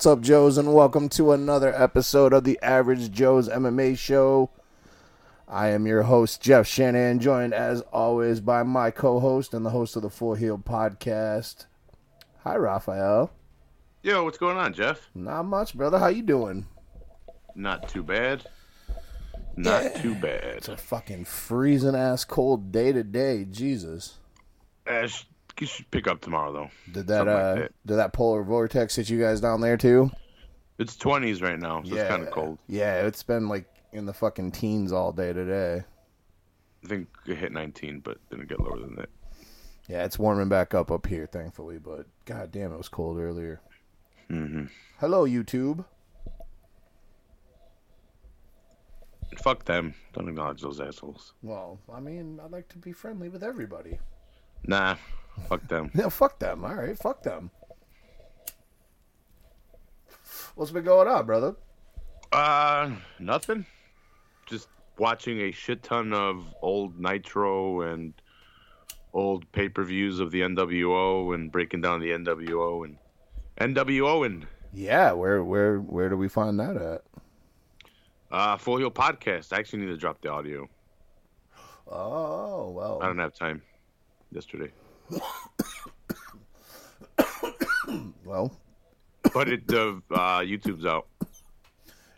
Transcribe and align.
What's 0.00 0.06
up, 0.06 0.22
Joes, 0.22 0.56
and 0.56 0.72
welcome 0.72 1.10
to 1.10 1.32
another 1.32 1.74
episode 1.76 2.32
of 2.32 2.44
the 2.44 2.58
Average 2.62 3.12
Joe's 3.12 3.50
MMA 3.50 3.98
Show. 3.98 4.48
I 5.46 5.68
am 5.68 5.86
your 5.86 6.04
host, 6.04 6.40
Jeff 6.40 6.66
Shannon, 6.66 7.18
joined 7.18 7.52
as 7.52 7.82
always 7.92 8.40
by 8.40 8.62
my 8.62 8.90
co 8.92 9.20
host 9.20 9.52
and 9.52 9.62
the 9.66 9.68
host 9.68 9.96
of 9.96 10.02
the 10.02 10.08
Full 10.08 10.36
Heel 10.36 10.56
Podcast. 10.56 11.66
Hi, 12.44 12.56
Raphael. 12.56 13.30
Yo, 14.02 14.24
what's 14.24 14.38
going 14.38 14.56
on, 14.56 14.72
Jeff? 14.72 15.10
Not 15.14 15.42
much, 15.42 15.74
brother. 15.76 15.98
How 15.98 16.06
you 16.08 16.22
doing? 16.22 16.66
Not 17.54 17.86
too 17.90 18.02
bad. 18.02 18.46
Not 19.54 19.82
Yeah. 19.84 20.00
too 20.00 20.14
bad. 20.14 20.44
It's 20.56 20.68
a 20.68 20.78
fucking 20.78 21.26
freezing 21.26 21.94
ass 21.94 22.24
cold 22.24 22.72
day 22.72 22.92
today. 22.92 23.44
Jesus. 23.44 24.16
Sh- 25.06 25.24
you 25.60 25.66
should 25.66 25.90
pick 25.90 26.06
up 26.06 26.20
tomorrow, 26.20 26.52
though. 26.52 26.70
Did 26.92 27.06
that 27.08 27.18
Something 27.18 27.34
like 27.34 27.42
uh 27.44 27.54
that. 27.56 27.72
did 27.86 27.94
that 27.96 28.12
polar 28.12 28.42
vortex 28.42 28.96
hit 28.96 29.08
you 29.10 29.20
guys 29.20 29.40
down 29.40 29.60
there 29.60 29.76
too? 29.76 30.10
It's 30.78 30.96
20s 30.96 31.42
right 31.42 31.58
now, 31.58 31.82
so 31.82 31.94
it's 31.94 32.08
kind 32.08 32.22
of 32.22 32.30
cold. 32.30 32.58
Yeah, 32.66 33.06
it's 33.06 33.22
been 33.22 33.48
like 33.48 33.66
in 33.92 34.06
the 34.06 34.14
fucking 34.14 34.52
teens 34.52 34.92
all 34.92 35.12
day 35.12 35.32
today. 35.32 35.82
I 36.84 36.88
think 36.88 37.08
it 37.26 37.36
hit 37.36 37.52
19, 37.52 38.00
but 38.00 38.16
didn't 38.30 38.48
get 38.48 38.60
lower 38.60 38.78
than 38.78 38.94
that. 38.96 39.10
Yeah, 39.88 40.04
it's 40.04 40.18
warming 40.18 40.48
back 40.48 40.72
up 40.72 40.90
up 40.90 41.06
here, 41.06 41.26
thankfully. 41.26 41.78
But 41.78 42.06
god 42.24 42.50
damn, 42.52 42.72
it 42.72 42.78
was 42.78 42.88
cold 42.88 43.18
earlier. 43.18 43.60
hmm 44.28 44.64
Hello, 45.00 45.26
YouTube. 45.26 45.84
Fuck 49.38 49.64
them. 49.64 49.94
Don't 50.12 50.28
acknowledge 50.28 50.60
those 50.62 50.80
assholes. 50.80 51.34
Well, 51.42 51.78
I 51.92 52.00
mean, 52.00 52.40
I'd 52.42 52.50
like 52.50 52.68
to 52.70 52.78
be 52.78 52.92
friendly 52.92 53.28
with 53.28 53.42
everybody. 53.44 53.98
Nah, 54.66 54.96
fuck 55.48 55.66
them. 55.68 55.90
Yeah, 55.94 56.08
fuck 56.08 56.38
them. 56.38 56.64
All 56.64 56.74
right, 56.74 56.96
fuck 56.98 57.22
them. 57.22 57.50
What's 60.54 60.70
been 60.70 60.84
going 60.84 61.08
on, 61.08 61.26
brother? 61.26 61.54
Uh, 62.32 62.90
nothing. 63.18 63.66
Just 64.46 64.68
watching 64.98 65.40
a 65.40 65.52
shit 65.52 65.82
ton 65.82 66.12
of 66.12 66.44
old 66.62 66.98
Nitro 67.00 67.82
and 67.82 68.12
old 69.12 69.50
pay-per-views 69.52 70.20
of 70.20 70.30
the 70.30 70.42
NWO 70.42 71.34
and 71.34 71.50
breaking 71.50 71.80
down 71.80 72.00
the 72.00 72.10
NWO 72.10 72.84
and 72.84 72.96
NWO 73.76 74.26
and 74.26 74.46
Yeah, 74.72 75.12
where 75.12 75.42
where 75.42 75.78
where 75.78 76.08
do 76.08 76.16
we 76.16 76.28
find 76.28 76.58
that 76.60 76.76
at? 76.76 77.02
uh, 78.30 78.56
Full 78.56 78.76
Heel 78.78 78.90
Podcast. 78.90 79.52
I 79.52 79.58
actually 79.58 79.80
need 79.80 79.86
to 79.92 79.96
drop 79.96 80.20
the 80.20 80.30
audio. 80.30 80.68
Oh 81.88 82.70
well, 82.70 83.00
I 83.02 83.06
don't 83.06 83.18
have 83.18 83.34
time. 83.34 83.62
Yesterday, 84.32 84.70
Well, 88.24 88.56
but 89.34 89.48
it 89.48 89.62
uh, 89.72 89.96
uh, 90.12 90.40
YouTube's 90.40 90.86
out, 90.86 91.08
so 91.20 91.26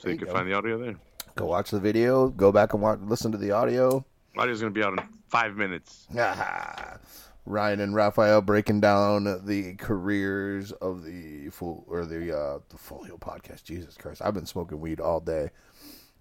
There 0.02 0.12
you 0.12 0.18
can 0.18 0.26
go. 0.28 0.32
find 0.34 0.46
the 0.46 0.52
audio 0.52 0.78
there. 0.78 0.96
go 1.36 1.46
watch 1.46 1.70
the 1.70 1.80
video. 1.80 2.28
Go 2.28 2.52
back 2.52 2.74
and 2.74 2.82
watch, 2.82 2.98
listen 3.02 3.32
to 3.32 3.38
the 3.38 3.52
audio. 3.52 4.04
Audio's 4.36 4.60
gonna 4.60 4.72
be 4.72 4.82
out 4.82 4.92
in 4.92 4.98
five 5.28 5.56
minutes. 5.56 6.06
Ryan 7.46 7.80
and 7.80 7.94
Raphael 7.94 8.42
breaking 8.42 8.80
down 8.80 9.24
the 9.46 9.74
careers 9.76 10.72
of 10.72 11.04
the 11.04 11.48
full 11.48 11.84
or 11.88 12.04
the 12.04 12.36
uh 12.36 12.58
the 12.68 12.76
Heel 13.06 13.18
podcast. 13.18 13.64
Jesus 13.64 13.96
Christ, 13.96 14.20
I've 14.22 14.34
been 14.34 14.46
smoking 14.46 14.78
weed 14.80 15.00
all 15.00 15.20
day. 15.20 15.50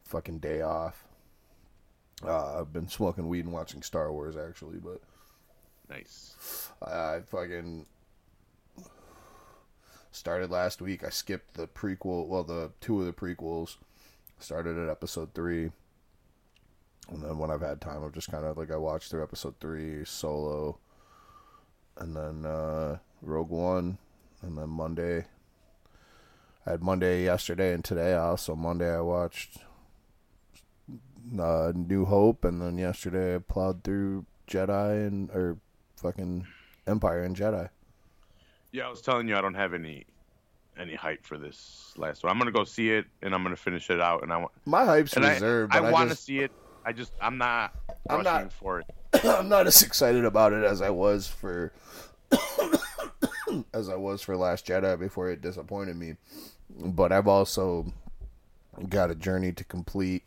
Fucking 0.06 0.40
day 0.40 0.62
off. 0.62 1.06
Uh, 2.26 2.60
I've 2.62 2.72
been 2.72 2.88
smoking 2.88 3.28
weed 3.28 3.44
and 3.46 3.54
watching 3.54 3.82
Star 3.82 4.12
Wars 4.14 4.38
actually, 4.38 4.78
but 4.78 5.02
Nice. 5.92 6.70
I 6.82 7.20
fucking 7.28 7.86
started 10.12 10.50
last 10.50 10.82
week. 10.82 11.04
I 11.04 11.10
skipped 11.10 11.56
the 11.56 11.68
prequel, 11.68 12.28
well, 12.28 12.44
the 12.44 12.72
two 12.80 13.02
of 13.02 13.06
the 13.06 13.14
prequels. 13.14 13.76
Started 14.40 14.78
at 14.78 14.90
episode 14.90 15.34
three, 15.36 15.70
and 17.10 17.22
then 17.22 17.38
when 17.38 17.52
I've 17.52 17.62
had 17.62 17.80
time, 17.80 18.04
I've 18.04 18.14
just 18.14 18.32
kind 18.32 18.44
of 18.44 18.58
like 18.58 18.72
I 18.72 18.78
watched 18.78 19.12
through 19.12 19.22
episode 19.22 19.54
three, 19.60 20.04
Solo, 20.04 20.80
and 21.98 22.16
then 22.16 22.46
uh, 22.46 22.98
Rogue 23.22 23.52
One, 23.52 24.00
and 24.42 24.58
then 24.58 24.70
Monday. 24.70 25.26
I 26.66 26.72
had 26.72 26.82
Monday 26.82 27.24
yesterday 27.24 27.74
and 27.74 27.84
today 27.84 28.14
Also 28.14 28.56
Monday 28.56 28.96
I 28.96 29.02
watched 29.02 29.58
uh, 31.40 31.72
New 31.76 32.06
Hope, 32.06 32.46
and 32.46 32.62
then 32.62 32.78
yesterday 32.78 33.36
I 33.36 33.40
plowed 33.40 33.84
through 33.84 34.26
Jedi 34.48 35.06
and 35.06 35.30
or 35.32 35.58
fucking 36.02 36.46
Empire 36.88 37.24
and 37.24 37.36
Jedi. 37.36 37.70
Yeah, 38.72 38.88
I 38.88 38.90
was 38.90 39.02
telling 39.02 39.28
you 39.28 39.36
I 39.36 39.42
don't 39.42 39.54
have 39.54 39.74
any 39.74 40.06
any 40.80 40.96
hype 40.96 41.26
for 41.26 41.38
this 41.38 41.94
last 41.98 42.24
one. 42.24 42.32
I'm 42.32 42.40
gonna 42.40 42.52
go 42.52 42.64
see 42.64 42.90
it 42.92 43.06
and 43.22 43.36
I'm 43.36 43.44
gonna 43.44 43.56
finish 43.56 43.90
it 43.90 44.02
out. 44.02 44.24
And 44.24 44.32
I 44.34 44.38
want 44.38 44.52
My 44.66 44.86
hype's 44.86 45.14
and 45.14 45.26
reserved, 45.26 45.76
I 45.76 45.80
but 45.80 45.88
I, 45.88 45.92
want 45.92 46.10
to 46.10 46.16
see 46.16 46.40
it. 46.40 46.52
I 46.86 46.94
just 46.94 47.12
I'm 47.22 47.38
not 47.38 47.76
I'm 48.10 48.24
not- 48.24 48.52
for 48.54 48.80
it. 48.80 48.86
I'm 49.26 49.50
not 49.50 49.68
as 49.68 49.82
excited 49.82 50.26
about 50.26 50.54
it 50.54 50.64
as 50.64 50.82
I 50.82 50.90
was 50.90 51.28
for 51.28 51.74
as 53.74 53.90
I 53.90 53.96
was 53.96 54.22
for 54.22 54.38
Last 54.38 54.66
Jedi 54.66 54.98
before 55.00 55.30
it 55.30 55.42
disappointed 55.42 55.98
me. 55.98 56.16
But 56.70 57.12
I've 57.12 57.28
also 57.28 57.94
got 58.88 59.12
a 59.12 59.16
journey 59.16 59.52
to 59.52 59.64
complete 59.66 60.24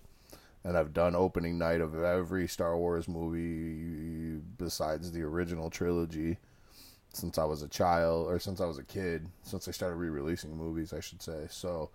and 0.65 0.77
I've 0.77 0.95
done 0.95 1.15
opening 1.15 1.59
night 1.59 1.81
of 1.81 1.95
every 2.03 2.49
Star 2.49 2.77
Wars 2.77 3.07
movie 3.07 4.41
besides 4.57 5.13
the 5.13 5.23
original 5.23 5.71
trilogy 5.71 6.39
since 7.13 7.39
I 7.39 7.45
was 7.45 7.63
a 7.63 7.69
child 7.69 8.27
or 8.27 8.39
since 8.39 8.61
I 8.61 8.67
was 8.67 8.79
a 8.79 8.85
kid, 8.85 9.29
since 9.43 9.67
they 9.67 9.73
started 9.73 9.97
re-releasing 9.97 10.57
movies, 10.57 10.93
I 10.93 11.01
should 11.01 11.23
say. 11.23 11.47
So 11.49 11.91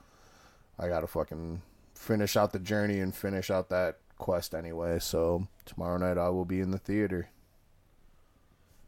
I 0.78 0.88
got 0.88 1.02
to 1.02 1.08
fucking 1.08 1.62
finish 1.94 2.38
out 2.38 2.54
the 2.54 2.60
journey 2.60 3.00
and 3.00 3.14
finish 3.14 3.52
out 3.52 3.70
that 3.70 3.98
quest 4.18 4.54
anyway. 4.54 5.00
So 5.00 5.48
tomorrow 5.66 5.98
night 5.98 6.18
I 6.18 6.30
will 6.30 6.46
be 6.46 6.62
in 6.62 6.72
the 6.72 6.78
theater. 6.78 7.30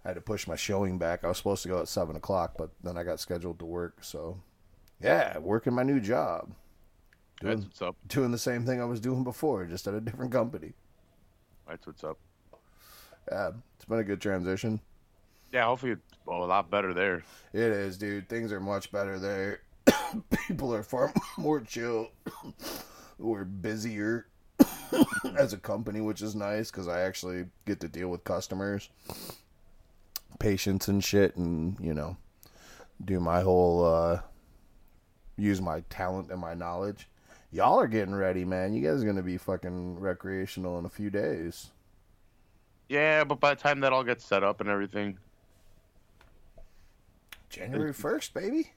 I 0.06 0.10
had 0.10 0.16
to 0.16 0.22
push 0.22 0.48
my 0.48 0.56
showing 0.56 0.98
back. 0.98 1.24
I 1.24 1.28
was 1.28 1.38
supposed 1.38 1.64
to 1.64 1.70
go 1.70 1.80
at 1.80 1.88
seven 1.88 2.16
o'clock, 2.16 2.54
but 2.58 2.72
then 2.84 2.98
I 2.98 3.04
got 3.04 3.20
scheduled 3.20 3.60
to 3.60 3.66
work. 3.66 4.04
So 4.04 4.38
yeah, 5.02 5.38
working 5.40 5.74
my 5.74 5.84
new 5.84 6.00
job, 6.00 6.54
That's 7.42 7.56
doing 7.56 7.64
what's 7.64 7.82
up. 7.82 7.96
doing 8.08 8.32
the 8.32 8.38
same 8.38 8.66
thing 8.66 8.82
I 8.82 8.86
was 8.86 9.00
doing 9.00 9.24
before, 9.24 9.66
just 9.66 9.88
at 9.88 9.94
a 9.94 10.02
different 10.02 10.32
company. 10.32 10.74
That's 11.68 11.86
what's 11.88 12.04
up. 12.04 12.18
Yeah, 13.32 13.52
it's 13.76 13.86
been 13.86 14.00
a 14.00 14.04
good 14.04 14.22
transition. 14.22 14.80
Yeah, 15.52 15.66
hopefully 15.66 15.94
it's 15.94 16.18
a 16.28 16.32
lot 16.32 16.70
better 16.72 16.94
there. 16.94 17.24
It 17.54 17.62
is, 17.62 17.98
dude. 17.98 18.30
Things 18.30 18.52
are 18.52 18.60
much 18.60 18.92
better 18.92 19.20
there. 19.20 19.62
People 20.48 20.74
are 20.74 20.84
far 20.84 21.14
more 21.38 21.60
chill. 21.62 22.10
We're 23.18 23.44
busier 23.46 24.28
as 25.38 25.54
a 25.54 25.58
company, 25.58 26.02
which 26.02 26.22
is 26.22 26.36
nice 26.36 26.72
because 26.72 26.88
I 26.88 27.02
actually 27.02 27.46
get 27.66 27.80
to 27.82 27.88
deal 27.88 28.10
with 28.10 28.24
customers, 28.24 28.90
patients, 30.40 30.88
and 30.88 31.04
shit, 31.04 31.36
and 31.36 31.78
you 31.80 31.94
know, 31.94 32.18
do 33.04 33.20
my 33.20 33.42
whole 33.42 33.86
uh, 33.86 34.22
use 35.38 35.62
my 35.62 35.82
talent 35.90 36.32
and 36.32 36.40
my 36.40 36.54
knowledge. 36.54 37.08
Y'all 37.52 37.80
are 37.80 37.88
getting 37.88 38.16
ready, 38.16 38.46
man. 38.46 38.74
You 38.74 38.82
guys 38.88 39.04
are 39.04 39.06
gonna 39.06 39.22
be 39.22 39.38
fucking 39.38 40.00
recreational 40.00 40.80
in 40.80 40.86
a 40.86 40.90
few 40.90 41.10
days. 41.10 41.72
Yeah, 42.88 43.24
but 43.26 43.40
by 43.40 43.54
the 43.54 43.62
time 43.62 43.82
that 43.82 43.94
all 43.94 44.04
gets 44.04 44.26
set 44.26 44.44
up 44.44 44.62
and 44.62 44.70
everything, 44.70 45.18
January 47.50 47.94
first, 47.94 48.34
baby. 48.34 48.72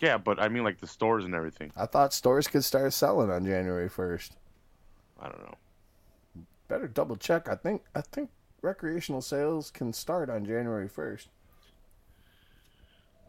yeah. 0.00 0.16
But 0.16 0.40
I 0.40 0.48
mean, 0.48 0.64
like 0.64 0.78
the 0.78 0.86
stores 0.86 1.24
and 1.24 1.34
everything. 1.34 1.70
I 1.76 1.86
thought 1.86 2.14
stores 2.14 2.48
could 2.48 2.64
start 2.64 2.92
selling 2.94 3.30
on 3.30 3.44
January 3.44 3.88
first. 3.88 4.36
I 5.20 5.28
don't 5.28 5.42
know. 5.42 5.54
Better 6.68 6.88
double 6.88 7.16
check. 7.16 7.48
I 7.48 7.54
think 7.54 7.82
I 7.94 8.00
think 8.00 8.30
recreational 8.62 9.20
sales 9.20 9.70
can 9.70 9.92
start 9.92 10.30
on 10.30 10.44
January 10.46 10.88
first. 10.88 11.28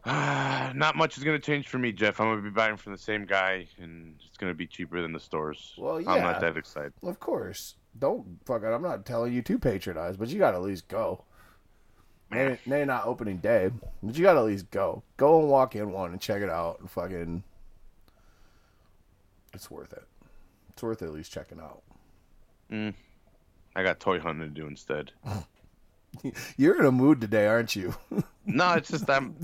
Not 0.06 0.96
much 0.96 1.18
is 1.18 1.24
gonna 1.24 1.38
change 1.38 1.68
for 1.68 1.78
me, 1.78 1.92
Jeff. 1.92 2.20
I'm 2.20 2.28
gonna 2.28 2.42
be 2.42 2.50
buying 2.50 2.76
from 2.76 2.92
the 2.92 2.98
same 2.98 3.26
guy, 3.26 3.66
and 3.78 4.14
it's 4.26 4.38
gonna 4.38 4.54
be 4.54 4.66
cheaper 4.66 5.02
than 5.02 5.12
the 5.12 5.20
stores. 5.20 5.74
Well, 5.76 6.00
yeah. 6.00 6.12
I'm 6.12 6.22
not 6.22 6.40
that 6.40 6.56
excited. 6.56 6.92
Of 7.02 7.20
course. 7.20 7.74
Don't 7.98 8.38
fuck 8.46 8.62
it. 8.62 8.66
I'm 8.68 8.82
not 8.82 9.04
telling 9.04 9.32
you 9.32 9.42
to 9.42 9.58
patronize, 9.58 10.16
but 10.16 10.28
you 10.28 10.38
gotta 10.38 10.56
at 10.56 10.62
least 10.62 10.88
go. 10.88 11.24
Maybe, 12.30 12.58
maybe 12.64 12.86
not 12.86 13.06
opening 13.06 13.38
day, 13.38 13.70
but 14.02 14.16
you 14.16 14.22
gotta 14.22 14.38
at 14.38 14.46
least 14.46 14.70
go. 14.70 15.02
Go 15.16 15.40
and 15.40 15.48
walk 15.48 15.76
in 15.76 15.90
one 15.90 16.12
and 16.12 16.20
check 16.20 16.40
it 16.40 16.48
out 16.48 16.80
and 16.80 16.90
fucking. 16.90 17.42
It's 19.52 19.70
worth 19.70 19.92
it. 19.92 20.04
It's 20.70 20.82
worth 20.82 21.02
at 21.02 21.12
least 21.12 21.32
checking 21.32 21.60
out. 21.60 21.82
Mm. 22.70 22.94
I 23.76 23.82
got 23.82 24.00
toy 24.00 24.18
hunting 24.18 24.48
to 24.48 24.60
do 24.60 24.66
instead. 24.66 25.12
You're 26.56 26.78
in 26.78 26.86
a 26.86 26.92
mood 26.92 27.20
today, 27.20 27.46
aren't 27.46 27.76
you? 27.76 27.94
No, 28.46 28.72
it's 28.72 28.90
just 28.90 29.08
I'm, 29.08 29.36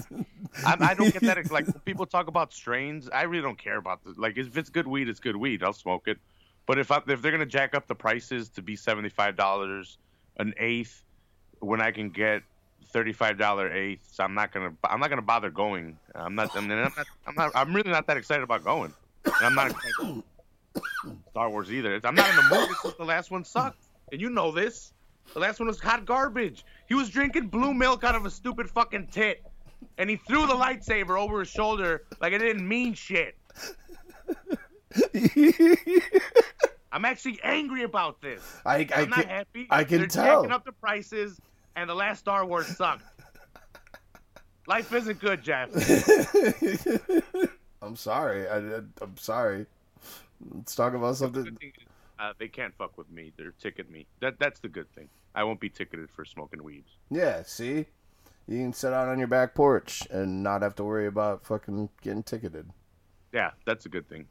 I'm 0.65 0.83
I 0.83 0.95
don't 0.95 1.13
get 1.13 1.23
that. 1.23 1.51
Like 1.53 1.85
people 1.85 2.07
talk 2.07 2.27
about 2.27 2.53
strains, 2.53 3.09
I 3.09 3.23
really 3.23 3.43
don't 3.43 3.59
care 3.59 3.77
about 3.77 4.03
the 4.03 4.15
like. 4.17 4.37
If 4.37 4.57
it's 4.57 4.71
good 4.71 4.89
weed, 4.89 5.09
it's 5.09 5.21
good 5.21 5.37
weed. 5.37 5.63
I'll 5.63 5.75
smoke 5.75 6.09
it. 6.09 6.19
But 6.67 6.79
if 6.79 6.91
I, 6.91 7.01
if 7.07 7.23
they're 7.23 7.31
gonna 7.31 7.47
jack 7.47 7.75
up 7.75 7.87
the 7.87 7.95
prices 7.95 8.49
to 8.51 8.63
be 8.63 8.75
seventy 8.75 9.11
five 9.11 9.37
dollars 9.37 9.99
an 10.39 10.55
eighth, 10.59 11.05
when 11.61 11.81
I 11.81 11.93
can 11.93 12.09
get 12.11 12.43
thirty-five 12.97 13.39
dollar 13.39 13.73
eighths. 13.73 14.19
I'm 14.19 14.35
not 14.35 14.53
gonna. 14.53 14.73
I'm 14.85 15.01
not 15.01 15.11
gonna 15.11 15.23
bother 15.23 15.51
going. 15.51 15.99
I'm 16.15 16.35
not. 16.35 16.57
I 16.57 16.61
mean, 16.61 16.73
I'm 16.73 16.93
not. 16.97 17.07
I'm 17.27 17.35
not. 17.35 17.53
I'm 17.55 17.75
really 17.75 17.91
not 17.91 18.07
that 18.07 18.17
excited 18.17 18.43
about 18.43 18.65
going. 18.65 18.93
And 19.25 19.35
I'm 19.43 19.55
not 19.55 19.75
Star 21.31 21.51
Wars 21.51 21.71
either. 21.71 22.01
I'm 22.05 22.15
not 22.15 22.31
in 22.31 22.37
the 22.37 22.57
mood 22.57 22.69
because 22.69 22.97
the 22.97 23.05
last 23.05 23.31
one 23.31 23.45
sucked, 23.45 23.85
and 24.11 24.21
you 24.21 24.31
know 24.31 24.51
this. 24.53 24.93
The 25.35 25.41
last 25.41 25.61
one 25.61 25.69
was 25.69 25.79
hot 25.81 26.07
garbage. 26.07 26.65
He 26.89 26.95
was 26.95 27.11
drinking 27.11 27.49
blue 27.49 27.75
milk 27.75 28.05
out 28.05 28.15
of 28.15 28.25
a 28.27 28.31
stupid 28.31 28.71
fucking 28.71 29.09
tit, 29.09 29.45
and 29.99 30.09
he 30.09 30.17
threw 30.17 30.47
the 30.47 30.55
lightsaber 30.55 31.19
over 31.19 31.41
his 31.41 31.49
shoulder 31.49 32.05
like 32.21 32.33
it 32.33 32.39
didn't 32.39 32.67
mean 32.67 32.95
shit. 32.95 33.37
I'm 36.93 37.05
actually 37.05 37.39
angry 37.43 37.83
about 37.83 38.23
this. 38.23 38.43
I, 38.65 38.87
I 38.95 39.03
I'm 39.03 39.11
not 39.11 39.21
can, 39.21 39.29
happy. 39.29 39.67
I 39.69 39.85
can 39.85 39.99
They're 39.99 40.07
tell. 40.07 40.43
jacking 40.43 40.53
up 40.53 40.65
the 40.65 40.73
prices, 40.73 41.39
and 41.75 41.91
the 41.91 41.95
last 41.95 42.21
Star 42.21 42.47
Wars 42.47 42.67
sucked. 42.67 43.05
Life 44.67 44.93
isn't 44.93 45.21
good, 45.21 45.43
Jeff. 45.43 45.71
I'm 47.83 47.97
sorry. 47.97 48.49
I, 48.49 48.57
I, 48.57 48.81
I'm 49.01 49.17
sorry. 49.17 49.67
Let's 50.55 50.75
talk 50.75 50.95
about 50.95 51.17
something. 51.17 51.57
Good 52.17 52.25
thing 52.25 52.29
is, 52.29 52.31
uh, 52.31 52.33
they 52.39 52.49
can't 52.49 52.75
fuck 52.77 52.99
with 52.99 53.11
me. 53.11 53.33
They're 53.37 53.53
ticket 53.53 53.91
me. 53.91 54.07
That 54.21 54.39
that's 54.39 54.61
the 54.61 54.69
good 54.69 54.91
thing. 54.95 55.09
I 55.35 55.45
won't 55.45 55.61
be 55.61 55.69
ticketed 55.69 56.11
for 56.11 56.25
smoking 56.25 56.63
weeds. 56.63 56.91
Yeah, 57.11 57.43
see? 57.43 57.87
You 58.49 58.59
can 58.59 58.73
sit 58.73 58.93
out 58.93 59.09
on 59.09 59.19
your 59.19 59.29
back 59.29 59.55
porch 59.55 60.07
and 60.11 60.43
not 60.43 60.63
have 60.63 60.77
to 60.77 60.85
worry 60.85 61.07
about 61.07 61.45
fucking 61.45 61.89
getting 62.03 62.23
ticketed. 62.23 62.71
Yeah, 63.33 63.51
that's 63.65 63.87
a 63.87 63.89
good 63.89 64.09
thing. 64.09 64.27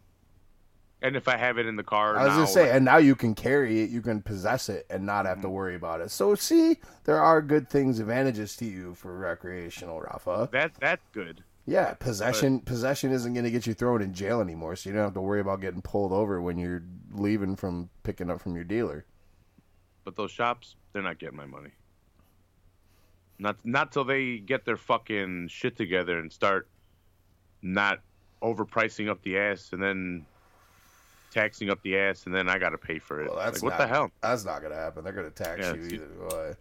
And 1.02 1.16
if 1.16 1.28
I 1.28 1.38
have 1.38 1.58
it 1.58 1.68
in 1.68 1.76
the 1.76 1.84
car, 1.84 2.18
I 2.18 2.24
was 2.24 2.30
now, 2.30 2.36
gonna 2.36 2.48
say, 2.48 2.62
like, 2.64 2.76
and 2.76 2.86
now 2.86 2.98
you 2.98 3.16
can 3.16 3.36
carry 3.36 3.84
it, 3.84 3.90
you 3.90 4.02
can 4.02 4.22
possess 4.22 4.70
it, 4.70 4.88
and 4.90 5.06
not 5.06 5.26
have 5.26 5.42
to 5.42 5.50
worry 5.50 5.76
about 5.76 6.02
it. 6.02 6.10
So, 6.10 6.34
see, 6.36 6.78
there 7.04 7.20
are 7.20 7.42
good 7.42 7.70
things, 7.70 8.00
advantages 8.00 8.56
to 8.58 8.66
you 8.66 8.96
for 8.96 9.16
recreational, 9.16 10.00
Rafa. 10.02 10.50
that 10.54 10.74
that's 10.80 11.08
good. 11.14 11.44
Yeah, 11.68 11.94
possession 11.96 12.60
possession 12.60 13.12
isn't 13.12 13.34
gonna 13.34 13.50
get 13.50 13.66
you 13.66 13.74
thrown 13.74 14.02
in 14.02 14.14
jail 14.14 14.40
anymore, 14.40 14.76
so 14.76 14.90
you 14.90 14.96
don't 14.96 15.06
have 15.06 15.14
to 15.16 15.22
worry 15.22 15.40
about 15.42 15.62
getting 15.62 15.82
pulled 15.82 16.12
over 16.12 16.42
when 16.42 16.60
you're 16.60 16.84
leaving 17.12 17.56
from 17.56 17.90
picking 18.04 18.30
up 18.30 18.40
from 18.40 18.56
your 18.56 18.64
dealer. 18.64 19.06
But 20.04 20.16
those 20.16 20.32
shops, 20.32 20.76
they're 20.94 21.02
not 21.02 21.18
getting 21.18 21.38
my 21.38 21.48
money. 21.48 21.72
Not 23.40 23.58
not 23.64 23.92
till 23.92 24.04
they 24.04 24.38
get 24.38 24.64
their 24.64 24.78
fucking 24.78 25.48
shit 25.48 25.76
together 25.76 26.20
and 26.20 26.32
start 26.32 26.68
not 27.64 28.00
overpricing 28.44 29.10
up 29.10 29.24
the 29.24 29.40
ass 29.40 29.70
and 29.74 29.82
then 29.82 30.26
taxing 31.32 31.72
up 31.72 31.82
the 31.82 31.98
ass 31.98 32.28
and 32.28 32.36
then 32.36 32.48
I 32.48 32.60
gotta 32.60 32.78
pay 32.78 33.00
for 33.00 33.22
it. 33.22 33.28
Well, 33.28 33.38
that's 33.38 33.64
like, 33.64 33.72
what 33.72 33.80
the 33.80 33.88
hell? 33.88 34.12
That's 34.22 34.46
not 34.46 34.62
gonna 34.62 34.76
happen. 34.76 35.04
They're 35.04 35.14
gonna 35.14 35.32
tax 35.32 35.62
Yeah, 35.62 35.74
you 35.74 35.84
either 35.84 36.38
way. 36.38 36.54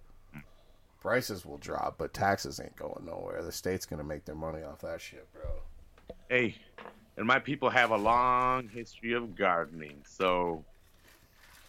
Prices 1.05 1.45
will 1.45 1.59
drop, 1.59 1.97
but 1.99 2.15
taxes 2.15 2.59
ain't 2.59 2.75
going 2.77 3.05
nowhere. 3.05 3.43
The 3.43 3.53
state's 3.53 3.85
gonna 3.85 4.03
make 4.03 4.25
their 4.25 4.35
money 4.35 4.63
off 4.63 4.81
that 4.81 5.03
shit, 5.03 5.29
bro. 5.35 5.43
Hey, 6.31 6.57
and 7.19 7.27
my 7.27 7.39
people 7.39 7.69
have 7.69 7.91
a 7.91 7.97
long 7.99 8.71
history 8.71 9.13
of 9.13 9.37
gardening, 9.37 10.01
so 10.09 10.65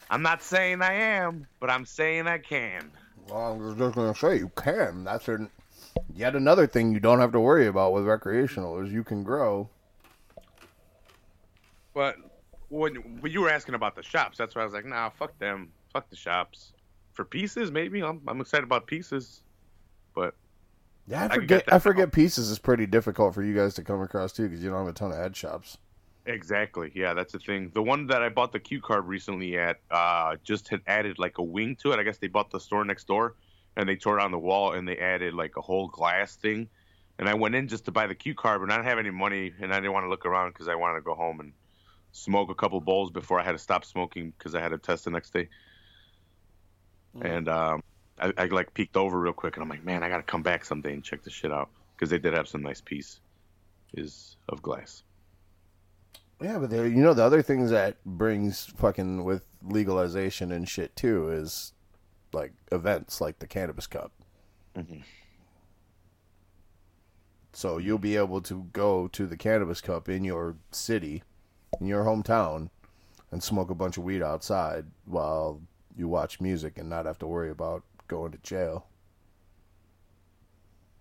I'm 0.10 0.22
not 0.22 0.42
saying 0.42 0.82
I 0.82 0.94
am, 0.94 1.48
but 1.60 1.70
I'm 1.70 1.86
saying 1.86 2.28
I 2.28 2.38
can. 2.38 2.90
Well, 3.28 3.38
I 3.38 3.50
was 3.52 3.78
just 3.78 3.96
gonna 3.96 4.16
say 4.16 4.38
you 4.38 4.50
can. 4.56 5.04
That's 5.04 5.28
an, 5.28 5.50
yet 6.16 6.38
another 6.38 6.66
thing 6.66 6.94
you 6.94 7.02
don't 7.02 7.20
have 7.20 7.34
to 7.34 7.40
worry 7.42 7.68
about 7.68 7.92
with 7.92 8.06
recreational 8.06 8.80
is 8.80 8.94
you 8.94 9.04
can 9.04 9.22
grow. 9.22 9.68
But 11.94 12.16
when, 12.70 12.96
when 13.20 13.34
you 13.34 13.42
were 13.42 13.50
asking 13.50 13.76
about 13.76 13.98
the 13.98 14.04
shops, 14.04 14.38
that's 14.38 14.56
why 14.56 14.62
I 14.62 14.64
was 14.64 14.74
like, 14.74 14.86
nah, 14.86 15.10
fuck 15.10 15.38
them, 15.40 15.74
fuck 15.92 16.10
the 16.10 16.16
shops. 16.16 16.72
For 17.16 17.26
pieces, 17.26 17.72
maybe 17.72 18.02
I'm 18.04 18.22
I'm 18.28 18.42
excited 18.42 18.64
about 18.66 18.88
pieces, 18.88 19.44
but 20.16 20.36
Yeah, 21.08 21.24
I 21.26 21.30
forget. 21.30 21.66
get 21.66 21.66
that 21.66 21.76
I 21.76 21.80
forget 21.80 22.12
pieces 22.12 22.50
is 22.50 22.60
pretty 22.60 22.86
difficult 22.88 23.34
for 23.34 23.44
you 23.44 23.56
guys 23.56 23.74
to 23.76 23.84
come 23.84 24.02
across 24.02 24.34
too 24.34 24.44
because 24.44 24.64
you 24.64 24.70
don't 24.70 24.80
have 24.86 24.88
a 24.88 24.94
ton 24.94 25.12
of 25.12 25.18
head 25.18 25.36
shops. 25.36 25.78
exactly, 26.26 26.92
yeah, 26.96 27.14
that's 27.14 27.34
the 27.34 27.40
thing. 27.40 27.72
The 27.74 27.84
one 27.84 28.08
that 28.08 28.24
I 28.24 28.30
bought 28.30 28.52
the 28.52 28.60
cue 28.60 28.82
card 28.82 29.06
recently 29.08 29.58
at, 29.58 29.78
uh, 29.92 30.38
just 30.44 30.68
had 30.70 30.82
added 30.88 31.20
like 31.20 31.38
a 31.38 31.44
wing 31.44 31.76
to 31.78 31.92
it. 31.92 32.00
I 32.00 32.04
guess 32.04 32.18
they 32.18 32.28
bought 32.28 32.52
the 32.52 32.60
store 32.60 32.84
next 32.86 33.08
door, 33.08 33.36
and 33.78 33.88
they 33.88 33.96
tore 33.96 34.18
down 34.18 34.32
the 34.32 34.40
wall 34.40 34.74
and 34.74 34.88
they 34.88 34.98
added 34.98 35.34
like 35.34 35.58
a 35.58 35.62
whole 35.62 35.88
glass 35.88 36.36
thing. 36.36 36.70
And 37.20 37.30
I 37.30 37.34
went 37.34 37.56
in 37.56 37.68
just 37.68 37.86
to 37.86 37.92
buy 37.92 38.08
the 38.08 38.16
cue 38.16 38.36
card, 38.36 38.62
but 38.62 38.72
I 38.72 38.76
didn't 38.78 38.88
have 38.90 39.00
any 39.00 39.12
money, 39.12 39.54
and 39.62 39.74
I 39.74 39.78
didn't 39.78 39.94
want 39.94 40.06
to 40.06 40.10
look 40.10 40.26
around 40.26 40.50
because 40.52 40.68
I 40.68 40.76
wanted 40.76 40.96
to 40.96 41.02
go 41.02 41.16
home 41.16 41.40
and 41.40 41.54
smoke 42.12 42.50
a 42.50 42.56
couple 42.56 42.80
bowls 42.82 43.12
before 43.12 43.40
I 43.40 43.44
had 43.44 43.54
to 43.54 43.60
stop 43.60 43.86
smoking 43.86 44.34
because 44.38 44.56
I 44.56 44.62
had 44.62 44.74
a 44.74 44.78
test 44.78 45.06
the 45.06 45.12
next 45.12 45.32
day. 45.34 45.50
And 47.22 47.48
um, 47.48 47.84
I, 48.20 48.34
I 48.38 48.46
like 48.46 48.74
peeked 48.74 48.98
over 48.98 49.20
real 49.20 49.34
quick, 49.34 49.56
and 49.56 49.64
I'm 49.64 49.70
like, 49.70 49.84
man, 49.84 50.04
I 50.04 50.10
gotta 50.10 50.24
come 50.24 50.44
back 50.44 50.66
someday 50.66 50.94
and 50.94 51.04
check 51.04 51.24
this 51.24 51.34
shit 51.34 51.52
out 51.52 51.70
because 51.96 52.10
they 52.10 52.20
did 52.20 52.34
have 52.34 52.48
some 52.48 52.62
nice 52.62 52.82
piece 52.82 53.20
is 53.94 54.36
of 54.50 54.62
glass. 54.62 55.04
Yeah, 56.42 56.58
but 56.58 56.70
there, 56.70 56.86
you 56.86 57.02
know, 57.02 57.14
the 57.14 57.24
other 57.24 57.42
things 57.42 57.72
that 57.72 58.04
brings 58.06 58.66
fucking 58.66 59.24
with 59.24 59.46
legalization 59.64 60.52
and 60.52 60.68
shit 60.68 60.96
too 60.96 61.32
is 61.32 61.74
like 62.34 62.52
events 62.72 63.22
like 63.22 63.40
the 63.40 63.48
Cannabis 63.48 63.88
Cup. 63.88 64.12
Mhm. 64.76 65.04
So 67.54 67.78
you'll 67.78 67.98
be 67.98 68.18
able 68.18 68.42
to 68.42 68.68
go 68.74 69.08
to 69.08 69.26
the 69.26 69.38
Cannabis 69.38 69.80
Cup 69.80 70.10
in 70.10 70.26
your 70.26 70.58
city, 70.72 71.24
in 71.80 71.88
your 71.88 72.04
hometown, 72.04 72.70
and 73.32 73.42
smoke 73.42 73.70
a 73.70 73.76
bunch 73.76 73.98
of 73.98 74.04
weed 74.04 74.22
outside 74.22 74.86
while 75.06 75.62
you 75.98 76.08
watch 76.08 76.40
music 76.42 76.78
and 76.78 76.90
not 76.90 77.06
have 77.06 77.20
to 77.20 77.28
worry 77.28 77.50
about 77.52 77.84
going 78.08 78.32
to 78.32 78.38
jail. 78.40 78.88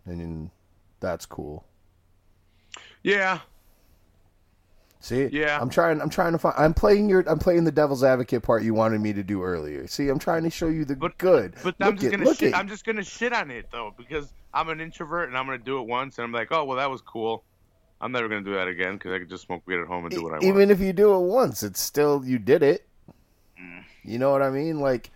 And 0.07 0.51
that's 1.01 1.27
cool. 1.27 1.65
Yeah, 3.03 3.41
See, 5.01 5.27
Yeah. 5.27 5.59
I'm 5.61 5.69
trying. 5.69 6.01
I'm 6.01 6.09
trying 6.09 6.33
to 6.33 6.39
find. 6.39 6.55
I'm 6.57 6.73
playing 6.73 7.11
your. 7.11 7.23
I'm 7.29 7.39
playing 7.39 7.65
the 7.65 7.71
devil's 7.73 8.03
advocate 8.03 8.43
part 8.43 8.63
you 8.63 8.73
wanted 8.73 9.03
me 9.03 9.13
to 9.13 9.23
do 9.23 9.43
earlier. 9.43 9.87
See, 9.87 10.09
I'm 10.09 10.19
trying 10.19 10.45
to 10.45 10.51
show 10.51 10.69
you 10.69 10.87
the 10.87 10.97
But- 10.97 11.19
good. 11.19 11.53
but 11.63 11.79
look 11.79 11.89
I'm 11.89 11.97
just 11.99 12.07
it, 12.07 12.17
gonna 12.17 12.35
shit. 12.35 12.49
it. 12.49 12.55
I'm 12.57 12.69
just 12.69 12.87
gonna 12.87 13.05
shit 13.05 13.35
on 13.35 13.51
it 13.51 13.67
though 13.71 13.93
because 13.99 14.33
I'm 14.55 14.71
an 14.71 14.81
introvert 14.81 15.29
and 15.29 15.37
I'm 15.37 15.45
gonna 15.45 15.59
do 15.59 15.79
it 15.79 15.87
once 15.87 16.17
and 16.17 16.25
I'm 16.25 16.33
like, 16.33 16.49
oh 16.53 16.65
well, 16.65 16.79
that 16.79 16.91
was 16.91 17.03
cool. 17.03 17.45
I'm 18.01 18.13
never 18.13 18.29
gonna 18.29 18.41
do 18.41 18.55
that 18.55 18.67
again 18.67 18.95
because 18.95 19.13
I 19.13 19.19
could 19.19 19.29
just 19.29 19.45
smoke 19.45 19.63
weed 19.67 19.79
at 19.79 19.87
home 19.87 20.07
and 20.07 20.15
do 20.15 20.23
what 20.23 20.31
I 20.31 20.37
want. 20.37 20.45
Even 20.45 20.71
if 20.71 20.81
you 20.81 20.95
do 20.95 21.15
it 21.15 21.21
once, 21.21 21.63
it's 21.63 21.81
still 21.81 22.25
you 22.25 22.39
did 22.39 22.63
it. 22.63 22.89
Mm. 23.61 23.85
You 24.05 24.19
know 24.19 24.31
what 24.31 24.43
I 24.43 24.51
mean? 24.51 24.81
Like 24.81 25.11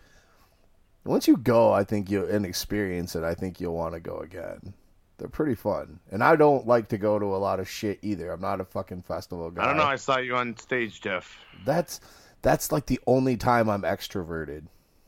once 1.05 1.27
you 1.27 1.37
go, 1.37 1.73
I 1.73 1.85
think 1.85 2.11
you'll 2.11 2.29
and 2.29 2.45
experience 2.45 3.17
it. 3.17 3.25
I 3.25 3.35
think 3.35 3.61
you'll 3.61 3.75
want 3.75 3.95
to 3.95 4.01
go 4.01 4.19
again. 4.19 4.75
They're 5.17 5.29
pretty 5.29 5.57
fun, 5.57 5.99
and 6.13 6.23
I 6.23 6.37
don't 6.37 6.67
like 6.67 6.89
to 6.89 6.99
go 6.99 7.19
to 7.19 7.25
a 7.25 7.39
lot 7.39 7.59
of 7.59 7.69
shit 7.69 7.99
either. 8.03 8.31
I'm 8.31 8.41
not 8.41 8.61
a 8.61 8.65
fucking 8.65 9.03
festival 9.03 9.51
guy. 9.51 9.65
I 9.65 9.67
don't 9.67 9.77
know. 9.77 9.83
I 9.83 9.97
saw 9.97 10.19
you 10.19 10.37
on 10.37 10.57
stage, 10.57 11.01
Jeff. 11.01 11.37
That's 11.65 12.01
that's 12.41 12.71
like 12.71 12.87
the 12.87 13.01
only 13.07 13.37
time 13.37 13.69
I'm 13.69 13.83
extroverted. 13.83 14.67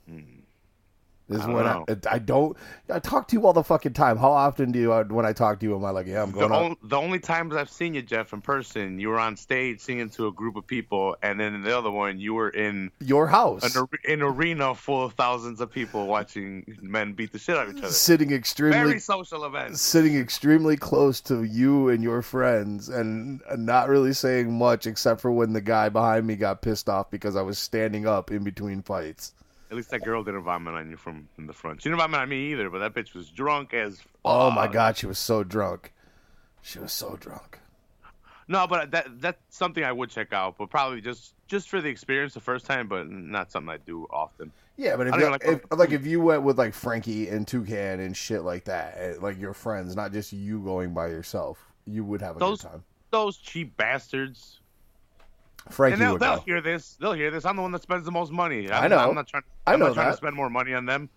Hmm. 0.08 0.39
Is. 1.30 1.40
I 1.40 1.52
when. 1.52 1.66
I, 1.66 1.84
I 2.10 2.18
don't 2.18 2.56
I 2.92 2.98
talk 2.98 3.28
to 3.28 3.36
you 3.36 3.46
all 3.46 3.52
the 3.52 3.62
fucking 3.64 3.92
time. 3.92 4.16
How 4.16 4.32
often 4.32 4.72
do 4.72 4.78
you 4.78 4.92
uh, 4.92 5.04
when 5.04 5.24
I 5.24 5.32
talk 5.32 5.60
to 5.60 5.66
you 5.66 5.76
am 5.76 5.84
I 5.84 5.90
like 5.90 6.06
yeah 6.06 6.22
I'm 6.22 6.32
The, 6.32 6.38
going 6.40 6.52
on 6.52 6.64
on, 6.72 6.76
the 6.82 6.96
only 6.96 7.18
times 7.18 7.54
I've 7.54 7.70
seen 7.70 7.94
you, 7.94 8.02
Jeff, 8.02 8.32
in 8.32 8.40
person, 8.40 8.98
you 8.98 9.08
were 9.08 9.18
on 9.18 9.36
stage 9.36 9.80
singing 9.80 10.10
to 10.10 10.26
a 10.26 10.32
group 10.32 10.56
of 10.56 10.66
people, 10.66 11.16
and 11.22 11.38
then 11.38 11.62
the 11.62 11.76
other 11.76 11.90
one, 11.90 12.18
you 12.18 12.34
were 12.34 12.50
in 12.50 12.90
your 13.00 13.26
house 13.26 13.74
an, 13.76 13.86
an 14.06 14.22
arena 14.22 14.74
full 14.74 15.04
of 15.04 15.12
thousands 15.14 15.60
of 15.60 15.70
people 15.70 16.06
watching 16.06 16.64
men 16.82 17.12
beat 17.12 17.32
the 17.32 17.38
shit 17.38 17.56
out 17.56 17.68
of 17.68 17.76
each 17.76 17.82
other. 17.82 17.92
sitting 17.92 18.32
extremely 18.32 18.78
Very 18.78 18.98
social 18.98 19.44
event. 19.44 19.78
sitting 19.78 20.16
extremely 20.18 20.76
close 20.76 21.20
to 21.22 21.44
you 21.44 21.88
and 21.88 22.02
your 22.02 22.22
friends 22.22 22.88
and 22.88 23.40
not 23.56 23.88
really 23.88 24.12
saying 24.12 24.52
much 24.52 24.86
except 24.86 25.20
for 25.20 25.30
when 25.30 25.52
the 25.52 25.60
guy 25.60 25.88
behind 25.88 26.26
me 26.26 26.36
got 26.36 26.62
pissed 26.62 26.88
off 26.88 27.10
because 27.10 27.36
I 27.36 27.42
was 27.42 27.58
standing 27.58 28.06
up 28.06 28.30
in 28.30 28.42
between 28.44 28.82
fights. 28.82 29.32
At 29.70 29.76
least 29.76 29.90
that 29.90 30.02
girl 30.02 30.24
didn't 30.24 30.42
vomit 30.42 30.74
on 30.74 30.90
you 30.90 30.96
from 30.96 31.28
in 31.38 31.46
the 31.46 31.52
front. 31.52 31.82
She 31.82 31.88
didn't 31.88 32.00
vomit 32.00 32.20
on 32.20 32.28
me 32.28 32.50
either, 32.52 32.68
but 32.70 32.80
that 32.80 32.92
bitch 32.94 33.14
was 33.14 33.30
drunk 33.30 33.72
as. 33.72 34.00
Oh 34.24 34.50
my 34.50 34.66
god, 34.66 34.96
she 34.96 35.06
was 35.06 35.18
so 35.18 35.44
drunk. 35.44 35.92
She 36.62 36.78
was 36.80 36.92
so 36.92 37.16
drunk. 37.20 37.58
No, 38.48 38.66
but 38.66 38.90
that 38.90 39.20
that's 39.20 39.38
something 39.50 39.84
I 39.84 39.92
would 39.92 40.10
check 40.10 40.32
out, 40.32 40.58
but 40.58 40.70
probably 40.70 41.00
just 41.00 41.34
just 41.46 41.68
for 41.68 41.80
the 41.80 41.88
experience 41.88 42.34
the 42.34 42.40
first 42.40 42.66
time, 42.66 42.88
but 42.88 43.08
not 43.08 43.52
something 43.52 43.70
I 43.70 43.76
do 43.76 44.06
often. 44.10 44.50
Yeah, 44.76 44.96
but 44.96 45.06
if, 45.08 45.14
you, 45.16 45.30
like- 45.30 45.44
if 45.44 45.60
like 45.70 45.90
if 45.92 46.04
you 46.04 46.20
went 46.20 46.42
with 46.42 46.58
like 46.58 46.74
Frankie 46.74 47.28
and 47.28 47.46
Toucan 47.46 48.00
and 48.00 48.16
shit 48.16 48.42
like 48.42 48.64
that, 48.64 48.94
eh, 48.98 49.14
like 49.20 49.38
your 49.38 49.52
friends, 49.54 49.94
not 49.94 50.12
just 50.12 50.32
you 50.32 50.58
going 50.60 50.92
by 50.94 51.08
yourself, 51.08 51.64
you 51.84 52.04
would 52.04 52.20
have 52.22 52.36
a 52.36 52.38
Those- 52.40 52.62
good 52.62 52.70
time. 52.70 52.84
Those 53.10 53.36
cheap 53.38 53.76
bastards. 53.76 54.59
Frankie 55.68 55.94
and 55.94 56.02
they'll, 56.02 56.12
would 56.12 56.20
they'll 56.22 56.40
hear 56.40 56.60
this. 56.60 56.96
They'll 57.00 57.12
hear 57.12 57.30
this. 57.30 57.44
I'm 57.44 57.56
the 57.56 57.62
one 57.62 57.72
that 57.72 57.82
spends 57.82 58.04
the 58.04 58.10
most 58.10 58.32
money. 58.32 58.70
I'm, 58.70 58.84
I 58.84 58.88
know. 58.88 58.98
I'm 58.98 59.14
not 59.14 59.28
trying. 59.28 59.42
I 59.66 59.74
I'm 59.74 59.80
know 59.80 59.88
not 59.88 59.94
trying 59.94 60.06
that. 60.06 60.12
to 60.12 60.16
spend 60.16 60.34
more 60.34 60.50
money 60.50 60.74
on 60.74 60.86
them. 60.86 61.08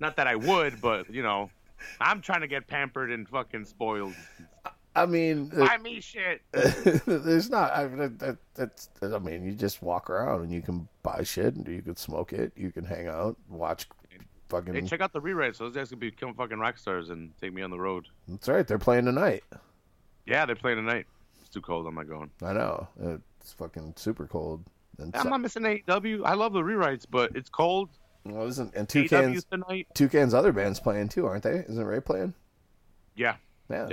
not 0.00 0.16
that 0.16 0.26
I 0.26 0.36
would, 0.36 0.80
but 0.80 1.12
you 1.12 1.22
know, 1.22 1.50
I'm 2.00 2.20
trying 2.20 2.40
to 2.40 2.48
get 2.48 2.66
pampered 2.66 3.10
and 3.10 3.28
fucking 3.28 3.64
spoiled. 3.64 4.14
I 4.94 5.04
mean, 5.04 5.48
Buy 5.48 5.76
me 5.76 6.00
shit. 6.00 6.40
there's 6.52 7.50
not. 7.50 7.70
I, 7.72 7.86
that, 7.86 8.18
that, 8.18 8.36
that's. 8.54 8.88
I 9.02 9.18
mean, 9.18 9.44
you 9.44 9.52
just 9.52 9.82
walk 9.82 10.08
around 10.08 10.42
and 10.42 10.50
you 10.52 10.62
can 10.62 10.88
buy 11.02 11.22
shit 11.22 11.54
and 11.54 11.68
you 11.68 11.82
can 11.82 11.96
smoke 11.96 12.32
it. 12.32 12.52
You 12.56 12.72
can 12.72 12.84
hang 12.84 13.06
out, 13.06 13.36
watch 13.50 13.86
fucking. 14.48 14.72
Hey, 14.72 14.80
check 14.82 15.02
out 15.02 15.12
the 15.12 15.20
rewrites. 15.20 15.58
Those 15.58 15.74
guys 15.74 15.90
could 15.90 16.00
become 16.00 16.32
fucking 16.32 16.58
rock 16.58 16.78
stars 16.78 17.10
and 17.10 17.30
take 17.38 17.52
me 17.52 17.60
on 17.60 17.70
the 17.70 17.78
road. 17.78 18.06
That's 18.26 18.48
right. 18.48 18.66
They're 18.66 18.78
playing 18.78 19.04
tonight. 19.04 19.44
Yeah, 20.24 20.46
they're 20.46 20.56
playing 20.56 20.78
tonight. 20.78 21.06
Too 21.56 21.62
cold. 21.62 21.86
I'm 21.86 21.94
not 21.94 22.06
going. 22.06 22.30
I 22.42 22.52
know. 22.52 22.86
It's 23.40 23.54
fucking 23.54 23.94
super 23.96 24.26
cold. 24.26 24.62
And 24.98 25.14
I'm 25.16 25.22
so- 25.22 25.28
not 25.30 25.40
missing 25.40 25.62
AEW. 25.62 26.22
I 26.26 26.34
love 26.34 26.52
the 26.52 26.60
rewrites, 26.60 27.06
but 27.10 27.34
it's 27.34 27.48
cold. 27.48 27.88
well, 28.26 28.46
isn't 28.46 28.74
and 28.74 28.86
AEW's 28.86 29.08
Toucan's 29.10 29.44
tonight. 29.44 29.86
Toucan's 29.94 30.34
other 30.34 30.52
band's 30.52 30.80
playing 30.80 31.08
too, 31.08 31.24
aren't 31.26 31.44
they? 31.44 31.64
Isn't 31.66 31.82
Ray 31.82 32.00
playing? 32.00 32.34
Yeah, 33.14 33.36
Yeah. 33.70 33.88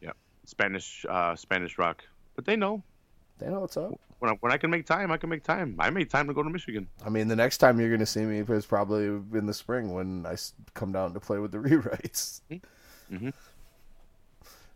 Yeah. 0.00 0.10
Spanish, 0.44 1.06
uh, 1.08 1.36
Spanish 1.36 1.78
rock. 1.78 2.02
But 2.34 2.46
they 2.46 2.56
know 2.56 2.82
They 3.38 3.46
know 3.48 3.60
what's 3.60 3.76
up. 3.76 3.92
when 4.18 4.32
I, 4.32 4.34
when 4.40 4.50
I 4.52 4.56
can 4.56 4.70
make 4.70 4.86
time, 4.86 5.12
I 5.12 5.16
can 5.18 5.30
make 5.30 5.44
time. 5.44 5.76
I 5.78 5.88
made 5.90 6.10
time 6.10 6.26
to 6.26 6.34
go 6.34 6.42
to 6.42 6.50
Michigan. 6.50 6.88
I 7.06 7.10
mean, 7.10 7.28
the 7.28 7.36
next 7.36 7.58
time 7.58 7.78
you're 7.78 7.88
going 7.90 8.00
to 8.00 8.06
see 8.06 8.24
me 8.24 8.38
is 8.40 8.66
probably 8.66 9.04
in 9.06 9.46
the 9.46 9.54
spring 9.54 9.92
when 9.94 10.26
I 10.26 10.36
come 10.74 10.90
down 10.90 11.14
to 11.14 11.20
play 11.20 11.38
with 11.38 11.52
the 11.52 11.58
rewrites. 11.68 12.40
Mhm. 13.12 13.32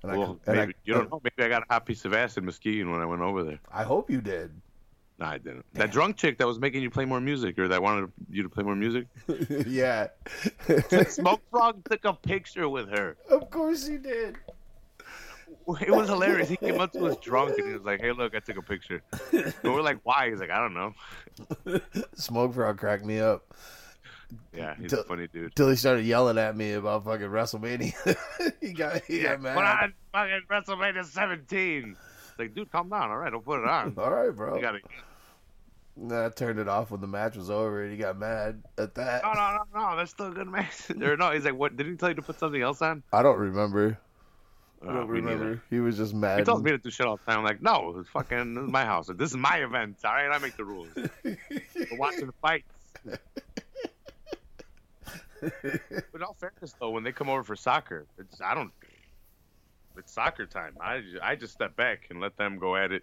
And, 0.03 0.17
well, 0.17 0.39
can- 0.45 0.55
and 0.55 0.57
maybe, 0.57 0.73
I, 0.73 0.77
you 0.85 0.95
don't 0.95 1.11
know. 1.11 1.21
Maybe 1.23 1.47
I 1.47 1.49
got 1.49 1.63
a 1.63 1.73
hot 1.73 1.87
piece 1.87 2.05
of 2.05 2.15
ass 2.15 2.37
in 2.37 2.45
Muskegon 2.45 2.91
when 2.91 3.01
I 3.01 3.05
went 3.05 3.23
over 3.23 3.43
there. 3.43 3.59
I 3.73 3.83
hope 3.83 4.11
you 4.11 4.21
did. 4.21 4.53
No, 5.19 5.27
I 5.27 5.39
didn't. 5.39 5.65
That 5.73 5.91
drunk 5.91 6.17
chick 6.17 6.39
that 6.39 6.47
was 6.47 6.61
making 6.61 6.83
you 6.83 6.91
play 6.91 7.05
more 7.05 7.21
music, 7.21 7.59
or 7.59 7.67
that 7.67 7.83
wanted 7.83 8.13
you 8.31 8.45
to 8.45 8.49
play 8.49 8.63
more 8.63 8.77
music. 8.77 9.07
yeah. 9.67 10.09
Smoke 11.09 11.41
Frog 11.51 11.83
took 11.91 12.05
a 12.05 12.13
picture 12.13 12.69
with 12.69 12.89
her. 12.91 13.17
of 13.29 13.51
course 13.51 13.87
he 13.87 13.97
did. 13.97 14.37
It 15.81 15.91
was 15.91 16.09
hilarious. 16.09 16.49
He 16.49 16.57
came 16.57 16.81
up 16.81 16.93
to 16.93 17.07
us 17.07 17.17
drunk 17.19 17.59
and 17.59 17.67
he 17.67 17.75
was 17.75 17.83
like, 17.83 18.01
"Hey, 18.01 18.13
look, 18.13 18.35
I 18.35 18.39
took 18.39 18.57
a 18.57 18.63
picture." 18.63 19.03
And 19.33 19.55
we're 19.65 19.83
like, 19.83 19.99
"Why?" 20.03 20.31
He's 20.31 20.41
like, 20.41 20.51
"I 20.51 20.61
don't 20.61 20.73
know." 20.73 20.95
Smoke 22.15 22.55
Frog 22.55 22.79
cracked 22.79 23.05
me 23.05 23.19
up 23.21 23.55
Yeah, 24.53 24.75
he's 24.79 24.91
Till- 24.91 25.01
a 25.01 25.05
funny 25.05 25.27
dude. 25.29 25.55
till 25.57 25.71
he 25.71 25.77
started 25.77 26.05
yelling 26.05 26.37
at 26.39 26.57
me 26.57 26.73
about 26.73 27.05
fucking 27.05 27.29
WrestleMania. 27.29 28.17
he 28.61 28.73
got 28.73 29.03
he 29.05 29.23
Yeah, 29.23 29.37
got 29.37 29.41
mad. 29.43 29.55
put 29.55 29.65
on 29.65 29.95
fucking 30.13 30.43
WrestleMania 30.51 31.05
17. 31.05 31.97
It's 32.31 32.39
like, 32.39 32.55
dude, 32.55 32.71
calm 32.71 32.89
down. 32.91 33.11
All 33.11 33.17
right, 33.17 33.31
don't 33.33 33.45
put 33.45 33.61
it 33.63 33.69
on. 33.69 33.95
All 33.99 34.11
right, 34.11 34.31
bro. 34.35 34.57
You 34.57 34.61
gotta. 34.63 34.79
Nah, 35.97 36.27
I 36.27 36.29
turned 36.29 36.59
it 36.61 36.69
off 36.69 36.91
when 36.93 37.01
the 37.01 37.07
match 37.09 37.37
was 37.37 37.51
over, 37.51 37.83
and 37.83 37.91
he 37.91 37.99
got 37.99 38.17
mad 38.19 38.63
at 38.79 38.95
that. 38.95 39.23
No, 39.25 39.33
no, 39.33 39.59
no, 39.75 39.91
no. 39.91 39.97
That's 39.97 40.13
still 40.13 40.29
a 40.29 40.31
good 40.31 40.47
match. 40.47 40.91
or 41.03 41.17
no, 41.17 41.33
he's 41.33 41.45
like, 41.45 41.57
what? 41.57 41.77
Didn't 41.77 41.93
he 41.93 41.97
tell 41.99 42.11
you 42.11 42.15
to 42.17 42.23
put 42.23 42.39
something 42.39 42.63
else 42.63 42.81
on? 42.83 43.03
I 43.13 43.23
don't 43.23 43.39
remember. 43.39 43.99
I 44.81 44.87
Uh, 44.87 44.93
don't 44.93 45.13
neither. 45.13 45.27
remember. 45.27 45.63
He 45.71 45.81
was 45.81 45.97
just 45.97 46.15
mad. 46.15 46.39
He 46.39 46.45
tells 46.45 46.63
me 46.63 46.71
to 46.71 46.79
do 46.79 46.89
shit 46.91 47.05
all 47.05 47.17
the 47.17 47.25
time. 47.25 47.39
I'm 47.41 47.45
like, 47.45 47.61
no, 47.61 47.97
it's 47.99 48.09
fucking 48.11 48.55
this 48.55 48.63
is 48.65 48.71
my 48.71 48.85
house. 48.85 49.09
This 49.13 49.31
is 49.31 49.37
my 49.37 49.57
event. 49.57 49.97
All 50.05 50.13
right, 50.13 50.29
I 50.33 50.39
make 50.39 50.57
the 50.57 50.65
rules. 50.65 50.87
We're 51.25 51.37
watching 51.99 52.27
the 52.27 52.33
fights. 52.41 52.69
But 56.13 56.15
in 56.15 56.23
all 56.23 56.35
fairness, 56.35 56.75
though, 56.81 56.91
when 56.91 57.03
they 57.05 57.13
come 57.13 57.29
over 57.29 57.43
for 57.45 57.57
soccer, 57.57 58.07
it's 58.19 58.41
I 58.41 58.55
don't. 58.55 58.73
It's 59.97 60.13
soccer 60.13 60.47
time. 60.47 60.77
I 60.81 61.03
I 61.23 61.35
just 61.37 61.53
step 61.53 61.75
back 61.77 62.07
and 62.11 62.21
let 62.21 62.37
them 62.37 62.59
go 62.59 62.77
at 62.77 62.93
it, 62.93 63.03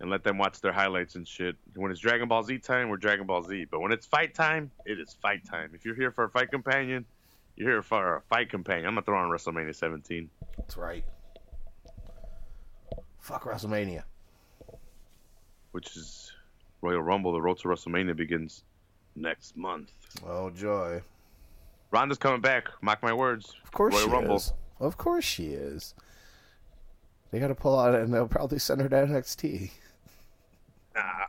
and 0.00 0.10
let 0.10 0.24
them 0.24 0.38
watch 0.38 0.60
their 0.60 0.72
highlights 0.72 1.14
and 1.14 1.26
shit. 1.28 1.56
When 1.74 1.90
it's 1.90 2.00
Dragon 2.00 2.28
Ball 2.28 2.42
Z 2.42 2.58
time, 2.58 2.88
we're 2.88 2.96
Dragon 2.96 3.26
Ball 3.26 3.42
Z. 3.42 3.66
But 3.70 3.80
when 3.80 3.92
it's 3.92 4.06
fight 4.06 4.34
time, 4.34 4.70
it 4.86 4.98
is 4.98 5.16
fight 5.20 5.44
time. 5.44 5.70
If 5.74 5.84
you're 5.84 5.94
here 5.94 6.10
for 6.10 6.24
a 6.24 6.30
fight 6.30 6.50
companion, 6.50 7.04
you're 7.56 7.70
here 7.70 7.82
for 7.82 8.16
a 8.16 8.20
fight 8.22 8.48
companion. 8.50 8.86
I'm 8.86 8.94
gonna 8.94 9.04
throw 9.04 9.18
on 9.18 9.28
WrestleMania 9.30 9.74
17. 9.74 10.30
That's 10.56 10.76
right. 10.76 11.04
Fuck 13.20 13.44
WrestleMania. 13.44 14.04
which 15.72 15.96
is 15.96 16.32
Royal 16.82 17.02
Rumble. 17.02 17.32
The 17.32 17.40
road 17.42 17.58
to 17.58 17.68
WrestleMania 17.68 18.16
begins 18.16 18.64
next 19.14 19.56
month. 19.56 19.92
Oh 20.26 20.50
joy! 20.50 21.02
Ronda's 21.90 22.18
coming 22.18 22.40
back. 22.40 22.68
Mark 22.82 23.02
my 23.02 23.12
words. 23.12 23.54
Of 23.64 23.72
course 23.72 23.94
Royal 23.94 24.04
she 24.06 24.10
Rumble. 24.12 24.36
is. 24.36 24.52
Of 24.78 24.96
course 24.96 25.24
she 25.24 25.48
is. 25.48 25.94
They 27.30 27.38
got 27.38 27.48
to 27.48 27.54
pull 27.54 27.78
out, 27.78 27.94
and 27.94 28.12
they'll 28.12 28.26
probably 28.28 28.58
send 28.58 28.80
her 28.80 28.88
to 28.88 28.96
NXT. 28.96 29.70
Ah, 30.96 31.28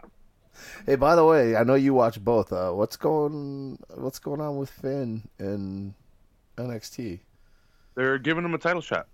Hey, 0.86 0.96
by 0.96 1.15
the 1.15 1.24
way, 1.25 1.56
I 1.56 1.63
know 1.63 1.75
you 1.75 1.94
watch 1.94 2.24
both. 2.24 2.51
Uh, 2.51 2.72
what's 2.72 2.98
going 2.98 3.77
What's 3.96 4.20
going 4.20 4.41
on 4.41 4.58
with 4.58 4.70
Finn 4.70 5.27
and 5.39 5.94
NXT 6.58 7.20
they're 7.94 8.18
giving 8.18 8.46
him 8.46 8.53
a 8.53 8.58
title 8.58 8.82
shot. 8.82 9.08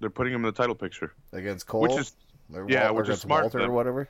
They're 0.00 0.10
putting 0.10 0.32
him 0.34 0.40
in 0.40 0.46
the 0.46 0.52
title 0.52 0.74
picture, 0.74 1.12
against 1.32 1.66
Cole? 1.68 1.82
which 1.82 1.96
is 1.96 2.12
Or 2.52 2.66
yeah, 2.68 2.90
which 2.90 3.08
is 3.08 3.20
smart 3.20 3.44
Walter 3.44 3.62
or 3.62 3.70
whatever. 3.70 4.08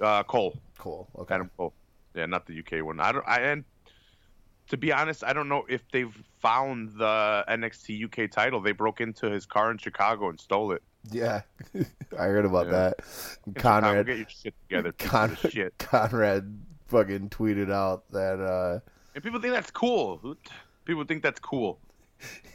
uh, 0.00 0.24
Cole, 0.24 0.58
Cole. 0.78 1.06
Okay. 1.16 1.34
Adam 1.34 1.48
Cole. 1.56 1.72
Yeah, 2.14 2.26
not 2.26 2.44
the 2.46 2.58
UK 2.58 2.84
one. 2.84 2.98
I 3.00 3.12
don't. 3.12 3.24
I 3.26 3.38
and 3.40 3.64
to 4.68 4.76
be 4.76 4.92
honest, 4.92 5.22
I 5.24 5.32
don't 5.32 5.48
know 5.48 5.64
if 5.68 5.82
they've 5.92 6.14
found 6.40 6.90
the 6.98 7.44
NXT 7.48 8.04
UK 8.24 8.30
title. 8.30 8.60
They 8.60 8.72
broke 8.72 9.00
into 9.00 9.30
his 9.30 9.46
car 9.46 9.70
in 9.70 9.78
Chicago 9.78 10.28
and 10.28 10.40
stole 10.40 10.72
it. 10.72 10.82
Yeah, 11.10 11.42
I 12.18 12.24
heard 12.24 12.44
about 12.44 12.66
Yeah. 12.66 12.72
that. 12.72 12.94
In 13.46 13.54
Chicago, 13.54 13.86
Conrad, 13.86 14.06
get 14.06 14.16
your 14.18 14.26
shit 14.28 14.54
together. 14.68 14.92
Con- 14.92 15.36
shit. 15.50 15.76
Conrad, 15.78 16.58
fucking 16.88 17.30
tweeted 17.30 17.70
out 17.70 18.08
that 18.10 18.40
uh, 18.40 18.80
And 19.14 19.22
people 19.22 19.40
think 19.40 19.54
that's 19.54 19.70
cool. 19.70 20.36
People 20.84 21.04
think 21.04 21.22
that's 21.22 21.40
cool. 21.40 21.78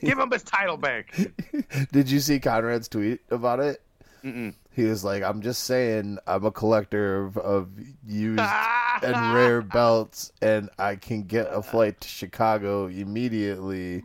Give 0.01 0.17
him 0.17 0.31
his 0.31 0.43
title 0.43 0.75
back. 0.77 1.15
Did 1.91 2.09
you 2.09 2.19
see 2.19 2.39
Conrad's 2.39 2.87
tweet 2.87 3.21
about 3.29 3.59
it? 3.59 3.81
Mm-mm. 4.23 4.53
He 4.73 4.83
was 4.83 5.03
like, 5.03 5.23
"I'm 5.23 5.41
just 5.41 5.63
saying, 5.63 6.17
I'm 6.25 6.45
a 6.45 6.51
collector 6.51 7.25
of, 7.25 7.37
of 7.37 7.69
used 8.05 8.41
and 9.03 9.35
rare 9.35 9.61
belts, 9.61 10.31
and 10.41 10.69
I 10.79 10.95
can 10.95 11.23
get 11.23 11.47
a 11.51 11.61
flight 11.61 12.01
to 12.01 12.07
Chicago 12.07 12.87
immediately." 12.87 14.03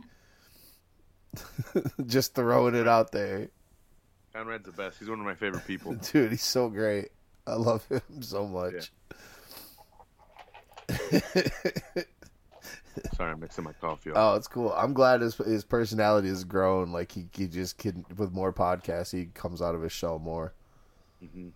just 2.07 2.33
throwing 2.33 2.73
it 2.73 2.87
out 2.87 3.11
there, 3.11 3.49
Conrad's 4.37 4.65
the 4.65 4.71
best. 4.71 4.99
He's 4.99 5.09
one 5.09 5.19
of 5.19 5.25
my 5.25 5.33
favorite 5.33 5.65
people. 5.65 5.93
dude. 6.11 6.31
He's 6.31 6.43
so 6.43 6.69
great. 6.69 7.09
I 7.47 7.55
love 7.55 7.87
him 7.87 8.21
so 8.21 8.45
much. 8.47 8.91
Sorry, 13.15 13.31
I'm 13.31 13.39
mixing 13.39 13.63
my 13.63 13.73
coffee. 13.73 14.11
Up. 14.11 14.15
Oh, 14.17 14.35
it's 14.35 14.47
cool. 14.47 14.73
I'm 14.73 14.93
glad 14.93 15.21
his 15.21 15.35
his 15.35 15.63
personality 15.63 16.27
has 16.29 16.43
grown. 16.43 16.91
Like 16.91 17.11
he, 17.11 17.27
he 17.33 17.47
just 17.47 17.77
can 17.77 18.05
with 18.17 18.31
more 18.31 18.53
podcasts, 18.53 19.11
he 19.11 19.25
comes 19.33 19.61
out 19.61 19.75
of 19.75 19.81
his 19.81 19.91
shell 19.91 20.19
more. 20.19 20.53
Mhm. 21.23 21.51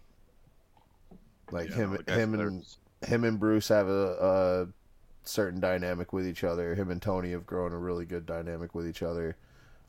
Like 1.51 1.69
Yeah, 1.69 1.75
him, 1.75 1.91
no, 1.91 1.98
the 1.98 2.03
guy's 2.03 2.17
him 2.17 2.33
and 2.33 2.65
him 3.05 3.24
and 3.24 3.39
Bruce 3.39 3.67
have 3.67 3.88
a, 3.88 4.67
a 4.67 5.27
certain 5.27 5.60
dynamic 5.60 6.13
with 6.13 6.27
each 6.27 6.43
other. 6.43 6.75
Him 6.75 6.91
and 6.91 7.01
Tony 7.01 7.31
have 7.31 7.45
grown 7.45 7.71
a 7.74 7.77
really 7.77 8.05
good 8.05 8.25
dynamic 8.25 8.74
with 8.74 8.88
each 8.88 9.03
other. 9.03 9.36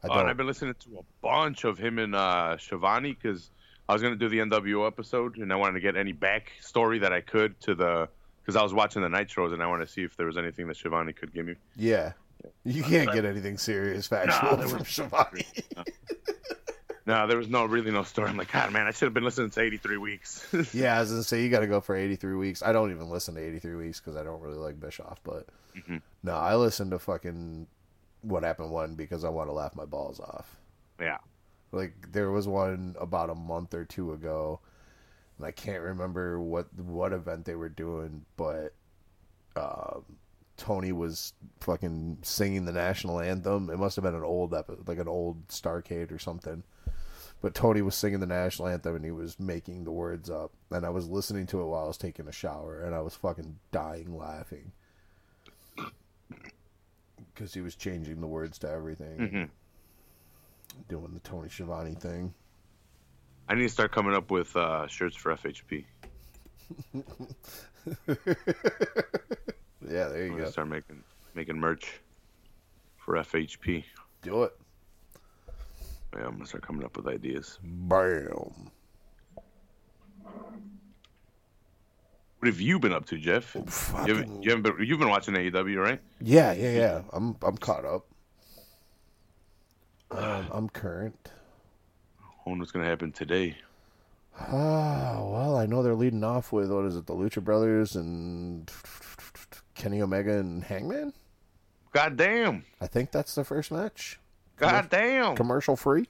I 0.02 0.09
oh, 0.09 0.18
and 0.18 0.28
I've 0.28 0.37
been 0.37 0.47
listening 0.47 0.75
to 0.80 0.99
a 0.99 1.02
bunch 1.21 1.64
of 1.64 1.78
him 1.78 1.99
and 1.99 2.14
uh, 2.14 2.56
Schiavone 2.59 3.12
because 3.21 3.50
I 3.88 3.92
was 3.92 4.02
gonna 4.02 4.16
do 4.16 4.28
the 4.28 4.38
NWO 4.38 4.87
episode 4.87 5.37
and 5.37 5.52
I 5.52 5.56
wanted 5.56 5.75
to 5.75 5.80
get 5.80 5.97
any 5.97 6.12
backstory 6.12 7.00
that 7.00 7.12
I 7.12 7.21
could 7.21 7.61
to 7.61 7.75
the 7.75 8.09
because 8.42 8.56
I 8.56 8.62
was 8.62 8.75
watching 8.75 9.02
the 9.02 9.08
Nitros 9.08 9.52
and 9.52 9.62
I 9.62 9.66
wanted 9.66 9.87
to 9.87 9.92
see 9.92 10.02
if 10.02 10.16
there 10.16 10.26
was 10.26 10.37
anything 10.37 10.66
that 10.68 10.76
Schiavone 10.76 11.12
could 11.12 11.32
give 11.32 11.46
me. 11.46 11.54
yeah, 11.76 12.12
you 12.64 12.82
can't 12.82 13.12
get 13.12 13.25
anything 13.25 13.56
serious 13.58 14.06
factual 14.08 14.56
there 14.56 14.68
from 14.68 14.78
was- 14.80 14.88
Schiavone. 14.88 15.44
No, 17.04 17.26
there 17.26 17.37
was 17.37 17.49
no 17.49 17.64
really 17.64 17.90
no 17.90 18.04
story. 18.04 18.28
I'm 18.30 18.37
like, 18.37 18.52
God, 18.52 18.72
man, 18.72 18.87
I 18.87 18.92
should 18.92 19.06
have 19.06 19.14
been 19.14 19.25
listening 19.25 19.50
to 19.50 19.61
83 19.61 19.96
weeks. 19.96 20.46
yeah, 20.72 20.96
I 20.96 21.00
was 21.00 21.11
gonna 21.11 21.25
say 21.25 21.42
you 21.42 21.50
got 21.50 21.61
to 21.61 21.66
go 21.66 21.80
for 21.80 21.96
83 21.96 22.34
weeks. 22.37 22.62
I 22.62 22.70
don't 22.72 22.92
even 22.92 23.11
listen 23.11 23.34
to 23.34 23.40
83 23.44 23.75
weeks 23.75 23.99
because 23.99 24.14
I 24.16 24.22
don't 24.22 24.40
really 24.40 24.56
like 24.58 24.78
Bischoff. 24.78 25.18
But 25.25 25.46
Mhm. 25.76 26.00
no, 26.22 26.34
I 26.37 26.54
listen 26.54 26.90
to 26.90 27.00
fucking 27.00 27.66
What 28.20 28.44
Happened 28.44 28.70
When 28.70 28.94
because 28.94 29.25
I 29.25 29.30
want 29.30 29.49
to 29.49 29.52
laugh 29.52 29.75
my 29.75 29.84
balls 29.84 30.20
off. 30.20 30.61
yeah, 31.00 31.18
Like 31.72 32.12
there 32.12 32.30
was 32.30 32.46
one 32.46 32.94
about 33.00 33.30
a 33.30 33.34
month 33.34 33.75
or 33.75 33.84
two 33.84 34.12
ago, 34.12 34.61
and 35.42 35.49
I 35.49 35.50
can't 35.50 35.82
remember 35.82 36.40
what 36.40 36.72
what 36.78 37.12
event 37.12 37.44
they 37.46 37.56
were 37.56 37.68
doing, 37.68 38.25
but 38.37 38.72
um, 39.56 40.04
Tony 40.56 40.92
was 40.92 41.32
fucking 41.61 42.18
singing 42.22 42.64
the 42.64 42.72
national 42.72 43.18
anthem. 43.20 43.68
It 43.70 43.76
must 43.78 43.96
have 43.96 44.04
been 44.04 44.14
an 44.14 44.22
old 44.22 44.54
episode, 44.54 44.87
like 44.87 44.99
an 44.99 45.08
old 45.08 45.49
Starcade 45.49 46.12
or 46.12 46.18
something. 46.20 46.62
But 47.40 47.54
Tony 47.54 47.82
was 47.82 47.96
singing 47.96 48.20
the 48.20 48.26
national 48.26 48.68
anthem 48.68 48.94
and 48.94 49.04
he 49.04 49.11
was 49.11 49.40
making 49.40 49.82
the 49.82 49.90
words 49.90 50.30
up, 50.30 50.52
and 50.70 50.87
I 50.87 50.90
was 50.90 51.08
listening 51.08 51.46
to 51.49 51.61
it 51.61 51.64
while 51.66 51.84
I 51.84 51.88
was 51.88 51.96
taking 51.99 52.28
a 52.28 52.32
shower, 52.32 52.80
and 52.84 52.94
I 52.94 53.00
was 53.00 53.16
fucking 53.16 53.58
dying 53.72 54.16
laughing 54.16 54.70
because 57.34 57.52
he 57.52 57.61
was 57.61 57.75
changing 57.75 58.20
the 58.20 58.26
words 58.28 58.58
to 58.61 58.70
everything, 58.70 59.18
Mhm. 59.18 59.49
doing 60.88 61.14
the 61.14 61.20
Tony 61.20 61.49
Schiavone 61.49 61.94
thing. 61.94 62.32
I 63.49 63.54
need 63.54 63.62
to 63.64 63.68
start 63.68 63.92
coming 63.92 64.14
up 64.14 64.30
with 64.30 64.54
uh, 64.56 64.87
shirts 64.87 65.16
for 65.16 65.34
FHP. 65.34 65.84
Yeah, 69.90 70.08
there 70.08 70.25
I'm 70.26 70.32
you 70.32 70.38
go. 70.38 70.50
start 70.50 70.68
making 70.68 71.02
making 71.34 71.58
merch 71.58 72.00
for 72.99 73.14
FHP. 73.16 73.82
Do 74.22 74.44
it. 74.44 74.52
Yeah, 76.16 76.26
I'm 76.26 76.34
gonna 76.34 76.46
start 76.46 76.62
coming 76.64 76.84
up 76.84 76.96
with 76.96 77.08
ideas. 77.08 77.58
Bam. 77.62 78.70
What 82.38 82.46
have 82.46 82.61
you 82.61 82.78
been 82.78 82.92
up 82.92 83.06
to, 83.06 83.18
Jeff? 83.18 83.54
You 83.56 83.62
Fucking- 83.64 84.06
haven't, 84.16 84.42
you 84.44 84.50
haven't 84.50 84.62
been, 84.62 84.87
you've 84.87 84.99
been 85.00 85.08
watching 85.11 85.34
AEW, 85.34 85.76
right? 85.82 86.00
Yeah, 86.20 86.52
yeah, 86.52 86.72
yeah. 86.76 87.02
I'm 87.12 87.37
I'm 87.42 87.56
caught 87.56 87.84
up. 87.84 88.06
Um, 90.12 90.46
I'm 90.52 90.68
current. 90.68 91.30
I 92.44 92.50
wonder 92.50 92.62
what's 92.62 92.72
gonna 92.72 92.87
happen 92.87 93.12
today. 93.12 93.56
Ah, 94.38 95.20
well, 95.20 95.56
I 95.56 95.66
know 95.66 95.82
they're 95.82 95.94
leading 95.94 96.25
off 96.25 96.52
with 96.52 96.70
what 96.70 96.84
is 96.87 96.96
it, 96.96 97.06
the 97.06 97.14
Lucha 97.14 97.42
Brothers 97.42 97.96
and 97.96 98.70
Kenny 99.75 100.02
Omega 100.02 100.38
and 100.38 100.64
Hangman. 100.64 101.12
God 101.92 102.16
damn! 102.16 102.64
I 102.80 102.87
think 102.87 103.12
that's 103.12 103.34
the 103.34 103.44
first 103.44 103.70
match. 103.70 104.18
God 104.56 104.88
damn! 104.90 105.37
Commercial 105.37 105.76
free. 105.76 106.08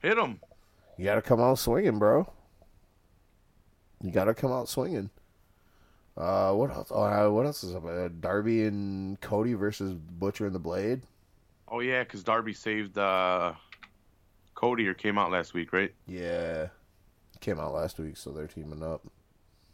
Hit 0.00 0.16
them. 0.16 0.40
You 0.98 1.04
got 1.04 1.16
to 1.16 1.22
come 1.22 1.40
out 1.40 1.58
swinging, 1.58 1.98
bro. 1.98 2.30
You 4.02 4.10
got 4.10 4.24
to 4.24 4.34
come 4.34 4.52
out 4.52 4.68
swinging. 4.68 5.10
Uh, 6.16 6.52
what 6.52 6.70
else? 6.70 6.88
Oh, 6.90 7.02
uh, 7.02 7.28
what 7.30 7.44
else 7.44 7.64
is 7.64 7.74
up? 7.74 7.84
Uh, 7.84 8.08
Darby 8.20 8.64
and 8.64 9.20
Cody 9.20 9.54
versus 9.54 9.94
Butcher 9.94 10.46
and 10.46 10.54
the 10.54 10.58
Blade. 10.58 11.02
Oh 11.68 11.80
yeah, 11.80 12.04
because 12.04 12.22
Darby 12.22 12.52
saved 12.52 12.96
uh, 12.96 13.52
Cody 14.56 14.88
or 14.88 14.94
came 14.94 15.18
out 15.18 15.30
last 15.30 15.54
week, 15.54 15.72
right? 15.72 15.94
Yeah, 16.08 16.66
came 17.40 17.60
out 17.60 17.72
last 17.72 17.98
week, 18.00 18.16
so 18.16 18.32
they're 18.32 18.48
teaming 18.48 18.82
up. 18.82 19.02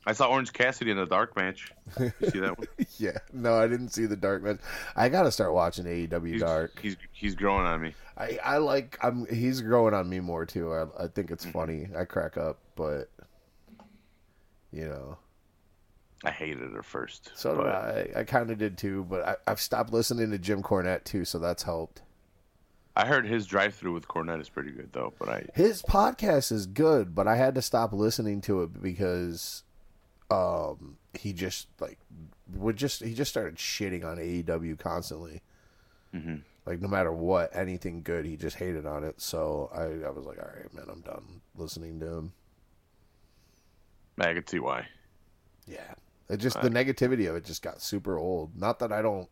I 0.05 0.13
saw 0.13 0.27
Orange 0.29 0.53
Cassidy 0.53 0.91
in 0.91 0.97
the 0.97 1.07
dark 1.07 1.37
match. 1.37 1.73
You 1.99 2.11
see 2.29 2.41
that 2.41 2.59
one? 2.59 2.67
yeah, 2.99 3.19
no, 3.33 3.55
I 3.55 3.69
didn't 3.69 3.91
see 3.91 4.05
the 4.07 4.17
Dark 4.17 4.43
match. 4.43 4.59
I 4.97 5.09
got 5.09 5.23
to 5.23 5.31
start 5.31 5.55
watching 5.55 5.85
AEW 5.85 6.27
He's, 6.33 6.41
Dark. 6.41 6.77
He's 6.83 6.97
he's 7.13 7.35
growing 7.37 7.65
on 7.67 7.81
me. 7.81 7.95
I, 8.19 8.37
I 8.45 8.57
like. 8.59 8.99
I'm. 9.01 9.27
He's 9.33 9.61
growing 9.63 9.95
on 9.95 10.09
me 10.11 10.19
more 10.19 10.45
too. 10.45 10.73
I, 10.73 11.05
I 11.05 11.07
think 11.07 11.31
it's 11.31 11.45
Mm-hmm. 11.45 11.53
funny. 11.53 11.89
I 11.97 12.05
crack 12.05 12.37
up, 12.37 12.59
but 12.75 13.11
you 14.73 14.89
know. 14.89 15.19
I 16.25 16.31
hated 16.33 16.73
her 16.73 16.83
first. 16.83 17.31
So 17.37 17.57
but 17.57 17.67
I. 17.69 18.11
I 18.17 18.25
kind 18.25 18.51
of 18.51 18.59
did 18.59 18.77
too, 18.79 19.07
but 19.09 19.25
I, 19.27 19.37
I've 19.47 19.61
stopped 19.61 19.93
listening 19.93 20.31
to 20.33 20.39
Jim 20.39 20.63
Cornette 20.65 21.05
too, 21.05 21.25
so 21.25 21.39
that's 21.39 21.63
helped. 21.63 22.03
I 22.95 23.07
heard 23.07 23.27
his 23.27 23.47
drive 23.47 23.75
through 23.75 23.95
with 23.95 24.07
Cornette 24.07 24.41
is 24.41 24.49
pretty 24.49 24.71
good 24.71 24.93
though. 24.93 25.15
But 25.19 25.29
I 25.29 25.47
His 25.55 25.83
podcast 25.83 26.53
is 26.53 26.67
good, 26.67 27.15
but 27.15 27.27
I 27.27 27.37
had 27.37 27.55
to 27.55 27.63
stop 27.63 27.93
listening 27.93 28.41
to 28.43 28.63
it 28.63 28.83
because 28.83 29.63
um 30.31 30.97
he 31.15 31.33
just 31.33 31.69
like 31.81 31.99
would 32.55 32.77
just 32.77 33.03
he 33.03 33.15
just 33.15 33.31
started 33.31 33.57
shitting 33.57 34.05
on 34.05 34.19
AEW 34.19 34.79
constantly. 34.79 35.43
Mhm. 36.15 36.43
Like 36.67 36.81
no 36.81 36.89
matter 36.89 37.13
what, 37.13 37.55
anything 37.57 38.03
good, 38.03 38.25
he 38.25 38.37
just 38.37 38.57
hated 38.57 38.87
on 38.87 39.05
it. 39.05 39.21
So 39.21 39.71
I, 39.75 40.07
I 40.07 40.11
was 40.11 40.25
like, 40.27 40.39
all 40.39 40.49
right, 40.55 40.73
man, 40.73 40.87
I'm 40.89 41.01
done 41.01 41.41
listening 41.57 41.99
to 42.01 42.07
him. 42.07 42.33
I 44.19 44.33
could 44.35 44.49
see 44.49 44.61
why. 44.61 44.87
Yeah, 45.67 45.95
it 46.29 46.37
just 46.37 46.61
the 46.61 46.69
negativity 46.69 47.29
of 47.29 47.37
it 47.37 47.45
just 47.45 47.63
got 47.63 47.81
super 47.81 48.19
old. 48.19 48.57
Not 48.57 48.79
that 48.81 48.93
I 48.93 49.01
don't 49.03 49.29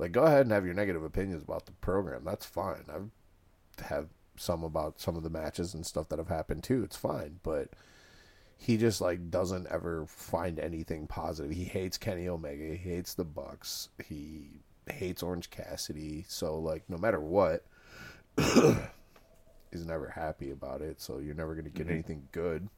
like. 0.00 0.12
Go 0.12 0.22
ahead 0.22 0.42
and 0.42 0.52
have 0.52 0.64
your 0.64 0.74
negative 0.74 1.04
opinions 1.04 1.42
about 1.42 1.66
the 1.66 1.72
program. 1.72 2.24
That's 2.24 2.46
fine. 2.46 2.84
I've 2.92 3.10
have 3.84 4.08
some 4.36 4.64
about 4.64 5.00
some 5.00 5.16
of 5.16 5.22
the 5.22 5.30
matches 5.30 5.74
and 5.74 5.84
stuff 5.84 6.08
that 6.08 6.18
have 6.18 6.28
happened 6.28 6.64
too. 6.64 6.82
It's 6.82 6.96
fine, 6.96 7.40
but 7.42 7.68
he 8.56 8.76
just 8.76 9.00
like 9.00 9.30
doesn't 9.30 9.66
ever 9.70 10.06
find 10.06 10.58
anything 10.58 11.06
positive. 11.06 11.52
He 11.52 11.64
hates 11.64 11.98
Kenny 11.98 12.28
Omega. 12.28 12.64
He 12.64 12.76
hates 12.76 13.14
the 13.14 13.24
Bucks. 13.24 13.88
He 14.04 14.60
hates 14.86 15.22
Orange 15.22 15.50
Cassidy. 15.50 16.24
So 16.28 16.58
like, 16.58 16.84
no 16.88 16.96
matter 16.96 17.20
what. 17.20 17.64
He's 19.72 19.86
never 19.86 20.08
happy 20.08 20.50
about 20.50 20.82
it, 20.82 21.00
so 21.00 21.18
you're 21.18 21.34
never 21.34 21.54
going 21.54 21.64
to 21.64 21.70
get 21.70 21.86
mm-hmm. 21.86 21.92
anything 21.92 22.28
good. 22.32 22.68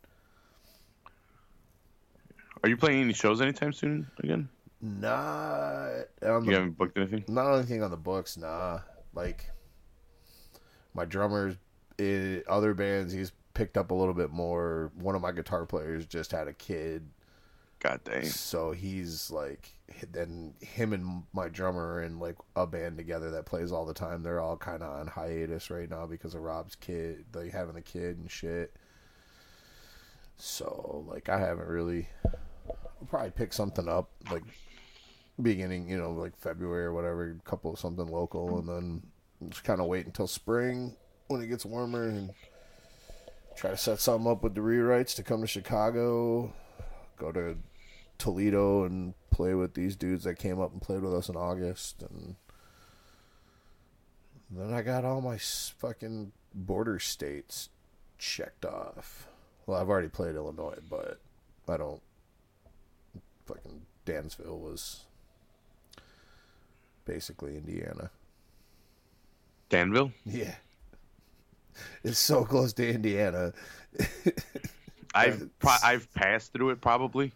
Are 2.62 2.68
you 2.68 2.76
playing 2.76 3.00
any 3.00 3.14
shows 3.14 3.40
anytime 3.40 3.72
soon 3.72 4.10
again? 4.22 4.48
Not 4.82 6.08
on 6.26 6.44
You 6.44 6.54
haven't 6.54 6.76
booked 6.76 6.98
anything? 6.98 7.24
not 7.28 7.54
anything 7.54 7.84
on 7.84 7.92
the 7.92 7.96
books, 7.96 8.36
nah. 8.36 8.80
Like 9.14 9.50
my 10.92 11.04
drummers 11.04 11.54
in 11.98 12.42
other 12.48 12.74
bands, 12.74 13.12
he's 13.12 13.32
picked 13.54 13.76
up 13.76 13.92
a 13.92 13.94
little 13.94 14.14
bit 14.14 14.30
more. 14.30 14.90
One 14.96 15.14
of 15.14 15.22
my 15.22 15.30
guitar 15.30 15.66
players 15.66 16.04
just 16.04 16.32
had 16.32 16.48
a 16.48 16.52
kid, 16.52 17.08
God 17.78 18.00
dang. 18.04 18.24
so 18.24 18.72
he's 18.72 19.30
like 19.30 19.72
then 20.10 20.54
him 20.60 20.92
and 20.92 21.22
my 21.32 21.48
drummer 21.48 21.94
are 21.94 22.02
in 22.02 22.18
like 22.18 22.36
a 22.56 22.66
band 22.66 22.96
together 22.96 23.30
that 23.30 23.46
plays 23.46 23.70
all 23.70 23.86
the 23.86 23.94
time. 23.94 24.22
They're 24.22 24.40
all 24.40 24.56
kind 24.56 24.82
of 24.82 24.90
on 24.90 25.06
hiatus 25.06 25.70
right 25.70 25.88
now 25.88 26.06
because 26.06 26.34
of 26.34 26.42
Rob's 26.42 26.74
kid, 26.74 27.24
like 27.34 27.52
having 27.52 27.74
the 27.74 27.82
kid 27.82 28.18
and 28.18 28.30
shit. 28.30 28.74
So 30.38 31.04
like 31.08 31.28
I 31.28 31.38
haven't 31.38 31.68
really. 31.68 32.08
I'll 32.24 33.08
probably 33.08 33.30
pick 33.30 33.52
something 33.52 33.88
up 33.88 34.10
like 34.30 34.44
beginning, 35.40 35.88
you 35.88 35.96
know, 35.96 36.12
like 36.12 36.36
February 36.36 36.84
or 36.84 36.92
whatever, 36.92 37.30
a 37.30 37.48
couple 37.48 37.72
of 37.72 37.78
something 37.78 38.06
local, 38.06 38.58
and 38.58 38.68
then 38.68 39.02
just 39.48 39.64
kind 39.64 39.80
of 39.80 39.86
wait 39.86 40.06
until 40.06 40.26
spring 40.26 40.94
when 41.28 41.40
it 41.40 41.46
gets 41.46 41.64
warmer 41.64 42.04
and 42.08 42.30
try 43.56 43.70
to 43.70 43.76
set 43.76 44.00
something 44.00 44.30
up 44.30 44.42
with 44.42 44.54
the 44.54 44.60
rewrites 44.60 45.14
to 45.16 45.22
come 45.22 45.40
to 45.40 45.46
Chicago, 45.46 46.52
go 47.16 47.32
to 47.32 47.56
Toledo 48.18 48.84
and 48.84 49.14
play 49.30 49.54
with 49.54 49.74
these 49.74 49.96
dudes 49.96 50.24
that 50.24 50.38
came 50.38 50.60
up 50.60 50.72
and 50.72 50.82
played 50.82 51.02
with 51.02 51.14
us 51.14 51.28
in 51.28 51.36
August, 51.36 52.02
and 52.02 52.36
then 54.50 54.72
I 54.72 54.82
got 54.82 55.04
all 55.04 55.20
my 55.20 55.38
fucking 55.38 56.32
border 56.54 56.98
states 56.98 57.70
checked 58.18 58.64
off. 58.64 59.26
Well, 59.66 59.80
I've 59.80 59.88
already 59.88 60.08
played 60.08 60.34
Illinois, 60.34 60.78
but 60.88 61.20
I 61.68 61.76
don't. 61.76 62.02
Fucking 63.46 63.82
Danville 64.04 64.58
was 64.58 65.04
basically 67.04 67.56
Indiana. 67.56 68.10
Danville? 69.68 70.12
Yeah. 70.24 70.54
It's 72.04 72.18
so 72.18 72.44
close 72.44 72.72
to 72.74 72.88
Indiana. 72.88 73.52
I've 75.14 75.48
pro- 75.58 75.76
I've 75.82 76.12
passed 76.14 76.52
through 76.52 76.70
it 76.70 76.80
probably, 76.80 77.32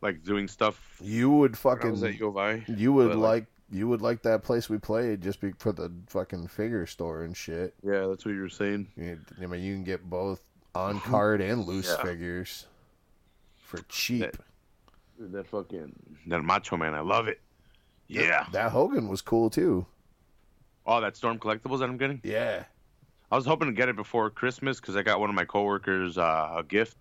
like 0.00 0.22
doing 0.24 0.48
stuff. 0.48 0.80
You 1.00 1.30
would 1.30 1.56
when 1.62 1.78
I 1.82 1.90
was 1.90 2.00
fucking 2.00 2.14
at 2.14 2.20
U 2.20 2.28
of 2.28 2.36
I. 2.36 2.64
you 2.68 2.92
would 2.92 3.08
but, 3.10 3.18
like 3.18 3.46
you 3.70 3.88
would 3.88 4.02
like 4.02 4.22
that 4.22 4.42
place 4.42 4.68
we 4.68 4.76
played 4.78 5.22
just 5.22 5.40
be, 5.40 5.52
for 5.58 5.72
the 5.72 5.90
fucking 6.08 6.48
figure 6.48 6.86
store 6.86 7.22
and 7.22 7.34
shit. 7.36 7.74
Yeah, 7.82 8.06
that's 8.06 8.24
what 8.24 8.32
you 8.34 8.40
were 8.42 8.48
saying. 8.50 8.88
You, 8.96 9.18
I 9.42 9.46
mean, 9.46 9.62
you 9.62 9.74
can 9.74 9.84
get 9.84 10.08
both 10.08 10.42
on 10.74 11.00
card 11.00 11.40
and 11.40 11.64
loose 11.66 11.88
Yeah. 11.98 12.02
figures 12.04 12.66
for 13.58 13.78
cheap. 13.88 14.20
That- 14.20 15.32
That 15.32 15.46
fucking 15.46 15.92
that 16.26 16.42
Macho 16.42 16.76
Man, 16.76 16.94
I 16.94 17.00
love 17.00 17.28
it. 17.28 17.40
Yeah. 18.20 18.46
That 18.52 18.70
Hogan 18.72 19.08
was 19.08 19.22
cool 19.22 19.50
too. 19.50 19.86
Oh, 20.86 21.00
that 21.00 21.16
Storm 21.16 21.38
Collectibles 21.38 21.78
that 21.78 21.88
I'm 21.88 21.96
getting. 21.96 22.20
Yeah. 22.24 22.64
I 23.30 23.36
was 23.36 23.46
hoping 23.46 23.68
to 23.68 23.72
get 23.72 23.88
it 23.88 23.96
before 23.96 24.28
Christmas 24.28 24.78
because 24.78 24.96
I 24.96 25.02
got 25.02 25.18
one 25.18 25.30
of 25.30 25.34
my 25.34 25.44
coworkers 25.44 26.18
uh, 26.18 26.54
a 26.56 26.62
gift, 26.62 26.98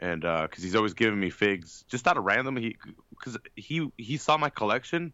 and 0.00 0.22
because 0.22 0.64
he's 0.64 0.74
always 0.74 0.94
giving 0.94 1.20
me 1.20 1.30
figs 1.30 1.84
just 1.88 2.08
out 2.08 2.16
of 2.16 2.24
random. 2.24 2.56
He 2.56 2.76
because 3.10 3.38
he 3.54 3.88
he 3.98 4.16
saw 4.16 4.36
my 4.36 4.50
collection, 4.50 5.12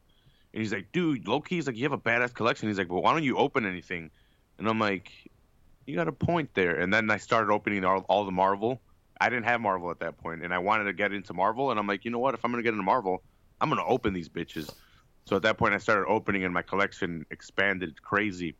and 0.54 0.62
he's 0.62 0.72
like, 0.72 0.92
"Dude, 0.92 1.28
low 1.28 1.42
key, 1.42 1.56
he's 1.56 1.66
like, 1.66 1.76
you 1.76 1.82
have 1.82 1.92
a 1.92 1.98
badass 1.98 2.32
collection." 2.32 2.68
He's 2.68 2.78
like, 2.78 2.90
"Well, 2.90 3.02
why 3.02 3.12
don't 3.12 3.22
you 3.22 3.36
open 3.36 3.66
anything?" 3.66 4.10
And 4.58 4.66
I'm 4.66 4.78
like, 4.78 5.10
"You 5.84 5.94
got 5.94 6.08
a 6.08 6.12
point 6.12 6.54
there." 6.54 6.76
And 6.76 6.94
then 6.94 7.10
I 7.10 7.18
started 7.18 7.52
opening 7.52 7.84
all, 7.84 8.06
all 8.08 8.24
the 8.24 8.32
Marvel. 8.32 8.80
I 9.20 9.28
didn't 9.28 9.44
have 9.44 9.60
Marvel 9.60 9.90
at 9.90 10.00
that 10.00 10.16
point, 10.16 10.42
and 10.42 10.54
I 10.54 10.58
wanted 10.58 10.84
to 10.84 10.94
get 10.94 11.12
into 11.12 11.34
Marvel, 11.34 11.70
and 11.70 11.78
I'm 11.78 11.86
like, 11.86 12.06
you 12.06 12.10
know 12.10 12.18
what? 12.18 12.32
If 12.32 12.44
I'm 12.44 12.50
gonna 12.50 12.62
get 12.62 12.72
into 12.72 12.82
Marvel, 12.82 13.22
I'm 13.60 13.68
gonna 13.68 13.84
open 13.84 14.14
these 14.14 14.30
bitches. 14.30 14.72
So 15.26 15.36
at 15.36 15.42
that 15.42 15.56
point, 15.56 15.74
I 15.74 15.78
started 15.78 16.06
opening, 16.06 16.44
and 16.44 16.52
my 16.52 16.62
collection 16.62 17.24
expanded 17.30 18.00
crazy. 18.02 18.54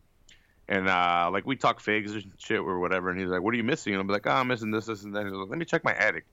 And 0.68 0.88
uh, 0.88 1.29
like 1.31 1.46
we 1.46 1.57
talk 1.57 1.79
figs 1.81 2.14
and 2.14 2.33
shit 2.38 2.59
or 2.61 2.79
whatever, 2.79 3.11
and 3.11 3.20
he's 3.20 3.29
like, 3.29 3.42
"What 3.42 3.53
are 3.53 3.57
you 3.57 3.64
missing?" 3.64 3.92
And 3.92 4.00
I'm 4.00 4.09
like, 4.09 4.27
"Oh, 4.27 4.31
I'm 4.31 4.48
missing 4.48 4.70
this, 4.70 4.87
this, 4.87 5.03
and 5.05 5.14
that." 5.14 5.24
He's 5.24 5.33
like, 5.33 5.48
"Let 5.50 5.59
me 5.59 5.66
check 5.66 5.85
my 5.85 5.94
attic," 5.94 6.24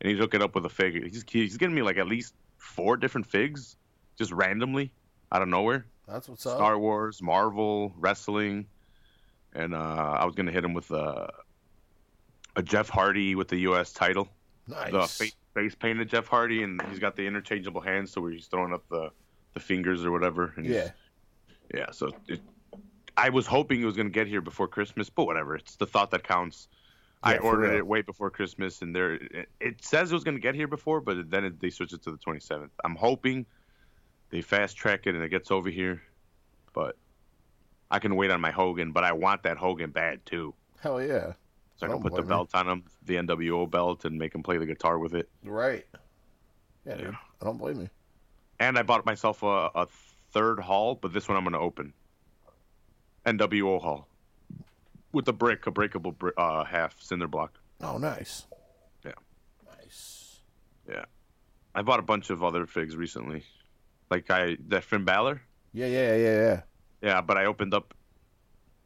and 0.00 0.10
he's 0.10 0.18
hooking 0.18 0.40
it 0.40 0.44
up 0.44 0.54
with 0.56 0.66
a 0.66 0.68
fig. 0.68 1.04
He's 1.04 1.24
he's 1.28 1.56
getting 1.56 1.74
me 1.74 1.82
like 1.82 1.96
at 1.96 2.08
least 2.08 2.34
four 2.58 2.96
different 2.96 3.28
figs, 3.28 3.76
just 4.18 4.32
randomly 4.32 4.90
out 5.30 5.42
of 5.42 5.46
nowhere. 5.48 5.86
That's 6.08 6.28
what's 6.28 6.44
up. 6.46 6.56
Star 6.56 6.78
Wars, 6.78 7.22
Marvel, 7.22 7.92
wrestling, 7.96 8.66
and 9.54 9.72
uh, 9.72 10.16
I 10.18 10.24
was 10.24 10.34
gonna 10.34 10.52
hit 10.52 10.64
him 10.64 10.74
with 10.74 10.90
a 10.90 11.30
a 12.56 12.62
Jeff 12.62 12.88
Hardy 12.88 13.36
with 13.36 13.46
the 13.46 13.58
U.S. 13.58 13.92
title, 13.92 14.28
the 14.66 14.90
Nice. 14.90 15.16
face, 15.16 15.36
face 15.54 15.74
painted 15.76 16.08
Jeff 16.08 16.26
Hardy, 16.26 16.64
and 16.64 16.82
he's 16.90 16.98
got 16.98 17.14
the 17.14 17.24
interchangeable 17.24 17.80
hands, 17.82 18.10
so 18.10 18.20
where 18.20 18.32
he's 18.32 18.46
throwing 18.46 18.72
up 18.72 18.82
the 18.88 19.10
the 19.56 19.60
fingers 19.60 20.04
or 20.04 20.12
whatever. 20.12 20.52
And 20.56 20.66
Yeah. 20.66 20.90
yeah, 21.74 21.90
so 21.90 22.10
it, 22.28 22.40
I 23.16 23.30
was 23.30 23.46
hoping 23.46 23.80
it 23.80 23.86
was 23.86 23.96
going 23.96 24.06
to 24.08 24.12
get 24.12 24.26
here 24.26 24.42
before 24.42 24.68
Christmas, 24.68 25.08
but 25.08 25.24
whatever. 25.24 25.56
It's 25.56 25.76
the 25.76 25.86
thought 25.86 26.10
that 26.10 26.22
counts. 26.24 26.68
I 27.22 27.32
Yeah, 27.32 27.38
for 27.38 27.44
ordered 27.46 27.68
real. 27.70 27.78
it 27.78 27.86
way 27.86 28.02
before 28.02 28.30
Christmas, 28.30 28.82
and 28.82 28.94
there 28.94 29.14
it, 29.14 29.48
it 29.58 29.82
says 29.82 30.10
it 30.12 30.14
was 30.14 30.24
going 30.24 30.36
to 30.36 30.40
get 30.42 30.54
here 30.54 30.68
before, 30.68 31.00
but 31.00 31.30
then 31.30 31.44
it, 31.46 31.58
they 31.58 31.70
switched 31.70 31.94
it 31.94 32.02
to 32.02 32.10
the 32.10 32.18
27th. 32.18 32.68
I'm 32.84 32.94
hoping 32.96 33.46
they 34.28 34.42
fast 34.42 34.76
track 34.76 35.06
it 35.06 35.14
and 35.14 35.24
it 35.24 35.30
gets 35.30 35.50
over 35.50 35.70
here, 35.70 36.02
but 36.74 36.98
I 37.90 37.98
can 37.98 38.14
wait 38.14 38.30
on 38.30 38.42
my 38.42 38.50
Hogan. 38.50 38.92
But 38.92 39.04
I 39.04 39.12
want 39.12 39.42
that 39.44 39.56
Hogan 39.56 39.90
bad 39.90 40.26
too, 40.26 40.54
Hell 40.80 41.00
yeah. 41.02 41.32
so 41.76 41.86
I 41.86 41.86
can 41.86 41.90
Don't 41.92 42.02
put 42.02 42.14
the 42.14 42.20
me. 42.22 42.28
belt 42.28 42.50
on 42.52 42.68
him, 42.68 42.84
the 43.06 43.14
NWO 43.16 43.70
belt, 43.70 44.04
and 44.04 44.18
make 44.18 44.34
him 44.34 44.42
play 44.42 44.58
the 44.58 44.66
guitar 44.66 44.98
with 44.98 45.14
it. 45.14 45.30
Right. 45.42 45.86
Yeah, 46.84 46.96
dude. 46.96 47.16
I 47.40 47.44
don't 47.46 47.56
blame 47.56 47.80
you. 47.80 47.88
And 48.58 48.78
I 48.78 48.82
bought 48.82 49.04
myself 49.04 49.42
a, 49.42 49.70
a 49.74 49.86
third 50.32 50.60
hall, 50.60 50.94
but 50.94 51.12
this 51.12 51.28
one 51.28 51.36
I'm 51.36 51.44
gonna 51.44 51.60
open. 51.60 51.92
NWO 53.24 53.80
hall 53.80 54.08
with 55.12 55.26
a 55.28 55.32
brick, 55.32 55.66
a 55.66 55.70
breakable 55.70 56.12
brick, 56.12 56.34
uh, 56.36 56.64
half 56.64 57.00
cinder 57.00 57.26
block. 57.26 57.58
Oh, 57.80 57.98
nice. 57.98 58.46
Yeah. 59.04 59.12
Nice. 59.78 60.40
Yeah. 60.88 61.06
I 61.74 61.82
bought 61.82 62.00
a 62.00 62.02
bunch 62.02 62.30
of 62.30 62.44
other 62.44 62.66
figs 62.66 62.96
recently, 62.96 63.42
like 64.10 64.30
I 64.30 64.56
that 64.68 64.84
Finn 64.84 65.04
Balor. 65.04 65.42
Yeah, 65.72 65.86
yeah, 65.86 66.16
yeah, 66.16 66.40
yeah. 66.40 66.60
Yeah, 67.02 67.20
but 67.20 67.36
I 67.36 67.46
opened 67.46 67.74
up. 67.74 67.94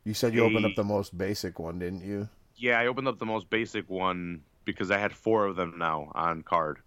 You 0.05 0.15
said 0.15 0.35
you 0.35 0.45
opened 0.45 0.67
up 0.67 0.75
the 0.77 0.85
most 0.85 1.17
basic 1.17 1.59
one, 1.59 1.79
didn't 1.79 2.05
you? 2.05 2.29
Yeah, 2.57 2.81
I 2.81 2.87
opened 2.87 3.09
up 3.09 3.19
the 3.19 3.27
most 3.27 3.49
basic 3.51 3.89
one 3.89 4.43
because 4.65 4.91
I 4.91 4.99
had 4.99 5.13
four 5.13 5.47
of 5.47 5.57
them 5.57 5.75
now 5.79 6.11
on 6.15 6.43
card. 6.43 6.79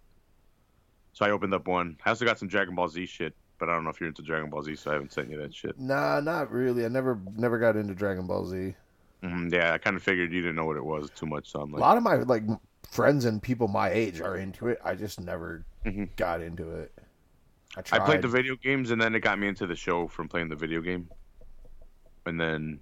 So 1.14 1.24
I 1.24 1.30
opened 1.30 1.54
up 1.54 1.66
one. 1.68 1.96
I 2.04 2.10
also 2.10 2.24
got 2.24 2.38
some 2.38 2.48
Dragon 2.48 2.74
Ball 2.74 2.88
Z 2.88 3.06
shit, 3.06 3.34
but 3.58 3.68
I 3.68 3.72
don't 3.72 3.84
know 3.84 3.90
if 3.90 4.00
you're 4.00 4.08
into 4.08 4.22
Dragon 4.22 4.50
Ball 4.50 4.62
Z, 4.62 4.74
so 4.76 4.90
I 4.90 4.94
haven't 4.94 5.12
sent 5.12 5.30
you 5.30 5.38
that 5.40 5.54
shit. 5.54 5.78
Nah, 5.78 6.20
not 6.20 6.50
really. 6.50 6.84
I 6.84 6.88
never, 6.88 7.20
never 7.36 7.58
got 7.58 7.76
into 7.76 7.94
Dragon 7.94 8.26
Ball 8.26 8.44
Z. 8.44 8.74
Mhm, 9.22 9.52
yeah, 9.52 9.72
I 9.72 9.78
kind 9.78 9.96
of 9.96 10.02
figured 10.02 10.32
you 10.32 10.42
didn't 10.42 10.56
know 10.56 10.66
what 10.66 10.76
it 10.76 10.84
was 10.84 11.10
too 11.10 11.26
much, 11.26 11.50
so 11.50 11.60
I'm 11.60 11.70
like, 11.70 11.78
A 11.78 11.82
lot 11.82 11.96
of 11.96 12.02
my 12.02 12.16
like 12.16 12.42
friends 12.90 13.24
and 13.24 13.42
people 13.42 13.68
my 13.68 13.90
age 13.90 14.20
are 14.20 14.36
into 14.36 14.68
it. 14.68 14.78
I 14.84 14.94
just 14.96 15.20
never 15.20 15.64
Mhm. 15.86 16.14
got 16.16 16.42
into 16.42 16.68
it. 16.72 16.92
I 17.76 17.82
tried. 17.82 18.02
I 18.02 18.04
played 18.04 18.22
the 18.22 18.28
video 18.28 18.56
games, 18.56 18.90
and 18.90 19.00
then 19.00 19.14
it 19.14 19.20
got 19.20 19.38
me 19.38 19.46
into 19.48 19.66
the 19.66 19.76
show 19.76 20.08
from 20.08 20.28
playing 20.28 20.48
the 20.48 20.56
video 20.56 20.80
game. 20.80 21.08
And 22.26 22.40
then 22.40 22.80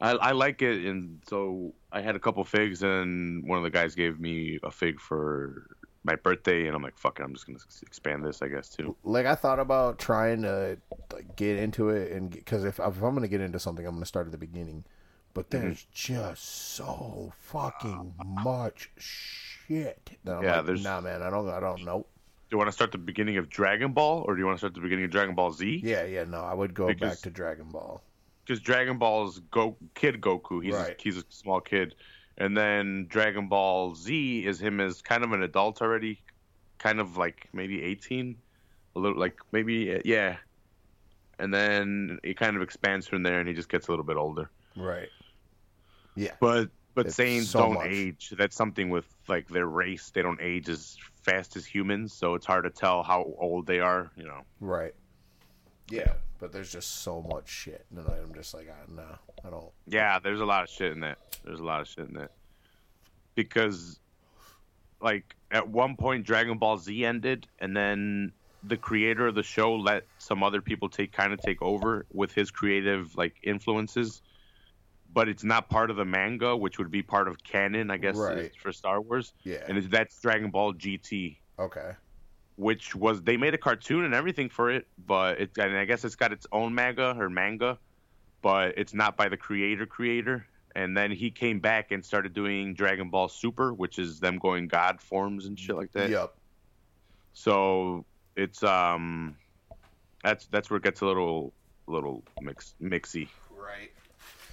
I, 0.00 0.10
I 0.12 0.32
like 0.32 0.62
it, 0.62 0.84
and 0.84 1.20
so 1.26 1.74
I 1.90 2.02
had 2.02 2.14
a 2.14 2.20
couple 2.20 2.44
figs, 2.44 2.82
and 2.82 3.46
one 3.48 3.58
of 3.58 3.64
the 3.64 3.70
guys 3.70 3.94
gave 3.94 4.20
me 4.20 4.58
a 4.62 4.70
fig 4.70 5.00
for 5.00 5.66
my 6.08 6.16
birthday, 6.16 6.66
and 6.66 6.74
I'm 6.74 6.82
like, 6.82 6.96
fuck 6.98 7.20
it, 7.20 7.22
I'm 7.22 7.32
just 7.34 7.46
gonna 7.46 7.58
expand 7.82 8.24
this, 8.24 8.40
I 8.42 8.48
guess, 8.48 8.68
too. 8.68 8.96
like 9.04 9.26
I 9.26 9.34
thought 9.34 9.60
about 9.60 9.98
trying 9.98 10.42
to 10.42 10.78
like 11.12 11.36
get 11.36 11.58
into 11.58 11.90
it, 11.90 12.12
and 12.12 12.30
because 12.30 12.64
if, 12.64 12.78
if 12.80 13.02
I'm 13.02 13.14
gonna 13.14 13.28
get 13.28 13.40
into 13.40 13.58
something, 13.58 13.86
I'm 13.86 13.94
gonna 13.94 14.06
start 14.06 14.26
at 14.26 14.32
the 14.32 14.38
beginning. 14.38 14.84
But 15.34 15.50
Mm-hmm. 15.50 15.66
there's 15.66 15.86
just 15.92 16.44
so 16.74 17.32
fucking 17.38 18.14
much 18.24 18.90
shit. 18.96 20.10
That 20.24 20.38
I'm 20.38 20.42
Yeah, 20.42 20.56
like, 20.56 20.66
there's- 20.66 20.82
nah, 20.82 21.00
man. 21.00 21.22
I 21.22 21.30
don't. 21.30 21.48
I 21.48 21.60
don't 21.60 21.84
know. 21.84 22.06
Do 22.50 22.54
you 22.54 22.58
want 22.58 22.68
to 22.68 22.72
start 22.72 22.92
the 22.92 22.98
beginning 22.98 23.36
of 23.36 23.50
Dragon 23.50 23.92
Ball, 23.92 24.24
or 24.26 24.34
do 24.34 24.40
you 24.40 24.46
want 24.46 24.56
to 24.56 24.60
start 24.60 24.74
the 24.74 24.80
beginning 24.80 25.04
of 25.04 25.10
Dragon 25.10 25.34
Ball 25.34 25.52
Z? 25.52 25.82
Yeah, 25.84 26.04
yeah. 26.04 26.24
No, 26.24 26.40
I 26.42 26.54
would 26.54 26.72
go 26.74 26.86
Because- 26.88 27.10
back 27.16 27.18
to 27.24 27.30
Dragon 27.30 27.66
Ball. 27.70 28.02
Because 28.44 28.60
Dragon 28.60 28.96
Ball 28.96 29.28
is 29.28 29.38
Go 29.50 29.76
Kid 29.94 30.22
Goku. 30.22 30.64
He's 30.64 30.74
Right. 30.74 30.98
he's 30.98 31.18
a 31.18 31.24
small 31.28 31.60
kid, 31.60 31.94
and 32.38 32.56
then 32.56 33.06
Dragon 33.08 33.48
Ball 33.48 33.94
Z 33.94 34.46
is 34.46 34.60
him 34.60 34.80
as 34.80 35.02
kind 35.02 35.22
of 35.22 35.32
an 35.32 35.42
adult 35.42 35.82
already, 35.82 36.22
kind 36.78 37.00
of 37.00 37.16
like 37.16 37.48
maybe 37.52 37.82
18, 37.82 38.36
a 38.96 38.98
little 38.98 39.18
like 39.18 39.36
maybe 39.52 40.00
yeah, 40.04 40.36
and 41.38 41.52
then 41.52 42.18
it 42.22 42.36
kind 42.36 42.56
of 42.56 42.62
expands 42.62 43.06
from 43.06 43.22
there, 43.22 43.40
and 43.40 43.48
he 43.48 43.54
just 43.54 43.68
gets 43.68 43.88
a 43.88 43.92
little 43.92 44.04
bit 44.04 44.16
older. 44.16 44.50
Right. 44.76 45.08
Yeah. 46.14 46.32
But 46.40 46.70
but 46.94 47.06
It's 47.06 47.16
Saiyans 47.16 47.44
so 47.44 47.60
don't 47.60 47.74
much. 47.74 47.86
age. 47.88 48.32
That's 48.36 48.56
something 48.56 48.90
with 48.90 49.06
like 49.28 49.48
their 49.48 49.66
race. 49.66 50.10
They 50.10 50.22
don't 50.22 50.40
age 50.40 50.68
as 50.68 50.96
fast 51.22 51.56
as 51.56 51.64
humans, 51.64 52.12
so 52.12 52.34
it's 52.34 52.46
hard 52.46 52.64
to 52.64 52.70
tell 52.70 53.02
how 53.02 53.34
old 53.38 53.66
they 53.66 53.78
are. 53.78 54.10
You 54.16 54.24
know. 54.24 54.40
Right. 54.60 54.94
Yeah, 55.90 56.12
but 56.38 56.52
there's 56.52 56.70
just 56.72 57.02
so 57.02 57.22
much 57.22 57.48
shit, 57.48 57.86
and 57.90 58.00
I'm 58.06 58.34
just 58.34 58.54
like, 58.54 58.68
ah, 58.70 58.84
nah, 58.92 59.16
I 59.44 59.50
don't. 59.50 59.70
Yeah, 59.86 60.18
there's 60.18 60.40
a 60.40 60.44
lot 60.44 60.62
of 60.64 60.68
shit 60.70 60.92
in 60.92 61.00
that. 61.00 61.18
There's 61.44 61.60
a 61.60 61.64
lot 61.64 61.80
of 61.80 61.88
shit 61.88 62.08
in 62.08 62.14
that. 62.14 62.32
Because, 63.34 64.00
like, 65.00 65.34
at 65.50 65.68
one 65.68 65.96
point, 65.96 66.26
Dragon 66.26 66.58
Ball 66.58 66.76
Z 66.78 67.04
ended, 67.04 67.46
and 67.60 67.76
then 67.76 68.32
the 68.64 68.76
creator 68.76 69.28
of 69.28 69.34
the 69.34 69.42
show 69.42 69.74
let 69.74 70.04
some 70.18 70.42
other 70.42 70.60
people 70.60 70.88
take 70.88 71.12
kind 71.12 71.32
of 71.32 71.40
take 71.40 71.62
over 71.62 72.04
with 72.12 72.32
his 72.32 72.50
creative 72.50 73.16
like 73.16 73.36
influences. 73.44 74.20
But 75.14 75.28
it's 75.28 75.44
not 75.44 75.70
part 75.70 75.90
of 75.90 75.96
the 75.96 76.04
manga, 76.04 76.54
which 76.56 76.78
would 76.78 76.90
be 76.90 77.02
part 77.02 77.28
of 77.28 77.42
canon, 77.42 77.90
I 77.90 77.96
guess, 77.96 78.16
Right. 78.16 78.52
for 78.60 78.72
Star 78.72 79.00
Wars. 79.00 79.32
Yeah. 79.42 79.64
And 79.66 79.82
that's 79.84 80.20
Dragon 80.20 80.50
Ball 80.50 80.74
GT, 80.74 81.38
Okay. 81.58 81.92
Which 82.58 82.92
was 82.92 83.22
they 83.22 83.36
made 83.36 83.54
a 83.54 83.58
cartoon 83.58 84.04
and 84.04 84.12
everything 84.12 84.48
for 84.48 84.70
it, 84.70 84.88
but 85.06 85.40
it 85.40 85.50
and 85.58 85.76
I 85.76 85.84
guess 85.84 86.04
it's 86.04 86.16
got 86.16 86.32
its 86.32 86.46
own 86.50 86.74
manga 86.74 87.14
or 87.16 87.30
manga, 87.30 87.78
but 88.42 88.76
it's 88.76 88.92
not 88.92 89.16
by 89.16 89.28
the 89.28 89.36
creator 89.36 89.86
creator. 89.86 90.44
And 90.74 90.96
then 90.96 91.12
he 91.12 91.30
came 91.30 91.60
back 91.60 91.92
and 91.92 92.04
started 92.04 92.34
doing 92.34 92.74
Dragon 92.74 93.10
Ball 93.10 93.28
Super, 93.28 93.72
which 93.72 93.98
is 93.98 94.20
them 94.20 94.38
going 94.38 94.68
God 94.68 95.00
forms 95.00 95.46
and 95.46 95.58
shit 95.58 95.76
like 95.76 95.92
that. 95.92 96.10
Yep. 96.10 96.34
So 97.32 98.04
it's 98.36 98.62
um, 98.64 99.36
that's 100.24 100.46
that's 100.46 100.68
where 100.68 100.78
it 100.78 100.82
gets 100.82 101.00
a 101.00 101.06
little 101.06 101.52
little 101.86 102.24
mix 102.40 102.74
mixy. 102.82 103.28
Right. 103.56 103.92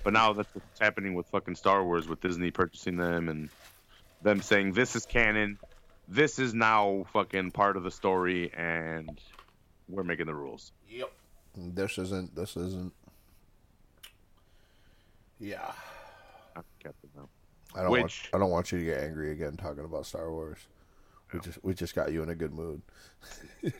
But 0.04 0.14
now 0.14 0.34
that's 0.34 0.54
what's 0.54 0.80
happening 0.80 1.16
with 1.16 1.28
fucking 1.30 1.56
Star 1.56 1.84
Wars, 1.84 2.08
with 2.08 2.22
Disney 2.22 2.52
purchasing 2.52 2.98
them 2.98 3.30
and 3.30 3.50
them 4.22 4.44
saying 4.44 4.74
this 4.74 4.96
is 4.96 5.08
canon, 5.08 5.58
this 6.08 6.40
is 6.40 6.54
now 6.54 7.06
fucking 7.14 7.52
part 7.52 7.78
of 7.78 7.84
the 7.84 7.92
story, 7.92 8.52
and 8.54 9.20
we're 9.90 10.04
making 10.04 10.26
the 10.26 10.36
rules. 10.36 10.72
Yep. 10.90 11.12
This 11.56 11.98
isn't. 11.98 12.36
This 12.36 12.58
isn't. 12.58 12.94
Yeah. 15.40 15.72
I 16.56 16.62
kept 16.82 17.04
it 17.04 17.10
now. 17.16 17.30
I 17.76 17.82
don't 17.84 17.92
want. 17.92 18.30
I 18.34 18.38
don't 18.38 18.52
want 18.52 18.72
you 18.72 18.80
to 18.80 18.86
get 18.86 19.04
angry 19.04 19.32
again 19.32 19.58
talking 19.58 19.84
about 19.84 20.06
Star 20.06 20.32
Wars. 20.32 20.60
We 21.34 21.40
just 21.40 21.64
we 21.64 21.74
just 21.74 21.96
got 21.96 22.12
you 22.12 22.24
in 22.24 22.30
a 22.30 22.36
good 22.36 22.54
mood. 22.54 22.82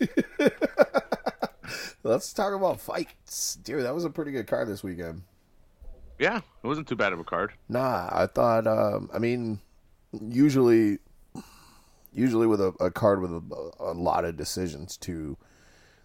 Let's 2.04 2.34
talk 2.34 2.54
about 2.54 2.82
fights, 2.82 3.56
dude. 3.56 3.84
That 3.84 3.96
was 3.96 4.06
a 4.06 4.10
pretty 4.10 4.32
good 4.32 4.48
card 4.48 4.68
this 4.68 4.84
weekend. 4.84 5.24
Yeah, 6.20 6.38
it 6.38 6.68
wasn't 6.68 6.88
too 6.88 6.96
bad 6.96 7.14
of 7.14 7.20
a 7.20 7.24
card. 7.24 7.54
Nah, 7.70 8.10
I 8.12 8.28
thought. 8.28 8.68
Um, 8.68 9.10
I 9.14 9.20
mean, 9.20 9.60
usually, 10.12 11.00
usually 12.16 12.48
with 12.48 12.62
a, 12.62 12.74
a 12.80 12.90
card 12.90 13.22
with 13.22 13.32
a, 13.32 13.72
a 13.80 13.94
lot 13.94 14.26
of 14.26 14.38
decisions 14.38 14.98
too, 14.98 15.38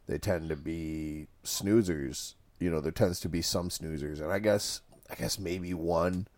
they 0.07 0.19
tend 0.19 0.49
to 0.51 0.57
be 0.57 1.29
snoozers. 1.45 2.35
You 2.59 2.71
know, 2.71 2.81
there 2.81 2.93
tends 2.93 3.21
to 3.21 3.29
be 3.29 3.41
some 3.41 3.71
snoozers, 3.71 4.21
and 4.21 4.31
I 4.31 4.39
guess, 4.39 4.83
I 5.09 5.15
guess 5.15 5.39
maybe 5.39 5.73
one, 5.73 6.29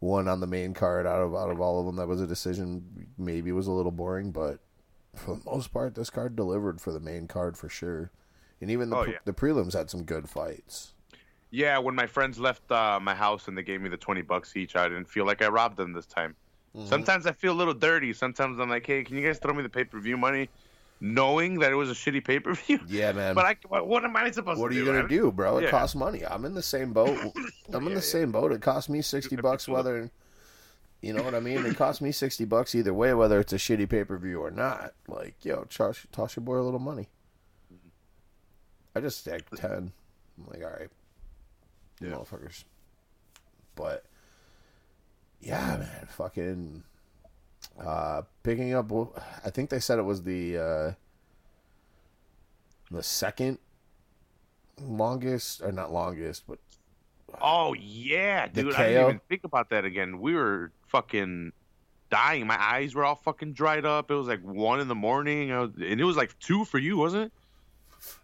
one 0.00 0.26
on 0.26 0.40
the 0.40 0.46
main 0.46 0.74
card 0.74 1.06
out 1.06 1.20
of 1.20 1.34
out 1.34 1.50
of 1.50 1.60
all 1.60 1.78
of 1.78 1.86
them 1.86 1.96
that 1.96 2.08
was 2.08 2.20
a 2.20 2.26
decision. 2.26 3.06
Maybe 3.18 3.52
was 3.52 3.68
a 3.68 3.72
little 3.72 3.92
boring, 3.92 4.32
but 4.32 4.58
for 5.14 5.36
the 5.36 5.42
most 5.44 5.72
part, 5.72 5.94
this 5.94 6.10
card 6.10 6.34
delivered 6.34 6.80
for 6.80 6.90
the 6.92 7.00
main 7.00 7.28
card 7.28 7.56
for 7.56 7.68
sure. 7.68 8.10
And 8.60 8.70
even 8.70 8.90
the 8.90 8.96
Oh, 8.96 9.04
yeah. 9.06 9.18
the 9.24 9.32
prelims 9.32 9.74
had 9.74 9.90
some 9.90 10.02
good 10.02 10.28
fights. 10.28 10.94
Yeah, 11.52 11.78
when 11.78 11.94
my 11.94 12.06
friends 12.06 12.38
left 12.38 12.70
uh, 12.70 12.98
my 13.00 13.14
house 13.14 13.48
and 13.48 13.56
they 13.58 13.62
gave 13.62 13.80
me 13.80 13.88
the 13.90 13.96
twenty 13.96 14.22
bucks 14.22 14.56
each, 14.56 14.76
I 14.76 14.88
didn't 14.88 15.08
feel 15.08 15.26
like 15.26 15.42
I 15.42 15.48
robbed 15.48 15.76
them 15.76 15.92
this 15.92 16.06
time. 16.06 16.36
Mm-hmm. 16.76 16.86
Sometimes 16.88 17.26
I 17.26 17.32
feel 17.32 17.52
a 17.52 17.58
little 17.58 17.74
dirty. 17.74 18.12
Sometimes 18.12 18.58
I'm 18.60 18.70
like, 18.70 18.86
hey, 18.86 19.02
can 19.02 19.16
you 19.16 19.26
guys 19.26 19.38
throw 19.38 19.52
me 19.52 19.62
the 19.62 19.68
pay 19.68 19.84
per 19.84 19.98
view 19.98 20.16
money, 20.16 20.48
knowing 21.00 21.58
that 21.60 21.72
it 21.72 21.74
was 21.74 21.90
a 21.90 21.94
shitty 21.94 22.24
pay 22.24 22.38
per 22.38 22.54
view? 22.54 22.78
Yeah, 22.86 23.12
man. 23.12 23.34
But 23.36 23.44
I, 23.44 23.56
what, 23.68 23.88
what 23.88 24.04
am 24.04 24.14
I 24.16 24.30
supposed 24.30 24.60
What 24.60 24.68
to 24.68 24.74
do? 24.74 24.84
What 24.86 24.90
are 24.92 24.96
you 24.96 25.02
gonna 25.02 25.08
do, 25.08 25.32
bro? 25.32 25.58
It 25.58 25.64
Yeah. 25.64 25.70
costs 25.70 25.96
money. 25.96 26.24
I'm 26.24 26.44
in 26.44 26.54
the 26.54 26.62
same 26.62 26.92
boat. 26.92 27.18
I'm 27.72 27.82
in 27.84 27.88
Yeah, 27.90 27.94
the 27.96 28.02
same 28.02 28.30
boat. 28.32 28.52
It 28.52 28.62
costs 28.62 28.88
me 28.88 29.02
sixty 29.02 29.36
bucks 29.48 29.66
whether 29.68 30.10
you 31.02 31.12
know 31.14 31.22
what 31.22 31.34
I 31.34 31.40
mean. 31.40 31.64
It 31.66 31.76
costs 31.76 32.00
me 32.00 32.12
sixty 32.12 32.44
bucks 32.44 32.74
either 32.74 32.94
way, 32.94 33.14
whether 33.14 33.40
it's 33.40 33.52
a 33.52 33.56
shitty 33.56 33.88
pay 33.88 34.04
per 34.04 34.16
view 34.18 34.40
or 34.40 34.50
not. 34.50 34.92
Like, 35.08 35.34
yo, 35.44 35.64
toss, 35.64 36.06
toss 36.12 36.36
your 36.36 36.44
boy 36.44 36.58
a 36.58 36.62
little 36.62 36.78
money. 36.78 37.08
I 38.94 39.00
just 39.00 39.18
stacked 39.18 39.56
ten. 39.56 39.92
I'm 40.38 40.46
like, 40.48 40.62
all 40.62 40.70
right, 40.78 40.88
Yeah. 42.00 42.10
motherfuckers. 42.10 42.64
But 43.76 44.04
yeah, 45.40 45.76
man, 45.78 46.06
fucking 46.08 46.82
uh, 47.82 48.22
picking 48.42 48.74
up. 48.74 48.90
I 49.44 49.50
think 49.50 49.70
they 49.70 49.80
said 49.80 49.98
it 49.98 50.02
was 50.02 50.22
the 50.22 50.56
uh, 50.58 50.92
the 52.90 53.02
second 53.02 53.58
longest, 54.80 55.62
or 55.62 55.72
not 55.72 55.92
longest, 55.92 56.44
but 56.48 56.58
Oh 57.40 57.74
yeah, 57.74 58.48
dude. 58.48 58.74
I 58.74 58.88
didn't 58.88 59.02
even 59.04 59.20
think 59.28 59.44
about 59.44 59.70
that 59.70 59.84
again. 59.84 60.20
We 60.20 60.34
were 60.34 60.72
fucking 60.88 61.52
dying. 62.10 62.46
My 62.46 62.60
eyes 62.60 62.94
were 62.94 63.04
all 63.04 63.14
fucking 63.14 63.52
dried 63.52 63.84
up. 63.84 64.10
It 64.10 64.14
was 64.14 64.26
like 64.26 64.42
one 64.42 64.80
in 64.80 64.88
the 64.88 64.94
morning, 64.96 65.52
I 65.52 65.60
was, 65.60 65.70
and 65.76 66.00
it 66.00 66.04
was 66.04 66.16
like 66.16 66.36
two 66.40 66.64
for 66.64 66.78
you, 66.78 66.96
wasn't 66.96 67.26
it? 67.26 67.32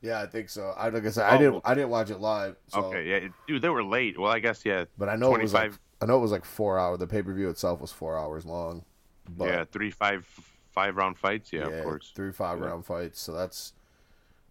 yeah, 0.01 0.23
I 0.23 0.27
think 0.27 0.49
so. 0.49 0.73
I 0.77 0.89
like 0.89 1.05
I 1.07 1.11
said, 1.11 1.25
I 1.31 1.37
Oh. 1.37 1.39
didn't, 1.39 1.63
I 1.65 1.75
didn't 1.75 1.91
watch 1.91 2.11
it 2.11 2.19
live. 2.19 2.57
So, 2.69 2.85
Okay, 2.87 3.09
yeah, 3.09 3.29
dude, 3.47 3.63
they 3.63 3.69
were 3.69 3.85
late. 3.85 4.19
Well, 4.19 4.33
I 4.33 4.39
guess 4.41 4.65
yeah, 4.65 4.87
but 4.99 5.09
I 5.09 5.17
know 5.17 5.35
it 5.37 5.43
was 5.43 5.53
like, 5.55 5.71
25 5.71 5.81
I 6.01 6.07
know 6.07 6.17
it 6.19 6.21
was 6.21 6.33
like 6.33 6.45
four 6.45 6.79
hours. 6.79 6.99
The 6.99 7.07
pay 7.07 7.23
per 7.23 7.33
view 7.33 7.49
itself 7.49 7.81
was 7.81 7.93
four 7.93 8.19
hours 8.19 8.45
long. 8.45 8.85
But 9.29 9.49
yeah, 9.49 9.65
three 9.65 9.91
five 9.91 10.27
five 10.71 10.97
round 10.97 11.19
fights. 11.19 11.53
Yeah, 11.53 11.67
of 11.69 11.85
course. 11.85 12.13
three 12.15 12.33
five 12.33 12.59
Yeah. 12.61 12.67
round 12.67 12.85
fights. 12.87 13.21
So 13.21 13.33
that's 13.33 13.73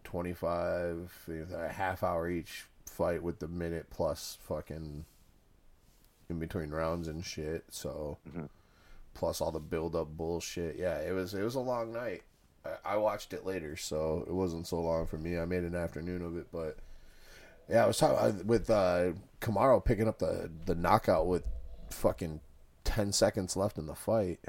twenty 0.03 0.33
five, 0.33 1.11
a 1.53 1.69
half 1.69 2.03
hour 2.03 2.29
each 2.29 2.65
fight 2.85 3.21
with 3.23 3.39
the 3.39 3.47
minute 3.47 3.87
plus 3.89 4.37
fucking 4.41 5.05
in 6.29 6.39
between 6.39 6.71
rounds 6.71 7.07
and 7.07 7.23
shit. 7.23 7.65
So 7.69 8.17
Mhm. 8.27 8.49
plus 9.13 9.39
all 9.41 9.51
the 9.51 9.59
build 9.59 9.95
up 9.95 10.07
bullshit. 10.17 10.75
Yeah, 10.77 10.97
it 10.99 11.11
was 11.13 11.33
it 11.33 11.43
was 11.43 11.55
a 11.55 11.59
long 11.59 11.93
night. 11.93 12.23
I, 12.65 12.93
I 12.93 12.97
watched 12.97 13.33
it 13.33 13.45
later, 13.45 13.75
so 13.75 14.25
it 14.27 14.33
wasn't 14.33 14.65
so 14.67 14.81
long 14.81 15.05
for 15.05 15.17
me. 15.19 15.37
I 15.37 15.45
made 15.45 15.63
an 15.63 15.75
afternoon 15.75 16.21
of 16.23 16.35
it, 16.37 16.47
but 16.51 16.77
yeah, 17.69 17.83
I 17.83 17.87
was 17.87 17.97
talking 17.97 18.45
with 18.45 18.69
uh, 18.69 19.13
Kamaru 19.41 19.83
picking 19.83 20.07
up 20.07 20.19
the 20.19 20.49
the 20.65 20.75
knockout 20.75 21.27
with 21.27 21.43
fucking 21.89 22.41
ten 22.83 23.11
seconds 23.11 23.55
left 23.55 23.77
in 23.77 23.87
the 23.87 23.95
fight. 23.95 24.39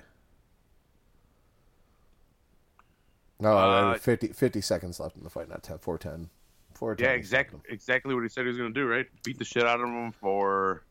No, 3.39 3.57
Uh, 3.57 3.99
50, 3.99 4.29
50 4.29 4.61
seconds 4.63 4.99
left 4.99 5.17
in 5.17 5.23
the 5.23 5.29
fight, 5.29 5.51
not 5.51 5.63
10, 5.63 5.79
410. 5.79 6.31
410 6.75 7.05
Yeah, 7.05 7.15
exactly. 7.15 7.61
Exactly 7.69 8.15
what 8.15 8.23
he 8.23 8.31
said 8.31 8.43
he 8.43 8.49
was 8.49 8.57
going 8.57 8.73
to 8.73 8.81
do. 8.81 8.87
Right, 8.87 9.07
beat 9.25 9.39
the 9.39 9.45
shit 9.45 9.65
out 9.65 9.81
of 9.81 9.89
him 9.89 10.13
for 10.13 10.85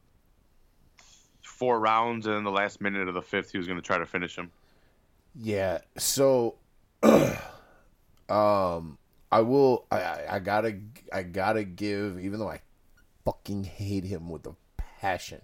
four 1.41 1.79
rounds, 1.79 2.25
and 2.27 2.35
then 2.35 2.43
the 2.43 2.51
last 2.51 2.81
minute 2.81 3.07
of 3.07 3.13
the 3.13 3.21
fifth, 3.21 3.51
he 3.51 3.57
was 3.57 3.65
going 3.67 3.79
to 3.79 3.85
try 3.85 3.97
to 3.97 4.05
finish 4.05 4.37
him. 4.37 4.51
Yeah. 5.35 5.79
So, 5.97 6.55
um, 8.29 8.97
I 9.35 9.41
will. 9.41 9.85
I, 9.91 10.21
I 10.29 10.39
gotta. 10.39 10.79
I 11.11 11.23
gotta 11.23 11.65
give. 11.65 12.17
Even 12.21 12.39
though 12.39 12.47
I 12.47 12.61
fucking 13.25 13.65
hate 13.65 14.05
him 14.05 14.29
with 14.29 14.47
a 14.47 14.55
passion, 14.77 15.41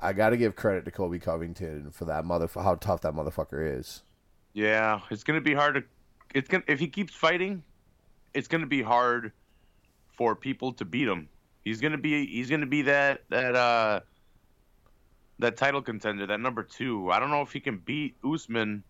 I 0.00 0.12
gotta 0.12 0.36
give 0.36 0.56
credit 0.56 0.84
to 0.86 0.90
Colby 0.90 1.20
Covington 1.20 1.92
for 1.92 2.04
that 2.06 2.24
mother. 2.24 2.48
How 2.52 2.74
tough 2.74 3.02
that 3.02 3.14
motherfucker 3.14 3.78
is. 3.78 4.02
Yeah, 4.54 5.02
it's 5.08 5.22
to 5.22 5.40
be 5.40 5.54
hard 5.54 5.76
to. 5.76 5.84
It's 6.34 6.48
to 6.48 6.64
if 6.66 6.80
he 6.80 6.88
keeps 6.88 7.14
fighting, 7.14 7.62
it's 8.34 8.48
to 8.48 8.66
be 8.66 8.82
hard 8.82 9.30
for 10.16 10.34
people 10.34 10.72
to 10.72 10.84
beat 10.84 11.06
him. 11.06 11.28
He's 11.62 11.80
to 11.80 11.98
be 11.98 12.26
he's 12.26 12.48
to 12.48 12.66
be 12.66 12.82
that 12.82 13.22
that 13.28 13.54
uh 13.54 14.00
that 15.38 15.56
title 15.56 15.80
contender, 15.80 16.26
that 16.26 16.40
number 16.40 16.64
two. 16.64 17.12
I 17.12 17.20
don't 17.20 17.30
know 17.30 17.42
if 17.42 17.52
he 17.52 17.60
can 17.60 17.78
beat 17.78 18.16
Usman, 18.24 18.82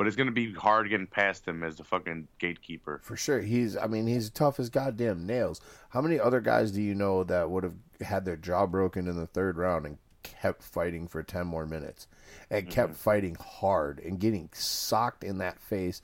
but 0.00 0.06
it's 0.06 0.16
going 0.16 0.28
to 0.28 0.32
be 0.32 0.50
hard 0.54 0.88
getting 0.88 1.06
past 1.06 1.46
him 1.46 1.62
as 1.62 1.76
the 1.76 1.84
fucking 1.84 2.26
gatekeeper. 2.38 3.02
For 3.04 3.18
sure. 3.18 3.42
He's. 3.42 3.76
I 3.76 3.86
mean, 3.86 4.06
he's 4.06 4.30
tough 4.30 4.58
as 4.58 4.70
goddamn 4.70 5.26
nails. 5.26 5.60
How 5.90 6.00
many 6.00 6.18
other 6.18 6.40
guys 6.40 6.72
do 6.72 6.80
you 6.80 6.94
know 6.94 7.22
that 7.24 7.50
would 7.50 7.64
have 7.64 7.74
had 8.00 8.24
their 8.24 8.38
jaw 8.38 8.64
broken 8.64 9.08
in 9.08 9.16
the 9.16 9.26
third 9.26 9.58
round 9.58 9.84
and 9.84 9.98
kept 10.22 10.62
fighting 10.62 11.06
for 11.06 11.22
ten 11.22 11.46
more 11.46 11.66
minutes, 11.66 12.06
and 12.48 12.70
kept 12.70 12.92
mm-hmm. 12.92 12.98
fighting 12.98 13.34
hard 13.38 13.98
and 13.98 14.18
getting 14.18 14.48
socked 14.54 15.22
in 15.22 15.36
that 15.36 15.60
face, 15.60 16.00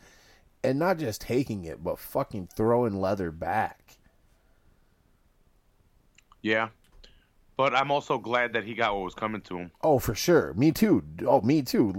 and 0.62 0.78
not 0.78 0.98
just 0.98 1.22
taking 1.22 1.64
it, 1.64 1.82
but 1.82 1.98
fucking 1.98 2.50
throwing 2.54 3.00
leather 3.00 3.30
back. 3.30 3.96
Yeah. 6.42 6.68
But 7.56 7.74
I'm 7.74 7.90
also 7.90 8.18
glad 8.18 8.52
that 8.52 8.64
he 8.64 8.74
got 8.74 8.94
what 8.94 9.04
was 9.04 9.14
coming 9.14 9.40
to 9.42 9.56
him. 9.56 9.70
Oh, 9.82 9.98
for 9.98 10.14
sure. 10.14 10.52
Me 10.54 10.72
too. 10.72 11.02
Oh, 11.26 11.40
me 11.40 11.62
too. 11.62 11.90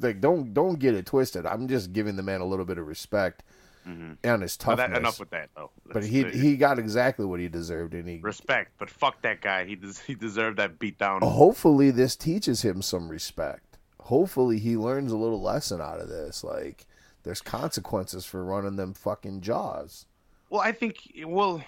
Like, 0.00 0.20
don't 0.20 0.52
don't 0.52 0.78
get 0.78 0.94
it 0.94 1.06
twisted. 1.06 1.46
I'm 1.46 1.68
just 1.68 1.92
giving 1.92 2.16
the 2.16 2.22
man 2.22 2.40
a 2.40 2.44
little 2.44 2.64
bit 2.64 2.78
of 2.78 2.86
respect 2.86 3.44
mm-hmm. 3.86 4.12
and 4.22 4.42
his 4.42 4.56
toughness. 4.56 4.88
that, 4.88 4.96
enough 4.96 5.20
with 5.20 5.30
that, 5.30 5.50
though. 5.56 5.70
but 5.92 6.04
he 6.04 6.24
the- 6.24 6.30
he 6.30 6.56
got 6.56 6.78
exactly 6.78 7.24
what 7.24 7.40
he 7.40 7.48
deserved, 7.48 7.94
and 7.94 8.08
he 8.08 8.18
respect. 8.22 8.72
But 8.78 8.90
fuck 8.90 9.22
that 9.22 9.40
guy. 9.40 9.64
He 9.64 9.76
des- 9.76 10.02
he 10.06 10.14
deserved 10.14 10.58
that 10.58 10.78
beatdown. 10.78 11.20
Oh, 11.22 11.28
hopefully 11.28 11.90
this 11.90 12.16
teaches 12.16 12.62
him 12.62 12.82
some 12.82 13.08
respect. 13.08 13.78
Hopefully 14.00 14.58
he 14.58 14.76
learns 14.76 15.12
a 15.12 15.16
little 15.16 15.40
lesson 15.40 15.80
out 15.80 16.00
of 16.00 16.08
this. 16.08 16.44
Like 16.44 16.86
there's 17.22 17.40
consequences 17.40 18.24
for 18.24 18.44
running 18.44 18.76
them 18.76 18.94
fucking 18.94 19.40
jaws. 19.40 20.06
Well, 20.50 20.60
I 20.60 20.72
think 20.72 20.96
well, 21.24 21.62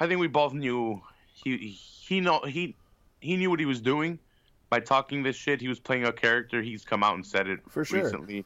I 0.00 0.06
think 0.06 0.20
we 0.20 0.28
both 0.28 0.52
knew 0.52 1.02
he 1.32 1.56
he 1.68 2.20
know 2.20 2.40
he 2.40 2.76
he 3.24 3.36
knew 3.36 3.50
what 3.50 3.60
he 3.60 3.66
was 3.66 3.80
doing 3.80 4.18
by 4.70 4.80
talking 4.80 5.22
this 5.22 5.36
shit. 5.36 5.60
He 5.60 5.68
was 5.68 5.80
playing 5.80 6.04
a 6.04 6.12
character. 6.12 6.62
He's 6.62 6.84
come 6.84 7.02
out 7.02 7.14
and 7.14 7.26
said 7.26 7.48
it 7.48 7.60
For 7.68 7.84
sure. 7.84 8.02
recently. 8.04 8.44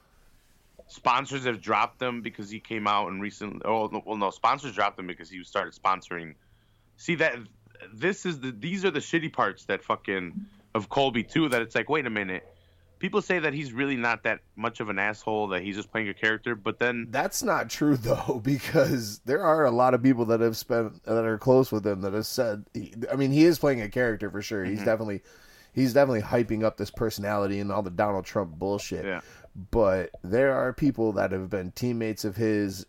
Sponsors 0.86 1.44
have 1.44 1.60
dropped 1.60 2.00
him 2.00 2.22
because 2.22 2.48
he 2.48 2.60
came 2.60 2.86
out 2.86 3.08
and 3.08 3.20
recently. 3.20 3.60
Oh 3.64 3.90
well, 4.06 4.16
no, 4.16 4.30
sponsors 4.30 4.74
dropped 4.74 4.98
him 4.98 5.06
because 5.06 5.28
he 5.28 5.42
started 5.44 5.74
sponsoring. 5.74 6.34
See 6.96 7.16
that 7.16 7.36
this 7.92 8.24
is 8.24 8.40
the 8.40 8.52
these 8.52 8.84
are 8.84 8.90
the 8.90 9.00
shitty 9.00 9.32
parts 9.32 9.64
that 9.66 9.82
fucking 9.84 10.46
of 10.74 10.88
Colby 10.88 11.24
too. 11.24 11.48
That 11.48 11.60
it's 11.62 11.74
like, 11.74 11.88
wait 11.90 12.06
a 12.06 12.10
minute. 12.10 12.46
People 12.98 13.22
say 13.22 13.38
that 13.38 13.54
he's 13.54 13.72
really 13.72 13.96
not 13.96 14.24
that 14.24 14.40
much 14.56 14.80
of 14.80 14.88
an 14.88 14.98
asshole. 14.98 15.48
That 15.48 15.62
he's 15.62 15.76
just 15.76 15.90
playing 15.90 16.08
a 16.08 16.14
character. 16.14 16.54
But 16.54 16.78
then 16.78 17.06
That's 17.10 17.42
not 17.42 17.70
true 17.70 17.96
though, 17.98 18.40
because 18.42 19.20
there 19.24 19.42
are 19.42 19.64
a 19.64 19.70
lot 19.70 19.94
of 19.94 20.02
people 20.02 20.24
that 20.26 20.40
have 20.40 20.56
spent 20.56 21.04
that 21.04 21.24
are 21.24 21.38
close 21.38 21.70
with 21.70 21.86
him 21.86 22.00
that 22.02 22.12
have 22.12 22.26
said. 22.26 22.64
I 23.10 23.16
mean, 23.16 23.30
he 23.30 23.44
is 23.44 23.58
playing 23.58 23.80
a 23.80 23.88
character 23.88 24.30
for 24.30 24.42
sure. 24.42 24.62
Mm-hmm. 24.62 24.76
He's 24.76 24.84
definitely 24.84 25.22
he's 25.72 25.92
definitely 25.92 26.22
hyping 26.22 26.64
up 26.64 26.76
this 26.76 26.90
personality 26.90 27.60
and 27.60 27.70
all 27.70 27.82
the 27.82 27.90
Donald 27.90 28.24
Trump 28.24 28.58
bullshit. 28.58 29.04
Yeah. 29.04 29.20
But 29.70 30.10
there 30.22 30.54
are 30.54 30.72
people 30.72 31.12
that 31.12 31.32
have 31.32 31.50
been 31.50 31.72
teammates 31.72 32.24
of 32.24 32.36
his. 32.36 32.86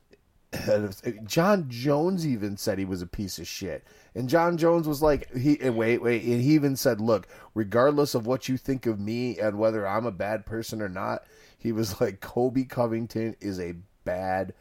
Jon 1.25 1.65
Jones 1.69 2.25
even 2.25 2.57
said 2.57 2.79
he 2.79 2.85
was 2.85 3.03
a 3.03 3.07
piece 3.07 3.37
of 3.37 3.47
shit, 3.47 3.83
and 4.19 4.27
Jon 4.27 4.57
Jones 4.57 4.87
was 4.87 5.01
like, 5.01 5.33
"He 5.35 5.59
eh, 5.61 5.69
wait, 5.69 6.01
wait," 6.01 6.23
and 6.23 6.41
he 6.41 6.53
even 6.53 6.75
said, 6.75 6.99
"Look, 6.99 7.27
regardless 7.55 8.15
of 8.15 8.27
what 8.27 8.49
you 8.49 8.57
think 8.57 8.85
of 8.85 8.99
me 8.99 9.39
and 9.39 9.57
whether 9.57 9.87
I'm 9.87 10.05
a 10.05 10.11
bad 10.11 10.45
person 10.45 10.81
or 10.81 10.89
not, 10.89 11.23
he 11.57 11.71
was 11.71 11.99
like, 12.01 12.19
Colby 12.21 12.65
Covington 12.65 13.35
is 13.39 13.59
a 13.59 13.75
bad 14.05 14.53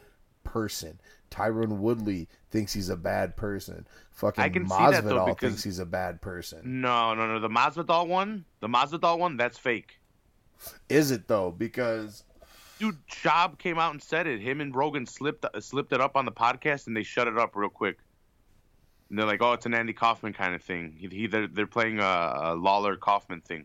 person. 0.45 1.01
Tyron 1.31 1.79
Woodley 1.79 2.29
thinks 2.51 2.73
he's 2.73 2.89
a 2.89 2.97
bad 2.97 3.37
person. 3.37 3.87
Fucking 4.13 4.43
I 4.43 4.49
can 4.49 4.67
see 4.69 4.77
that, 4.77 5.05
though, 5.05 5.17
Masvidal 5.17 5.27
because- 5.27 5.51
thinks 5.51 5.65
he's 5.65 5.79
a 5.79 5.87
bad 5.87 6.21
person. 6.21 6.81
No, 6.81 7.15
no, 7.15 7.27
no. 7.27 7.39
The 7.39 7.49
Masvidal 7.49 8.09
one, 8.09 8.45
the 8.61 8.69
Masvidal 8.69 9.19
one, 9.19 9.37
that's 9.37 9.59
fake. 9.59 10.01
Is 10.89 11.11
it 11.11 11.29
though? 11.29 11.53
Because 11.53 12.25
Dude, 12.79 12.99
Schaub 13.09 13.59
came 13.59 13.79
out 13.79 13.93
and 13.93 14.03
said 14.03 14.27
it. 14.27 14.41
Him 14.41 14.61
and 14.61 14.75
Rogan 14.75 15.07
slipped 15.07 15.45
uh, 15.45 15.61
slipped 15.61 15.93
it 15.93 16.01
up 16.01 16.17
on 16.17 16.25
the 16.25 16.33
podcast, 16.33 16.87
and 16.87 16.97
they 16.97 17.03
shut 17.03 17.29
it 17.29 17.39
up 17.39 17.55
real 17.55 17.69
quick. 17.69 17.99
And 19.09 19.19
they're 19.19 19.27
like, 19.27 19.43
"Oh, 19.43 19.53
it's 19.53 19.67
an 19.67 19.75
Andy 19.75 19.93
Kaufman 19.93 20.33
kind 20.33 20.55
of 20.55 20.63
thing." 20.63 20.95
He, 20.99 21.09
he 21.09 21.27
they're, 21.27 21.47
they're 21.47 21.67
playing 21.67 21.99
a, 22.01 22.33
a 22.43 22.55
Lawler 22.55 22.97
Kaufman 22.97 23.41
thing. 23.41 23.65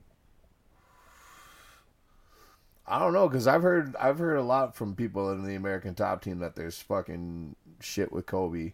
I 2.85 2.99
don't 2.99 3.13
know 3.13 3.27
because 3.27 3.47
I've 3.47 3.61
heard 3.61 3.95
I've 3.95 4.19
heard 4.19 4.37
a 4.37 4.43
lot 4.43 4.75
from 4.75 4.95
people 4.95 5.31
in 5.31 5.43
the 5.43 5.55
American 5.55 5.95
Top 5.95 6.21
Team 6.21 6.39
that 6.39 6.55
there's 6.55 6.79
fucking 6.79 7.55
shit 7.79 8.11
with 8.11 8.25
Colby 8.25 8.73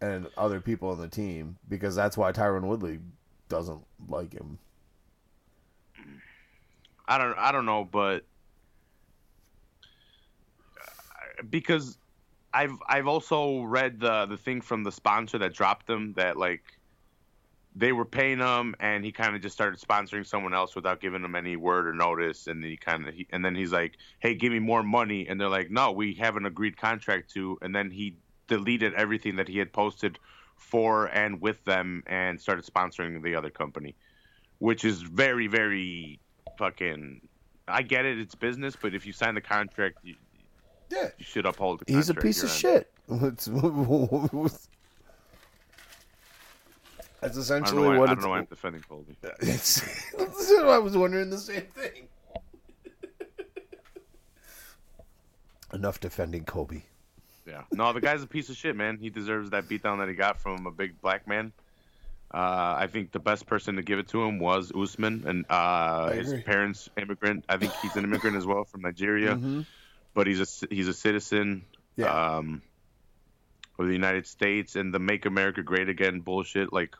and 0.00 0.28
other 0.36 0.60
people 0.60 0.92
in 0.92 1.00
the 1.00 1.08
team 1.08 1.56
because 1.68 1.94
that's 1.94 2.16
why 2.16 2.32
Tyron 2.32 2.62
Woodley 2.62 3.00
doesn't 3.48 3.84
like 4.08 4.32
him. 4.32 4.58
I 7.06 7.18
don't 7.18 7.38
I 7.38 7.52
don't 7.52 7.66
know, 7.66 7.84
but 7.84 8.24
uh, 10.80 11.42
because 11.48 11.98
I've 12.56 12.78
I've 12.88 13.06
also 13.06 13.60
read 13.64 14.00
the 14.00 14.24
the 14.24 14.38
thing 14.38 14.62
from 14.62 14.82
the 14.82 14.90
sponsor 14.90 15.36
that 15.38 15.52
dropped 15.52 15.86
them 15.86 16.14
that 16.16 16.38
like 16.38 16.62
they 17.74 17.92
were 17.92 18.06
paying 18.06 18.38
him 18.38 18.74
and 18.80 19.04
he 19.04 19.12
kind 19.12 19.36
of 19.36 19.42
just 19.42 19.54
started 19.54 19.78
sponsoring 19.78 20.26
someone 20.26 20.54
else 20.54 20.74
without 20.74 20.98
giving 20.98 21.20
them 21.20 21.34
any 21.34 21.56
word 21.56 21.86
or 21.86 21.92
notice. 21.92 22.46
And 22.46 22.62
then 22.62 22.70
he 22.70 22.78
kind 22.78 23.06
of 23.06 23.14
and 23.30 23.44
then 23.44 23.54
he's 23.54 23.72
like 23.72 23.98
hey 24.20 24.34
give 24.34 24.52
me 24.52 24.58
more 24.58 24.82
money. 24.82 25.28
And 25.28 25.38
they're 25.38 25.50
like 25.50 25.70
no 25.70 25.92
we 25.92 26.14
have 26.14 26.36
an 26.36 26.46
agreed 26.46 26.78
contract 26.78 27.30
to 27.34 27.58
and 27.60 27.76
then 27.76 27.90
he 27.90 28.16
deleted 28.48 28.94
everything 28.94 29.36
that 29.36 29.48
he 29.48 29.58
had 29.58 29.70
posted 29.74 30.18
for 30.56 31.06
and 31.08 31.42
with 31.42 31.62
them 31.64 32.02
and 32.06 32.40
started 32.40 32.64
sponsoring 32.64 33.22
the 33.22 33.34
other 33.34 33.50
company 33.50 33.94
which 34.60 34.86
is 34.86 35.02
very 35.02 35.46
very 35.46 36.18
fucking 36.56 37.20
I 37.68 37.82
get 37.82 38.06
it 38.06 38.18
it's 38.18 38.34
business 38.34 38.74
but 38.80 38.94
if 38.94 39.04
you 39.04 39.12
sign 39.12 39.34
the 39.34 39.42
contract 39.42 39.98
you, 40.02 40.14
Yeah, 40.90 41.08
you 41.18 41.24
should 41.24 41.46
uphold 41.46 41.80
the 41.80 41.92
he's 41.92 42.10
a 42.10 42.14
piece 42.14 42.42
of 42.42 42.50
shit. 42.50 42.90
It's- 43.10 43.48
That's 47.20 47.36
I 47.38 47.40
essentially 47.40 47.82
know 47.82 47.88
why, 47.88 47.98
what 47.98 48.10
I 48.10 48.14
don't 48.14 48.22
know 48.22 48.28
why 48.30 48.38
I'm 48.38 48.44
defending 48.44 48.82
Colby. 48.82 49.16
It's, 49.40 49.82
I 50.18 50.78
was 50.78 50.96
wondering 50.96 51.30
the 51.30 51.38
same 51.38 51.62
thing. 51.62 52.08
Enough 55.72 56.00
defending 56.00 56.44
Colby. 56.44 56.84
Yeah. 57.46 57.62
No, 57.72 57.92
the 57.92 58.00
guy's 58.00 58.22
a 58.22 58.26
piece 58.26 58.48
of 58.48 58.56
shit, 58.56 58.76
man. 58.76 58.98
He 58.98 59.10
deserves 59.10 59.50
that 59.50 59.64
beatdown 59.64 59.98
that 59.98 60.08
he 60.08 60.14
got 60.14 60.40
from 60.40 60.66
a 60.66 60.70
big 60.70 61.00
black 61.00 61.26
man. 61.26 61.52
Uh, 62.34 62.74
I 62.78 62.88
think 62.90 63.12
the 63.12 63.20
best 63.20 63.46
person 63.46 63.76
to 63.76 63.82
give 63.82 63.98
it 63.98 64.08
to 64.08 64.22
him 64.22 64.38
was 64.40 64.72
Usman, 64.74 65.24
and 65.26 65.44
uh, 65.48 66.10
his 66.10 66.34
parents 66.42 66.90
immigrant. 66.96 67.44
I 67.48 67.56
think 67.56 67.72
he's 67.82 67.94
an 67.96 68.04
immigrant 68.04 68.36
as 68.36 68.46
well 68.46 68.64
from 68.64 68.82
Nigeria, 68.82 69.38
but 70.16 70.26
he's 70.26 70.40
a 70.40 70.66
he's 70.74 70.88
a 70.88 70.94
citizen. 70.94 71.64
Yeah. 71.94 72.36
um, 72.38 72.62
of 73.78 73.86
the 73.86 73.92
United 73.92 74.26
States. 74.26 74.74
And 74.74 74.92
the 74.92 74.98
"Make 74.98 75.26
America 75.26 75.62
Great 75.62 75.88
Again" 75.88 76.20
bullshit, 76.20 76.72
like 76.72 76.94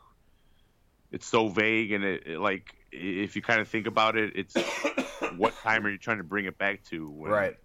it's 1.11 1.25
so 1.27 1.49
vague, 1.49 1.91
and 1.91 2.03
it, 2.03 2.23
it 2.27 2.39
like 2.39 2.73
if 2.91 3.35
you 3.35 3.41
kind 3.41 3.59
of 3.59 3.67
think 3.67 3.87
about 3.87 4.15
it, 4.15 4.33
it's 4.35 4.55
what 5.37 5.53
time 5.63 5.85
are 5.85 5.89
you 5.89 5.97
trying 5.97 6.17
to 6.19 6.23
bring 6.23 6.45
it 6.45 6.57
back 6.57 6.83
to? 6.85 7.09
When, 7.09 7.31
Right. 7.31 7.57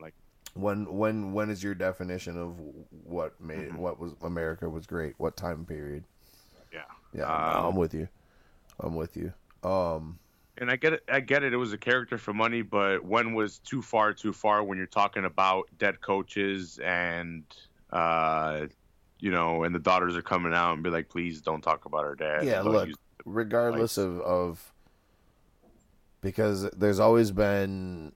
Like 0.00 0.14
When 0.54 0.86
when 0.92 1.32
when 1.32 1.50
is 1.50 1.62
your 1.62 1.74
definition 1.74 2.36
of 2.36 2.58
what 3.04 3.40
made 3.40 3.68
Mm-hmm. 3.70 3.78
what 3.78 3.98
was 4.00 4.12
America 4.22 4.68
was 4.68 4.86
great? 4.86 5.14
What 5.18 5.36
time 5.36 5.64
period? 5.64 6.04
yeah. 6.72 6.82
Yeah, 7.14 7.24
Um, 7.24 7.66
I'm 7.66 7.76
with 7.76 7.94
you. 7.94 8.08
I'm 8.80 8.94
with 8.94 9.16
you. 9.16 9.32
Um, 9.62 10.18
And 10.60 10.70
I 10.70 10.76
get 10.76 10.94
it. 10.94 11.04
I 11.08 11.20
get 11.20 11.44
it. 11.44 11.52
It 11.52 11.56
was 11.56 11.72
a 11.72 11.78
character 11.78 12.18
for 12.18 12.34
money, 12.34 12.62
but 12.62 13.04
when 13.04 13.34
was 13.34 13.58
too 13.60 13.80
far 13.80 14.12
too 14.12 14.32
far 14.32 14.62
when 14.64 14.76
you're 14.76 14.86
talking 14.86 15.24
about 15.24 15.68
dead 15.78 16.00
coaches 16.00 16.80
and 16.82 17.44
uh, 17.90 18.66
you 19.20 19.30
know, 19.30 19.64
and 19.64 19.74
the 19.74 19.78
daughters 19.78 20.16
are 20.16 20.22
coming 20.22 20.54
out 20.54 20.74
and 20.74 20.82
be 20.82 20.90
like, 20.90 21.08
please 21.08 21.40
don't 21.40 21.62
talk 21.62 21.84
about 21.84 22.04
our 22.04 22.14
dad. 22.14 22.44
Yeah, 22.44 22.62
Don't 22.62 22.72
look, 22.72 22.88
regardless 23.24 23.98
of, 23.98 24.20
of 24.20 24.72
because 26.20 26.68
there's 26.70 27.00
always 27.00 27.30
been 27.30 28.12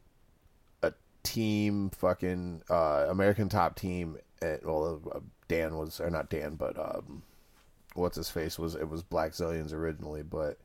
a 0.83 0.93
team 1.23 1.91
fucking 1.91 2.63
uh, 2.69 3.07
American 3.09 3.49
top 3.49 3.77
team 3.77 4.17
at, 4.41 4.65
well 4.65 5.01
uh, 5.15 5.21
Dan 5.49 5.77
was 5.77 6.01
or 6.01 6.11
not 6.11 6.31
Dan 6.31 6.57
but 6.57 6.79
um, 6.79 7.23
what's 7.95 8.17
his 8.17 8.29
face 8.29 8.59
was 8.59 8.75
it 8.75 8.89
was 8.89 9.03
Blackzilians 9.03 9.73
originally 9.73 10.23
but 10.23 10.59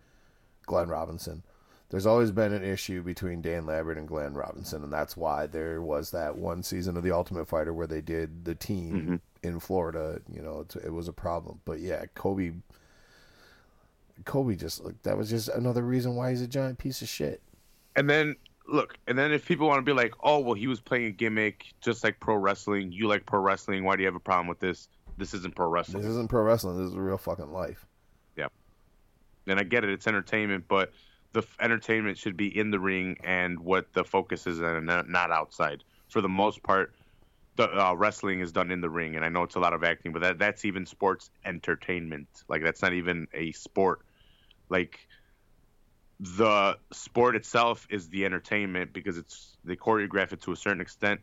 Glenn 0.65 0.89
Robinson 0.89 1.43
there's 1.89 2.05
always 2.05 2.31
been 2.31 2.51
an 2.51 2.63
issue 2.63 3.01
between 3.01 3.41
Dan 3.41 3.65
Lambert 3.65 3.97
and 3.97 4.07
Glenn 4.07 4.33
Robinson 4.33 4.83
and 4.83 4.91
that's 4.91 5.15
why 5.15 5.47
there 5.47 5.81
was 5.81 6.11
that 6.11 6.37
one 6.37 6.63
season 6.63 6.97
of 6.97 7.03
the 7.03 7.11
Ultimate 7.11 7.47
Fighter 7.47 7.73
where 7.73 7.87
they 7.87 8.01
did 8.01 8.45
the 8.45 8.55
team 8.55 8.93
mm-hmm. 8.93 9.47
in 9.47 9.59
Florida 9.59 10.21
you 10.31 10.41
know 10.41 10.61
it, 10.61 10.75
it 10.85 10.93
was 10.93 11.07
a 11.07 11.13
problem 11.13 11.59
but 11.65 11.79
yeah 11.79 12.05
Colby 12.15 12.53
Colby 14.25 14.55
just 14.55 14.83
like 14.83 15.01
that 15.03 15.17
was 15.17 15.29
just 15.29 15.49
another 15.49 15.83
reason 15.83 16.15
why 16.15 16.31
he's 16.31 16.41
a 16.41 16.47
giant 16.47 16.77
piece 16.77 17.01
of 17.01 17.07
shit. 17.07 17.41
And 17.95 18.09
then 18.09 18.35
look, 18.67 18.97
and 19.07 19.17
then 19.17 19.31
if 19.31 19.45
people 19.45 19.67
want 19.67 19.79
to 19.79 19.89
be 19.89 19.95
like, 19.95 20.13
oh 20.23 20.39
well, 20.39 20.53
he 20.53 20.67
was 20.67 20.79
playing 20.79 21.05
a 21.05 21.11
gimmick, 21.11 21.65
just 21.81 22.03
like 22.03 22.19
pro 22.19 22.35
wrestling. 22.35 22.91
You 22.91 23.07
like 23.07 23.25
pro 23.25 23.39
wrestling? 23.39 23.83
Why 23.83 23.95
do 23.95 24.01
you 24.01 24.07
have 24.07 24.15
a 24.15 24.19
problem 24.19 24.47
with 24.47 24.59
this? 24.59 24.89
This 25.17 25.33
isn't 25.33 25.55
pro 25.55 25.67
wrestling. 25.67 26.03
This 26.03 26.11
isn't 26.11 26.29
pro 26.29 26.43
wrestling. 26.43 26.77
This 26.77 26.91
is 26.91 26.97
real 26.97 27.17
fucking 27.17 27.51
life. 27.51 27.85
Yeah. 28.35 28.47
And 29.47 29.59
I 29.59 29.63
get 29.63 29.83
it, 29.83 29.89
it's 29.89 30.07
entertainment, 30.07 30.65
but 30.67 30.91
the 31.33 31.39
f- 31.39 31.57
entertainment 31.59 32.17
should 32.17 32.37
be 32.37 32.55
in 32.57 32.71
the 32.71 32.79
ring 32.79 33.17
and 33.23 33.59
what 33.59 33.93
the 33.93 34.03
focus 34.03 34.47
is 34.47 34.59
and 34.59 34.85
not 34.85 35.09
not 35.09 35.31
outside. 35.31 35.83
For 36.09 36.21
the 36.21 36.29
most 36.29 36.63
part, 36.63 36.93
the 37.57 37.69
uh, 37.69 37.93
wrestling 37.93 38.39
is 38.39 38.51
done 38.51 38.71
in 38.71 38.81
the 38.81 38.89
ring, 38.89 39.15
and 39.15 39.25
I 39.25 39.29
know 39.29 39.43
it's 39.43 39.55
a 39.55 39.59
lot 39.59 39.73
of 39.73 39.83
acting, 39.83 40.13
but 40.13 40.21
that 40.21 40.39
that's 40.39 40.63
even 40.65 40.85
sports 40.85 41.29
entertainment. 41.43 42.27
Like 42.47 42.63
that's 42.63 42.81
not 42.81 42.93
even 42.93 43.27
a 43.33 43.51
sport. 43.51 43.99
Like 44.69 44.99
the 46.19 46.77
sport 46.91 47.35
itself 47.35 47.85
is 47.89 48.09
the 48.09 48.25
entertainment 48.25 48.93
because 48.93 49.17
it's 49.17 49.57
they 49.63 49.75
choreograph 49.75 50.33
it 50.33 50.41
to 50.43 50.51
a 50.51 50.55
certain 50.55 50.81
extent, 50.81 51.21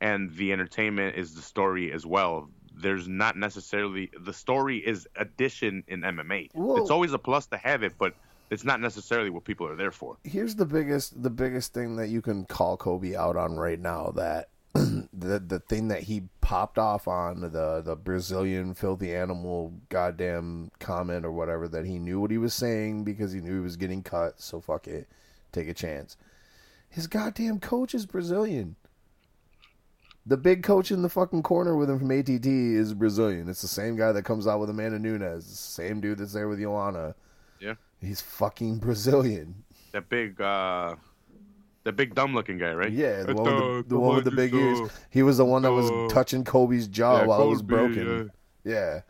and 0.00 0.34
the 0.36 0.52
entertainment 0.52 1.16
is 1.16 1.34
the 1.34 1.42
story 1.42 1.92
as 1.92 2.06
well. 2.06 2.48
There's 2.72 3.06
not 3.06 3.36
necessarily 3.36 4.10
the 4.20 4.32
story 4.32 4.78
is 4.78 5.06
addition 5.16 5.84
in 5.86 6.00
MMA. 6.00 6.50
Whoa. 6.54 6.76
It's 6.76 6.90
always 6.90 7.12
a 7.12 7.18
plus 7.18 7.46
to 7.48 7.56
have 7.56 7.82
it, 7.82 7.94
but 7.98 8.14
it's 8.50 8.64
not 8.64 8.80
necessarily 8.80 9.30
what 9.30 9.44
people 9.44 9.66
are 9.66 9.76
there 9.76 9.90
for. 9.90 10.16
Here's 10.24 10.54
the 10.54 10.66
biggest 10.66 11.22
the 11.22 11.30
biggest 11.30 11.72
thing 11.72 11.96
that 11.96 12.08
you 12.08 12.22
can 12.22 12.44
call 12.44 12.76
Colby 12.76 13.16
out 13.16 13.36
on 13.36 13.56
right 13.56 13.80
now 13.80 14.12
that 14.16 14.48
the 14.74 15.38
the 15.38 15.60
thing 15.68 15.88
that 15.88 16.02
he 16.02 16.24
popped 16.40 16.78
off 16.78 17.08
on 17.08 17.40
the 17.40 17.82
the 17.84 17.96
Brazilian 17.96 18.74
filthy 18.74 19.14
animal 19.14 19.72
goddamn 19.88 20.70
comment 20.78 21.24
or 21.24 21.32
whatever 21.32 21.68
that 21.68 21.86
he 21.86 21.98
knew 21.98 22.20
what 22.20 22.30
he 22.30 22.38
was 22.38 22.54
saying 22.54 23.04
because 23.04 23.32
he 23.32 23.40
knew 23.40 23.54
he 23.54 23.60
was 23.60 23.76
getting 23.76 24.02
cut 24.02 24.40
so 24.40 24.60
fuck 24.60 24.86
it 24.86 25.08
take 25.52 25.68
a 25.68 25.74
chance. 25.74 26.16
His 26.88 27.06
goddamn 27.06 27.60
coach 27.60 27.94
is 27.94 28.06
Brazilian. 28.06 28.76
The 30.26 30.36
big 30.36 30.62
coach 30.62 30.90
in 30.90 31.02
the 31.02 31.08
fucking 31.08 31.42
corner 31.42 31.76
with 31.76 31.90
him 31.90 31.98
from 31.98 32.10
ATT 32.10 32.46
is 32.46 32.94
Brazilian. 32.94 33.48
It's 33.48 33.62
the 33.62 33.68
same 33.68 33.96
guy 33.96 34.12
that 34.12 34.24
comes 34.24 34.46
out 34.46 34.60
with 34.60 34.70
Amanda 34.70 34.98
Nunes. 34.98 35.46
The 35.46 35.54
same 35.54 36.00
dude 36.00 36.18
that's 36.18 36.32
there 36.32 36.48
with 36.48 36.60
Joanna. 36.60 37.14
Yeah. 38.00 38.08
He's 38.08 38.20
fucking 38.20 38.78
Brazilian. 38.78 39.64
The 39.92 40.00
big, 40.00 40.40
uh, 40.40 40.96
that 41.84 41.96
big 41.96 42.14
dumb 42.14 42.34
looking 42.34 42.58
guy, 42.58 42.72
right? 42.72 42.90
Yeah, 42.92 43.22
the 43.22 43.32
Uh, 43.32 43.42
one 43.42 43.54
with 43.76 43.88
the, 43.88 43.94
the 43.94 43.98
one 44.00 44.16
with 44.16 44.24
the 44.24 44.32
uh, 44.32 44.34
big 44.36 44.54
ears. 44.54 44.90
He 45.10 45.22
was 45.22 45.36
the 45.38 45.44
one 45.44 45.62
that 45.62 45.72
was 45.72 45.90
uh, 45.90 46.08
touching 46.12 46.44
Colby's 46.44 46.88
jaw 46.88 47.20
yeah, 47.20 47.26
while 47.26 47.42
it 47.42 47.48
was 47.48 47.62
broken. 47.62 48.30
Yeah. 48.64 49.00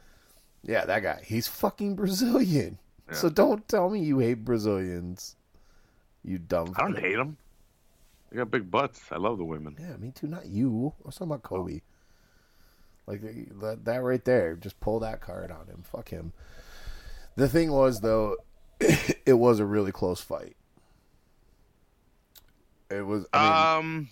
yeah, 0.62 0.84
that 0.84 1.02
guy. 1.02 1.22
He's 1.24 1.46
fucking 1.48 1.94
Brazilian. 1.96 2.78
Yeah. 3.08 3.14
So 3.14 3.28
don't 3.28 3.66
tell 3.68 3.90
me 3.90 4.00
you 4.00 4.18
hate 4.18 4.44
Brazilians. 4.44 5.36
You 6.22 6.38
dumb. 6.38 6.74
I 6.76 6.82
don't 6.82 6.94
fuck. 6.94 7.02
hate 7.02 7.16
them. 7.16 7.36
They 8.30 8.38
got 8.38 8.50
big 8.50 8.70
butts. 8.70 9.02
I 9.12 9.16
love 9.18 9.38
the 9.38 9.44
women. 9.44 9.76
Yeah, 9.78 9.96
me 9.96 10.10
too. 10.10 10.26
Not 10.26 10.46
you. 10.46 10.92
I 11.04 11.06
was 11.06 11.14
talking 11.14 11.28
about 11.28 11.42
Colby. 11.42 11.82
Like 13.06 13.20
that, 13.60 13.84
that 13.84 14.02
right 14.02 14.24
there. 14.24 14.56
Just 14.56 14.80
pull 14.80 14.98
that 15.00 15.20
card 15.20 15.50
on 15.50 15.66
him. 15.66 15.82
Fuck 15.82 16.08
him. 16.08 16.32
The 17.36 17.48
thing 17.48 17.70
was 17.70 18.00
though, 18.00 18.36
it 19.26 19.34
was 19.38 19.60
a 19.60 19.64
really 19.64 19.92
close 19.92 20.20
fight. 20.20 20.56
It 22.90 23.04
was. 23.04 23.24
I 23.32 23.42
mean, 23.42 23.78
Um, 23.78 24.08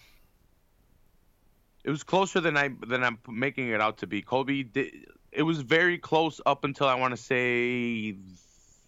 it 1.84 1.90
was 1.90 2.02
closer 2.02 2.40
than 2.40 2.56
I 2.56 2.70
than 2.86 3.02
I'm 3.04 3.18
making 3.28 3.68
it 3.68 3.80
out 3.80 3.98
to 3.98 4.06
be. 4.06 4.22
Colby 4.22 4.64
did. 4.64 4.92
It 5.30 5.42
was 5.42 5.60
very 5.60 5.98
close 5.98 6.40
up 6.46 6.64
until 6.64 6.86
I 6.86 6.94
want 6.94 7.12
to 7.12 7.22
say 7.22 8.16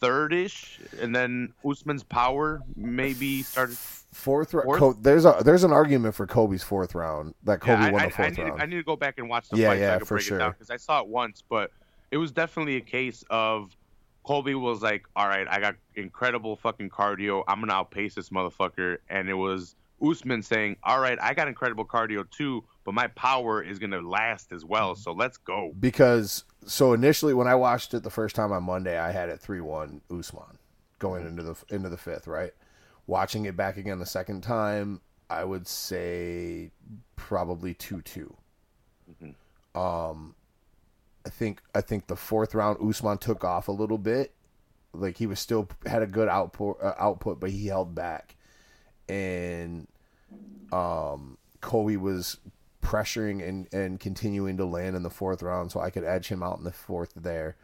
third-ish, 0.00 0.80
and 1.00 1.14
then 1.14 1.52
Usman's 1.64 2.02
power 2.02 2.60
maybe 2.76 3.42
started. 3.42 3.76
fourth 3.78 4.52
round. 4.52 4.78
Co- 4.78 4.92
there's 4.94 5.24
a 5.24 5.40
there's 5.44 5.64
an 5.64 5.72
argument 5.72 6.14
for 6.14 6.26
Colby's 6.26 6.62
fourth 6.62 6.94
round 6.94 7.34
that 7.44 7.60
Colby 7.60 7.82
Yeah, 7.82 7.88
I, 7.88 7.92
won 7.92 8.02
I, 8.02 8.06
the 8.06 8.10
fourth 8.12 8.26
I, 8.26 8.30
need, 8.30 8.48
round. 8.50 8.62
I 8.62 8.66
need 8.66 8.76
to 8.76 8.82
go 8.82 8.96
back 8.96 9.14
and 9.18 9.28
watch 9.28 9.48
the 9.48 9.56
Yeah, 9.56 9.68
fight 9.70 9.76
so 9.76 9.80
yeah, 9.82 9.94
I 9.94 9.96
can 9.98 10.06
for 10.06 10.14
break 10.16 10.24
sure. 10.26 10.37
it 10.37 10.40
down 10.40 10.50
because 10.52 10.70
I 10.70 10.76
saw 10.76 11.00
it 11.00 11.08
once, 11.08 11.42
but 11.48 11.70
it 12.10 12.16
was 12.18 12.32
definitely 12.32 12.76
a 12.76 12.80
case 12.82 13.24
of 13.30 13.74
Colby 14.24 14.54
was 14.54 14.82
like, 14.82 15.06
"All 15.14 15.28
right, 15.28 15.46
I 15.48 15.60
got 15.60 15.76
incredible 15.94 16.56
fucking 16.56 16.90
cardio. 16.90 17.44
I'm 17.46 17.60
gonna 17.60 17.74
outpace 17.74 18.14
this 18.14 18.30
motherfucker," 18.30 18.98
and 19.08 19.28
it 19.28 19.34
was 19.34 19.76
Usman 20.02 20.42
saying, 20.42 20.76
"All 20.82 20.98
right, 20.98 21.18
I 21.20 21.34
got 21.34 21.46
incredible 21.48 21.84
cardio 21.84 22.28
too, 22.30 22.64
but 22.84 22.92
my 22.94 23.06
power 23.08 23.62
is 23.62 23.78
gonna 23.78 24.00
last 24.00 24.52
as 24.52 24.64
well. 24.64 24.94
So 24.94 25.12
let's 25.12 25.37
go." 25.37 25.72
because 25.78 26.44
so 26.66 26.92
initially 26.94 27.34
when 27.34 27.46
I 27.46 27.54
watched 27.54 27.94
it 27.94 28.02
the 28.02 28.10
first 28.10 28.34
time 28.34 28.50
on 28.52 28.64
Monday, 28.64 28.98
I 28.98 29.12
had 29.12 29.28
it 29.28 29.40
three 29.40 29.60
one 29.60 30.00
Usman 30.10 30.58
going 30.98 31.26
into 31.26 31.42
the 31.42 31.54
into 31.68 31.88
the 31.88 31.96
fifth. 31.98 32.26
Right, 32.26 32.52
watching 33.06 33.44
it 33.44 33.56
back 33.56 33.76
again 33.76 33.98
the 33.98 34.06
second 34.06 34.42
time, 34.42 35.00
I 35.28 35.44
would 35.44 35.68
say 35.68 36.70
probably 37.16 37.74
two 37.74 38.02
Um, 39.74 40.34
I 41.26 41.30
think 41.30 41.62
I 41.74 41.80
think 41.80 42.06
the 42.06 42.16
fourth 42.16 42.54
round 42.54 42.78
Usman 42.87 43.18
took 43.18 43.44
off 43.44 43.68
a 43.68 43.72
little 43.72 43.98
bit. 43.98 44.32
Like 44.92 45.16
he 45.16 45.26
was 45.26 45.40
still 45.40 45.68
had 45.87 46.02
a 46.02 46.06
good 46.06 46.28
output 46.28 46.78
uh, 46.82 46.94
output, 46.98 47.40
but 47.40 47.50
he 47.50 47.66
held 47.66 47.94
back, 47.94 48.37
and 49.08 49.88
um, 50.72 51.38
Colby 51.60 51.96
was 51.96 52.38
pressuring 52.82 53.46
and, 53.46 53.72
and 53.72 53.98
continuing 53.98 54.56
to 54.58 54.64
land 54.64 54.94
in 54.94 55.02
the 55.02 55.10
fourth 55.10 55.42
round, 55.42 55.72
so 55.72 55.80
I 55.80 55.90
could 55.90 56.04
edge 56.04 56.28
him 56.28 56.42
out 56.42 56.58
in 56.58 56.64
the 56.64 56.72
fourth 56.72 57.12
there. 57.16 57.56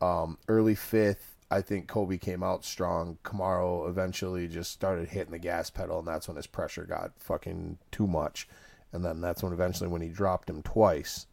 Um, 0.00 0.38
early 0.48 0.74
fifth, 0.74 1.36
I 1.50 1.60
think 1.60 1.88
Colby 1.88 2.18
came 2.18 2.42
out 2.42 2.64
strong. 2.64 3.18
Kamaru 3.24 3.88
eventually 3.88 4.48
just 4.48 4.70
started 4.70 5.08
hitting 5.08 5.32
the 5.32 5.38
gas 5.38 5.70
pedal, 5.70 5.98
and 5.98 6.08
that's 6.08 6.28
when 6.28 6.36
his 6.36 6.46
pressure 6.46 6.84
got 6.84 7.12
fucking 7.18 7.78
too 7.90 8.06
much. 8.06 8.48
And 8.92 9.04
then 9.04 9.20
that's 9.20 9.42
when 9.42 9.52
eventually 9.52 9.88
when 9.88 10.02
he 10.02 10.08
dropped 10.08 10.48
him 10.48 10.62
twice. 10.62 11.26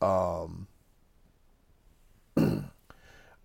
Um, 0.00 0.66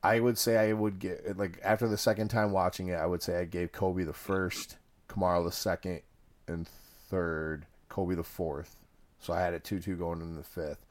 I 0.03 0.19
would 0.19 0.37
say 0.37 0.57
I 0.57 0.73
would 0.73 0.99
get 0.99 1.37
like 1.37 1.59
after 1.63 1.87
the 1.87 1.97
second 1.97 2.27
time 2.29 2.51
watching 2.51 2.89
it, 2.89 2.95
I 2.95 3.05
would 3.05 3.23
say 3.23 3.39
I 3.39 3.45
gave 3.45 3.71
Colby 3.71 4.03
the 4.03 4.13
first, 4.13 4.77
Kamaru 5.09 5.45
the 5.45 5.51
second, 5.51 6.01
and 6.47 6.67
third, 7.09 7.65
Colby 7.89 8.15
the 8.15 8.23
fourth. 8.23 8.77
So 9.19 9.33
I 9.33 9.41
had 9.41 9.53
it 9.53 9.63
two 9.63 9.79
two 9.79 9.95
going 9.95 10.21
into 10.21 10.37
the 10.37 10.43
fifth, 10.43 10.85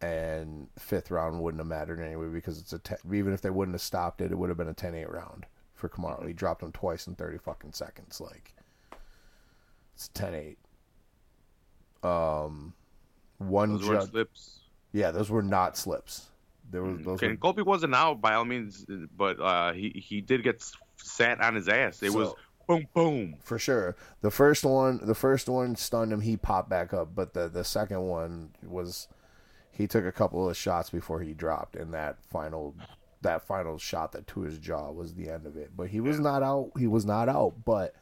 and 0.00 0.68
fifth 0.78 1.10
round 1.10 1.42
wouldn't 1.42 1.60
have 1.60 1.66
mattered 1.66 2.00
anyway 2.00 2.28
because 2.28 2.60
it's 2.60 2.72
a 2.72 2.80
even 3.12 3.32
if 3.32 3.40
they 3.40 3.50
wouldn't 3.50 3.74
have 3.74 3.82
stopped 3.82 4.20
it, 4.20 4.30
it 4.30 4.38
would 4.38 4.48
have 4.48 4.58
been 4.58 4.68
a 4.68 4.74
10-8 4.74 5.12
round 5.12 5.46
for 5.74 5.88
Kamaru. 5.88 6.26
He 6.26 6.32
dropped 6.32 6.62
him 6.62 6.72
twice 6.72 7.06
in 7.06 7.16
thirty 7.16 7.38
fucking 7.38 7.72
seconds. 7.72 8.20
Like 8.20 8.54
it's 9.94 10.08
10-8. 10.14 10.56
Um, 12.04 12.74
one 13.38 13.80
judge. 13.80 14.10
slips. 14.10 14.57
Yeah, 14.92 15.10
those 15.10 15.30
were 15.30 15.42
not 15.42 15.76
slips. 15.76 16.28
There 16.70 16.82
were 16.82 16.94
those. 16.94 17.16
Okay, 17.16 17.28
Were, 17.28 17.36
Colby 17.36 17.62
wasn't 17.62 17.94
out 17.94 18.20
by 18.20 18.34
all 18.34 18.44
means, 18.44 18.84
but 19.16 19.40
uh, 19.40 19.72
he 19.72 19.90
he 19.90 20.20
did 20.20 20.42
get 20.42 20.64
sat 20.96 21.40
on 21.40 21.54
his 21.54 21.68
ass. 21.68 22.02
It 22.02 22.12
was 22.12 22.34
boom 22.66 22.86
boom. 22.94 23.36
for 23.40 23.58
sure. 23.58 23.96
The 24.20 24.30
first 24.30 24.64
one, 24.64 25.00
the 25.02 25.14
first 25.14 25.48
one 25.48 25.76
stunned 25.76 26.12
him. 26.12 26.20
He 26.20 26.36
popped 26.36 26.68
back 26.68 26.92
up, 26.92 27.14
but 27.14 27.34
the 27.34 27.48
the 27.48 27.64
second 27.64 28.02
one 28.02 28.50
was 28.62 29.08
he 29.70 29.86
took 29.86 30.04
a 30.04 30.12
couple 30.12 30.48
of 30.48 30.56
shots 30.56 30.90
before 30.90 31.20
he 31.20 31.32
dropped, 31.32 31.76
and 31.76 31.94
that 31.94 32.18
final 32.30 32.74
that 33.22 33.42
final 33.46 33.78
shot 33.78 34.12
that 34.12 34.26
to 34.28 34.40
his 34.40 34.58
jaw 34.58 34.90
was 34.90 35.14
the 35.14 35.30
end 35.30 35.46
of 35.46 35.56
it. 35.56 35.70
But 35.76 35.88
he 35.88 36.00
was 36.00 36.20
not 36.20 36.42
out. 36.42 36.70
He 36.78 36.86
was 36.86 37.04
not 37.04 37.28
out. 37.28 37.54
But 37.64 37.94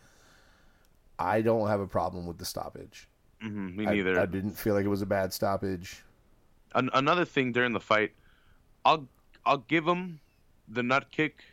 I 1.19 1.41
don't 1.41 1.69
have 1.69 1.81
a 1.81 1.87
problem 1.87 2.27
with 2.27 2.39
the 2.39 2.45
stoppage. 2.45 3.09
hmm 3.41 3.77
me 3.77 3.87
I- 3.87 3.95
neither. 3.95 4.19
I, 4.21 4.27
didn't 4.27 4.53
feel 4.53 4.75
like 4.75 4.85
it 4.85 4.89
was 4.89 5.03
a 5.03 5.07
bad 5.07 5.33
stoppage. 5.33 6.03
An- 6.75 6.91
another 6.95 7.25
thing 7.25 7.53
during 7.53 7.73
the 7.73 7.81
fight, 7.81 8.13
I'll 8.85 9.07
I'll 9.45 9.59
give 9.59 9.87
him 9.87 10.21
the 10.69 10.83
nut 10.83 11.07
kick 11.11 11.45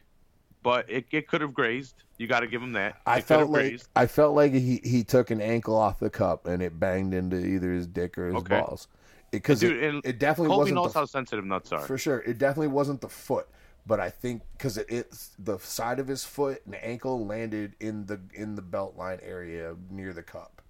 but 0.64 0.90
it, 0.90 1.06
it 1.12 1.28
could 1.28 1.42
have 1.42 1.54
grazed. 1.54 1.96
You 2.18 2.26
got 2.28 2.40
to 2.40 2.48
give 2.48 2.64
him 2.64 2.72
that. 2.74 2.96
I 3.06 3.18
It 3.18 3.26
felt 3.26 3.50
like 3.50 3.66
grazed. 3.66 3.90
I 3.96 4.08
felt 4.08 4.34
like 4.34 4.54
he, 4.54 4.80
he 4.84 5.04
took 5.04 5.30
an 5.30 5.42
ankle 5.42 5.76
off 5.76 6.00
the 6.00 6.10
cup 6.10 6.48
and 6.48 6.64
it 6.64 6.80
banged 6.80 7.14
into 7.14 7.38
either 7.38 7.72
his 7.74 7.86
dick 7.86 8.18
or 8.18 8.28
his 8.28 8.36
Okay. 8.36 8.60
balls. 8.60 8.88
Because 9.30 9.60
Dude, 9.60 9.84
it, 9.84 10.06
it 10.06 10.20
definitely 10.20 10.50
Colby 10.50 10.60
wasn't 10.60 10.76
knows 10.76 10.94
the, 10.94 11.00
how 11.00 11.06
sensitive 11.06 11.44
nuts 11.44 11.72
are. 11.72 11.80
for 11.80 11.98
sure. 11.98 12.20
It 12.20 12.38
definitely 12.38 12.68
wasn't 12.68 13.02
the 13.02 13.10
foot, 13.10 13.48
but 13.86 14.00
I 14.00 14.10
think 14.10 14.44
because 14.58 14.78
it, 14.78 14.86
it's 14.90 15.32
the 15.40 15.58
side 15.58 16.00
of 16.00 16.08
his 16.08 16.24
foot 16.24 16.62
and 16.66 16.76
ankle 16.76 17.26
landed 17.26 17.74
in 17.80 18.06
the 18.06 18.22
in 18.34 18.56
the 18.56 18.62
belt 18.62 18.96
line 18.96 19.20
area 19.24 19.76
near 19.90 20.14
the 20.14 20.24
cup. 20.24 20.62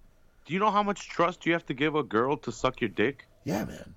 Do 0.46 0.54
you 0.54 0.60
know 0.60 0.70
how 0.70 0.82
much 0.82 1.08
trust 1.08 1.46
you 1.46 1.52
have 1.52 1.66
to 1.66 1.74
give 1.74 1.94
a 1.94 2.02
girl 2.02 2.36
to 2.38 2.50
suck 2.50 2.80
your 2.80 2.90
dick? 2.90 3.26
Yeah, 3.44 3.64
man, 3.66 3.94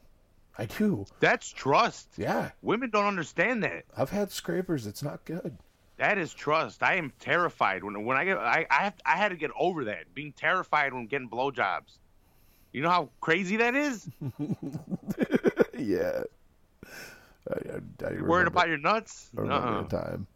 I 0.58 0.66
do. 0.66 1.06
That's 1.20 1.50
trust. 1.52 2.08
Yeah, 2.18 2.52
Women 2.62 2.90
don't 2.90 3.06
understand 3.06 3.64
that. 3.64 3.86
I've 3.96 4.10
had 4.10 4.32
scrapers. 4.32 4.88
It's 4.88 5.04
not 5.04 5.24
good. 5.26 5.58
That 5.98 6.18
is 6.18 6.34
trust. 6.34 6.84
I 6.84 6.96
am 6.96 7.12
terrified 7.20 7.84
when 7.84 8.06
when 8.06 8.18
I 8.18 8.26
get 8.26 8.38
I 8.38 8.66
I, 8.70 8.84
have, 8.86 8.94
I 9.06 9.18
had 9.18 9.30
to 9.30 9.36
get 9.36 9.52
over 9.58 9.86
that 9.86 10.14
being 10.14 10.32
terrified 10.34 10.94
when 10.94 11.08
getting 11.08 11.30
blowjobs. 11.30 11.98
You 12.72 12.82
know 12.84 12.90
how 12.90 13.10
crazy 13.22 13.58
that 13.58 13.76
is? 13.76 14.08
yeah. 15.78 16.24
I, 17.50 17.54
I, 17.54 18.08
I 18.08 18.22
Worried 18.22 18.48
about 18.48 18.68
your 18.68 18.78
nuts? 18.78 19.30
I 19.38 19.42
remember 19.42 19.68
Uh-uh. 19.68 19.84
time. 19.88 20.28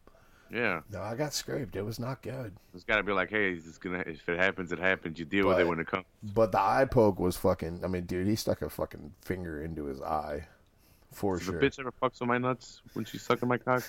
Yeah, 0.53 0.81
No, 0.91 1.01
I 1.01 1.15
got 1.15 1.33
scraped. 1.33 1.75
It 1.77 1.83
was 1.83 1.97
not 1.97 2.21
good. 2.21 2.53
it's 2.73 2.83
got 2.83 2.97
to 2.97 3.03
be 3.03 3.13
like, 3.13 3.29
hey, 3.29 3.51
it's 3.53 3.77
gonna 3.77 4.03
if 4.05 4.27
it 4.27 4.37
happens, 4.37 4.71
it 4.73 4.79
happens. 4.79 5.17
You 5.17 5.25
deal 5.25 5.47
with 5.47 5.59
it 5.59 5.67
when 5.67 5.79
it 5.79 5.87
comes. 5.87 6.03
But 6.21 6.51
the 6.51 6.59
eye 6.59 6.85
poke 6.89 7.19
was 7.19 7.37
fucking. 7.37 7.81
I 7.83 7.87
mean, 7.87 8.03
dude, 8.05 8.27
he 8.27 8.35
stuck 8.35 8.61
a 8.61 8.69
fucking 8.69 9.13
finger 9.21 9.63
into 9.63 9.85
his 9.85 10.01
eye, 10.01 10.45
for 11.13 11.37
If 11.37 11.43
sure. 11.43 11.57
a 11.57 11.61
bitch 11.61 11.79
ever 11.79 11.91
fucks 12.01 12.19
with 12.19 12.27
my 12.27 12.37
nuts 12.37 12.81
when 12.93 13.05
she's 13.05 13.21
sucking 13.21 13.47
my 13.47 13.57
cock, 13.57 13.83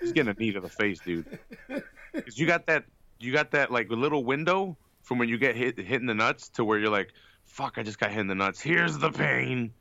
she's 0.00 0.12
getting 0.12 0.30
a 0.30 0.38
knee 0.38 0.50
to 0.52 0.60
the 0.60 0.68
face, 0.68 0.98
dude. 1.00 1.38
Because 2.12 2.38
you 2.38 2.46
got 2.46 2.66
that, 2.66 2.84
you 3.20 3.32
got 3.32 3.50
that 3.52 3.70
like 3.70 3.90
little 3.90 4.24
window 4.24 4.76
from 5.02 5.18
when 5.18 5.28
you 5.28 5.36
get 5.38 5.54
hit 5.56 5.78
hit 5.78 6.00
in 6.00 6.06
the 6.06 6.14
nuts 6.14 6.48
to 6.50 6.64
where 6.64 6.78
you're 6.78 6.90
like, 6.90 7.12
fuck, 7.44 7.74
I 7.76 7.82
just 7.82 8.00
got 8.00 8.10
hit 8.10 8.20
in 8.20 8.26
the 8.26 8.34
nuts. 8.34 8.60
Here's 8.60 8.96
the 8.98 9.10
pain. 9.12 9.72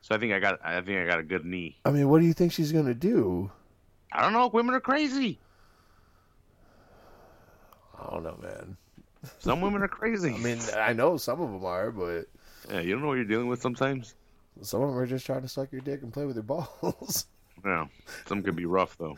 So 0.00 0.14
I 0.14 0.18
think 0.18 0.32
I 0.32 0.38
got, 0.38 0.58
I 0.64 0.80
think 0.80 0.98
I 0.98 1.04
got 1.06 1.18
a 1.18 1.22
good 1.22 1.44
knee. 1.44 1.76
I 1.84 1.90
mean, 1.90 2.08
what 2.08 2.20
do 2.20 2.26
you 2.26 2.32
think 2.32 2.52
she's 2.52 2.72
gonna 2.72 2.94
do? 2.94 3.50
I 4.10 4.22
don't 4.22 4.32
know. 4.32 4.48
Women 4.48 4.74
are 4.74 4.80
crazy. 4.80 5.38
I 8.00 8.10
don't 8.10 8.22
know, 8.22 8.38
man. 8.42 8.76
Some 9.38 9.60
women 9.60 9.82
are 9.82 9.88
crazy. 9.88 10.30
I 10.34 10.38
mean, 10.38 10.58
I 10.76 10.92
know 10.92 11.16
some 11.16 11.40
of 11.40 11.50
them 11.50 11.64
are, 11.64 11.90
but 11.90 12.26
yeah, 12.70 12.80
you 12.80 12.92
don't 12.92 13.02
know 13.02 13.08
what 13.08 13.14
you're 13.14 13.24
dealing 13.24 13.48
with 13.48 13.60
sometimes. 13.60 14.14
some 14.62 14.82
of 14.82 14.88
them 14.88 14.98
are 14.98 15.06
just 15.06 15.26
trying 15.26 15.42
to 15.42 15.48
suck 15.48 15.72
your 15.72 15.80
dick 15.80 16.02
and 16.02 16.12
play 16.12 16.24
with 16.24 16.36
your 16.36 16.44
balls. 16.44 17.26
Yeah, 17.64 17.86
some 18.26 18.44
can 18.44 18.54
be 18.54 18.66
rough 18.66 18.96
though. 18.98 19.16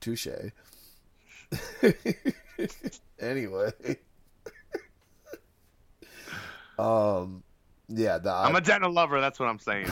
Touche. 0.00 0.28
anyway. 3.20 3.70
um, 6.78 7.42
yeah, 7.88 8.16
the 8.16 8.32
I'm 8.32 8.56
a 8.56 8.62
dental 8.62 8.90
lover. 8.90 9.20
That's 9.20 9.38
what 9.38 9.50
I'm 9.50 9.58
saying. 9.58 9.90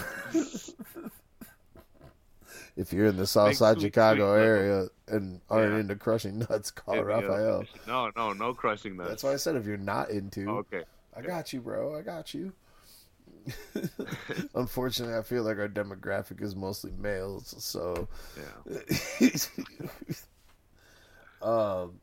If 2.81 2.93
you're 2.95 3.07
in 3.07 3.16
the 3.18 3.26
South 3.26 3.59
Big 3.59 3.81
Chicago 3.81 4.33
area 4.33 4.87
and 5.07 5.41
aren't 5.51 5.72
Yeah. 5.74 5.81
into 5.81 5.97
crushing 5.97 6.39
nuts, 6.39 6.70
call 6.70 6.99
up. 6.99 7.05
Raphael. 7.05 7.64
No, 7.87 8.11
no, 8.16 8.33
no 8.33 8.55
crushing 8.55 8.97
nuts. 8.97 9.11
That's 9.11 9.22
why 9.22 9.33
I 9.35 9.37
said 9.37 9.57
if 9.57 9.66
you're 9.66 9.76
not 9.76 10.09
into, 10.11 10.49
Okay. 10.49 10.85
I 11.14 11.20
got 11.20 11.53
you, 11.53 11.61
bro. 11.61 11.95
I 11.99 12.03
got 12.03 12.33
you. 12.33 12.53
Unfortunately, 14.55 15.14
I 15.16 15.22
feel 15.22 15.43
like 15.43 15.59
our 15.59 15.68
demographic 15.68 16.41
is 16.43 16.55
mostly 16.57 16.93
males, 16.99 17.55
so 17.59 18.09
Yeah. 18.37 18.70
um, 21.43 22.01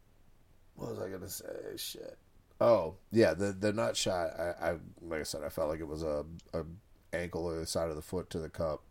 what 0.76 0.92
was 0.92 1.00
I 1.00 1.10
gonna 1.10 1.30
say? 1.30 1.46
Shit. 1.78 2.18
Oh 2.60 2.96
yeah, 3.12 3.34
the 3.34 3.52
the 3.54 3.72
nut 3.74 3.96
shot. 3.96 4.32
I, 4.40 4.54
I 4.62 4.72
like 5.02 5.22
I 5.22 5.24
said, 5.24 5.44
I 5.44 5.50
felt 5.50 5.70
like 5.70 5.80
it 5.80 5.88
was 5.88 6.04
a 6.04 6.26
a 6.54 6.64
ankle 7.14 7.46
or 7.46 7.60
the 7.60 7.66
side 7.66 7.90
of 7.90 7.96
the 7.96 8.02
foot 8.02 8.30
to 8.32 8.40
the 8.40 8.50
cup. 8.50 8.82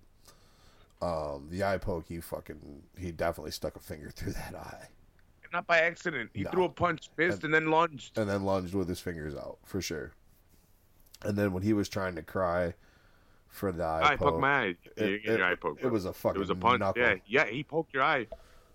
Um, 1.03 1.49
the 1.51 1.63
eye 1.65 1.77
poke, 1.79 2.07
he 2.09 2.21
fucking 2.21 2.83
he 2.99 3.13
definitely 3.13 3.51
stuck 3.51 3.77
a 3.77 3.81
finger 3.81 4.11
through 4.15 4.33
that 4.33 4.55
eye 4.55 4.89
Not 5.53 5.67
by 5.67 5.79
accident. 5.81 6.31
He 6.33 6.43
No. 6.45 6.51
threw 6.51 6.65
a 6.65 6.69
punch 6.71 7.11
fist 7.17 7.45
and 7.45 7.53
then 7.53 7.71
lunged. 7.71 8.17
and 8.19 8.29
then 8.29 8.45
lunged 8.45 8.75
with 8.75 8.89
his 8.89 8.99
fingers 9.01 9.35
out 9.35 9.59
for 9.65 9.81
sure. 9.83 10.13
And 11.23 11.37
then 11.37 11.53
when 11.53 11.63
he 11.63 11.73
was 11.73 11.89
trying 11.89 12.15
to 12.17 12.23
cry 12.23 12.75
for 13.49 13.73
the 13.73 13.85
eye, 13.85 14.13
I 14.13 14.17
poke, 14.17 14.41
my 14.41 14.61
eye. 14.69 14.77
it- 14.97 15.23
your 15.25 15.45
eye 15.45 15.55
poked. 15.55 15.83
it 15.85 15.91
was 15.91 16.05
a 16.07 16.13
fucking 16.13 16.37
It 16.37 16.41
was 16.41 16.51
a 16.51 16.55
punch. 16.55 16.81
knuckle 16.81 17.03
Yeah, 17.03 17.15
yeah. 17.27 17.47
He 17.47 17.63
poked 17.63 17.93
your 17.95 18.03
eye 18.03 18.27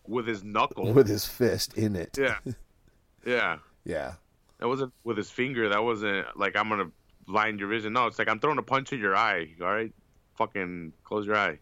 with 0.07 0.28
his 0.28 0.43
knuckle. 0.43 0.93
with 0.93 1.07
his 1.07 1.26
fist 1.26 1.76
in 1.76 1.95
it. 1.95 2.17
yeah, 2.19 2.38
yeah. 3.26 3.57
Yeah. 3.84 4.13
That 4.59 4.67
wasn't 4.67 4.93
with 5.03 5.17
his 5.17 5.32
finger. 5.32 5.69
That 5.69 5.84
wasn't 5.84 6.28
like 6.38 6.55
I'm 6.55 6.69
gonna 6.69 6.91
blind 7.26 7.59
your 7.59 7.67
vision. 7.69 7.93
No, 7.93 8.05
it's 8.05 8.19
like 8.19 8.28
I'm 8.30 8.39
throwing 8.39 8.59
a 8.59 8.63
punch 8.63 8.93
in 8.93 8.99
your 8.99 9.15
eye. 9.15 9.55
All 9.59 9.67
right, 9.74 9.91
fucking 10.36 10.93
close 11.03 11.26
your 11.26 11.36
eye. 11.36 11.57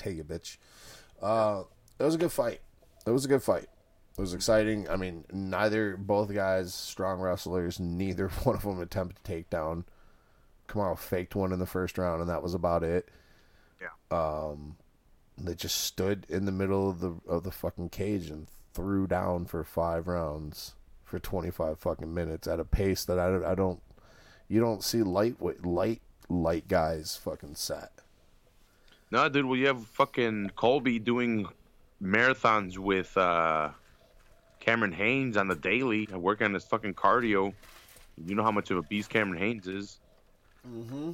Take 0.00 0.16
it, 0.16 0.26
bitch. 0.26 0.56
Uh, 1.20 1.64
it 1.98 2.04
was 2.04 2.14
a 2.14 2.18
good 2.18 2.32
fight. 2.32 2.62
It 3.06 3.10
was 3.10 3.26
a 3.26 3.28
good 3.28 3.42
fight. 3.42 3.66
It 4.16 4.20
was 4.20 4.32
exciting. 4.32 4.88
I 4.88 4.96
mean, 4.96 5.24
neither 5.30 5.98
both 5.98 6.32
guys 6.32 6.72
strong 6.72 7.20
wrestlers. 7.20 7.78
Neither 7.78 8.28
one 8.44 8.56
of 8.56 8.62
them 8.62 8.80
attempted 8.80 9.22
to 9.22 9.22
take 9.22 9.50
takedown. 9.50 9.84
Kamaru 10.68 10.96
faked 10.96 11.34
one 11.34 11.52
in 11.52 11.58
the 11.58 11.66
first 11.66 11.98
round, 11.98 12.22
and 12.22 12.30
that 12.30 12.42
was 12.42 12.54
about 12.54 12.82
it. 12.82 13.10
Yeah. 13.78 13.88
Um, 14.10 14.76
they 15.36 15.54
just 15.54 15.82
stood 15.82 16.26
in 16.30 16.46
the 16.46 16.52
middle 16.52 16.88
of 16.88 17.00
the 17.00 17.14
of 17.28 17.42
the 17.42 17.50
fucking 17.50 17.90
cage 17.90 18.30
and 18.30 18.46
threw 18.72 19.06
down 19.06 19.44
for 19.44 19.64
five 19.64 20.08
rounds 20.08 20.76
for 21.04 21.18
twenty 21.18 21.50
five 21.50 21.78
fucking 21.78 22.14
minutes 22.14 22.48
at 22.48 22.58
a 22.58 22.64
pace 22.64 23.04
that 23.04 23.18
I, 23.18 23.52
I 23.52 23.54
don't. 23.54 23.82
You 24.48 24.60
don't 24.60 24.82
see 24.82 25.02
lightweight 25.02 25.66
light 25.66 26.00
light 26.30 26.68
guys 26.68 27.20
fucking 27.22 27.56
set. 27.56 27.92
No, 29.10 29.28
dude. 29.28 29.44
Well, 29.44 29.56
you 29.56 29.66
have 29.66 29.84
fucking 29.86 30.52
Colby 30.56 30.98
doing 30.98 31.46
marathons 32.02 32.78
with 32.78 33.16
uh, 33.16 33.70
Cameron 34.60 34.92
Hanes 34.92 35.36
on 35.36 35.48
the 35.48 35.56
daily, 35.56 36.06
working 36.06 36.46
on 36.46 36.54
his 36.54 36.64
fucking 36.64 36.94
cardio. 36.94 37.52
You 38.24 38.34
know 38.34 38.42
how 38.42 38.52
much 38.52 38.70
of 38.70 38.76
a 38.76 38.82
beast 38.82 39.10
Cameron 39.10 39.40
Hanes 39.40 39.66
is. 39.66 39.98
Mm-hmm. 40.68 41.12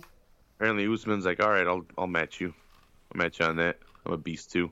Apparently, 0.57 0.86
Usman's 0.92 1.24
like, 1.24 1.40
all 1.40 1.51
right, 1.51 1.66
I'll 1.66 1.84
I'll 1.97 2.07
match 2.07 2.40
you. 2.40 2.53
I'll 3.12 3.18
match 3.18 3.40
you 3.40 3.47
on 3.47 3.57
that. 3.57 3.78
I'm 4.05 4.12
a 4.12 4.18
beast 4.18 4.51
too. 4.53 4.70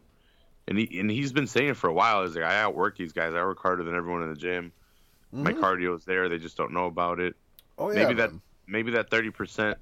And 0.66 0.78
he 0.78 0.98
and 0.98 1.10
he's 1.10 1.32
been 1.32 1.46
saying 1.46 1.70
it 1.70 1.76
for 1.76 1.88
a 1.88 1.92
while. 1.92 2.24
He's 2.24 2.34
like, 2.34 2.44
I 2.44 2.60
outwork 2.60 2.96
these 2.96 3.12
guys. 3.12 3.34
I 3.34 3.42
work 3.42 3.60
harder 3.60 3.84
than 3.84 3.94
everyone 3.94 4.22
in 4.22 4.30
the 4.30 4.36
gym. 4.36 4.72
My 5.32 5.52
cardio 5.52 5.96
is 5.96 6.04
there. 6.04 6.28
They 6.28 6.38
just 6.38 6.56
don't 6.56 6.72
know 6.72 6.86
about 6.86 7.18
it. 7.18 7.34
Oh 7.76 7.90
yeah, 7.90 8.04
maybe 8.04 8.14
that 8.14 8.30
maybe 8.68 8.92
that 8.92 9.10
thirty 9.10 9.30
percent 9.30 9.78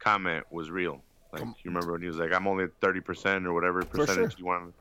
comment 0.00 0.44
was 0.50 0.70
real. 0.70 1.02
Like 1.32 1.42
Come- 1.42 1.54
you 1.62 1.70
remember 1.70 1.92
when 1.92 2.02
he 2.02 2.08
was 2.08 2.16
like, 2.16 2.32
"I'm 2.32 2.46
only 2.46 2.64
at 2.64 2.70
thirty 2.80 3.00
percent 3.00 3.46
or 3.46 3.52
whatever 3.52 3.84
percentage 3.84 4.32
sure. 4.32 4.38
you 4.38 4.46
want 4.46 4.64
to 4.64 4.72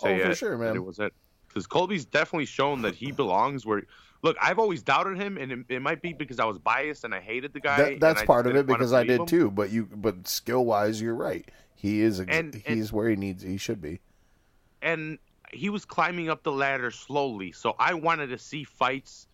oh, 0.00 0.04
say." 0.04 0.22
Oh, 0.22 0.28
for 0.28 0.34
sure, 0.34 0.58
man. 0.58 0.76
It 0.76 0.84
was 0.84 0.98
it 0.98 1.12
because 1.48 1.66
Colby's 1.66 2.04
definitely 2.04 2.46
shown 2.46 2.82
that 2.82 2.94
he 2.94 3.12
belongs 3.12 3.64
where. 3.66 3.82
Look, 4.24 4.36
I've 4.40 4.60
always 4.60 4.82
doubted 4.82 5.18
him, 5.18 5.36
and 5.36 5.50
it, 5.50 5.58
it 5.68 5.82
might 5.82 6.00
be 6.00 6.12
because 6.12 6.38
I 6.38 6.44
was 6.44 6.56
biased 6.56 7.02
and 7.02 7.12
I 7.12 7.18
hated 7.18 7.52
the 7.52 7.58
guy. 7.58 7.76
That, 7.76 8.00
that's 8.00 8.22
part 8.22 8.46
of 8.46 8.54
it 8.54 8.66
because 8.68 8.92
I 8.92 9.02
did 9.02 9.20
him. 9.20 9.26
too. 9.26 9.50
But 9.50 9.70
you, 9.70 9.88
but 9.92 10.28
skill 10.28 10.64
wise, 10.64 11.00
you're 11.00 11.16
right. 11.16 11.48
He 11.74 12.02
is. 12.02 12.20
Ex- 12.20 12.30
And- 12.30 12.54
and- 12.54 12.76
he's 12.76 12.92
where 12.92 13.08
he 13.08 13.16
needs. 13.16 13.42
He 13.42 13.56
should 13.56 13.80
be. 13.80 14.00
and 14.80 15.18
he 15.52 15.68
was 15.68 15.84
climbing 15.84 16.30
up 16.30 16.42
the 16.44 16.52
ladder 16.52 16.90
slowly. 16.90 17.52
So 17.52 17.74
I 17.78 17.94
wanted 17.94 18.28
to 18.28 18.38
see 18.38 18.64
fights 18.64 19.26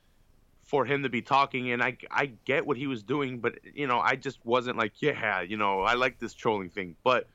for 0.69 0.85
him 0.85 1.03
to 1.03 1.09
be 1.09 1.23
talking, 1.23 1.73
and 1.73 1.83
I 1.83 1.97
I 2.11 2.27
get 2.45 2.66
what 2.66 2.77
he 2.77 2.87
was 2.87 3.03
doing, 3.03 3.39
but 3.39 3.59
you 3.75 3.87
know 3.87 4.01
I 4.01 4.16
just 4.16 4.39
wasn't 4.45 4.77
like 4.77 4.93
yeah, 5.01 5.41
you 5.41 5.57
know 5.57 5.81
I 5.81 5.95
like 5.95 6.19
this 6.19 6.35
trolling 6.35 6.69
thing, 6.69 6.95
but 7.03 7.27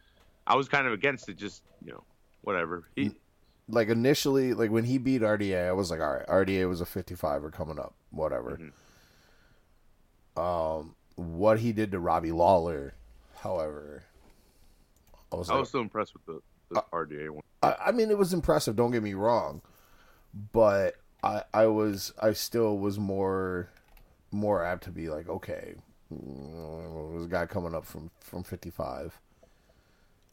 I 0.45 0.55
was 0.55 0.69
kind 0.69 0.85
of 0.85 0.93
against 0.93 1.27
it. 1.29 1.37
Just 1.37 1.63
you 1.83 1.91
know 1.91 2.03
whatever. 2.41 2.83
He, 2.95 3.11
Like 3.67 3.89
initially, 3.89 4.53
like 4.53 4.69
when 4.69 4.83
he 4.83 4.99
beat 4.99 5.23
RDA, 5.23 5.67
I 5.67 5.71
was 5.71 5.89
like, 5.89 5.99
all 5.99 6.13
right, 6.13 6.27
RDA 6.27 6.69
was 6.69 6.79
a 6.81 6.85
55 6.85 7.43
or 7.43 7.49
coming 7.49 7.79
up, 7.79 7.95
whatever. 8.11 8.59
Mm-hmm. 8.61 10.39
Um, 10.39 10.95
what 11.15 11.59
he 11.59 11.71
did 11.71 11.91
to 11.93 11.99
Robbie 11.99 12.31
Lawler, 12.31 12.93
however, 13.37 14.03
I 15.31 15.35
was 15.37 15.49
I 15.49 15.53
like, 15.53 15.61
was 15.61 15.69
still 15.69 15.81
impressed 15.81 16.13
with 16.13 16.25
the, 16.25 16.41
the 16.69 16.83
RDA 16.93 17.29
one. 17.31 17.43
I, 17.63 17.75
I 17.87 17.91
mean, 17.91 18.11
it 18.11 18.17
was 18.17 18.33
impressive. 18.33 18.75
Don't 18.75 18.91
get 18.91 19.01
me 19.01 19.13
wrong, 19.13 19.61
but 20.51 20.95
I 21.23 21.43
I 21.53 21.65
was 21.67 22.13
I 22.21 22.33
still 22.33 22.77
was 22.77 22.99
more 22.99 23.69
more 24.31 24.63
apt 24.63 24.83
to 24.85 24.91
be 24.91 25.09
like, 25.09 25.29
okay, 25.29 25.75
there's 26.11 27.25
a 27.25 27.29
guy 27.29 27.45
coming 27.45 27.73
up 27.73 27.85
from 27.85 28.11
from 28.19 28.43
55. 28.43 29.19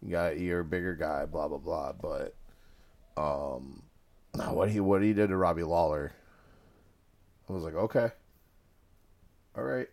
You 0.03 0.11
got 0.11 0.38
you're 0.38 0.61
a 0.61 0.64
bigger 0.64 0.95
guy, 0.95 1.26
blah 1.26 1.49
blah 1.49 1.59
blah. 1.59 1.93
But 1.93 2.34
um, 3.16 3.82
what 4.53 4.70
he 4.70 4.80
what 4.80 5.03
he 5.03 5.12
did 5.12 5.28
to 5.28 5.36
Robbie 5.36 5.62
Lawler, 5.62 6.12
I 7.49 7.53
was 7.53 7.62
like, 7.62 7.74
okay, 7.74 8.11
all 9.57 9.64
right. 9.64 9.88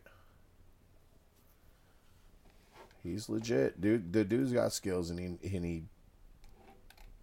He's 3.04 3.30
legit, 3.30 3.80
dude. 3.80 4.12
The 4.12 4.26
dude's 4.26 4.52
got 4.52 4.74
skills, 4.74 5.10
and 5.10 5.20
he 5.20 5.26
and 5.56 5.66
he 5.66 5.84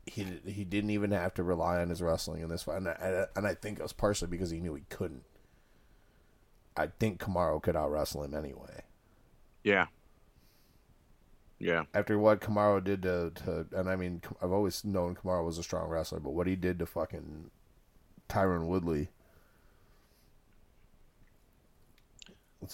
he 0.06 0.26
he 0.46 0.64
didn't 0.64 0.90
even 0.90 1.10
have 1.10 1.34
to 1.34 1.42
rely 1.42 1.80
on 1.80 1.88
his 1.88 2.02
wrestling 2.02 2.42
in 2.42 2.48
this 2.48 2.64
fight, 2.64 2.76
and 2.76 2.88
I, 2.88 3.26
and 3.36 3.46
I 3.46 3.54
think 3.54 3.78
it 3.78 3.82
was 3.82 3.92
partially 3.92 4.28
because 4.28 4.50
he 4.50 4.60
knew 4.60 4.74
he 4.74 4.84
couldn't. 4.90 5.24
I 6.76 6.88
think 6.98 7.20
Kamaru 7.20 7.62
could 7.62 7.76
out 7.76 7.90
wrestle 7.90 8.24
him 8.24 8.34
anyway. 8.34 8.82
Yeah. 9.62 9.86
Yeah. 11.58 11.84
After 11.94 12.18
what 12.18 12.40
Kamaru 12.40 12.82
did 12.82 13.02
to, 13.02 13.32
to, 13.36 13.66
and 13.72 13.88
I 13.88 13.96
mean, 13.96 14.22
I've 14.42 14.52
always 14.52 14.84
known 14.84 15.14
Kamaru 15.14 15.46
was 15.46 15.58
a 15.58 15.62
strong 15.62 15.88
wrestler, 15.88 16.18
but 16.18 16.32
what 16.32 16.46
he 16.46 16.56
did 16.56 16.80
to 16.80 16.86
fucking 16.86 17.50
Tyron 18.28 18.66
Woodley. 18.66 19.08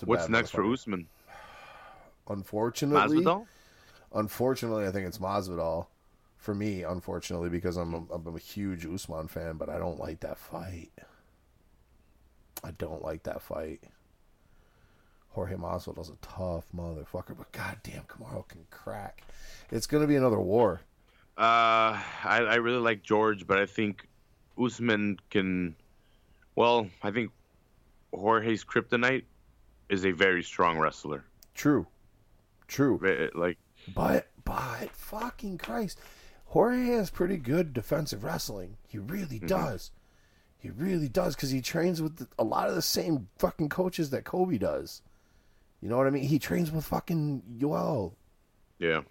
What's 0.05 0.28
next 0.28 0.51
for 0.51 0.64
Usman? 0.64 1.09
Unfortunately, 2.28 3.18
Masvidal? 3.22 3.47
unfortunately, 4.14 4.87
I 4.87 4.91
think 4.91 5.07
it's 5.07 5.18
Masvidal. 5.18 5.87
For 6.41 6.55
me, 6.55 6.84
unfortunately, 6.84 7.51
because 7.51 7.76
I'm 7.76 7.93
a, 7.93 8.03
I'm 8.14 8.34
a 8.34 8.38
huge 8.38 8.86
Usman 8.86 9.28
fan, 9.28 9.59
but 9.59 9.68
I 9.68 9.76
don't 9.78 10.01
like 10.01 10.20
that 10.20 10.38
fight. 10.38 10.91
I 12.64 12.70
don't 12.72 13.03
like 13.03 13.24
that 13.24 13.43
fight. 13.43 13.82
Jorge 15.32 15.57
Masvidal's 15.57 16.09
a 16.09 16.16
tough 16.22 16.64
motherfucker, 16.74 17.36
but 17.36 17.53
goddamn, 17.53 18.05
Kamaru 18.09 18.49
can 18.49 18.64
crack. 18.70 19.22
It's 19.70 19.86
gonna 19.86 20.07
be 20.07 20.16
another 20.16 20.41
war. 20.41 20.80
Uh, 21.36 22.01
I, 22.24 22.41
I 22.49 22.55
really 22.57 22.80
like 22.80 23.03
George, 23.03 23.47
but 23.47 23.59
I 23.59 23.66
think 23.66 24.09
Usman 24.59 25.18
can. 25.28 25.76
Well, 26.57 26.88
I 27.03 27.11
think 27.11 27.30
Jorge's 28.12 28.64
kryptonite 28.64 29.24
is 29.91 30.05
a 30.05 30.11
very 30.11 30.43
strong 30.43 30.78
wrestler. 30.78 31.24
True, 31.55 31.86
true. 32.66 33.30
Like, 33.34 33.59
But 33.95 34.28
but 34.45 34.91
fucking 34.91 35.59
Christ, 35.59 36.01
Jorge 36.51 36.87
has 36.87 37.11
pretty 37.11 37.37
good 37.37 37.73
defensive 37.73 38.25
wrestling. 38.25 38.77
He 38.89 38.99
really 38.99 39.39
does. 39.39 39.93
He 40.59 40.69
really 40.71 41.09
does 41.09 41.37
because 41.37 41.51
he 41.51 41.61
trains 41.61 42.03
with 42.03 42.27
a 42.39 42.45
lot 42.45 42.69
of 42.69 42.75
the 42.75 42.83
same 42.83 43.29
fucking 43.39 43.69
coaches 43.69 44.11
that 44.11 44.25
Colby 44.25 44.59
does. 44.59 45.01
You 45.81 45.89
know 45.89 45.97
what 45.97 46.09
I 46.09 46.11
mean? 46.11 46.25
He 46.25 46.41
trains 46.41 46.73
with 46.73 46.85
fucking 46.85 47.43
Yoel. 47.59 48.15
yeah, 48.81 49.03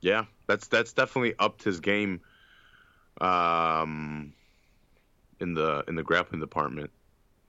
yeah, 0.00 0.24
that's 0.46 0.68
that's 0.68 0.94
definitely 0.94 1.34
upped 1.38 1.62
his 1.62 1.80
game. 1.80 2.22
Um, 3.20 4.32
in 5.38 5.52
the 5.52 5.84
in 5.86 5.96
the 5.96 6.02
grappling 6.02 6.40
department, 6.40 6.90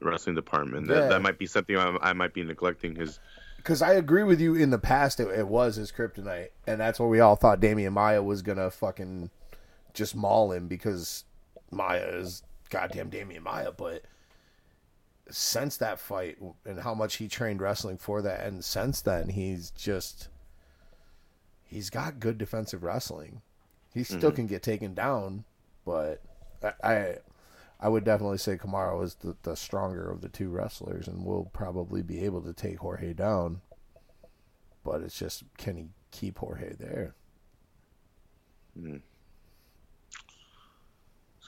wrestling 0.02 0.36
department. 0.36 0.88
Yeah. 0.90 0.96
That, 0.96 1.10
that 1.10 1.22
might 1.22 1.40
be 1.40 1.46
something 1.46 1.78
I, 1.78 1.96
I 2.02 2.14
might 2.14 2.34
be 2.34 2.44
neglecting. 2.44 2.96
His 2.96 3.18
Because 3.62 3.84
I 3.84 3.93
agree 3.93 4.24
with 4.24 4.41
you. 4.41 4.55
In 4.55 4.72
the 4.72 4.80
past, 4.80 5.20
it, 5.20 5.28
it 5.28 5.47
was 5.47 5.76
his 5.76 5.91
kryptonite, 5.91 6.49
and 6.66 6.80
that's 6.80 6.99
what 6.99 7.09
we 7.09 7.20
all 7.20 7.36
thought 7.36 7.59
Demian 7.59 7.93
Maia 7.93 8.24
was 8.24 8.41
gonna 8.41 8.72
fucking 8.72 9.30
just 9.93 10.16
maul 10.16 10.51
him 10.51 10.68
because 10.68 11.26
Maia 11.70 12.07
is 12.07 12.41
goddamn 12.72 13.12
Demian 13.12 13.43
Maia. 13.43 13.72
But 13.72 14.03
since 15.30 15.78
that 15.78 15.99
fight 15.99 16.38
and 16.66 16.80
how 16.80 16.95
much 16.95 17.18
he 17.18 17.28
trained 17.28 17.62
wrestling 17.62 17.97
for 17.97 18.24
that, 18.24 18.45
and 18.45 18.66
since 18.66 19.01
then, 19.01 19.30
he's 19.30 19.70
just 19.72 20.30
he's 21.64 21.91
got 21.91 22.20
good 22.20 22.39
defensive 22.39 22.82
wrestling. 22.82 23.41
He 23.93 24.03
still 24.03 24.20
mm-hmm. 24.20 24.36
can 24.38 24.47
get 24.47 24.64
taken 24.64 24.93
down, 24.93 25.43
but 25.86 26.22
I. 26.84 26.93
I 26.93 27.16
I 27.82 27.90
would 27.90 28.04
definitely 28.04 28.38
say 28.38 28.58
Kamaru 28.58 29.04
is 29.04 29.16
the, 29.16 29.36
the 29.42 29.56
stronger 29.56 30.12
of 30.12 30.22
the 30.22 30.30
two 30.30 30.50
wrestlers 30.50 31.08
and 31.08 31.26
will 31.26 31.46
probably 31.46 32.04
be 32.04 32.24
able 32.26 32.42
to 32.42 32.54
take 32.54 32.78
Jorge 32.78 33.14
down. 33.14 33.62
But 34.84 35.02
it's 35.02 35.18
just, 35.18 35.44
can 35.58 35.78
he 35.78 35.88
keep 36.12 36.38
Jorge 36.38 36.74
there? 36.80 37.16
It's 38.76 39.02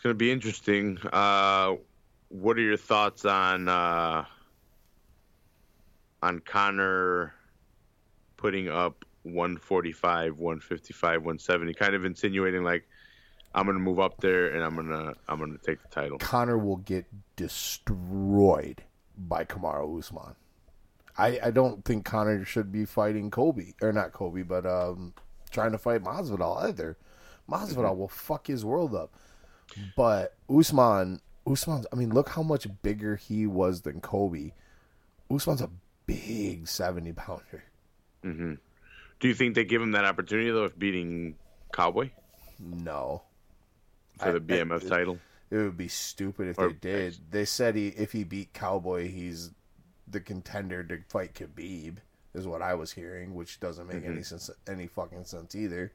going 0.02 0.12
to 0.12 0.16
be 0.16 0.32
interesting. 0.32 0.98
Uh, 1.12 1.76
what 2.30 2.58
are 2.58 2.62
your 2.62 2.78
thoughts 2.78 3.26
on 3.26 3.70
uh, 3.70 4.26
on 6.24 6.40
Conor 6.40 7.34
putting 8.38 8.70
up 8.70 9.06
145, 9.24 10.38
155, 10.38 11.12
170, 11.22 11.74
kind 11.76 11.96
of 11.96 12.06
insinuating 12.06 12.64
like 12.64 12.88
I'm 13.56 13.66
going 13.66 13.78
to 13.78 13.84
move 13.84 14.00
up 14.00 14.20
there 14.20 14.48
and 14.48 14.64
I'm 14.64 14.76
going 14.76 14.88
to 14.88 15.14
I'm 15.28 15.40
to 15.40 15.64
take 15.64 15.82
the 15.82 15.88
title. 15.90 16.18
Conor 16.18 16.58
will 16.58 16.78
get 16.78 17.06
destroyed 17.36 18.84
by 19.18 19.46
Kamaru 19.46 20.00
Usman. 20.00 20.36
I, 21.18 21.40
I 21.44 21.52
don't 21.52 21.86
think 21.86 22.06
Conor 22.06 22.44
should 22.46 22.72
be 22.72 22.86
fighting 22.86 23.30
Colby, 23.30 23.76
or 23.82 23.94
not 23.94 24.14
Colby, 24.14 24.42
but 24.42 24.66
um, 24.66 25.14
trying 25.52 25.72
to 25.72 25.78
fight 25.78 26.04
Masvidal 26.04 26.64
either. 26.64 26.98
Masvidal 27.48 27.96
will 27.96 28.08
fuck 28.08 28.48
his 28.48 28.66
world 28.66 28.96
up. 28.96 29.14
But 29.96 30.36
Usman, 30.50 31.22
Usman's, 31.46 31.86
I 31.92 31.96
mean, 31.96 32.12
look 32.12 32.30
how 32.30 32.42
much 32.42 32.68
bigger 32.82 33.16
he 33.16 33.46
was 33.46 33.82
than 33.82 34.02
Colby. 34.02 34.54
Usman's 35.30 35.62
a 35.62 35.70
big 36.06 36.68
70 36.68 37.14
pounder. 37.14 37.64
Do 38.24 39.28
you 39.28 39.34
think 39.34 39.56
they 39.56 39.66
give 39.66 39.82
him 39.82 39.92
that 39.92 40.06
opportunity 40.06 40.50
though 40.50 40.64
of 40.64 40.80
beating 40.80 41.36
Cowboy 41.74 42.12
No. 42.60 43.24
For 44.24 44.40
the 44.40 44.54
I- 44.54 44.58
BMF 44.58 44.88
title? 44.88 45.20
It 45.50 45.58
would 45.58 45.78
be 45.78 45.88
stupid 45.88 46.48
if 46.48 46.58
Or- 46.58 46.70
they 46.70 46.74
did. 46.74 47.18
They 47.30 47.46
said 47.46 47.76
he, 47.76 47.90
if 47.90 48.12
he 48.12 48.24
beat 48.24 48.54
Cowboy, 48.54 49.10
he's 49.10 49.52
the 50.08 50.20
contender 50.20 50.84
to 50.84 50.98
fight 51.10 51.36
Khabib, 51.36 51.98
is 52.34 52.48
what 52.48 52.62
I 52.62 52.74
was 52.74 52.92
hearing, 52.92 53.36
which 53.36 53.60
doesn't 53.60 53.88
make 53.88 54.04
any 54.04 54.16
mm-hmm. 54.16 54.22
sense, 54.24 54.50
any 54.68 54.88
fucking 54.88 55.26
sense 55.26 55.54
either. 55.54 55.92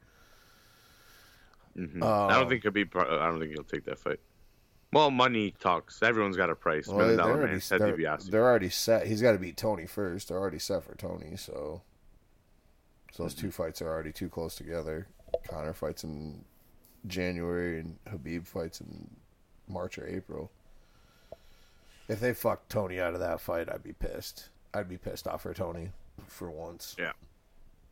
Mm-hmm. 1.77 2.03
I 2.03 2.35
don't 2.35 2.43
um, 2.45 2.49
think 2.49 2.63
Khabib. 2.63 2.95
I 2.97 3.27
don't 3.29 3.41
think 3.41 3.53
he'll 3.53 3.65
take 3.65 3.85
that 3.85 3.99
fight. 3.99 4.21
Well, 4.93 5.11
money 5.11 5.55
talks. 5.61 6.03
Everyone's 6.03 6.37
got 6.37 6.51
a 6.51 6.55
price. 6.55 6.89
Well, 6.89 6.99
Million 6.99 7.17
they're, 7.19 7.27
already, 7.27 7.53
man, 7.53 7.63
they're, 7.69 7.97
DiBiase. 7.97 8.31
they're 8.31 8.45
already 8.45 8.71
set. 8.71 9.07
He's 9.07 9.21
got 9.21 9.33
to 9.33 9.39
beat 9.39 9.57
Tony 9.57 9.87
first. 9.87 10.29
They're 10.29 10.39
already 10.39 10.59
set 10.59 10.85
for 10.85 10.95
Tony, 10.95 11.37
so 11.37 11.83
so 13.13 13.23
those 13.23 13.35
mm-hmm. 13.35 13.47
two 13.47 13.51
fights 13.51 13.83
are 13.83 13.89
already 13.89 14.13
too 14.13 14.29
close 14.29 14.55
together. 14.55 15.09
Conor 15.49 15.75
fights 15.75 16.05
in 16.05 16.45
January, 17.07 17.81
and 17.81 17.99
Khabib 18.05 18.47
fights 18.47 18.81
in 18.81 19.09
March 19.69 19.99
or 19.99 20.07
April. 20.07 20.51
If 22.09 22.21
they 22.21 22.33
fuck 22.33 22.69
Tony 22.69 23.01
out 23.01 23.15
of 23.15 23.21
that 23.21 23.41
fight, 23.41 23.69
I'd 23.71 23.83
be 23.83 23.93
pissed. 23.93 24.49
I'd 24.73 24.89
be 24.89 24.97
pissed 24.97 25.27
off 25.27 25.43
for 25.43 25.55
Tony 25.55 25.91
for 26.27 26.51
once. 26.51 26.97
Yeah. 26.99 27.13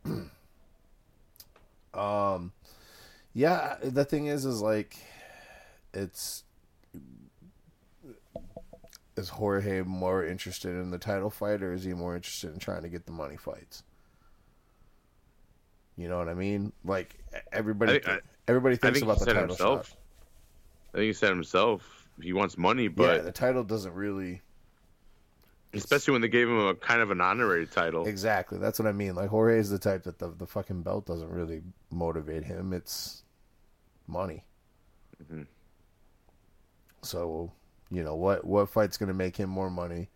Um, 1.93 2.51
yeah. 3.33 3.77
The 3.81 4.05
thing 4.05 4.27
is, 4.27 4.45
is 4.45 4.61
like, 4.61 4.97
it's 5.95 6.43
is 9.17 9.29
Jorge 9.29 9.81
more 9.81 10.23
interested 10.23 10.69
in 10.69 10.91
the 10.91 10.99
title 10.99 11.29
fight, 11.29 11.63
or 11.63 11.73
is 11.73 11.83
he 11.83 11.93
more 11.93 12.15
interested 12.15 12.53
in 12.53 12.59
trying 12.59 12.83
to 12.83 12.89
get 12.89 13.05
the 13.05 13.11
money 13.11 13.35
fights? 13.35 13.83
You 15.97 16.07
know 16.07 16.19
what 16.19 16.29
I 16.29 16.35
mean? 16.35 16.71
Like 16.85 17.17
everybody, 17.51 17.99
I 18.05 18.19
everybody 18.47 18.75
thinks 18.75 18.99
think 18.99 19.09
about 19.09 19.19
the 19.19 19.25
title 19.25 19.47
himself. 19.47 19.89
shot. 19.89 19.97
I 20.93 20.97
think 20.97 21.05
he 21.07 21.13
said 21.13 21.29
himself 21.29 22.07
he 22.21 22.33
wants 22.33 22.57
money, 22.57 22.87
but 22.87 23.17
yeah, 23.17 23.21
the 23.21 23.31
title 23.31 23.63
doesn't 23.63 23.93
really 23.93 24.41
especially 25.73 26.13
when 26.13 26.21
they 26.21 26.27
gave 26.27 26.47
him 26.47 26.59
a 26.59 26.75
kind 26.75 27.01
of 27.01 27.11
an 27.11 27.21
honorary 27.21 27.67
title. 27.67 28.07
exactly. 28.07 28.57
That's 28.57 28.79
what 28.79 28.87
I 28.87 28.91
mean. 28.91 29.15
Like 29.15 29.29
Jorge 29.29 29.59
is 29.59 29.69
the 29.69 29.79
type 29.79 30.03
that 30.03 30.19
the 30.19 30.29
the 30.29 30.47
fucking 30.47 30.81
belt 30.81 31.05
doesn't 31.05 31.29
really 31.29 31.61
motivate 31.91 32.43
him. 32.43 32.73
It's 32.73 33.23
money. 34.07 34.45
Mm-hmm. 35.23 35.43
So, 37.01 37.51
you 37.91 38.03
know 38.03 38.15
what? 38.15 38.45
What 38.45 38.69
fight's 38.69 38.97
going 38.97 39.07
to 39.07 39.13
make 39.13 39.37
him 39.37 39.49
more 39.49 39.69
money? 39.69 40.09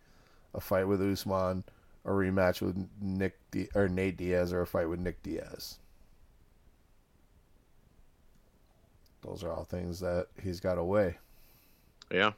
A 0.54 0.60
fight 0.60 0.86
with 0.86 1.00
Usman, 1.00 1.64
a 2.04 2.10
rematch 2.10 2.60
with 2.60 2.88
Nick 3.00 3.38
Di- 3.50 3.68
or 3.74 3.88
Nate 3.88 4.16
Diaz, 4.16 4.52
or 4.52 4.62
a 4.62 4.66
fight 4.66 4.88
with 4.88 5.00
Nick 5.00 5.22
Diaz. 5.22 5.78
Those 9.22 9.44
are 9.44 9.52
all 9.52 9.64
things 9.64 10.00
that 10.00 10.26
he's 10.42 10.60
got 10.60 10.78
away. 10.78 11.16
Yeah. 12.10 12.32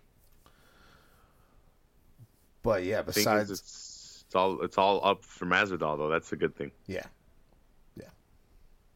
But 2.62 2.84
yeah, 2.84 3.02
besides 3.02 3.50
it's, 3.50 4.24
it's 4.26 4.34
all 4.34 4.62
it's 4.62 4.78
all 4.78 5.04
up 5.04 5.24
for 5.24 5.46
Masvidal 5.46 5.98
though. 5.98 6.08
That's 6.08 6.32
a 6.32 6.36
good 6.36 6.56
thing. 6.56 6.72
yeah, 6.86 7.06
Yeah. 7.96 8.08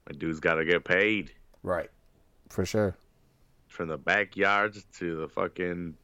My 0.08 0.16
dude's 0.16 0.40
got 0.40 0.54
to 0.54 0.64
get 0.64 0.84
paid 0.84 1.32
right, 1.62 1.90
for 2.48 2.64
sure. 2.64 2.96
from 3.66 3.88
the 3.88 3.98
backyards 3.98 4.84
to 4.98 5.16
the 5.16 5.28
fucking. 5.28 5.94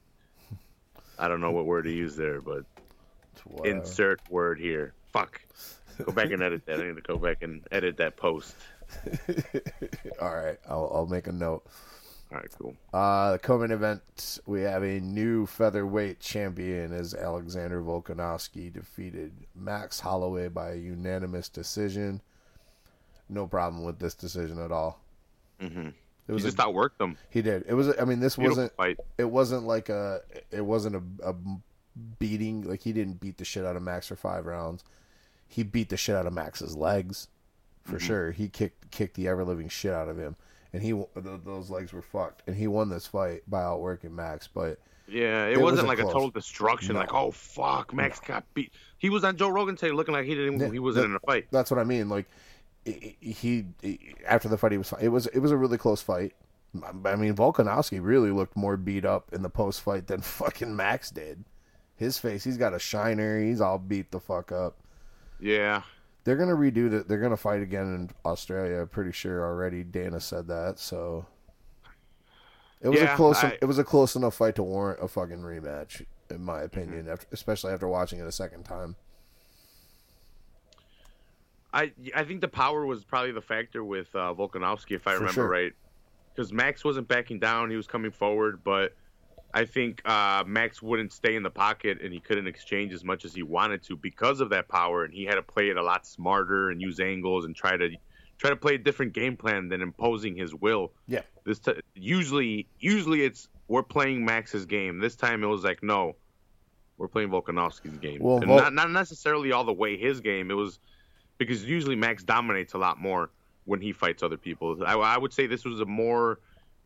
I 1.19 1.29
don't 1.29 1.41
know 1.41 1.53
what 1.53 1.65
word 1.65 1.85
to 1.85 1.93
use 1.93 2.17
there, 2.17 2.41
but 2.41 2.65
insert 3.65 4.21
word 4.31 4.59
here. 4.59 4.93
Fuck. 5.13 5.41
Go 6.05 6.13
back 6.13 6.33
and 6.33 6.43
edit 6.43 6.67
that. 6.67 6.81
I 6.81 6.89
need 6.89 6.97
to 6.97 7.03
go 7.03 7.17
back 7.17 7.43
and 7.43 7.67
edit 7.71 7.99
that 7.99 8.17
post. 8.17 8.55
all 10.21 10.35
right, 10.35 10.59
I'll, 10.69 10.91
I'll 10.95 11.07
make 11.07 11.27
a 11.27 11.33
note. 11.33 11.65
All 12.33 12.39
right, 12.39 12.49
cool. 12.59 12.75
Uh, 12.93 13.33
the 13.33 13.39
co-main 13.39 13.71
event, 13.71 14.41
we 14.47 14.63
have 14.63 14.83
a 14.83 14.99
new 15.01 15.47
featherweight 15.47 16.21
champion 16.21 16.93
as 16.93 17.15
Alexander 17.15 17.81
Volkanovski 17.81 18.73
defeated 18.73 19.33
Max 19.55 20.01
Holloway 20.01 20.49
by 20.49 20.73
a 20.73 20.77
unanimous 20.77 21.49
decision. 21.49 22.21
No 23.29 23.47
problem 23.47 23.85
with 23.85 23.99
this 24.01 24.15
decision 24.15 24.59
at 24.59 24.73
all. 24.73 25.01
hmm 25.61 25.89
It 25.89 25.95
He 26.27 26.33
was 26.33 26.43
just 26.43 26.59
a, 26.59 26.63
outworked 26.63 26.99
them. 26.99 27.17
he 27.31 27.41
did. 27.43 27.65
It 27.69 27.75
was. 27.75 27.93
I 28.01 28.05
mean, 28.05 28.21
this 28.21 28.37
Beautiful 28.37 28.65
wasn't. 28.65 28.77
fight. 28.77 28.99
It 29.19 29.25
wasn't 29.31 29.65
like 29.65 29.89
a. 29.89 30.21
It 30.51 30.63
wasn't 30.63 30.97
a, 30.97 31.31
a 31.31 31.35
beating. 32.19 32.63
Like 32.63 32.83
he 32.83 32.93
didn't 32.93 33.21
beat 33.21 33.39
the 33.39 33.45
shit 33.45 33.65
out 33.65 33.77
of 33.77 33.83
Max 33.83 34.09
for 34.09 34.17
five 34.17 34.47
rounds. 34.47 34.83
He 35.47 35.63
beat 35.63 35.89
the 35.91 35.97
shit 35.97 36.17
out 36.17 36.27
of 36.27 36.33
Max's 36.33 36.75
legs, 36.77 37.29
for 37.85 37.97
Mm-hmm. 37.97 38.07
sure. 38.07 38.31
He 38.33 38.49
kicked 38.49 38.91
kicked 38.91 39.15
the 39.15 39.29
ever 39.29 39.45
living 39.45 39.69
shit 39.69 39.93
out 39.93 40.09
of 40.09 40.19
him, 40.19 40.37
and 40.73 40.83
he 40.83 40.93
th- 40.93 41.41
those 41.45 41.71
legs 41.71 41.93
were 41.93 42.03
fucked. 42.03 42.43
And 42.47 42.57
he 42.57 42.67
won 42.67 42.89
this 42.89 43.07
fight 43.07 43.43
by 43.49 43.63
outworking 43.63 44.15
Max. 44.15 44.49
But 44.49 44.79
Yeah, 45.07 45.47
it, 45.47 45.53
It 45.55 45.61
wasn't 45.61 45.63
wasn't 45.87 45.89
like 45.89 45.99
close. 45.99 46.11
a 46.11 46.13
total 46.13 46.31
destruction. 46.31 46.95
No. 46.95 47.01
Like, 47.01 47.15
oh 47.15 47.31
fuck, 47.31 47.93
Max 47.95 48.21
got 48.21 48.45
beat. 48.55 48.73
He 48.99 49.11
was 49.11 49.23
on 49.25 49.37
Joe 49.37 49.49
Rogan 49.51 49.77
today, 49.77 49.93
looking 49.93 50.15
like 50.15 50.25
he 50.27 50.35
didn't. 50.35 50.73
He 50.73 50.79
wasn't 50.79 51.05
that- 51.05 51.11
in 51.11 51.17
a 51.17 51.21
fight. 51.21 51.47
that's 51.51 51.71
what 51.71 51.79
I 51.79 51.85
mean. 51.85 52.09
Like 52.09 52.27
he, 52.85 53.17
he, 53.21 53.65
after 54.27 54.49
the 54.49 54.59
fight, 54.59 54.73
he 54.73 54.79
was. 54.79 54.93
It 55.01 55.09
was 55.09 55.27
it 55.29 55.39
was 55.39 55.51
a 55.51 55.57
really 55.57 55.79
close 55.79 56.03
fight. 56.03 56.35
I 57.05 57.15
mean, 57.17 57.37
Volkanovski 57.37 58.01
really 58.03 58.31
looked 58.33 58.57
more 58.57 58.77
beat 58.77 59.05
up 59.05 59.33
in 59.33 59.43
the 59.43 59.49
post 59.51 59.81
fight 59.83 60.07
than 60.09 60.21
fucking 60.23 60.75
Max 60.75 61.11
did. 61.11 61.45
His 61.97 62.19
face, 62.19 62.43
he's 62.43 62.57
got 62.57 62.75
a 62.75 62.79
shiner. 62.81 63.41
He's 63.41 63.61
all 63.61 63.79
beat 63.79 64.11
the 64.11 64.19
fuck 64.19 64.51
up. 64.51 64.77
Yeah, 65.39 65.83
They're 66.25 66.37
gonna 66.37 66.57
redo 66.57 66.91
that. 66.91 67.07
They're 67.09 67.21
gonna 67.21 67.37
fight 67.37 67.61
again 67.63 67.95
in 67.95 68.11
Australia. 68.25 68.81
I'm 68.81 68.89
pretty 68.89 69.13
sure 69.13 69.45
already. 69.45 69.85
Dana 69.85 70.21
said 70.21 70.49
that. 70.49 70.79
So 70.79 71.27
it 72.81 72.89
was 72.89 73.01
a 73.03 73.15
close. 73.15 73.45
I- 73.45 73.59
it 73.61 73.67
was 73.67 73.79
a 73.79 73.85
close 73.85 74.17
enough 74.17 74.35
fight 74.35 74.55
to 74.57 74.63
warrant 74.63 75.03
a 75.03 75.09
fucking 75.09 75.41
rematch, 75.41 76.05
in 76.31 76.43
my 76.43 76.63
opinion. 76.63 77.09
After, 77.09 77.27
especially 77.33 77.73
after 77.73 77.87
watching 77.89 78.19
it 78.21 78.27
a 78.27 78.33
second 78.33 78.65
time. 78.65 78.97
I 81.73 81.93
I 82.15 82.25
think 82.25 82.41
the 82.41 82.49
power 82.49 82.87
was 82.87 83.05
probably 83.05 83.33
the 83.33 83.41
factor 83.43 83.85
with 83.85 84.15
uh, 84.15 84.33
Volkanovski, 84.33 84.93
if 84.93 85.07
I 85.07 85.13
For 85.15 85.19
remember 85.21 85.33
sure. 85.33 85.49
right, 85.49 85.73
because 86.35 86.53
Max 86.53 86.85
wasn't 86.85 87.09
backing 87.09 87.39
down; 87.39 87.69
he 87.71 87.77
was 87.77 87.87
coming 87.87 88.13
forward. 88.13 88.63
But 88.65 88.95
I 89.55 89.65
think 89.65 90.03
uh, 90.05 90.43
Max 90.45 90.83
wouldn't 90.83 91.13
stay 91.13 91.37
in 91.37 91.45
the 91.45 91.51
pocket, 91.51 92.01
and 92.03 92.13
he 92.13 92.19
couldn't 92.19 92.49
exchange 92.49 92.93
as 92.93 93.05
much 93.05 93.25
as 93.25 93.33
he 93.33 93.45
wanted 93.45 93.85
to 93.85 93.97
because 93.97 94.41
of 94.41 94.51
that 94.51 94.67
power, 94.67 95.05
and 95.05 95.15
he 95.15 95.25
had 95.25 95.37
to 95.37 95.43
play 95.43 95.69
it 95.71 95.77
a 95.77 95.83
lot 95.83 96.07
smarter 96.07 96.71
and 96.71 96.83
use 96.83 96.99
angles 96.99 97.45
and 97.45 97.55
try 97.55 97.77
to 97.77 97.91
try 98.37 98.51
to 98.51 98.57
play 98.57 98.75
a 98.75 98.79
different 98.79 99.13
game 99.13 99.37
plan 99.37 99.69
than 99.69 99.81
imposing 99.81 100.35
his 100.35 100.53
will. 100.53 100.91
Yeah. 101.07 101.21
This 101.45 101.61
t- 101.61 101.81
usually 101.95 102.67
usually 102.81 103.23
it's 103.23 103.49
we're 103.69 103.85
playing 103.85 104.25
Max's 104.25 104.67
game. 104.67 104.99
This 104.99 105.15
time 105.15 105.45
it 105.45 105.47
was 105.47 105.63
like 105.63 105.85
no, 105.85 106.17
we're 106.99 107.09
playing 107.09 107.29
Volkanovski's 107.29 107.99
game, 107.99 108.19
Well, 108.21 108.39
and 108.39 108.47
Vol- 108.47 108.59
not 108.59 108.75
not 108.75 108.91
necessarily 108.91 109.53
all 109.53 109.65
the 109.65 109.73
way 109.73 109.97
his 109.97 110.21
game. 110.21 110.51
It 110.51 110.55
was 110.55 110.81
because 111.39 111.65
usually 111.65 111.95
Max 111.97 112.25
dominates 112.25 112.75
a 112.75 112.79
lot 112.79 113.01
more 113.01 113.31
when 113.67 113.81
he 113.81 113.93
fights 113.93 114.25
other 114.25 114.37
people. 114.37 114.77
I, 114.85 114.95
I 114.95 115.17
would 115.17 115.33
say 115.33 115.47
this 115.47 115.65
was 115.65 115.79
a 115.81 115.87
more 115.87 116.41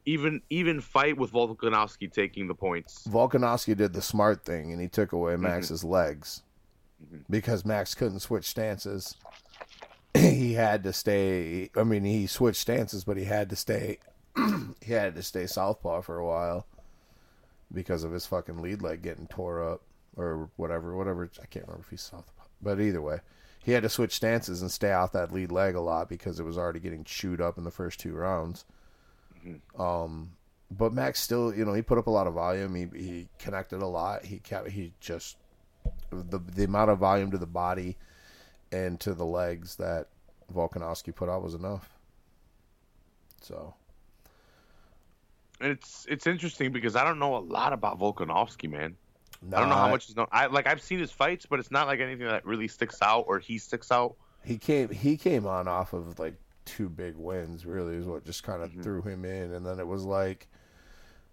even 0.05 0.43
even 0.51 0.81
fight 0.81 1.17
with 1.17 1.33
Volkanovski 1.33 2.11
taking 2.13 2.49
the 2.49 2.55
points. 2.55 3.07
Volkanovski 3.09 3.77
did 3.77 3.93
the 3.93 4.03
smart 4.03 4.45
thing 4.45 4.73
and 4.73 4.81
he 4.81 4.89
took 4.89 5.13
away 5.13 5.35
Mm-hmm. 5.35 5.43
Max's 5.43 5.85
legs 5.85 6.43
because 7.29 7.65
Max 7.65 7.95
couldn't 7.95 8.21
switch 8.21 8.47
stances. 8.47 9.17
he 10.15 10.55
had 10.55 10.83
to 10.85 10.93
stay. 10.93 11.71
I 11.77 11.85
mean, 11.85 12.05
he 12.05 12.27
switched 12.27 12.61
stances, 12.61 13.05
but 13.05 13.17
he 13.17 13.25
had 13.25 13.51
to 13.51 13.57
stay. 13.57 13.99
he 14.83 14.93
had 14.93 15.15
to 15.15 15.23
stay 15.23 15.47
southpaw 15.47 16.03
for 16.03 16.19
a 16.19 16.27
while 16.27 16.67
because 17.73 18.05
of 18.05 18.13
his 18.13 18.27
fucking 18.27 18.59
lead 18.59 18.83
leg 18.83 19.03
getting 19.03 19.27
tore 19.27 19.73
up 19.73 19.83
or 20.17 20.51
whatever. 20.57 20.97
Whatever. 20.97 21.31
I 21.41 21.47
can't 21.47 21.67
remember 21.67 21.85
if 21.85 21.91
he's 21.91 22.03
southpaw, 22.03 22.45
but 22.63 22.81
either 22.81 23.03
way, 23.03 23.21
he 23.63 23.73
had 23.73 23.83
to 23.83 23.89
switch 23.89 24.15
stances 24.15 24.63
and 24.63 24.71
stay 24.71 24.93
off 24.93 25.13
that 25.13 25.33
lead 25.33 25.53
leg 25.53 25.75
a 25.75 25.81
lot 25.81 26.09
because 26.09 26.41
it 26.41 26.45
was 26.45 26.57
already 26.59 26.81
getting 26.81 27.05
chewed 27.05 27.41
up 27.41 27.59
in 27.59 27.65
the 27.65 27.71
first 27.71 28.01
two 28.01 28.15
rounds. 28.15 28.65
Um, 29.79 30.33
but 30.71 30.93
Max 30.93 31.21
still, 31.21 31.55
you 31.55 31.65
know, 31.65 31.73
he 31.73 31.83
put 31.83 31.99
up 31.99 32.07
a 32.07 32.11
lot 32.11 32.27
of 32.27 32.35
volume. 32.35 32.75
He 32.75 32.87
he 32.99 33.29
connected 33.39 33.81
a 33.83 33.87
lot. 33.87 34.25
He 34.25 34.39
kept 34.39 34.69
he 34.71 34.93
just 35.01 35.37
the 36.11 36.39
the 36.39 36.65
amount 36.65 36.91
of 36.91 36.99
volume 36.99 37.31
to 37.31 37.39
the 37.39 37.47
body 37.47 37.97
and 38.73 39.01
to 39.01 39.15
the 39.15 39.25
legs 39.27 39.77
that 39.77 40.09
Volkanovski 40.53 41.15
put 41.15 41.29
out 41.29 41.43
was 41.43 41.55
enough. 41.55 41.89
So 43.41 43.75
And 45.61 45.73
it's 45.73 46.07
it's 46.09 46.27
interesting 46.27 46.73
because 46.73 46.97
I 46.97 47.05
don't 47.05 47.19
know 47.19 47.37
a 47.37 47.41
lot 47.41 47.73
about 47.73 47.99
Volkanovski, 47.99 48.71
man. 48.71 48.97
no, 49.43 49.57
I 49.57 49.61
don't 49.61 49.69
know 49.69 49.77
how 49.77 49.89
much 49.89 50.09
is 50.09 50.17
known. 50.17 50.27
I 50.33 50.47
like 50.47 50.67
I've 50.67 50.83
seen 50.83 50.99
his 50.99 51.11
fights, 51.11 51.47
but 51.47 51.59
it's 51.59 51.71
not 51.71 51.87
like 51.87 52.01
anything 52.01 52.27
that 52.27 52.45
really 52.45 52.69
sticks 52.69 52.99
out 53.03 53.25
or 53.29 53.39
he 53.39 53.59
sticks 53.59 53.91
out. 53.91 54.17
he 54.45 54.59
came 54.59 54.89
he 54.91 55.17
came 55.17 55.47
on 55.47 55.69
off 55.69 55.93
of 55.93 56.19
like 56.19 56.35
two 56.69 56.89
big 56.89 57.17
wins. 57.17 57.67
Really, 57.67 57.97
is 57.97 58.05
what 58.07 58.25
just 58.25 58.43
kind 58.45 58.63
of 58.63 58.71
Mm-hmm. 58.71 58.83
threw 58.83 59.03
him 59.03 59.25
in, 59.25 59.53
and 59.53 59.65
then 59.67 59.81
it 59.81 59.87
was 59.87 60.05
like 60.05 60.47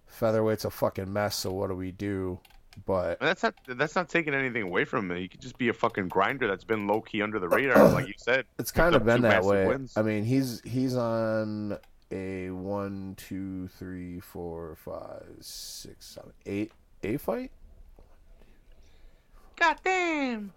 featherweight's 0.10 0.66
a 0.66 0.70
fucking 0.72 1.12
mess. 1.12 1.36
So 1.36 1.52
what 1.52 1.68
do 1.70 1.76
we 1.76 1.92
do? 1.92 2.40
But 2.86 3.20
that's 3.22 3.42
not 3.44 3.54
that's 3.68 3.96
not 3.96 4.10
taking 4.10 4.34
anything 4.34 4.64
away 4.64 4.84
from 4.86 5.10
him. 5.10 5.18
He 5.18 5.28
could 5.28 5.40
just 5.42 5.58
be 5.58 5.70
a 5.70 5.74
fucking 5.74 6.10
grinder 6.10 6.48
that's 6.48 6.64
been 6.66 6.88
low 6.88 7.00
key 7.02 7.22
under 7.22 7.40
the 7.40 7.48
radar, 7.48 7.90
like 7.94 8.08
you 8.08 8.14
said. 8.18 8.46
it's 8.60 8.72
kind 8.72 8.96
of 8.96 9.06
been 9.06 9.22
that 9.22 9.44
way. 9.46 9.66
wins. 9.68 9.94
I 9.96 10.02
mean, 10.02 10.24
he's 10.26 10.62
he's 10.66 10.96
on 10.96 11.78
a 12.12 12.50
one, 12.52 13.16
two, 13.18 13.68
three, 13.70 14.20
four, 14.20 14.76
five, 14.76 15.26
six, 15.42 16.06
seven, 16.06 16.34
eight, 16.46 16.72
eight 17.04 17.22
fight, 17.22 17.52
God 19.60 19.78
damn. 19.84 20.52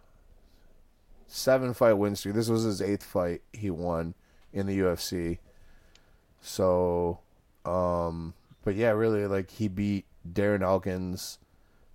seven 1.28 1.72
fight 1.72 1.92
win 1.94 2.16
streak. 2.16 2.34
This 2.34 2.48
was 2.48 2.64
his 2.64 2.82
eighth 2.82 3.04
fight 3.04 3.42
he 3.52 3.70
won 3.70 4.14
in 4.52 4.66
the 4.66 4.78
UFC. 4.78 5.38
So, 6.40 7.18
um, 7.64 8.34
but 8.64 8.74
yeah, 8.74 8.90
really, 8.90 9.26
like 9.26 9.50
he 9.50 9.68
beat 9.68 10.04
Darren 10.30 10.62
Elkins 10.62 11.38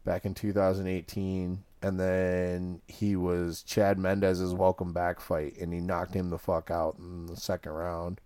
back 0.05 0.25
in 0.25 0.33
2018, 0.33 1.63
and 1.81 1.99
then 1.99 2.81
he 2.87 3.15
was 3.15 3.63
Chad 3.63 3.97
Mendes's 3.97 4.53
welcome 4.53 4.93
back 4.93 5.19
fight, 5.19 5.57
and 5.57 5.73
he 5.73 5.79
knocked 5.79 6.13
him 6.13 6.29
the 6.29 6.37
fuck 6.37 6.69
out 6.71 6.97
in 6.97 7.27
the 7.27 7.37
second 7.37 7.71
round. 7.71 8.19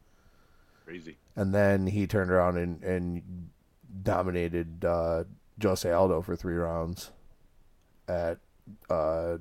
Crazy. 0.85 1.17
and 1.35 1.53
then 1.53 1.87
he 1.87 2.07
turned 2.07 2.31
around 2.31 2.57
and, 2.57 2.81
and 2.81 3.49
dominated 4.03 4.85
uh, 4.85 5.25
Jose 5.61 5.91
Aldo 5.91 6.21
for 6.21 6.37
three 6.37 6.55
rounds 6.55 7.11
at 8.07 8.37
uh, 8.89 9.37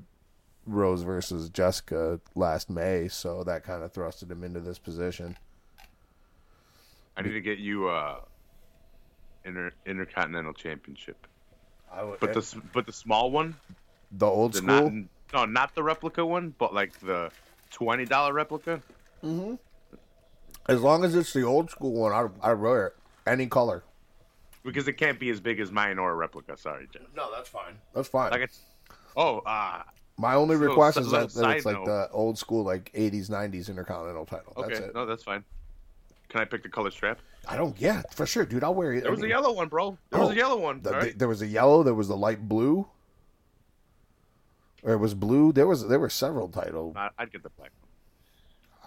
Rose 0.67 1.03
versus 1.03 1.49
Jessica 1.49 2.21
last 2.35 2.69
May. 2.69 3.09
So 3.09 3.45
that 3.45 3.65
kind 3.65 3.83
of 3.83 3.93
thrusted 3.93 4.31
him 4.31 4.45
into 4.45 4.61
this 4.61 4.79
position. 4.79 5.37
I 7.17 7.23
need 7.23 7.33
to 7.33 7.41
get 7.41 7.59
you 7.59 7.89
uh 7.89 8.21
inter 9.45 9.73
intercontinental 9.87 10.53
championship. 10.53 11.27
I 11.91 12.03
would, 12.03 12.21
But 12.21 12.35
the 12.35 12.63
but 12.73 12.87
the 12.87 12.93
small 12.93 13.31
one, 13.31 13.57
the 14.13 14.27
old 14.27 14.53
the 14.53 14.59
school, 14.59 14.91
not 14.91 15.09
no 15.33 15.45
not 15.47 15.75
the 15.75 15.83
replica 15.83 16.25
one, 16.27 16.55
but 16.59 16.75
like 16.75 16.99
the 17.01 17.31
twenty 17.71 18.05
dollar 18.05 18.33
replica. 18.33 18.83
Mm-hmm. 19.25 19.55
As 20.69 20.83
long 20.83 21.05
as 21.05 21.15
it's 21.15 21.33
the 21.33 21.43
old 21.43 21.71
school 21.71 21.93
one, 21.93 22.13
I 22.13 22.51
I 22.51 22.53
wear 22.55 22.89
it 22.89 22.97
any 23.27 23.47
color. 23.47 23.85
Because 24.65 24.89
it 24.89 24.95
can't 24.95 25.21
be 25.21 25.31
as 25.31 25.41
big 25.41 25.61
as 25.61 25.71
mine 25.71 25.99
or 25.99 26.11
a 26.11 26.15
replica. 26.15 26.57
Sorry, 26.57 26.89
Jeff. 26.93 27.03
No, 27.15 27.31
that's 27.33 27.49
fine. 27.49 27.79
That's 27.95 28.09
fine. 28.09 28.33
Like 28.33 28.43
it's 28.43 28.61
oh 29.17 29.39
uh 29.47 29.83
My 30.19 30.35
only 30.35 30.57
little- 30.57 30.69
request 30.75 30.97
is 30.99 31.11
that, 31.11 31.31
that 31.33 31.57
it's 31.57 31.67
like 31.67 31.77
note. 31.77 31.85
the 31.87 32.09
old 32.11 32.39
school, 32.39 32.65
like 32.65 32.91
'80s, 32.95 33.29
'90s 33.29 33.69
Intercontinental 33.69 34.25
title. 34.27 34.53
That's 34.57 34.79
okay 34.79 34.85
it. 34.89 34.95
no 34.95 35.05
that's 35.07 35.23
fine. 35.23 35.45
Can 36.29 36.41
I 36.41 36.45
pick 36.45 36.63
the 36.63 36.69
color 36.69 36.91
strap? 36.91 37.19
I 37.49 37.57
don't. 37.57 37.79
Yeah, 37.81 38.03
for 38.13 38.27
sure, 38.27 38.45
dude. 38.45 38.65
I'll 38.65 38.75
wear 38.75 38.93
it. 38.95 39.03
There 39.03 39.13
was 39.13 39.23
a 39.23 39.29
yellow 39.29 39.53
one, 39.53 39.69
bro. 39.69 39.97
There 40.11 40.21
was 40.21 40.31
Oh, 40.31 40.33
a 40.33 40.35
yellow 40.37 40.59
one. 40.59 40.81
The- 40.83 40.91
right? 40.93 41.19
there 41.19 41.29
was 41.29 41.43
a 41.43 41.47
yellow. 41.47 41.83
There 41.83 41.95
was 41.95 42.09
the 42.09 42.17
light 42.17 42.49
blue. 42.49 42.87
Or 44.83 44.93
it 44.95 44.99
was 44.99 45.15
blue. 45.15 45.53
There 45.53 45.67
was 45.67 45.87
there 45.87 45.99
were 45.99 46.11
several 46.11 46.49
titles. 46.49 46.95
I- 46.97 47.11
I'd 47.19 47.31
get 47.33 47.43
the 47.43 47.51
black 47.51 47.71
one. 47.81 47.91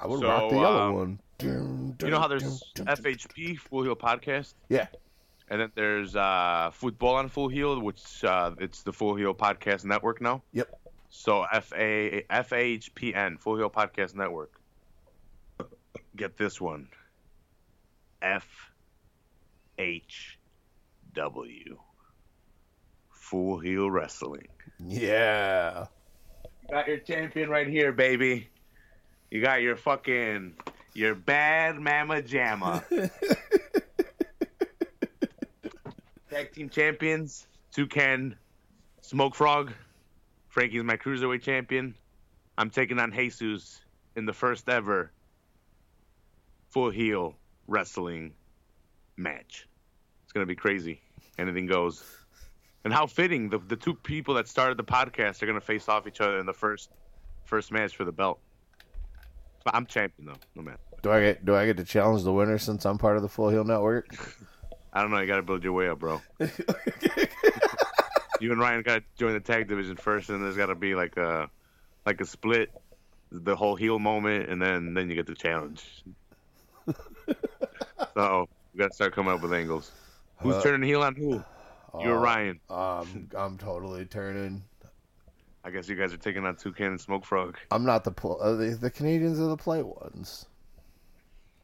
I 0.02 0.08
would 0.08 0.20
So, 0.22 0.28
rock 0.28 0.50
the 0.50 0.56
yellow 0.58 0.88
um, 0.90 0.94
one. 0.96 1.20
Dun, 1.38 1.96
You 2.02 2.10
know 2.10 2.20
how 2.20 2.28
there's 2.28 2.62
dun. 2.76 2.88
FHP 2.88 3.58
Full 3.60 3.84
Heel 3.84 3.96
Podcast, 3.96 4.54
Yeah, 4.68 4.88
and 5.50 5.62
then 5.62 5.72
there's 5.76 6.16
uh, 6.16 6.70
Football 6.74 7.16
on 7.16 7.30
Full 7.30 7.48
Heel, 7.50 7.80
which 7.82 8.24
uh, 8.26 8.52
it's 8.60 8.84
the 8.84 8.92
Full 8.94 9.16
Heel 9.16 9.34
Podcast 9.34 9.86
Network 9.86 10.22
now. 10.22 10.42
Yep. 10.54 10.79
So 11.10 11.44
F 11.52 11.74
A 11.76 12.26
F 12.30 12.54
H 12.54 12.94
P 12.96 13.14
N 13.14 13.38
Full 13.38 13.58
Heel 13.58 13.70
Podcast 13.70 14.16
Network. 14.16 14.54
Get 16.16 16.38
this 16.38 16.62
one. 16.62 16.88
F 18.22 18.72
H 19.78 20.38
W. 21.14 21.78
Full 23.10 23.60
Heel 23.60 23.90
Wrestling. 23.90 24.48
yeah. 24.86 25.86
You 26.64 26.76
got 26.76 26.88
your 26.88 26.98
champion 27.00 27.50
right 27.50 27.68
here, 27.68 27.92
baby. 27.92 28.50
You 29.32 29.42
got 29.42 29.62
your 29.62 29.76
fucking 29.76 30.56
your 30.94 31.16
bad 31.16 31.80
mama 31.80 32.22
jamma. 32.22 32.84
Tag 36.30 36.52
team 36.54 36.70
champions, 36.70 37.48
Toucan, 37.72 38.36
Smoke 39.02 39.34
Frog. 39.36 39.72
Frankie's 40.50 40.84
my 40.84 40.98
cruiserweight 40.98 41.42
champion. 41.42 41.96
I'm 42.58 42.70
taking 42.70 43.00
on 43.00 43.14
Jesus 43.14 43.82
in 44.16 44.26
the 44.26 44.34
first 44.34 44.68
ever 44.68 45.12
full 46.70 46.90
heel 46.90 47.36
wrestling 47.68 48.34
match. 49.16 49.68
It's 50.24 50.34
gonna 50.34 50.46
be 50.46 50.56
crazy. 50.56 51.02
Anything 51.38 51.68
goes. 51.68 52.04
And 52.84 52.94
how 52.94 53.08
fitting 53.08 53.50
the 53.50 53.60
the 53.60 53.76
two 53.76 53.94
people 53.94 54.34
that 54.36 54.48
started 54.48 54.78
the 54.78 54.84
podcast 54.84 55.42
are 55.42 55.46
gonna 55.46 55.62
face 55.62 55.88
off 55.88 56.08
each 56.08 56.20
other 56.22 56.40
in 56.40 56.46
the 56.46 56.54
first 56.54 56.90
first 57.46 57.72
match 57.72 57.96
for 57.96 58.04
the 58.04 58.12
belt. 58.12 58.40
But 59.64 59.76
I'm 59.76 59.86
champion 59.86 60.28
though, 60.28 60.40
no 60.56 60.64
matter. 60.64 60.80
Do 61.02 61.12
I 61.12 61.22
get 61.22 61.46
do 61.46 61.56
I 61.56 61.66
get 61.66 61.78
to 61.78 61.86
challenge 61.86 62.24
the 62.24 62.34
winner 62.34 62.58
since 62.58 62.86
I'm 62.86 62.98
part 62.98 63.16
of 63.18 63.22
the 63.22 63.30
Full 63.30 63.50
Heel 63.50 63.64
Network? 63.64 64.08
I 64.94 65.02
don't 65.02 65.12
know. 65.12 65.20
You 65.20 65.28
got 65.28 65.36
to 65.36 65.44
build 65.44 65.64
your 65.64 65.74
way 65.74 65.88
up, 65.88 66.00
bro. 66.00 66.20
you 68.40 68.52
and 68.52 68.60
Ryan 68.60 68.82
got 68.84 68.96
to 69.00 69.04
join 69.18 69.34
the 69.34 69.40
tag 69.40 69.68
division 69.68 69.96
first, 69.98 70.30
and 70.30 70.44
there's 70.44 70.58
got 70.58 70.68
to 70.68 70.76
be 70.76 70.96
like 70.96 71.18
a 71.18 71.50
like 72.06 72.22
a 72.22 72.26
split, 72.26 72.72
the 73.32 73.56
whole 73.56 73.76
heel 73.76 74.00
moment, 74.00 74.50
and 74.50 74.62
then 74.62 74.94
then 74.94 75.10
you 75.10 75.16
get 75.16 75.28
the 75.28 75.36
challenge. 75.36 76.04
so 78.14 78.48
we 78.74 78.80
got 78.80 78.90
to 78.90 78.94
start 78.96 79.14
coming 79.14 79.34
up 79.34 79.42
with 79.42 79.54
angles. 79.54 79.92
Who's 80.38 80.56
Uh, 80.56 80.62
turning 80.64 80.88
heel 80.88 81.02
on 81.04 81.16
who? 81.16 81.44
You 82.00 82.12
or 82.12 82.18
Uh, 82.18 82.22
Ryan? 82.22 82.60
Um, 82.70 83.30
I'm 83.36 83.58
totally 83.58 84.06
turning. 84.06 84.64
I 85.64 85.72
guess 85.72 85.90
you 85.90 85.96
guys 85.96 86.14
are 86.14 86.18
taking 86.18 86.46
on 86.46 86.56
Toucan 86.56 86.86
and 86.88 87.02
Smoke 87.02 87.26
Frog. 87.26 87.58
I'm 87.72 87.86
not 87.86 88.04
the 88.06 88.12
pl- 88.12 88.40
uh, 88.42 88.56
the, 88.56 88.70
the 88.80 88.90
Canadians 88.90 89.40
are 89.40 89.48
the 89.48 89.58
play 89.58 89.84
ones. 89.84 90.46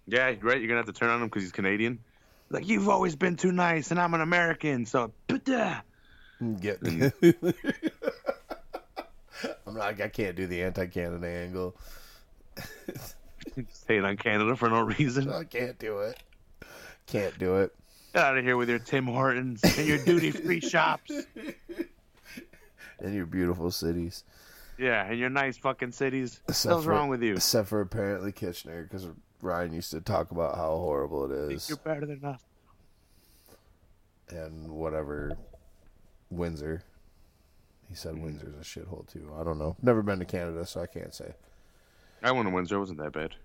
Yeah, 0.07 0.26
right. 0.26 0.59
You're 0.59 0.67
gonna 0.67 0.76
have 0.76 0.86
to 0.88 0.93
turn 0.93 1.09
on 1.09 1.21
him 1.21 1.28
because 1.28 1.43
he's 1.43 1.51
Canadian. 1.51 1.99
Like 2.49 2.67
you've 2.67 2.89
always 2.89 3.15
been 3.15 3.38
too 3.38 3.51
nice, 3.51 3.91
and 3.91 3.99
I'm 3.99 4.13
an 4.13 4.21
American, 4.21 4.86
so. 4.86 5.13
But, 5.28 5.47
Get. 6.59 6.79
I'm 9.67 9.73
not. 9.73 9.99
I 10.01 10.07
can't 10.09 10.36
do 10.36 10.47
the 10.47 10.63
anti-Canada 10.63 11.27
angle. 11.27 11.75
Staying 13.71 14.03
on 14.05 14.17
Canada 14.17 14.55
for 14.55 14.69
no 14.69 14.81
reason. 14.81 15.29
I 15.31 15.43
can't 15.43 15.77
do 15.79 15.99
it. 15.99 16.21
Can't 17.07 17.38
do 17.38 17.57
it. 17.57 17.73
Get 18.13 18.23
out 18.23 18.38
of 18.38 18.43
here 18.43 18.57
with 18.57 18.69
your 18.69 18.79
Tim 18.79 19.05
Hortons 19.05 19.61
and 19.63 19.88
your 19.88 20.03
duty-free 20.03 20.59
shops. 20.61 21.11
And 22.99 23.13
your 23.13 23.25
beautiful 23.25 23.71
cities. 23.71 24.23
Yeah, 24.77 25.05
and 25.05 25.19
your 25.19 25.29
nice 25.29 25.57
fucking 25.57 25.91
cities. 25.91 26.41
Except 26.49 26.73
What's 26.75 26.86
for- 26.86 26.91
wrong 26.91 27.09
with 27.09 27.21
you? 27.23 27.36
Except 27.36 27.67
for 27.69 27.81
apparently 27.81 28.31
Kitchener, 28.31 28.83
because 28.83 29.07
Ryan 29.41 29.73
used 29.73 29.91
to 29.91 30.01
talk 30.01 30.31
about 30.31 30.55
how 30.55 30.75
horrible 30.77 31.31
it 31.31 31.51
is. 31.53 31.67
Think 31.67 31.79
you're 31.86 31.93
better 31.93 32.05
than 32.05 32.23
us. 32.25 32.41
and 34.29 34.69
whatever 34.71 35.38
Windsor. 36.30 36.84
He 37.89 37.95
said 37.95 38.21
Windsor's 38.21 38.55
a 38.55 38.59
shithole 38.59 39.07
too. 39.11 39.32
I 39.39 39.43
don't 39.43 39.59
know. 39.59 39.76
Never 39.82 40.01
been 40.01 40.19
to 40.19 40.26
Canada, 40.26 40.65
so 40.65 40.82
I 40.82 40.88
can't 40.88 41.13
say. 41.13 41.34
I 42.23 42.32
won 42.32 42.47
in 42.47 42.53
Windsor. 42.53 42.76
It 42.76 42.80
wasn't 42.80 42.99
that 42.99 43.13
bad. 43.13 43.36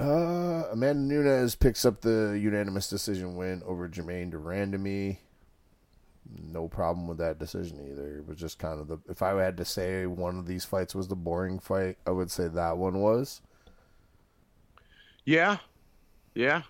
Uh, 0.00 0.68
Amanda 0.70 1.02
Nunes 1.02 1.56
picks 1.56 1.84
up 1.84 2.00
the 2.00 2.38
unanimous 2.40 2.88
decision 2.88 3.34
win 3.34 3.62
over 3.66 3.88
Germaine 3.88 4.30
de 4.30 4.36
Randamie. 4.36 5.18
No 6.40 6.68
problem 6.68 7.08
with 7.08 7.18
that 7.18 7.38
decision 7.38 7.80
either. 7.90 8.18
It 8.18 8.28
was 8.28 8.38
just 8.38 8.58
kind 8.58 8.80
of 8.80 8.86
the. 8.86 8.98
If 9.08 9.22
I 9.22 9.30
had 9.42 9.56
to 9.56 9.64
say 9.64 10.06
one 10.06 10.38
of 10.38 10.46
these 10.46 10.64
fights 10.64 10.94
was 10.94 11.08
the 11.08 11.16
boring 11.16 11.58
fight, 11.58 11.96
I 12.06 12.10
would 12.10 12.30
say 12.30 12.46
that 12.48 12.76
one 12.76 13.00
was. 13.00 13.40
Yeah, 15.24 15.56
yeah. 16.34 16.62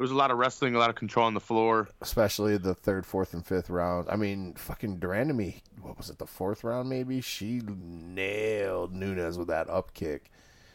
There 0.00 0.04
was 0.04 0.12
a 0.12 0.16
lot 0.16 0.30
of 0.30 0.38
wrestling, 0.38 0.74
a 0.74 0.78
lot 0.78 0.88
of 0.88 0.96
control 0.96 1.26
on 1.26 1.34
the 1.34 1.40
floor. 1.40 1.86
Especially 2.00 2.56
the 2.56 2.72
third, 2.74 3.04
fourth, 3.04 3.34
and 3.34 3.44
fifth 3.44 3.68
round. 3.68 4.08
I 4.08 4.16
mean, 4.16 4.54
fucking 4.54 4.96
de 4.98 5.06
Randamie. 5.06 5.60
What 5.82 5.98
was 5.98 6.08
it? 6.08 6.16
The 6.16 6.24
fourth 6.26 6.64
round, 6.64 6.88
maybe. 6.88 7.20
She 7.20 7.60
nailed 7.66 8.94
Nunes 8.94 9.36
with 9.36 9.48
that 9.48 9.68
up 9.68 9.92
kick, 9.92 10.30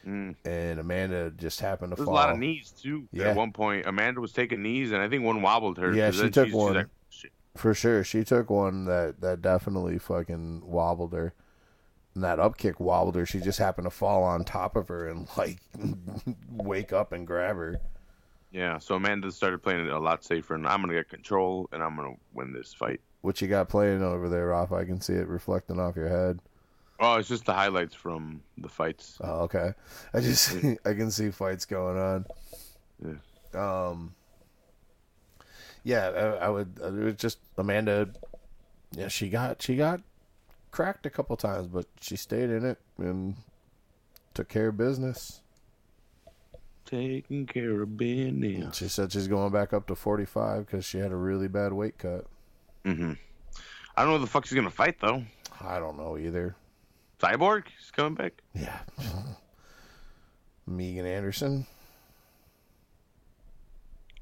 Mm. 0.05 0.35
and 0.45 0.79
Amanda 0.79 1.31
just 1.31 1.59
happened 1.59 1.93
to 1.93 1.95
There 1.95 2.03
was 2.03 2.05
fall. 2.05 2.13
a 2.13 2.21
lot 2.27 2.29
of 2.29 2.37
knees 2.37 2.69
too. 2.69 3.07
Yeah. 3.11 3.29
At 3.29 3.35
one 3.35 3.51
point, 3.51 3.87
Amanda 3.87 4.21
was 4.21 4.31
taking 4.31 4.61
knees, 4.61 4.91
and 4.91 5.01
I 5.01 5.09
think 5.09 5.23
one 5.23 5.41
wobbled 5.41 5.79
her. 5.79 5.91
Yeah, 5.91 6.11
she 6.11 6.29
took 6.29 6.53
one. 6.53 6.75
like, 6.75 6.87
For 7.57 7.73
sure. 7.73 8.03
She 8.03 8.23
took 8.23 8.51
one 8.51 8.85
that, 8.85 9.21
that 9.21 9.41
definitely 9.41 9.97
fucking 9.97 10.61
wobbled 10.67 11.13
her. 11.13 11.33
And 12.13 12.23
that 12.23 12.39
up 12.39 12.57
kick 12.57 12.79
wobbled 12.79 13.15
her. 13.15 13.25
She 13.25 13.39
just 13.39 13.57
happened 13.57 13.85
to 13.85 13.89
fall 13.89 14.23
on 14.23 14.43
top 14.45 14.75
of 14.75 14.87
her 14.89 15.07
and 15.09 15.27
like 15.35 15.57
wake 16.51 16.93
up 16.93 17.11
and 17.11 17.25
grab 17.25 17.55
her. 17.55 17.81
Yeah, 18.55 18.77
so 18.77 18.95
Amanda 18.95 19.33
started 19.33 19.61
playing 19.61 19.85
it 19.85 19.91
a 19.91 19.99
lot 19.99 20.23
safer, 20.23 20.55
and 20.55 20.65
I'm 20.65 20.79
gonna 20.79 20.93
get 20.93 21.09
control, 21.09 21.67
and 21.73 21.83
I'm 21.83 21.97
gonna 21.97 22.15
win 22.33 22.53
this 22.53 22.73
fight. 22.73 23.01
What 23.19 23.41
you 23.41 23.49
got 23.49 23.67
playing 23.67 24.01
over 24.01 24.29
there, 24.29 24.47
Ralph? 24.47 24.71
I 24.71 24.85
can 24.85 25.01
see 25.01 25.11
it 25.11 25.27
reflecting 25.27 25.77
off 25.77 25.97
your 25.97 26.07
head. 26.07 26.39
Oh, 27.01 27.15
it's 27.15 27.27
just 27.27 27.43
the 27.43 27.53
highlights 27.53 27.95
from 27.95 28.41
the 28.57 28.69
fights. 28.69 29.17
Oh, 29.19 29.41
okay. 29.41 29.73
I 30.13 30.21
just 30.21 30.55
I 30.85 30.93
can 30.93 31.11
see 31.11 31.31
fights 31.31 31.65
going 31.65 31.97
on. 31.97 32.25
Yeah. 33.03 33.87
Um. 33.89 34.15
Yeah, 35.83 36.07
I, 36.07 36.45
I 36.45 36.49
would. 36.49 36.79
It 36.81 36.93
was 36.93 37.15
just 37.15 37.39
Amanda. 37.57 38.07
Yeah, 38.91 39.09
she 39.09 39.27
got 39.27 39.61
she 39.61 39.75
got 39.75 39.99
cracked 40.71 41.05
a 41.05 41.09
couple 41.09 41.35
times, 41.35 41.67
but 41.67 41.87
she 41.99 42.15
stayed 42.15 42.49
in 42.49 42.63
it 42.63 42.77
and 42.97 43.35
took 44.33 44.47
care 44.47 44.69
of 44.69 44.77
business. 44.77 45.41
Taking 46.85 47.47
care 47.47 47.81
of 47.81 47.97
business. 47.97 48.77
She 48.77 48.87
said 48.87 49.11
she's 49.11 49.27
going 49.27 49.51
back 49.51 49.73
up 49.73 49.87
to 49.87 49.95
45 49.95 50.65
because 50.65 50.85
she 50.85 50.99
had 50.99 51.11
a 51.11 51.15
really 51.15 51.47
bad 51.47 51.73
weight 51.73 51.97
cut. 51.97 52.25
Mm-hmm. 52.83 53.13
I 53.97 54.01
don't 54.01 54.11
know 54.11 54.17
who 54.17 54.25
the 54.25 54.29
fuck 54.29 54.45
she's 54.45 54.55
gonna 54.55 54.69
fight 54.69 54.99
though. 54.99 55.23
I 55.59 55.79
don't 55.79 55.97
know 55.97 56.17
either. 56.17 56.55
Cyborg, 57.19 57.63
she's 57.79 57.91
coming 57.91 58.13
back. 58.13 58.33
Yeah. 58.53 58.79
Megan 60.67 61.05
Anderson. 61.05 61.65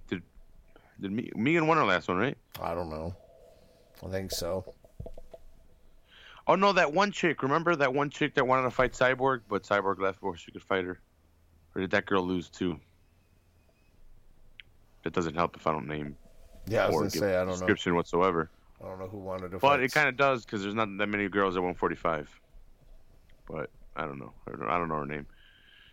Did 0.07 1.11
me, 1.11 1.31
Megan 1.35 1.67
won 1.67 1.77
her 1.77 1.83
last 1.83 2.07
one, 2.07 2.17
right? 2.17 2.37
I 2.61 2.73
don't 2.73 2.89
know. 2.89 3.13
I 4.05 4.09
think 4.09 4.31
so. 4.31 4.73
Oh 6.47 6.55
no, 6.55 6.71
that 6.71 6.93
one 6.93 7.11
chick. 7.11 7.43
Remember 7.43 7.75
that 7.75 7.93
one 7.93 8.09
chick 8.09 8.35
that 8.35 8.47
wanted 8.47 8.63
to 8.63 8.71
fight 8.71 8.93
Cyborg, 8.93 9.41
but 9.49 9.63
Cyborg 9.63 9.99
left 9.99 10.19
before 10.19 10.37
she 10.37 10.51
could 10.51 10.63
fight 10.63 10.85
her, 10.85 10.99
or 11.75 11.81
did 11.81 11.91
that 11.91 12.05
girl 12.05 12.23
lose 12.23 12.49
too? 12.49 12.79
It 15.05 15.13
doesn't 15.13 15.35
help 15.35 15.55
if 15.55 15.67
I 15.67 15.71
don't 15.71 15.87
name 15.87 16.15
Yeah, 16.67 16.85
I 16.85 16.87
was 16.87 16.95
or 16.95 16.99
gonna 16.99 17.09
give 17.11 17.19
say 17.19 17.31
I 17.35 17.39
don't 17.39 17.47
know. 17.47 17.53
description 17.53 17.95
whatsoever. 17.95 18.49
I 18.81 18.87
don't 18.87 18.99
know 18.99 19.07
who 19.07 19.17
wanted 19.17 19.51
to. 19.51 19.59
Fight. 19.59 19.61
But 19.61 19.67
fight. 19.77 19.83
it 19.83 19.91
kind 19.91 20.09
of 20.09 20.17
does 20.17 20.45
because 20.45 20.61
there's 20.61 20.75
not 20.75 20.87
that 20.97 21.07
many 21.07 21.27
girls 21.29 21.55
at 21.55 21.61
145. 21.61 22.29
But 23.49 23.69
I 23.95 24.03
don't 24.05 24.19
know. 24.19 24.33
I 24.47 24.51
don't, 24.51 24.69
I 24.69 24.77
don't 24.77 24.87
know 24.87 24.95
her 24.95 25.05
name. 25.05 25.25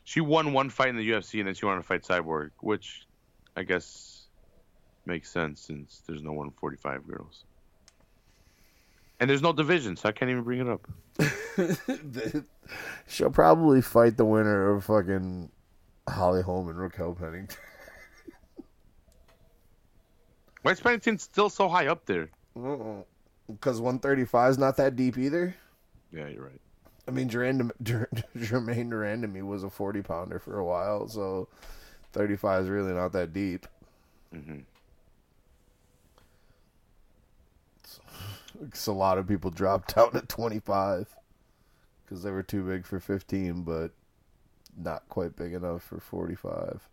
She 0.04 0.20
won 0.20 0.52
one 0.52 0.70
fight 0.70 0.88
in 0.88 0.96
the 0.96 1.08
UFC 1.08 1.38
and 1.40 1.46
then 1.48 1.54
she 1.54 1.66
wanted 1.66 1.80
to 1.80 1.86
fight 1.86 2.02
Cyborg, 2.02 2.50
which 2.60 3.06
I 3.56 3.62
guess 3.62 4.26
makes 5.06 5.30
sense 5.30 5.60
since 5.60 6.02
there's 6.06 6.22
no 6.22 6.30
145 6.32 7.06
girls. 7.06 7.44
And 9.18 9.28
there's 9.28 9.42
no 9.42 9.52
division, 9.52 9.96
so 9.96 10.08
I 10.08 10.12
can't 10.12 10.30
even 10.30 10.44
bring 10.44 10.60
it 10.60 10.68
up. 10.68 10.88
She'll 13.06 13.30
probably 13.30 13.82
fight 13.82 14.16
the 14.16 14.24
winner 14.24 14.70
of 14.74 14.84
fucking 14.84 15.50
Holly 16.10 16.42
Holm 16.42 16.68
and 16.68 16.78
Raquel 16.78 17.14
Pennington. 17.14 17.56
Why 20.62 20.72
is 20.72 20.80
Pennington 20.80 21.18
still 21.18 21.48
so 21.48 21.68
high 21.68 21.86
up 21.86 22.04
there? 22.06 22.28
Because 22.54 23.80
135 23.80 24.50
is 24.50 24.58
not 24.58 24.76
that 24.76 24.96
deep 24.96 25.16
either. 25.16 25.54
Yeah, 26.12 26.28
you're 26.28 26.44
right. 26.44 26.60
I 27.08 27.12
mean, 27.12 27.28
Durand- 27.28 27.72
Dur- 27.82 28.08
Germaine 28.36 28.90
de 28.90 28.96
Randamie 28.96 29.46
was 29.46 29.64
a 29.64 29.70
40 29.70 30.02
pounder 30.02 30.38
for 30.38 30.58
a 30.58 30.64
while, 30.64 31.08
so 31.08 31.48
35 32.12 32.64
is 32.64 32.68
really 32.68 32.92
not 32.92 33.12
that 33.12 33.32
deep. 33.32 33.66
Mm-hmm. 34.34 34.58
Because 38.60 38.88
a 38.88 38.92
lot 38.92 39.16
of 39.16 39.26
people 39.26 39.50
dropped 39.50 39.96
out 39.96 40.14
at 40.14 40.28
25 40.28 41.06
because 42.04 42.22
they 42.22 42.30
were 42.30 42.42
too 42.42 42.62
big 42.62 42.84
for 42.84 43.00
15, 43.00 43.62
but 43.62 43.92
not 44.76 45.08
quite 45.08 45.36
big 45.36 45.52
enough 45.54 45.82
for 45.82 46.00
45. 46.00 46.88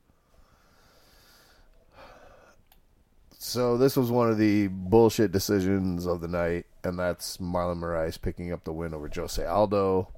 So 3.40 3.78
this 3.78 3.96
was 3.96 4.10
one 4.12 4.30
of 4.30 4.38
the 4.38 4.68
bullshit 4.68 5.32
decisions 5.32 6.06
of 6.06 6.22
the 6.22 6.28
night, 6.28 6.66
and 6.84 6.98
that's 6.98 7.38
Marlon 7.38 7.80
Moraes 7.80 8.20
picking 8.20 8.52
up 8.52 8.64
the 8.64 8.74
win 8.74 8.94
over 8.94 9.10
Jose 9.14 9.44
Aldo. 9.46 10.12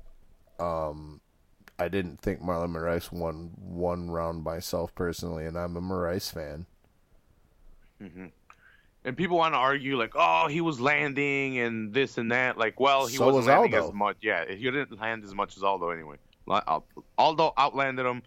Um, 0.59 1.21
I 1.77 1.89
didn't 1.89 2.21
think 2.21 2.41
Marlon 2.41 2.71
Moraes 2.71 3.11
won 3.11 3.51
one 3.57 4.09
round 4.09 4.43
myself 4.43 4.95
personally, 4.95 5.45
and 5.45 5.57
I'm 5.57 5.75
a 5.75 5.81
Moraes 5.81 6.31
fan. 6.31 6.65
hmm 7.99 8.27
And 9.03 9.17
people 9.17 9.37
want 9.37 9.53
to 9.53 9.57
argue 9.59 9.97
like, 9.97 10.13
oh, 10.15 10.47
he 10.47 10.61
was 10.61 10.79
landing 10.81 11.59
and 11.59 11.93
this 11.93 12.17
and 12.17 12.31
that. 12.31 12.57
Like, 12.57 12.79
well, 12.79 13.07
he 13.07 13.17
So 13.17 13.25
wasn't 13.25 13.35
was 13.35 13.47
landing 13.47 13.75
Aldo. 13.75 13.89
as 13.89 13.91
much. 13.91 14.17
Yeah, 14.21 14.45
he 14.49 14.63
didn't 14.65 14.99
land 14.99 15.23
as 15.23 15.33
much 15.35 15.57
as 15.57 15.63
Aldo 15.63 15.89
anyway. 15.89 16.17
Li- 16.49 16.61
uh, 16.67 16.79
Aldo 17.17 17.53
outlanded 17.57 18.05
him, 18.05 18.23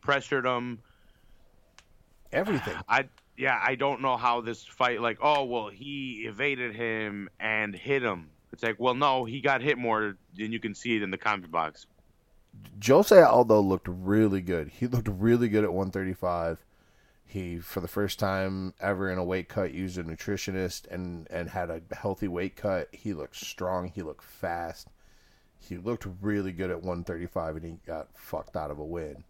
pressured 0.00 0.46
him. 0.46 0.80
Everything. 2.32 2.74
I 2.88 3.08
yeah, 3.36 3.60
I 3.60 3.74
don't 3.74 4.00
know 4.00 4.16
how 4.16 4.40
this 4.40 4.64
fight. 4.64 5.00
Like, 5.00 5.18
oh, 5.20 5.44
well, 5.44 5.68
he 5.68 6.24
evaded 6.28 6.74
him 6.74 7.28
and 7.40 7.74
hit 7.74 8.02
him. 8.02 8.30
It's 8.52 8.62
like, 8.62 8.78
well, 8.78 8.94
no, 8.94 9.24
he 9.24 9.40
got 9.40 9.62
hit 9.62 9.78
more 9.78 10.16
than 10.36 10.52
you 10.52 10.60
can 10.60 10.74
see 10.74 10.96
it 10.96 11.02
in 11.02 11.10
the 11.10 11.18
comment 11.18 11.50
box. 11.50 11.86
Jose 12.86 13.20
Aldo 13.20 13.60
looked 13.60 13.88
really 13.88 14.40
good. 14.40 14.68
He 14.68 14.86
looked 14.86 15.08
really 15.08 15.48
good 15.48 15.64
at 15.64 15.72
135. 15.72 16.64
He, 17.26 17.58
for 17.58 17.80
the 17.80 17.88
first 17.88 18.20
time 18.20 18.74
ever 18.80 19.10
in 19.10 19.18
a 19.18 19.24
weight 19.24 19.48
cut, 19.48 19.74
used 19.74 19.98
a 19.98 20.04
nutritionist 20.04 20.86
and 20.88 21.26
and 21.30 21.50
had 21.50 21.70
a 21.70 21.82
healthy 21.92 22.28
weight 22.28 22.54
cut. 22.54 22.88
He 22.92 23.12
looked 23.12 23.34
strong. 23.34 23.88
He 23.88 24.02
looked 24.02 24.22
fast. 24.22 24.88
He 25.68 25.76
looked 25.76 26.06
really 26.20 26.52
good 26.52 26.70
at 26.70 26.78
135, 26.82 27.56
and 27.56 27.64
he 27.64 27.78
got 27.86 28.08
fucked 28.14 28.56
out 28.56 28.70
of 28.70 28.78
a 28.78 28.84
win. 28.84 29.24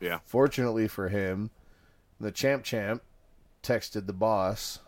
Yeah. 0.00 0.20
Fortunately 0.24 0.88
for 0.88 1.08
him, 1.08 1.50
the 2.20 2.30
champ 2.30 2.64
champ 2.64 3.02
texted 3.62 4.06
the 4.06 4.12
boss 4.12 4.80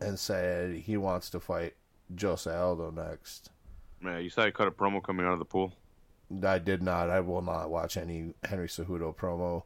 and 0.00 0.18
said 0.18 0.74
he 0.74 0.96
wants 0.96 1.30
to 1.30 1.40
fight 1.40 1.74
Jose 2.20 2.50
Aldo 2.50 2.90
next. 2.90 3.50
Man, 4.00 4.22
you 4.22 4.30
saw 4.30 4.44
he 4.44 4.52
cut 4.52 4.68
a 4.68 4.70
promo 4.70 5.02
coming 5.02 5.24
out 5.24 5.32
of 5.32 5.38
the 5.38 5.44
pool. 5.44 5.72
I 6.44 6.58
did 6.58 6.82
not. 6.82 7.08
I 7.08 7.20
will 7.20 7.42
not 7.42 7.70
watch 7.70 7.96
any 7.96 8.34
Henry 8.44 8.68
Cejudo 8.68 9.14
promo. 9.14 9.62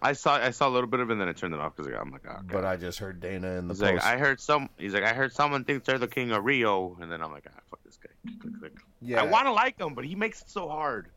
I 0.00 0.12
saw 0.12 0.36
I 0.36 0.50
saw 0.50 0.68
a 0.68 0.70
little 0.70 0.88
bit 0.88 1.00
of 1.00 1.10
it, 1.10 1.12
and 1.12 1.20
then 1.20 1.28
I 1.28 1.32
turned 1.32 1.54
it 1.54 1.60
off 1.60 1.76
because 1.76 1.92
I'm 1.92 2.10
like, 2.10 2.22
oh, 2.28 2.34
God. 2.34 2.48
But 2.52 2.64
I 2.64 2.76
just 2.76 2.98
heard 2.98 3.20
Dana 3.20 3.58
in 3.58 3.68
the 3.68 3.74
He's 3.74 3.80
post. 3.80 3.94
like, 3.94 4.04
I 4.04 4.16
heard 4.16 4.40
some. 4.40 4.68
He's 4.78 4.94
like, 4.94 5.04
I 5.04 5.12
heard 5.12 5.32
someone 5.32 5.64
thinks 5.64 5.86
they're 5.86 5.98
the 5.98 6.06
king 6.08 6.30
of 6.30 6.44
Rio, 6.44 6.96
and 7.00 7.10
then 7.10 7.20
I'm 7.22 7.32
like, 7.32 7.46
ah, 7.48 7.60
fuck 7.70 7.82
this 7.84 7.96
guy. 7.96 8.10
Click, 8.40 8.58
click. 8.60 8.72
yeah, 9.00 9.20
I 9.20 9.24
want 9.24 9.46
to 9.46 9.52
like 9.52 9.78
him, 9.78 9.94
but 9.94 10.04
he 10.04 10.14
makes 10.14 10.42
it 10.42 10.50
so 10.50 10.68
hard. 10.68 11.08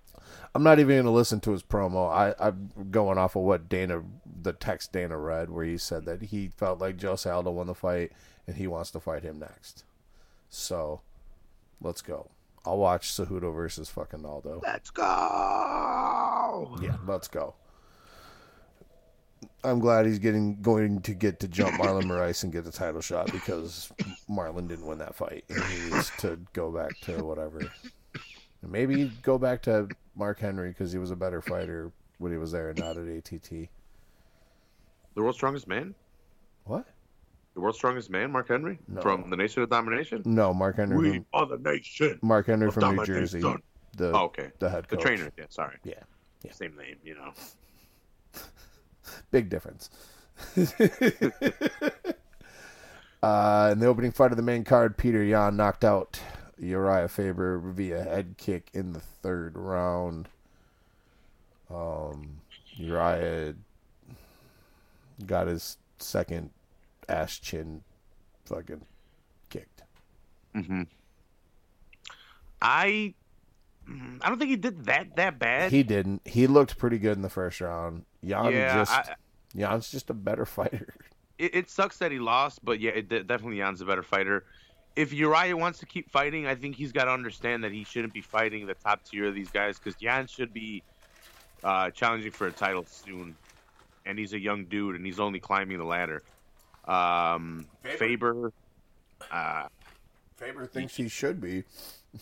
I'm 0.54 0.64
not 0.64 0.80
even 0.80 0.96
going 0.96 1.06
to 1.06 1.12
listen 1.12 1.40
to 1.42 1.52
his 1.52 1.64
promo. 1.64 2.10
I, 2.12 2.34
I'm 2.40 2.72
going 2.92 3.18
off 3.18 3.36
of 3.36 3.44
what 3.44 3.70
Dana, 3.70 4.04
the 4.42 4.54
text 4.54 4.92
Dana 4.92 5.18
read, 5.18 5.50
where 5.50 5.64
he 5.66 5.78
said 5.78 6.06
that 6.06 6.22
he 6.24 6.50
felt 6.50 6.80
like 6.80 7.02
Jose 7.02 7.30
Aldo 7.30 7.52
won 7.52 7.68
the 7.68 7.76
fight 7.76 8.12
and 8.48 8.58
he 8.58 8.68
wants 8.68 8.92
to 8.92 9.00
fight 9.00 9.24
him 9.24 9.40
next. 9.40 9.84
So, 10.50 11.02
let's 11.82 12.02
go. 12.02 12.32
I'll 12.66 12.78
watch 12.78 13.10
Cejudo 13.12 13.54
versus 13.54 13.90
fucking 13.90 14.26
Aldo. 14.26 14.62
Let's 14.64 14.90
go. 14.92 16.78
Yeah, 16.82 16.98
let's 17.08 17.28
go. 17.28 17.56
I'm 19.64 19.80
glad 19.80 20.06
he's 20.06 20.20
getting 20.20 20.62
going 20.62 21.02
to 21.02 21.14
get 21.14 21.40
to 21.42 21.48
jump 21.48 21.74
Marlon 21.82 22.04
Moraes 22.04 22.44
and 22.44 22.52
get 22.52 22.64
the 22.64 22.72
title 22.72 23.02
shot 23.02 23.32
because 23.32 23.92
Marlon 24.30 24.68
didn't 24.68 24.86
win 24.86 24.98
that 25.00 25.16
fight 25.16 25.44
and 25.50 25.64
he 25.64 25.90
needs 25.92 26.12
to 26.20 26.40
go 26.54 26.72
back 26.72 26.92
to 27.02 27.24
whatever. 27.24 27.60
And 28.62 28.72
maybe 28.72 29.12
go 29.22 29.38
back 29.38 29.62
to 29.64 29.88
Mark 30.16 30.40
Henry 30.40 30.70
because 30.70 30.92
he 30.92 30.98
was 31.00 31.12
a 31.12 31.16
better 31.16 31.42
fighter 31.42 31.92
when 32.18 32.32
he 32.32 32.38
was 32.38 32.52
there 32.52 32.70
and 32.70 32.80
not 32.80 32.98
at 32.98 33.08
ATT. 33.08 33.50
The 35.14 35.22
world's 35.22 35.38
strongest 35.38 35.68
man. 35.68 35.94
What? 36.66 36.86
The 37.54 37.60
world's 37.62 37.78
strongest 37.78 38.10
man, 38.10 38.32
Mark 38.32 38.48
Henry, 38.48 38.80
No. 38.88 39.02
from 39.02 39.30
the 39.30 39.36
Nation 39.36 39.62
of 39.62 39.70
Domination. 39.70 40.22
No, 40.26 40.54
Mark 40.54 40.78
Henry. 40.78 40.98
We 40.98 41.12
From, 41.18 41.26
are 41.34 41.46
the 41.46 41.58
nation. 41.58 42.18
Mark 42.22 42.46
Henry 42.48 42.72
from 42.72 42.96
New. 42.96 43.06
Jersey. 43.06 43.42
The 43.42 44.12
Oh, 44.14 44.26
okay. 44.26 44.52
the 44.60 44.70
head 44.70 44.86
The 44.88 44.96
trainer. 44.98 45.32
Yeah, 45.38 45.46
sorry. 45.50 45.78
Yeah, 45.84 45.96
yeah. 46.44 46.52
Same 46.54 46.78
name, 46.78 46.96
you 47.04 47.16
know. 47.16 47.32
Big 49.32 49.50
difference. 49.50 49.90
uh, 53.24 53.70
in 53.72 53.80
the 53.80 53.86
opening 53.86 54.12
fight 54.12 54.32
of 54.32 54.38
the 54.38 54.44
main 54.44 54.64
card, 54.64 54.98
Peter 54.98 55.24
Yan 55.24 55.56
knocked 55.56 55.84
out 55.84 56.20
Uriah 56.58 57.08
Faber 57.08 57.60
via 57.60 58.04
head 58.04 58.36
kick 58.38 58.70
in 58.74 58.94
the 58.94 59.00
third 59.00 59.58
round. 59.58 60.28
Um, 61.70 62.42
Uriah 62.76 63.56
got 65.26 65.48
his 65.48 65.78
second 66.00 66.52
ass 67.08 67.38
chin 67.38 67.84
fucking 68.46 68.82
kicked. 69.50 69.84
hmm 70.54 70.84
I, 72.62 73.16
mm, 73.90 74.20
I 74.22 74.30
don't 74.30 74.38
think 74.38 74.52
he 74.52 74.56
did 74.56 74.86
that 74.86 75.16
that 75.16 75.40
bad. 75.40 75.72
He 75.72 75.82
didn't. 75.82 76.22
He 76.26 76.46
looked 76.46 76.78
pretty 76.78 77.00
good 77.00 77.16
in 77.16 77.24
the 77.24 77.30
first 77.30 77.60
round. 77.60 78.06
Yan 78.24 78.52
yeah, 78.52 78.76
just 78.76 78.92
I, 78.92 79.16
Yan's 79.54 79.92
just 79.92 80.10
a 80.10 80.14
better 80.14 80.46
fighter. 80.58 80.94
it, 81.38 81.56
it 81.56 81.70
sucks 81.70 81.98
that 81.98 82.12
he 82.12 82.20
lost, 82.20 82.64
but 82.64 82.80
yeah, 82.80 82.92
it, 82.92 83.10
definitely 83.10 83.58
Yan's 83.58 83.82
a 83.82 83.86
better 83.86 84.04
fighter. 84.04 84.46
If 84.96 85.14
Uriah 85.14 85.56
wants 85.56 85.80
to 85.80 85.86
keep 85.86 86.12
fighting, 86.12 86.48
I 86.48 86.56
think 86.56 86.76
he's 86.76 86.92
got 86.92 87.06
to 87.06 87.12
understand 87.12 87.64
that 87.64 87.72
he 87.72 87.84
shouldn't 87.86 88.14
be 88.14 88.22
fighting 88.22 88.68
the 88.68 88.74
top 88.74 89.04
tier 89.06 89.28
of 89.28 89.36
these 89.36 89.50
guys 89.50 89.80
because 89.80 89.96
Jan 89.96 90.28
should 90.28 90.54
be 90.54 90.84
uh, 91.64 91.90
challenging 91.92 92.32
for 92.32 92.48
a 92.48 92.52
title 92.52 92.86
soon, 92.86 93.36
and 94.06 94.20
he's 94.20 94.34
a 94.34 94.40
young 94.40 94.66
dude 94.66 94.96
and 94.96 95.06
he's 95.06 95.20
only 95.20 95.40
climbing 95.40 95.78
the 95.78 95.86
ladder. 95.86 96.24
Um, 96.86 97.68
Faber. 97.84 97.98
Faber, 97.98 98.54
uh, 99.32 99.68
Faber 100.36 100.66
thinks 100.66 100.96
he 100.96 101.08
should 101.08 101.40
be. 101.40 101.64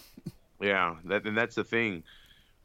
yeah, 0.62 0.96
that 1.06 1.26
and 1.26 1.38
that's 1.38 1.56
the 1.56 1.64
thing. 1.64 2.04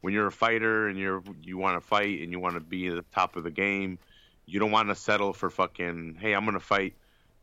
When 0.05 0.13
you're 0.13 0.27
a 0.27 0.31
fighter 0.31 0.87
and 0.87 0.99
you're 0.99 1.23
you 1.41 1.57
want 1.57 1.81
to 1.81 1.87
fight 1.87 2.21
and 2.21 2.31
you 2.31 2.39
want 2.39 2.53
to 2.53 2.59
be 2.59 2.85
at 2.89 2.93
the 2.95 3.01
top 3.11 3.37
of 3.37 3.43
the 3.43 3.49
game, 3.49 3.97
you 4.45 4.59
don't 4.59 4.69
want 4.69 4.87
to 4.89 4.93
settle 4.95 5.33
for 5.33 5.49
fucking. 5.49 6.19
Hey, 6.21 6.33
I'm 6.33 6.45
gonna 6.45 6.59
fight 6.59 6.93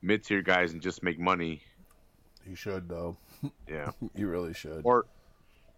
mid 0.01 0.23
tier 0.23 0.43
guys 0.43 0.73
and 0.73 0.81
just 0.81 1.03
make 1.03 1.19
money. 1.19 1.61
He 2.49 2.55
should 2.55 2.89
though. 2.89 3.17
Yeah. 3.69 3.91
He 4.15 4.23
really 4.23 4.55
should. 4.55 4.83
or 4.85 5.07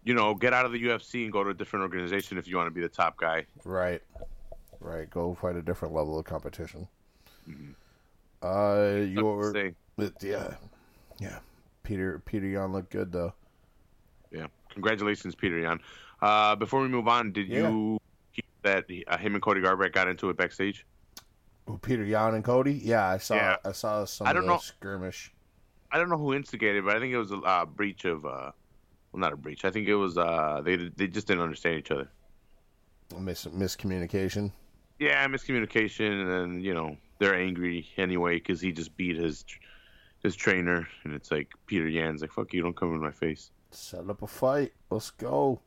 you 0.03 0.13
know 0.13 0.35
get 0.35 0.53
out 0.53 0.67
of 0.67 0.73
the 0.73 0.83
UFC 0.83 1.23
and 1.23 1.31
go 1.33 1.43
to 1.43 1.49
a 1.49 1.53
different 1.55 1.81
organization 1.81 2.37
if 2.37 2.47
you 2.47 2.55
want 2.55 2.67
to 2.67 2.71
be 2.71 2.81
the 2.81 2.87
top 2.87 3.17
guy. 3.17 3.47
Right. 3.63 4.03
Right. 4.79 5.09
Go 5.09 5.33
fight 5.33 5.55
a 5.55 5.63
different 5.63 5.95
level 5.95 6.19
of 6.19 6.25
competition. 6.25 6.87
Mhm. 7.49 7.73
Uh, 8.43 9.07
Sucks 9.07 9.07
to 9.07 9.11
your 9.15 9.53
say. 9.53 9.73
yeah, 10.21 10.53
yeah. 11.17 11.39
Peter 11.81 12.21
Peter 12.25 12.45
Yan 12.45 12.71
looked 12.73 12.91
good 12.91 13.11
though. 13.11 13.33
yeah, 14.31 14.45
congratulations, 14.69 15.33
Peter 15.33 15.57
Yan. 15.57 15.79
Uh, 16.21 16.55
before 16.55 16.81
we 16.81 16.87
move 16.87 17.07
on, 17.07 17.31
did 17.31 17.47
Yeah. 17.47 17.69
you 17.69 17.99
hear 18.31 18.43
that 18.63 18.85
uh, 19.07 19.17
him 19.17 19.33
and 19.35 19.41
Cody 19.43 19.61
Garbrandt 19.61 19.93
got 19.93 20.07
into 20.07 20.29
it 20.29 20.37
backstage? 20.37 20.85
Who, 21.67 21.77
Peter 21.79 22.03
Yan 22.03 22.35
and 22.35 22.43
Cody. 22.43 22.73
Yeah, 22.83 23.07
I 23.07 23.17
saw. 23.17 23.35
Yeah. 23.35 23.55
I 23.65 23.71
saw 23.71 24.05
some 24.05 24.27
I 24.27 24.33
don't 24.33 24.45
know- 24.45 24.57
skirmish. 24.57 25.31
I 25.91 25.97
don't 25.97 26.09
know 26.09 26.17
who 26.17 26.33
instigated, 26.33 26.83
but 26.83 26.95
I 26.95 26.99
think 26.99 27.13
it 27.13 27.17
was 27.17 27.31
a 27.31 27.37
uh, 27.37 27.65
breach 27.65 28.05
of. 28.05 28.25
Uh, 28.25 28.51
well, 29.11 29.19
not 29.21 29.31
a 29.33 29.37
breach. 29.37 29.63
I 29.65 29.71
think 29.71 29.87
it 29.87 29.95
was 29.95 30.17
uh, 30.17 30.61
they 30.63 30.75
they 30.75 31.07
just 31.07 31.25
didn't 31.27 31.43
understand 31.43 31.77
each 31.79 31.91
other. 31.91 32.09
Mis- 33.17 33.45
miscommunication. 33.45 34.51
Yeah, 34.99 35.25
miscommunication, 35.27 36.43
and 36.43 36.63
you 36.63 36.73
know 36.73 36.97
they're 37.19 37.35
angry 37.35 37.87
anyway 37.97 38.35
because 38.35 38.59
he 38.59 38.71
just 38.73 38.95
beat 38.97 39.15
his 39.15 39.45
his 40.21 40.35
trainer, 40.35 40.87
and 41.03 41.13
it's 41.13 41.31
like 41.31 41.49
Peter 41.67 41.87
Yan's 41.87 42.21
like, 42.21 42.31
"Fuck 42.33 42.51
you, 42.53 42.61
don't 42.61 42.75
come 42.75 42.93
in 42.93 42.99
my 42.99 43.11
face." 43.11 43.51
Set 43.71 44.09
up 44.09 44.21
a 44.21 44.27
fight. 44.27 44.73
Let's 44.89 45.11
go. 45.11 45.61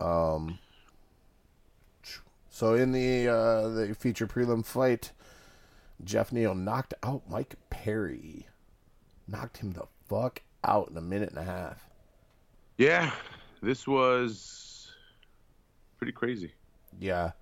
Um. 0.00 0.58
So 2.50 2.74
in 2.74 2.92
the 2.92 3.28
uh, 3.28 3.68
the 3.68 3.94
feature 3.94 4.26
prelim 4.26 4.64
fight, 4.64 5.12
Geoff 6.04 6.32
Neal 6.32 6.54
knocked 6.54 6.94
out 7.02 7.22
Mike 7.28 7.54
Perry. 7.70 8.46
Knocked 9.28 9.58
him 9.58 9.72
the 9.72 9.86
fuck 10.08 10.40
out 10.64 10.88
in 10.90 10.96
a 10.96 11.02
minute 11.02 11.30
and 11.30 11.38
a 11.38 11.44
half. 11.44 11.88
Yeah, 12.78 13.10
this 13.62 13.86
was 13.86 14.90
pretty 15.98 16.12
crazy. 16.12 16.52
Yeah. 16.98 17.32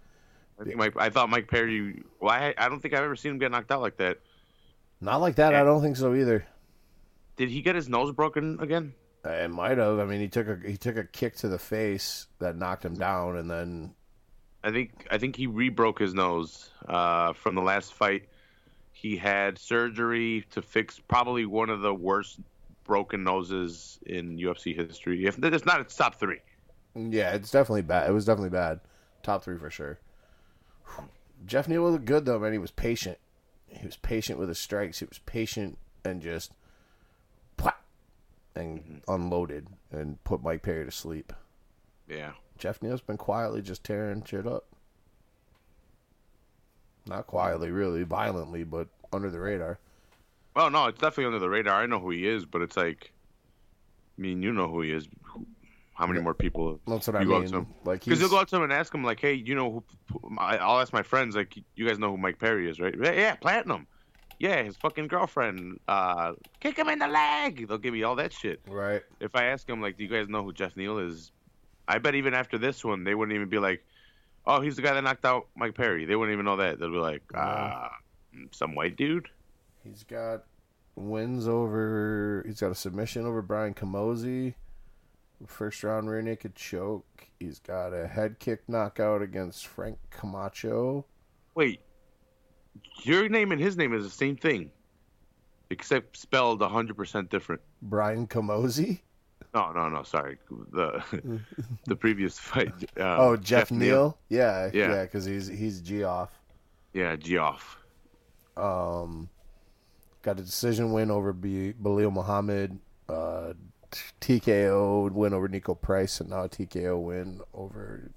I 0.61 0.65
think 0.65 0.77
Mike. 0.77 0.95
I 0.97 1.11
thought 1.11 1.31
Mike 1.31 1.49
Perry. 1.49 2.03
Well, 2.21 2.31
I, 2.31 2.55
I 2.57 2.69
don't 2.69 2.81
think 2.81 2.95
I've 2.95 3.03
ever 3.03 3.17
seen 3.17 3.33
him 3.33 3.39
get 3.39 3.51
knocked 3.51 3.73
out 3.73 3.81
like 3.81 3.97
that. 3.97 4.19
Not 5.01 5.21
like 5.21 5.37
that. 5.37 5.55
I 5.55 5.65
don't 5.65 5.83
think 5.83 5.97
so 5.97 6.15
either. 6.15 6.47
Did 7.37 7.51
he 7.51 7.63
get 7.63 7.75
his 7.75 7.89
nose 7.89 8.13
broken 8.13 8.59
again? 8.61 8.95
It 9.25 9.51
might 9.51 9.79
have. 9.79 9.99
I 9.99 10.05
mean, 10.05 10.21
he 10.21 10.29
took 10.29 10.49
a 10.49 10.59
he 10.65 10.77
took 10.77 10.97
a 10.97 11.05
kick 11.05 11.37
to 11.37 11.49
the 11.49 11.59
face 11.59 12.27
that 12.41 12.57
knocked 12.57 12.85
him 12.85 12.95
down, 12.95 13.37
and 13.37 13.51
then 13.51 13.95
I 14.63 14.71
think 14.71 15.07
I 15.11 15.19
think 15.19 15.37
he 15.37 15.47
re-broke 15.47 15.99
his 15.99 16.15
nose 16.15 16.71
uh, 16.87 17.33
from 17.33 17.55
the 17.55 17.63
last 17.63 17.95
fight. 17.95 18.29
He 18.93 19.17
had 19.17 19.59
surgery 19.59 20.47
to 20.51 20.63
fix 20.63 20.99
probably 20.99 21.47
one 21.47 21.71
of 21.71 21.81
the 21.81 21.95
worst 21.95 22.39
broken 22.85 23.25
noses 23.25 23.99
in 24.07 24.39
UFC 24.39 24.75
history. 24.77 25.25
If 25.27 25.43
it's 25.43 25.67
not, 25.67 25.81
it's 25.81 25.97
top 25.97 26.17
three. 26.17 26.41
yeah, 26.95 27.33
it's 27.33 27.51
definitely 27.51 27.83
bad. 27.83 28.09
It 28.09 28.13
was 28.13 28.25
definitely 28.25 28.51
bad. 28.51 28.81
Top 29.23 29.43
three 29.43 29.59
for 29.59 29.71
sure. 29.71 29.99
Geoff 31.47 31.69
Neal 31.69 31.91
looked 31.91 32.05
good 32.05 32.25
though, 32.25 32.39
man. 32.39 32.53
He 32.53 32.59
was 32.59 32.71
patient. 32.71 33.19
He 33.69 33.85
was 33.85 33.97
patient 33.97 34.39
with 34.39 34.49
his 34.49 34.59
strikes. 34.59 35.01
He 35.01 35.07
was 35.07 35.19
patient 35.21 35.79
and 36.05 36.23
just 36.23 36.53
and 38.57 38.81
mm-hmm. 38.81 39.13
unloaded 39.13 39.69
and 39.91 40.23
put 40.25 40.43
Mike 40.43 40.63
Perry 40.63 40.85
to 40.85 40.91
sleep. 40.91 41.33
Yeah. 42.09 42.33
Geoff 42.59 42.83
Neal's 42.83 43.01
been 43.01 43.17
quietly 43.17 43.63
just 43.63 43.85
tearing 43.85 44.23
shit 44.25 44.47
up. 44.47 44.65
Not 47.07 47.27
quietly, 47.27 47.71
really, 47.71 48.03
violently, 48.03 48.65
but 48.65 48.89
under 49.13 49.31
the 49.31 49.41
radar. 49.41 49.79
Well, 50.57 50.71
no, 50.71 50.87
it's 50.87 51.01
definitely 51.01 51.27
under 51.27 51.39
the 51.39 51.51
radar. 51.51 51.83
I 51.83 51.87
know 51.87 51.99
who 51.99 52.11
he 52.11 52.27
is, 52.27 52.45
but 52.47 52.63
it's 52.63 52.77
like, 52.77 53.13
I 54.17 54.23
mean, 54.23 54.43
you 54.43 54.53
know 54.53 54.69
who 54.69 54.83
he 54.83 54.93
is. 54.93 55.09
How 55.95 56.07
many 56.07 56.21
more 56.21 56.35
people? 56.35 56.81
That's 56.87 57.07
what 57.07 57.17
I 57.17 57.21
You 57.21 57.27
go 57.27 57.37
up 57.37 57.47
to 57.47 57.53
mean. 57.53 57.61
him. 57.63 57.75
Like 57.85 58.05
Because 58.05 58.21
you'll 58.21 58.31
go 58.31 58.39
up 58.39 58.49
to 58.49 58.57
him 58.57 58.63
and 58.63 58.73
ask 58.73 58.95
him, 58.95 59.05
like, 59.05 59.21
hey, 59.21 59.35
you 59.35 59.55
know, 59.55 59.85
who, 60.11 60.37
I'll 60.39 60.81
ask 60.81 60.93
my 60.93 61.03
friends, 61.03 61.37
like, 61.37 61.57
you 61.77 61.87
guys 61.87 61.99
know 61.99 62.11
who 62.11 62.17
Mike 62.17 62.39
Perry 62.39 62.69
is, 62.69 62.81
right? 62.81 62.95
Yeah, 63.01 63.13
yeah, 63.13 63.35
Platinum. 63.37 63.87
Yeah, 64.39 64.63
his 64.63 64.77
fucking 64.77 65.09
girlfriend. 65.09 65.81
Uh, 65.89 66.33
kick 66.61 66.77
him 66.77 66.89
in 66.89 66.99
the 66.99 67.09
leg. 67.09 67.69
They'll 67.69 67.79
give 67.79 67.93
me 67.95 68.03
all 68.03 68.17
that 68.17 68.33
shit. 68.33 68.61
right. 68.67 69.03
If 69.21 69.35
I 69.35 69.45
ask 69.47 69.69
him, 69.69 69.81
like, 69.81 69.97
do 69.97 70.05
you 70.05 70.11
guys 70.11 70.29
know 70.29 70.43
who 70.43 70.53
Geoff 70.53 70.77
Neal 70.77 70.99
is? 70.99 71.31
I 71.87 71.99
bet 71.99 72.15
even 72.15 72.35
after 72.35 72.59
this 72.59 72.85
one, 72.85 73.05
they 73.05 73.15
wouldn't 73.15 73.35
even 73.37 73.49
be 73.49 73.59
like, 73.59 73.85
"Oh, 74.47 74.61
he's 74.61 74.77
the 74.77 74.83
guy 74.83 74.95
that 74.95 75.05
knocked 75.05 75.25
out 75.25 75.49
Mike 75.57 75.75
Perry." 75.75 76.05
They 76.07 76.17
wouldn't 76.17 76.33
even 76.33 76.47
know 76.47 76.57
that. 76.57 76.79
They'll 76.79 76.91
be 76.91 76.97
like, 76.97 77.23
"Ah, 77.35 77.91
some 78.53 78.75
white 78.75 78.97
dude." 78.97 79.29
He's 79.85 80.03
got 80.03 80.45
wins 80.97 81.47
over. 81.47 82.43
He's 82.47 82.61
got 82.61 82.71
a 82.71 82.75
submission 82.75 83.27
over 83.27 83.43
Brian 83.43 83.75
Camozzi. 83.75 84.55
First 85.47 85.85
round 85.85 86.09
rear 86.11 86.23
naked 86.23 86.55
choke. 86.55 87.29
He's 87.39 87.59
got 87.59 87.93
a 87.93 88.07
head 88.07 88.39
kick 88.39 88.67
knockout 88.67 89.21
against 89.21 89.67
Frank 89.67 89.99
Camacho. 90.11 91.05
Wait, 91.55 91.81
your 93.03 93.29
name 93.29 93.53
and 93.53 93.61
his 93.61 93.77
name 93.77 93.93
is 93.95 94.05
the 94.05 94.11
same 94.11 94.37
thing, 94.37 94.71
except 95.71 96.17
spelled 96.17 96.63
hundred 96.63 96.97
percent 96.97 97.31
different. 97.31 97.61
Brian 97.83 98.27
Camozzi. 98.27 99.01
No, 99.55 99.71
no, 99.73 99.89
no. 99.89 100.03
Sorry, 100.03 100.39
the 100.73 101.03
the 101.87 101.95
previous 101.97 102.39
fight. 102.39 102.73
Uh, 102.99 103.17
oh, 103.19 103.37
Geoff, 103.37 103.71
Neal. 103.71 104.19
Yeah, 104.29 104.71
Yeah. 104.73 104.91
yeah, 104.93 105.03
because 105.05 105.25
he's 105.25 105.47
he's 105.47 105.81
G 105.81 106.03
off. 106.05 106.31
Yeah, 106.93 107.15
Geoff. 107.17 107.79
Um, 108.57 109.29
got 110.23 110.39
a 110.39 110.43
decision 110.43 110.93
win 110.93 111.11
over 111.11 111.33
B- 111.33 111.75
Muhammad. 111.81 112.79
Uh, 113.09 113.53
TKO 114.21 115.11
win 115.13 115.33
over 115.35 115.49
Niko 115.49 115.81
Price, 115.81 116.21
and 116.21 116.31
now 116.31 116.45
a 116.45 116.49
TKO 116.49 117.01
win 117.01 117.41
over 117.53 118.11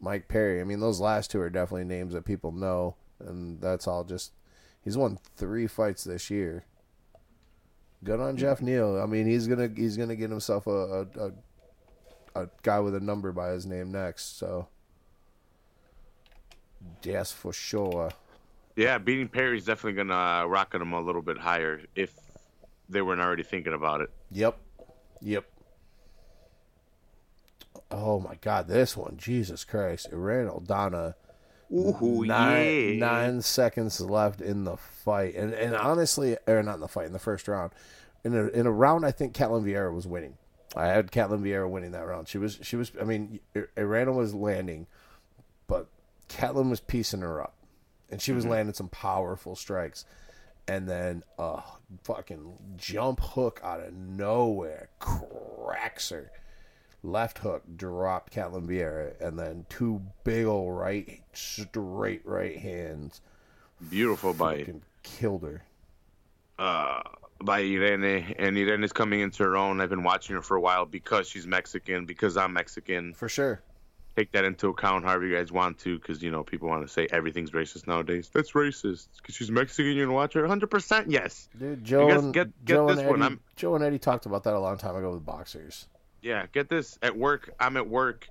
Mike 0.00 0.28
Perry. 0.28 0.60
I 0.60 0.64
mean, 0.64 0.80
those 0.80 1.00
last 1.00 1.30
two 1.30 1.40
are 1.40 1.48
definitely 1.50 1.84
names 1.84 2.12
that 2.12 2.24
people 2.26 2.52
know, 2.52 2.96
and 3.26 3.60
that's 3.60 3.86
all 3.86 4.04
just. 4.04 4.32
He's 4.82 4.96
won 4.96 5.18
three 5.36 5.66
fights 5.68 6.04
this 6.04 6.28
year. 6.28 6.64
Good 8.04 8.18
on 8.18 8.36
Geoff 8.36 8.60
Neal. 8.60 9.00
I 9.00 9.06
mean, 9.06 9.26
he's 9.26 9.46
gonna 9.46 9.70
he's 9.74 9.96
gonna 9.96 10.16
get 10.16 10.30
himself 10.30 10.66
a 10.66 10.70
a, 10.70 11.06
a, 11.18 11.32
a 12.42 12.48
guy 12.62 12.80
with 12.80 12.94
a 12.96 13.00
number 13.00 13.30
by 13.32 13.50
his 13.50 13.64
name 13.64 13.92
next. 13.92 14.38
So, 14.38 14.68
yes, 17.02 17.30
for 17.30 17.52
sure. 17.52 18.10
Yeah, 18.74 18.98
beating 18.98 19.28
Perry's 19.28 19.64
definitely 19.64 20.02
gonna 20.02 20.42
uh, 20.42 20.44
rocket 20.46 20.82
him 20.82 20.92
a 20.92 21.00
little 21.00 21.22
bit 21.22 21.38
higher 21.38 21.82
if 21.94 22.12
they 22.88 23.02
weren't 23.02 23.20
already 23.20 23.44
thinking 23.44 23.74
about 23.74 24.00
it. 24.00 24.10
Yep. 24.30 24.58
Yep. 25.20 25.44
Oh 27.90 28.18
my 28.18 28.36
God, 28.40 28.68
this 28.68 28.96
one, 28.96 29.16
Jesus 29.18 29.64
Christ, 29.64 30.08
Irene 30.12 30.48
Aldana. 30.48 31.14
Ooh, 31.72 32.24
nine, 32.26 32.98
yeah. 32.98 33.06
nine 33.06 33.40
seconds 33.40 34.00
left 34.00 34.40
in 34.40 34.64
the 34.64 34.76
fight, 34.76 35.34
and 35.34 35.54
and 35.54 35.74
honestly, 35.74 36.36
or 36.46 36.62
not 36.62 36.74
in 36.74 36.80
the 36.80 36.88
fight, 36.88 37.06
in 37.06 37.12
the 37.12 37.18
first 37.18 37.48
round, 37.48 37.72
in 38.24 38.34
a 38.34 38.48
in 38.48 38.66
a 38.66 38.70
round, 38.70 39.06
I 39.06 39.10
think 39.10 39.34
Ketlen 39.34 39.64
Vieira 39.64 39.94
was 39.94 40.06
winning. 40.06 40.36
I 40.76 40.88
had 40.88 41.10
Ketlen 41.10 41.42
Vieira 41.42 41.68
winning 41.68 41.92
that 41.92 42.06
round. 42.06 42.28
She 42.28 42.38
was 42.38 42.58
she 42.62 42.76
was. 42.76 42.92
I 43.00 43.04
mean, 43.04 43.40
Irene 43.78 44.14
was 44.14 44.34
landing, 44.34 44.86
but 45.66 45.86
Ketlen 46.28 46.68
was 46.68 46.80
piecing 46.80 47.20
her 47.20 47.40
up, 47.40 47.54
and 48.10 48.20
she 48.20 48.32
was 48.32 48.44
mm-hmm. 48.44 48.52
landing 48.52 48.74
some 48.74 48.88
powerful 48.88 49.56
strikes, 49.56 50.04
and 50.68 50.86
then 50.86 51.24
a 51.38 51.62
fucking 52.04 52.58
jump 52.76 53.20
hook 53.20 53.60
out 53.64 53.80
of 53.80 53.94
nowhere 53.94 54.90
cracks 54.98 56.10
her 56.10 56.30
left 57.02 57.38
hook 57.38 57.62
dropped 57.76 58.32
Ketlen 58.34 58.66
Vieira, 58.66 59.20
and 59.20 59.38
then 59.38 59.66
two 59.68 60.02
big 60.24 60.46
old 60.46 60.76
right, 60.78 61.22
straight 61.32 62.22
right 62.24 62.56
hands 62.58 63.20
Beautiful 63.90 64.32
by 64.34 64.66
killed 65.02 65.42
her. 65.42 65.62
uh 66.58 67.02
by 67.40 67.60
Irene, 67.60 68.34
and 68.38 68.56
Irene 68.56 68.84
is 68.84 68.92
coming 68.92 69.18
into 69.18 69.42
her 69.42 69.56
own. 69.56 69.80
I've 69.80 69.90
been 69.90 70.04
watching 70.04 70.36
her 70.36 70.42
for 70.42 70.56
a 70.56 70.60
while 70.60 70.86
because 70.86 71.28
she's 71.28 71.44
Mexican, 71.44 72.06
because 72.06 72.36
I'm 72.36 72.52
Mexican. 72.52 73.14
For 73.14 73.28
sure. 73.28 73.60
Take 74.14 74.30
that 74.32 74.44
into 74.44 74.68
account, 74.68 75.04
however 75.04 75.26
you 75.26 75.34
guys 75.34 75.50
want 75.50 75.78
to, 75.80 75.98
because 75.98 76.22
you 76.22 76.30
know 76.30 76.44
people 76.44 76.68
want 76.68 76.86
to 76.86 76.92
say 76.92 77.08
everything's 77.10 77.50
racist 77.50 77.88
nowadays. 77.88 78.30
That's 78.32 78.52
racist 78.52 79.08
because 79.16 79.34
she's 79.34 79.50
Mexican. 79.50 79.96
You're 79.96 80.04
gonna 80.06 80.14
watch 80.14 80.34
her 80.34 80.42
100. 80.42 80.70
percent 80.70 81.10
Yes. 81.10 81.48
Dude, 81.58 81.82
Joe 81.82 82.08
and, 82.10 82.32
get- 82.32 82.64
get 82.64 82.74
Joe, 82.76 82.86
this 82.88 82.98
and 83.00 83.08
one. 83.08 83.22
Eddie, 83.22 83.30
I'm- 83.32 83.40
Joe 83.56 83.74
and 83.74 83.82
Eddie 83.82 83.98
talked 83.98 84.26
about 84.26 84.44
that 84.44 84.54
a 84.54 84.60
long 84.60 84.76
time 84.78 84.94
ago 84.94 85.10
with 85.12 85.24
boxers. 85.26 85.88
Yeah, 86.22 86.46
get 86.52 86.68
this. 86.68 86.98
At 87.02 87.16
work, 87.16 87.52
I'm 87.58 87.76
at 87.76 87.88
work, 87.88 88.28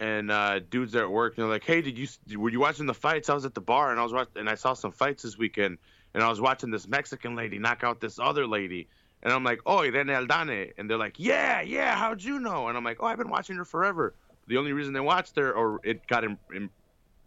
and 0.00 0.30
uh, 0.30 0.60
dudes 0.60 0.96
are 0.96 1.02
at 1.02 1.10
work, 1.10 1.36
and 1.36 1.44
they're 1.44 1.52
like, 1.52 1.64
"Hey, 1.64 1.82
did 1.82 1.98
you 1.98 2.40
were 2.40 2.48
you 2.50 2.60
watching 2.60 2.86
the 2.86 2.94
fights? 2.94 3.28
I 3.28 3.34
was 3.34 3.44
at 3.44 3.54
the 3.54 3.60
bar, 3.60 3.90
and 3.90 4.00
I 4.00 4.02
was 4.02 4.12
watching, 4.12 4.32
and 4.36 4.48
I 4.48 4.54
saw 4.54 4.72
some 4.72 4.90
fights 4.90 5.22
this 5.22 5.36
weekend, 5.36 5.78
and 6.14 6.22
I 6.22 6.28
was 6.28 6.40
watching 6.40 6.70
this 6.70 6.88
Mexican 6.88 7.36
lady 7.36 7.58
knock 7.58 7.84
out 7.84 8.00
this 8.00 8.18
other 8.18 8.46
lady, 8.46 8.88
and 9.22 9.32
I'm 9.32 9.44
like, 9.44 9.60
oh, 9.66 9.82
Irene 9.82 10.06
Aldana, 10.06 10.72
and 10.78 10.88
they're 10.88 10.96
like, 10.96 11.16
yeah, 11.18 11.60
yeah, 11.60 11.94
how'd 11.94 12.22
you 12.22 12.40
know? 12.40 12.68
And 12.68 12.76
I'm 12.76 12.84
like, 12.84 12.98
oh, 13.00 13.06
I've 13.06 13.18
been 13.18 13.30
watching 13.30 13.56
her 13.56 13.64
forever. 13.64 14.14
The 14.46 14.56
only 14.56 14.72
reason 14.72 14.94
they 14.94 15.00
watched 15.00 15.36
her, 15.36 15.52
or 15.52 15.80
it 15.84 16.06
got 16.06 16.24
im- 16.24 16.38
im- 16.54 16.70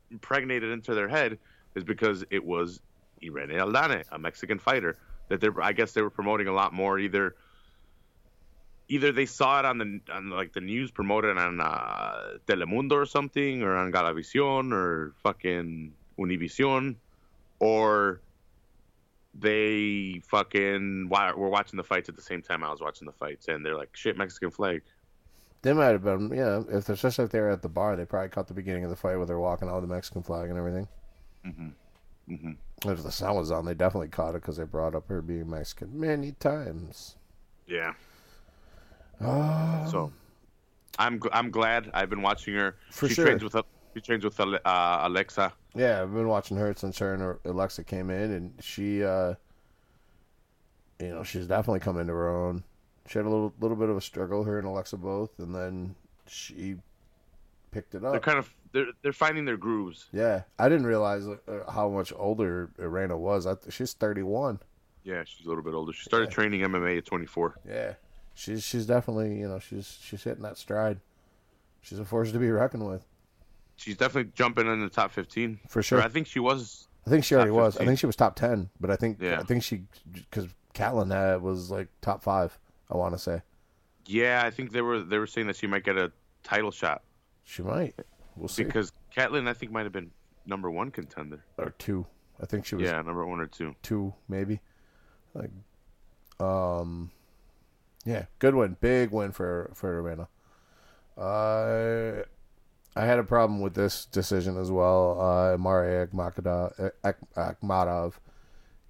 impregnated 0.10 0.72
into 0.72 0.96
their 0.96 1.08
head, 1.08 1.38
is 1.76 1.84
because 1.84 2.26
it 2.32 2.44
was 2.44 2.82
Irene 3.24 3.50
Aldana, 3.50 4.04
a 4.12 4.18
Mexican 4.18 4.58
fighter 4.58 4.98
that 5.30 5.40
they're, 5.40 5.62
I 5.62 5.72
guess, 5.72 5.94
they 5.94 6.02
were 6.02 6.10
promoting 6.10 6.48
a 6.48 6.54
lot 6.54 6.74
more, 6.74 6.98
either 6.98 7.36
either 8.88 9.12
they 9.12 9.26
saw 9.26 9.60
it 9.60 9.66
on 9.66 9.78
the 9.78 10.00
on 10.12 10.30
like 10.30 10.54
the 10.54 10.62
news 10.62 10.92
promoted 10.92 11.38
on 11.38 11.60
uh, 11.60 12.38
Telemundo 12.48 12.94
or 12.94 13.06
something, 13.06 13.64
or 13.64 13.76
on 13.76 13.92
Galavisión 13.92 14.72
or 14.74 15.14
fucking 15.24 15.94
Univision, 16.18 16.96
or 17.60 18.22
they 19.34 20.22
fucking 20.28 21.10
were 21.10 21.50
watching 21.50 21.78
the 21.78 21.84
fights 21.84 22.10
at 22.10 22.16
the 22.16 22.22
same 22.22 22.42
time 22.42 22.64
I 22.64 22.70
was 22.70 22.82
watching 22.82 23.06
the 23.06 23.14
fights, 23.14 23.48
and 23.48 23.66
they're 23.66 23.78
like, 23.78 23.96
"Shit, 23.96 24.18
Mexican 24.18 24.52
flag." 24.52 24.84
They 25.64 25.72
might 25.72 25.92
have 25.94 26.04
been, 26.04 26.30
yeah. 26.34 26.62
If 26.70 26.86
they're 26.86 26.98
just 26.98 27.18
like 27.18 27.30
they 27.30 27.40
were 27.40 27.50
at 27.50 27.62
the 27.62 27.70
bar, 27.70 27.96
they 27.96 28.04
probably 28.04 28.28
caught 28.30 28.50
the 28.50 28.54
beginning 28.54 28.84
of 28.84 28.90
the 28.90 28.98
fight 28.98 29.16
where 29.16 29.26
they're 29.26 29.40
walking 29.40 29.70
out 29.70 29.76
with 29.76 29.90
the 29.90 29.96
Mexican 29.96 30.22
flag 30.22 30.50
and 30.50 30.60
everything. 30.60 30.90
Mm-hmm. 31.46 32.34
Mm-hmm. 32.34 32.90
If 32.90 33.02
the 33.02 33.12
sound 33.12 33.38
was 33.38 33.50
on, 33.50 33.64
they 33.64 33.74
definitely 33.74 34.10
caught 34.10 34.36
it 34.36 34.42
because 34.42 34.58
they 34.58 34.66
brought 34.66 34.94
up 34.94 35.08
her 35.08 35.22
being 35.22 35.50
Mexican 35.50 35.98
many 35.98 36.34
times. 36.34 37.16
Yeah. 37.66 37.94
Oh, 39.22 39.86
So, 39.90 40.12
I'm 41.00 41.20
I'm 41.32 41.50
glad 41.52 41.90
I've 41.94 42.10
been 42.10 42.22
watching 42.22 42.54
her. 42.56 42.76
For 42.92 43.08
she 43.08 43.16
sure. 43.16 43.26
trains 43.26 43.44
with 43.44 43.56
she 43.94 44.02
trains 44.02 44.24
with 44.24 44.40
uh, 44.40 45.00
Alexa. 45.04 45.54
Yeah, 45.76 46.02
I've 46.02 46.14
been 46.14 46.28
watching 46.28 46.58
her 46.58 46.74
since 46.76 46.98
her 47.00 47.14
and 47.14 47.38
Alexa 47.46 47.84
came 47.84 48.10
in, 48.10 48.32
and 48.32 48.54
she, 48.60 49.04
uh, 49.04 49.36
you 51.00 51.10
know, 51.10 51.24
she's 51.24 51.48
definitely 51.48 51.80
come 51.80 52.00
into 52.00 52.14
her 52.14 52.30
own. 52.30 52.64
She 53.08 53.20
had 53.20 53.26
a 53.26 53.30
little 53.30 53.54
little 53.60 53.78
bit 53.78 53.90
of 53.90 53.98
a 53.98 54.02
struggle, 54.02 54.44
her 54.44 54.58
and 54.58 54.68
Alexa 54.68 54.98
both, 54.98 55.38
and 55.40 55.54
then 55.54 55.96
she 56.28 56.76
picked 57.72 57.96
it 57.96 58.04
up. 58.04 58.12
They're 58.14 58.20
kind 58.22 58.38
of 58.40 58.54
they're 58.72 58.88
they're 59.02 59.14
finding 59.14 59.46
their 59.46 59.58
grooves. 59.58 60.08
Yeah, 60.14 60.44
I 60.60 60.70
didn't 60.70 60.86
realize 60.86 61.26
uh, 61.28 61.72
how 61.72 61.90
much 61.90 62.14
older 62.16 62.72
Irena 62.80 63.18
was. 63.18 63.46
I, 63.46 63.56
she's 63.70 63.94
thirty 63.94 64.24
one. 64.24 64.60
Yeah, 65.04 65.24
she's 65.26 65.46
a 65.46 65.50
little 65.50 65.64
bit 65.64 65.74
older. 65.74 65.92
She 65.92 66.04
started 66.04 66.30
Yeah. 66.30 66.36
training 66.36 66.62
MMA 66.62 66.98
at 67.00 67.06
24. 67.06 67.60
Yeah, 67.68 67.94
she's 68.34 68.64
she's 68.64 68.86
definitely 68.86 69.40
you 69.40 69.48
know 69.48 69.60
she's 69.60 69.98
she's 70.02 70.24
hitting 70.24 70.44
that 70.44 70.58
stride. 70.58 71.00
She's 71.82 72.00
a 72.00 72.06
force 72.06 72.32
to 72.32 72.40
be 72.40 72.50
reckoned 72.50 72.88
with 72.88 73.06
She's 73.76 73.98
definitely 73.98 74.32
jumping 74.36 74.68
in 74.68 74.82
the 74.82 74.90
top 74.90 75.12
15. 75.12 75.60
for 75.68 75.80
Or 75.80 75.84
sure. 75.84 76.02
I 76.02 76.08
think 76.08 76.28
she 76.28 76.40
was. 76.40 76.88
I 77.06 77.10
think 77.10 77.26
she 77.26 77.36
already 77.36 77.52
was. 77.52 77.76
I 77.78 77.86
think 77.86 78.00
she 78.00 78.06
was 78.06 78.16
top 78.16 78.36
ten, 78.36 78.70
but 78.80 78.90
I 78.90 78.96
think 78.96 79.18
Yeah. 79.20 79.40
I 79.40 79.44
think 79.44 79.64
she 79.64 79.84
because 80.14 80.48
Ketlen 80.74 81.12
had 81.12 81.42
was 81.42 81.70
like 81.72 81.88
top 82.02 82.24
five. 82.24 82.58
I 82.90 82.96
want 82.98 83.14
to 83.14 83.20
say 83.20 83.42
Yeah, 84.06 84.44
I 84.46 84.50
think 84.52 84.72
they 84.72 84.82
were 84.82 85.02
they 85.02 85.18
were 85.18 85.28
saying 85.28 85.48
that 85.48 85.56
she 85.58 85.68
might 85.68 85.84
get 85.84 85.98
a 85.98 86.12
title 86.44 86.72
shot 86.72 87.02
she 87.44 87.62
might. 87.62 87.94
We'll 88.38 88.48
see. 88.48 88.64
because 88.64 88.92
Ketlen 89.16 89.48
I 89.50 89.54
think 89.54 89.72
might 89.72 89.84
have 89.84 89.92
been 89.92 90.12
number 90.46 90.72
one 90.72 90.92
contender. 90.92 91.44
or 91.58 91.72
two. 91.78 92.06
I 92.42 92.46
think 92.46 92.66
she 92.66 92.76
was 92.76 92.84
Yeah, 92.86 93.02
number 93.02 93.26
one 93.26 93.40
or 93.40 93.48
two. 93.48 93.76
two, 93.84 94.14
maybe. 94.28 94.60
Like, 95.34 95.52
um, 96.40 97.12
yeah, 98.06 98.26
good 98.40 98.56
win, 98.56 98.78
big 98.80 99.12
win 99.12 99.32
for 99.32 99.72
for 99.74 100.02
Arena. 100.02 100.28
Uh, 101.18 102.24
I 102.96 103.06
had 103.06 103.20
a 103.20 103.24
problem 103.24 103.62
with 103.62 103.74
this 103.74 104.06
decision 104.06 104.58
as 104.58 104.72
well. 104.72 105.20
Uh, 105.20 105.58
Mari 105.58 106.08
Akhmedov, 106.08 108.14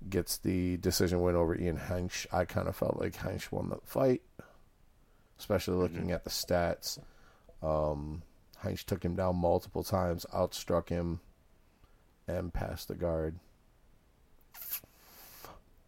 gets 0.09 0.37
the 0.37 0.77
decision 0.77 1.21
win 1.21 1.35
over 1.35 1.55
Ian 1.55 1.77
Hench. 1.77 2.25
I 2.31 2.45
kind 2.45 2.67
of 2.67 2.75
felt 2.75 2.99
like 2.99 3.15
Hench 3.15 3.51
won 3.51 3.69
the 3.69 3.79
fight, 3.85 4.21
especially 5.39 5.75
looking 5.75 6.11
at 6.11 6.23
the 6.23 6.29
stats. 6.29 6.99
Um, 7.61 8.23
Hench 8.63 8.83
took 8.83 9.03
him 9.03 9.15
down 9.15 9.37
multiple 9.37 9.83
times, 9.83 10.25
outstruck 10.33 10.89
him, 10.89 11.21
and 12.27 12.53
passed 12.53 12.89
the 12.89 12.95
guard. 12.95 13.39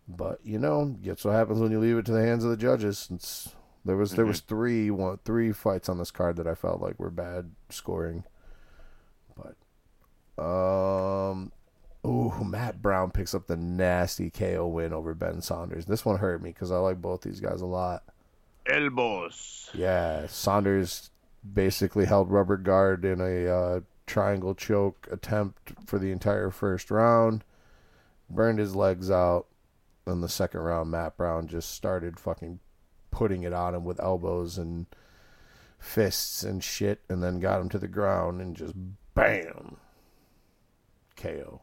But 0.08 0.40
you 0.44 0.60
know, 0.60 0.96
that's 1.04 1.26
what 1.26 1.34
happens 1.34 1.60
when 1.60 1.72
you 1.72 1.80
leave 1.80 1.98
it 1.98 2.06
to 2.06 2.12
the 2.12 2.26
hands 2.26 2.44
of 2.44 2.52
the 2.52 2.58
judges. 2.58 3.00
Since 3.00 3.56
there 3.84 3.96
was 3.96 4.12
there 4.12 4.26
was 4.26 4.40
three 4.40 4.92
one 4.92 5.20
three 5.26 5.52
fights 5.52 5.90
on 5.90 5.98
this 5.98 6.12
card 6.12 6.36
that 6.38 6.48
I 6.48 6.56
felt 6.56 6.82
like 6.82 7.00
were 7.00 7.10
bad 7.10 7.52
scoring. 7.70 8.24
But 9.36 10.44
um 10.44 11.52
ooh, 12.06 12.44
Matt 12.44 12.82
Brown 12.82 13.10
picks 13.12 13.34
up 13.34 13.48
the 13.48 13.58
nasty 13.58 14.30
KO 14.30 14.68
win 14.68 14.94
over 14.94 15.16
Ben 15.16 15.42
Saunders. 15.42 15.86
This 15.86 16.06
one 16.06 16.20
hurt 16.20 16.42
me 16.42 16.52
because 16.52 16.72
I 16.72 16.78
like 16.78 17.02
both 17.02 17.22
these 17.22 17.40
guys 17.40 17.62
a 17.62 17.66
lot. 17.66 18.04
Elbows. 18.68 19.70
Yeah, 19.74 20.28
Saunders 20.28 21.12
basically 21.54 22.06
held 22.06 22.32
rubber 22.32 22.58
guard 22.58 23.06
in 23.06 23.22
a 23.22 23.48
uh, 23.48 23.80
triangle 24.08 24.56
choke 24.56 25.08
attempt 25.12 25.74
for 25.86 26.00
the 26.00 26.12
entire 26.12 26.50
first 26.50 26.90
round. 26.90 27.44
Burned 28.30 28.58
his 28.60 28.76
legs 28.76 29.12
out. 29.12 29.46
In 30.08 30.22
the 30.22 30.30
second 30.30 30.60
round, 30.62 30.92
Matt 30.92 31.18
Brown 31.18 31.48
just 31.48 31.72
started 31.74 32.20
fucking 32.20 32.60
putting 33.12 33.44
it 33.44 33.54
on 33.54 33.74
him 33.74 33.84
with 33.84 34.00
elbows 34.00 34.58
and 34.58 34.86
fists 35.80 36.44
and 36.44 36.64
shit, 36.64 37.02
and 37.10 37.24
then 37.24 37.40
got 37.40 37.62
him 37.62 37.70
to 37.70 37.80
the 37.80 37.88
ground 37.88 38.42
and 38.42 38.56
just 38.56 38.74
bam, 39.16 39.78
KO. 41.16 41.62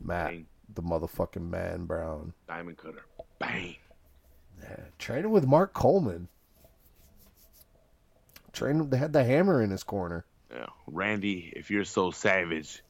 Matt, 0.00 0.28
Bang. 0.30 0.46
the 0.74 0.82
motherfucking 0.82 1.48
man 1.50 1.84
Brown. 1.86 2.32
Diamond 2.48 2.78
cutter. 2.78 3.04
Bang. 3.38 3.76
Yeah, 4.62 4.84
training 4.98 5.30
with 5.30 5.46
Mark 5.46 5.72
Coleman. 5.72 6.28
Training, 8.52 8.90
they 8.90 8.96
had 8.98 9.12
the 9.12 9.24
hammer 9.24 9.62
in 9.62 9.70
his 9.70 9.82
corner. 9.84 10.24
Yeah. 10.52 10.66
Randy, 10.86 11.52
if 11.54 11.70
you're 11.70 11.84
so 11.84 12.10
savage, 12.10 12.82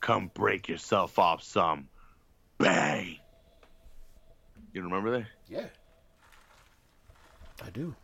come 0.00 0.30
break 0.34 0.68
yourself 0.68 1.18
off 1.18 1.42
some. 1.42 1.88
Bang. 2.58 3.18
You 4.72 4.82
remember 4.82 5.10
that? 5.18 5.26
Yeah, 5.48 5.66
I 7.64 7.70
do. 7.70 7.94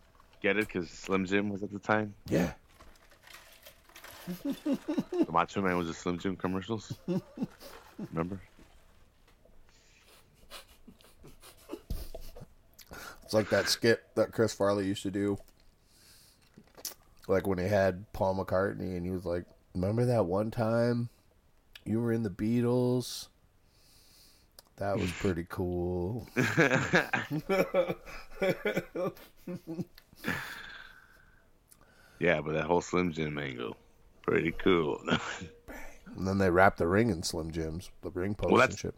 Get 0.42 0.56
it? 0.56 0.66
Because 0.66 0.90
Slim 0.90 1.26
Jim 1.26 1.48
was 1.48 1.62
at 1.62 1.72
the 1.72 1.78
time. 1.78 2.14
Yeah, 2.28 2.52
The 4.44 5.26
Macho 5.30 5.62
Man 5.62 5.76
was 5.78 5.88
a 5.88 5.94
Slim 5.94 6.18
Jim 6.18 6.36
commercials. 6.36 6.92
Remember? 8.12 8.40
it's 13.24 13.34
like 13.34 13.48
that 13.50 13.68
skit 13.68 14.02
that 14.14 14.32
Chris 14.32 14.54
Farley 14.54 14.86
used 14.86 15.02
to 15.02 15.10
do. 15.10 15.38
Like 17.26 17.46
when 17.46 17.58
he 17.58 17.66
had 17.66 18.10
Paul 18.12 18.36
McCartney, 18.36 18.96
and 18.96 19.04
he 19.04 19.10
was 19.10 19.24
like, 19.26 19.44
"Remember 19.74 20.04
that 20.06 20.24
one 20.26 20.50
time 20.50 21.08
you 21.84 22.00
were 22.00 22.12
in 22.12 22.22
the 22.22 22.30
Beatles? 22.30 23.28
That 24.78 24.96
was 24.96 25.10
pretty 25.12 25.44
cool." 25.48 26.26
Yeah, 32.18 32.40
but 32.40 32.52
that 32.54 32.64
whole 32.64 32.80
Slim 32.80 33.12
Jim 33.12 33.38
angle, 33.38 33.76
pretty 34.22 34.50
cool. 34.52 35.00
And 36.16 36.26
then 36.26 36.38
they 36.38 36.50
wrapped 36.50 36.78
the 36.78 36.86
ring 36.86 37.10
in 37.10 37.22
Slim 37.22 37.50
Jims, 37.52 37.90
the 38.02 38.10
ring 38.10 38.34
post 38.34 38.52
Well, 38.52 38.62
and 38.62 38.76
shit. 38.76 38.94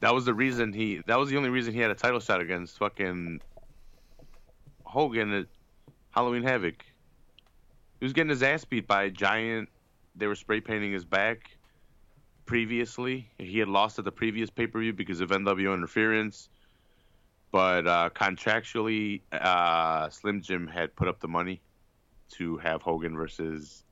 that 0.00 0.12
was 0.12 0.24
the 0.24 0.34
reason 0.34 0.72
he. 0.72 1.00
That 1.06 1.18
was 1.18 1.30
the 1.30 1.36
only 1.36 1.50
reason 1.50 1.72
he 1.72 1.80
had 1.80 1.90
a 1.90 1.94
title 1.94 2.18
shot 2.20 2.40
against 2.40 2.78
fucking 2.78 3.40
Hogan 4.84 5.32
at 5.32 5.46
Halloween 6.10 6.42
Havoc. 6.42 6.84
He 8.00 8.04
was 8.06 8.12
getting 8.12 8.30
his 8.30 8.42
ass 8.42 8.64
beat 8.64 8.88
by 8.88 9.04
a 9.04 9.10
giant. 9.10 9.68
They 10.16 10.26
were 10.26 10.34
spray 10.34 10.60
painting 10.60 10.92
his 10.92 11.04
back. 11.04 11.56
Previously, 12.48 13.28
he 13.36 13.58
had 13.58 13.68
lost 13.68 13.98
at 13.98 14.06
the 14.06 14.10
previous 14.10 14.48
pay 14.48 14.66
per 14.66 14.80
view 14.80 14.94
because 14.94 15.20
of 15.20 15.28
NWO 15.28 15.74
interference. 15.74 16.48
But 17.52 17.86
uh, 17.86 18.08
contractually, 18.14 19.20
uh, 19.30 20.08
Slim 20.08 20.40
Jim 20.40 20.66
had 20.66 20.96
put 20.96 21.08
up 21.08 21.20
the 21.20 21.28
money 21.28 21.60
to 22.36 22.56
have 22.56 22.80
Hogan 22.80 23.14
versus 23.16 23.84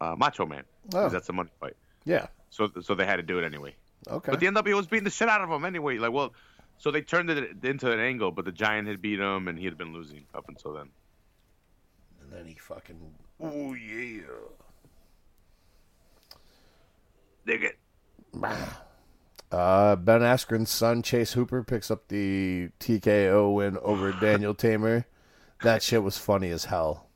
uh, 0.00 0.14
Macho 0.16 0.46
Man. 0.46 0.62
Oh, 0.94 1.08
That's 1.08 1.28
a 1.28 1.32
money 1.32 1.50
fight. 1.58 1.74
yeah. 2.04 2.28
So, 2.50 2.70
so 2.80 2.94
they 2.94 3.06
had 3.06 3.16
to 3.16 3.24
do 3.24 3.38
it 3.40 3.44
anyway. 3.44 3.74
Okay. 4.06 4.30
But 4.30 4.38
the 4.38 4.46
NWO 4.46 4.76
was 4.76 4.86
beating 4.86 5.02
the 5.02 5.10
shit 5.10 5.28
out 5.28 5.40
of 5.40 5.50
him 5.50 5.64
anyway. 5.64 5.98
Like, 5.98 6.12
well, 6.12 6.32
so 6.78 6.92
they 6.92 7.02
turned 7.02 7.28
it 7.28 7.64
into 7.64 7.90
an 7.90 7.98
angle, 7.98 8.30
but 8.30 8.44
the 8.44 8.52
Giant 8.52 8.86
had 8.86 9.02
beat 9.02 9.18
him, 9.18 9.48
and 9.48 9.58
he 9.58 9.64
had 9.64 9.76
been 9.76 9.92
losing 9.92 10.26
up 10.32 10.48
until 10.48 10.74
then. 10.74 10.90
And 12.22 12.32
then 12.32 12.46
he 12.46 12.54
fucking. 12.54 13.00
Oh 13.40 13.74
yeah. 13.74 14.22
Dig 17.44 17.64
it. 17.64 17.78
Uh, 19.52 19.96
ben 19.96 20.20
Askren's 20.22 20.70
son 20.70 21.02
Chase 21.02 21.32
Hooper 21.32 21.62
picks 21.62 21.90
up 21.90 22.08
the 22.08 22.70
TKO 22.80 23.54
win 23.54 23.78
over 23.78 24.12
Daniel 24.20 24.54
Teymur. 24.54 25.04
That 25.62 25.82
shit 25.82 26.02
was 26.02 26.18
funny 26.18 26.50
as 26.50 26.64
hell. 26.66 27.06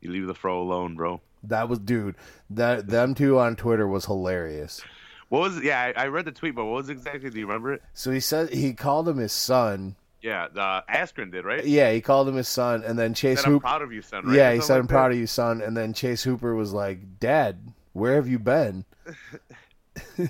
You 0.00 0.10
leave 0.10 0.26
the 0.26 0.34
fro 0.34 0.60
alone, 0.62 0.94
bro. 0.94 1.20
That 1.42 1.68
was 1.68 1.78
dude. 1.78 2.16
That 2.50 2.86
them 2.88 3.14
two 3.14 3.38
on 3.38 3.56
Twitter 3.56 3.86
was 3.86 4.06
hilarious. 4.06 4.82
What 5.28 5.40
was? 5.40 5.62
Yeah, 5.62 5.92
I, 5.96 6.04
I 6.04 6.06
read 6.06 6.24
the 6.24 6.32
tweet, 6.32 6.54
but 6.54 6.64
what 6.64 6.74
was 6.74 6.88
exactly? 6.88 7.30
Do 7.30 7.38
you 7.38 7.46
remember 7.46 7.72
it? 7.72 7.82
So 7.94 8.10
he 8.12 8.20
said 8.20 8.50
he 8.50 8.72
called 8.74 9.08
him 9.08 9.16
his 9.18 9.32
son. 9.32 9.96
Yeah, 10.22 10.48
the 10.52 10.84
Askren 10.88 11.30
did, 11.30 11.44
right? 11.44 11.64
Yeah, 11.64 11.92
he 11.92 12.00
called 12.00 12.28
him 12.28 12.36
his 12.36 12.48
son, 12.48 12.82
and 12.84 12.98
then 12.98 13.14
Chase 13.14 13.44
I'm 13.44 13.52
Hooper. 13.52 13.62
proud 13.62 13.82
of 13.82 13.92
you, 13.92 14.02
son. 14.02 14.24
Right? 14.26 14.36
Yeah, 14.36 14.52
he 14.54 14.60
said, 14.60 14.74
like 14.74 14.80
"I'm 14.80 14.86
that? 14.86 14.92
proud 14.92 15.12
of 15.12 15.18
you, 15.18 15.26
son." 15.26 15.60
And 15.60 15.76
then 15.76 15.92
Chase 15.92 16.22
Hooper 16.22 16.54
was 16.54 16.72
like, 16.72 17.18
"Dad, 17.20 17.58
where 17.92 18.14
have 18.14 18.28
you 18.28 18.38
been?" 18.38 18.84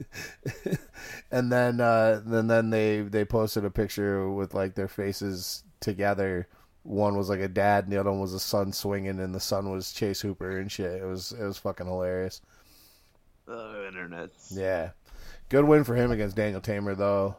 and 1.30 1.50
then, 1.52 1.80
uh, 1.80 2.20
then 2.24 2.46
then 2.46 2.70
they 2.70 3.00
they 3.02 3.24
posted 3.24 3.64
a 3.64 3.70
picture 3.70 4.30
with 4.30 4.54
like 4.54 4.74
their 4.74 4.88
faces 4.88 5.64
together. 5.80 6.48
One 6.84 7.16
was 7.16 7.28
like 7.28 7.40
a 7.40 7.48
dad, 7.48 7.84
and 7.84 7.92
the 7.92 7.98
other 8.00 8.10
one 8.10 8.20
was 8.20 8.34
a 8.34 8.40
son 8.40 8.72
swinging, 8.72 9.20
and 9.20 9.34
the 9.34 9.40
son 9.40 9.70
was 9.70 9.92
Chase 9.92 10.20
Hooper 10.20 10.58
and 10.58 10.70
shit. 10.70 11.00
It 11.02 11.04
was 11.06 11.32
it 11.32 11.44
was 11.44 11.58
fucking 11.58 11.86
hilarious. 11.86 12.40
Uh, 13.48 13.84
internet. 13.86 14.30
Yeah, 14.50 14.90
good 15.48 15.64
win 15.64 15.84
for 15.84 15.94
him 15.94 16.10
against 16.10 16.36
Daniel 16.36 16.60
Teymur 16.60 16.96
though. 16.96 17.36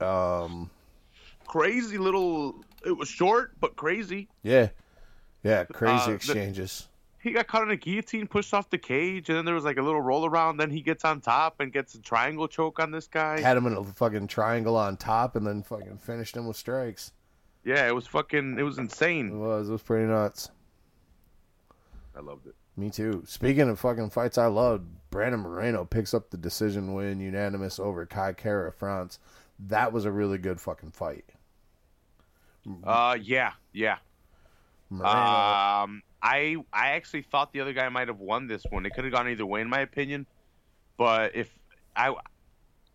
Um, 0.00 0.70
Crazy 1.46 1.98
little. 1.98 2.56
It 2.84 2.96
was 2.96 3.08
short, 3.08 3.52
but 3.60 3.76
crazy. 3.76 4.28
yeah, 4.42 4.70
yeah, 5.44 5.64
crazy 5.64 5.94
Uh, 5.94 6.06
the- 6.08 6.12
exchanges. 6.14 6.88
He 7.22 7.30
got 7.30 7.46
caught 7.46 7.62
in 7.62 7.70
a 7.70 7.76
guillotine, 7.76 8.26
pushed 8.26 8.52
off 8.52 8.68
the 8.68 8.78
cage, 8.78 9.28
and 9.28 9.38
then 9.38 9.44
there 9.44 9.54
was 9.54 9.64
like 9.64 9.76
a 9.76 9.82
little 9.82 10.00
roll 10.00 10.26
around. 10.26 10.56
Then 10.56 10.70
he 10.70 10.80
gets 10.82 11.04
on 11.04 11.20
top 11.20 11.60
and 11.60 11.72
gets 11.72 11.94
a 11.94 12.00
triangle 12.00 12.48
choke 12.48 12.80
on 12.80 12.90
this 12.90 13.06
guy. 13.06 13.40
had 13.40 13.56
him 13.56 13.66
in 13.66 13.74
a 13.74 13.84
fucking 13.84 14.26
triangle 14.26 14.76
on 14.76 14.96
top 14.96 15.36
and 15.36 15.46
then 15.46 15.62
fucking 15.62 15.98
finished 15.98 16.36
him 16.36 16.46
with 16.48 16.56
strikes. 16.56 17.12
Yeah, 17.64 17.86
it 17.86 17.94
was 17.94 18.08
fucking. 18.08 18.58
It 18.58 18.64
was 18.64 18.78
insane. 18.78 19.28
It 19.28 19.34
was. 19.36 19.68
It 19.68 19.72
was 19.72 19.82
pretty 19.82 20.06
nuts. 20.06 20.50
I 22.16 22.20
loved 22.20 22.46
it. 22.48 22.54
Me 22.76 22.90
too. 22.90 23.22
Speaking 23.26 23.68
of 23.68 23.78
fucking 23.78 24.10
fights 24.10 24.36
I 24.36 24.46
loved, 24.46 24.88
Brandon 25.10 25.40
Moreno 25.40 25.84
picks 25.84 26.14
up 26.14 26.30
the 26.30 26.36
decision 26.36 26.92
win 26.94 27.20
unanimous 27.20 27.78
over 27.78 28.04
Kai 28.04 28.32
Kara 28.32 28.72
France. 28.72 29.18
That 29.68 29.92
was 29.92 30.06
a 30.06 30.10
really 30.10 30.38
good 30.38 30.60
fucking 30.60 30.90
fight. 30.90 31.26
Uh, 32.82 33.16
yeah, 33.20 33.52
yeah. 33.72 33.98
Moreno, 34.90 35.14
Um, 35.16 36.02
I 36.22 36.56
I 36.72 36.90
actually 36.90 37.22
thought 37.22 37.52
the 37.52 37.60
other 37.60 37.72
guy 37.72 37.88
might 37.88 38.08
have 38.08 38.20
won 38.20 38.46
this 38.46 38.62
one. 38.70 38.86
It 38.86 38.90
could 38.94 39.04
have 39.04 39.12
gone 39.12 39.28
either 39.28 39.44
way, 39.44 39.60
in 39.60 39.68
my 39.68 39.80
opinion. 39.80 40.26
But 40.96 41.34
if 41.34 41.50
I, 41.96 42.14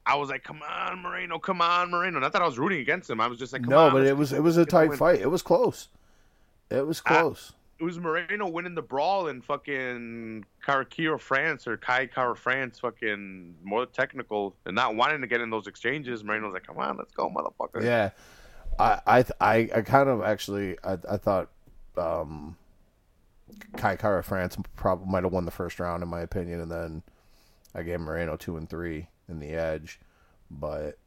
I 0.06 0.16
was 0.16 0.30
like, 0.30 0.44
come 0.44 0.62
on, 0.62 1.02
Moreno, 1.02 1.40
come 1.40 1.62
on, 1.62 1.92
Moreno. 1.92 2.20
Not 2.20 2.32
that 2.34 2.42
I 2.42 2.46
was 2.46 2.58
rooting 2.58 2.80
against 2.80 3.10
him. 3.10 3.20
I 3.20 3.28
was 3.28 3.38
just 3.38 3.52
like, 3.52 3.64
come 3.64 3.72
no, 3.72 3.88
on, 3.88 3.92
but 3.92 4.06
it 4.06 4.16
was 4.16 4.32
it 4.32 4.42
was 4.42 4.56
a 4.58 4.66
tight 4.66 4.90
win. 4.90 4.98
fight. 4.98 5.20
It 5.20 5.30
was 5.30 5.42
close. 5.42 5.90
It 6.70 6.86
was 6.86 7.02
close. 7.02 7.54
It 7.80 7.84
was 7.84 8.00
Moreno 8.00 8.48
winning 8.48 8.74
the 8.74 8.82
brawl 8.82 9.28
and 9.28 9.44
fucking 9.46 10.46
Karakiro 10.66 11.20
France 11.20 11.68
or 11.68 11.78
Kai 11.78 12.08
Kara 12.08 12.36
France, 12.36 12.80
fucking 12.80 13.56
more 13.64 13.86
technical 13.86 14.56
and 14.66 14.76
not 14.76 14.96
wanting 14.96 15.22
to 15.22 15.28
get 15.28 15.42
in 15.42 15.50
those 15.50 15.68
exchanges. 15.68 16.24
Moreno's 16.24 16.54
like, 16.54 16.66
come 16.66 16.80
on, 16.80 16.98
let's 16.98 17.14
go, 17.14 17.30
motherfucker. 17.30 17.84
Yeah, 17.84 18.12
I 18.80 19.02
I 19.06 19.26
I, 19.40 19.70
I 19.76 19.82
kind 19.82 20.10
of 20.10 20.24
actually 20.24 20.78
I 20.84 20.98
I 21.10 21.18
thought 21.18 21.50
um, 21.98 22.56
Kai 23.78 23.96
Kara 23.96 24.24
France 24.24 24.58
probably 24.76 25.08
might 25.12 25.24
have 25.24 25.32
won 25.34 25.46
the 25.46 25.52
first 25.52 25.80
round 25.80 26.04
in 26.04 26.10
my 26.10 26.22
opinion, 26.22 26.60
and 26.62 26.72
then 26.72 27.04
I 27.76 27.84
gave 27.84 28.00
Moreno 28.00 28.36
two 28.38 28.58
and 28.58 28.70
three 28.70 29.08
in 29.30 29.40
the 29.40 29.50
edge, 29.50 30.00
but 30.50 30.98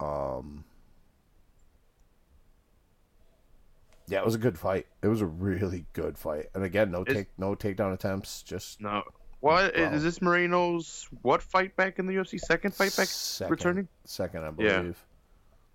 um, 0.00 0.64
yeah, 4.08 4.18
it 4.20 4.24
was 4.24 4.34
a 4.34 4.38
good 4.38 4.58
fight. 4.58 4.86
It 5.02 5.08
was 5.08 5.20
a 5.20 5.26
really 5.26 5.84
good 5.92 6.16
fight, 6.18 6.46
and 6.54 6.62
again, 6.64 6.90
no 6.90 7.02
Is- 7.04 7.14
take 7.14 7.28
no 7.38 7.54
takedown 7.54 7.92
attempts, 7.92 8.42
just 8.42 8.80
No. 8.80 9.02
What 9.40 9.76
is 9.76 9.90
Wow. 9.92 9.98
this 9.98 10.22
Moreno's 10.22 11.08
what 11.22 11.42
fight 11.42 11.76
back 11.76 11.98
in 11.98 12.06
the 12.06 12.14
UFC? 12.14 12.38
Second 12.40 12.74
fight 12.74 12.96
back 12.96 13.06
second, 13.06 13.50
returning? 13.50 13.88
second, 14.04 14.42
I 14.44 14.46
Yeah. 14.58 14.78
believe. 14.80 15.04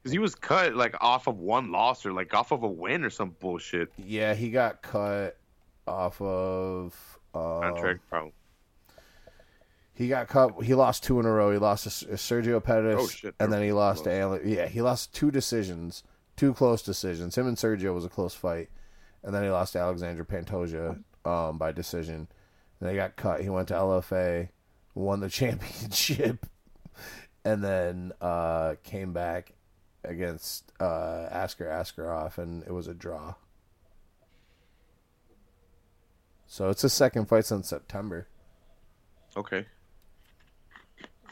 Because 0.01 0.11
he 0.11 0.17
was 0.19 0.33
cut 0.33 0.75
like 0.75 0.95
off 0.99 1.27
of 1.27 1.37
one 1.37 1.71
loss 1.71 2.05
or 2.05 2.11
like 2.11 2.33
off 2.33 2.51
of 2.51 2.63
a 2.63 2.67
win 2.67 3.03
or 3.05 3.11
some 3.11 3.35
bullshit. 3.39 3.91
Yeah, 3.97 4.33
he 4.33 4.49
got 4.49 4.81
cut 4.81 5.37
off 5.87 6.21
of 6.21 7.19
um, 7.33 7.61
Contract 7.61 8.07
problem. 8.09 8.33
He 9.93 10.07
got 10.07 10.27
cut. 10.27 10.63
He 10.63 10.73
lost 10.73 11.03
two 11.03 11.19
in 11.19 11.25
a 11.25 11.31
row. 11.31 11.51
He 11.51 11.57
lost 11.57 11.83
to 11.83 11.89
S- 12.13 12.21
Sergio 12.21 12.63
Pettis, 12.63 12.95
Oh, 12.99 13.07
shit. 13.07 13.35
and 13.39 13.51
then 13.53 13.61
he 13.61 13.71
lost 13.71 14.05
to 14.05 14.09
Close. 14.09 14.39
Ale- 14.41 14.47
yeah. 14.47 14.67
He 14.67 14.81
lost 14.81 15.13
two 15.13 15.29
decisions, 15.31 16.03
two 16.37 16.53
close 16.53 16.81
decisions. 16.81 17.37
Him 17.37 17.47
and 17.47 17.57
Sergio 17.57 17.93
was 17.93 18.05
a 18.05 18.09
close 18.09 18.33
fight, 18.33 18.69
and 19.23 19.35
then 19.35 19.43
he 19.43 19.49
lost 19.49 19.73
to 19.73 19.79
Alexander 19.79 20.25
Pantoja 20.25 21.03
um, 21.25 21.57
by 21.57 21.71
decision. 21.71 22.27
Then 22.79 22.89
he 22.91 22.95
got 22.95 23.15
cut. 23.15 23.41
He 23.41 23.49
went 23.49 23.67
to 23.67 23.75
LFA, 23.75 24.49
won 24.95 25.19
the 25.19 25.29
championship, 25.39 26.45
and 27.45 27.63
then 27.63 28.11
uh, 28.21 28.75
came 28.83 29.13
back 29.13 29.51
against 30.03 30.71
uh, 30.79 31.27
Askar 31.31 31.65
Askarov, 31.67 32.39
and 32.39 32.63
it 32.63 32.71
was 32.71 32.87
a 32.87 32.93
draw. 32.95 33.35
So 36.51 36.67
it's 36.67 36.81
his 36.81 36.91
second 36.91 37.29
fight 37.29 37.45
since 37.45 37.69
September. 37.69 38.27
Okay. 39.37 39.65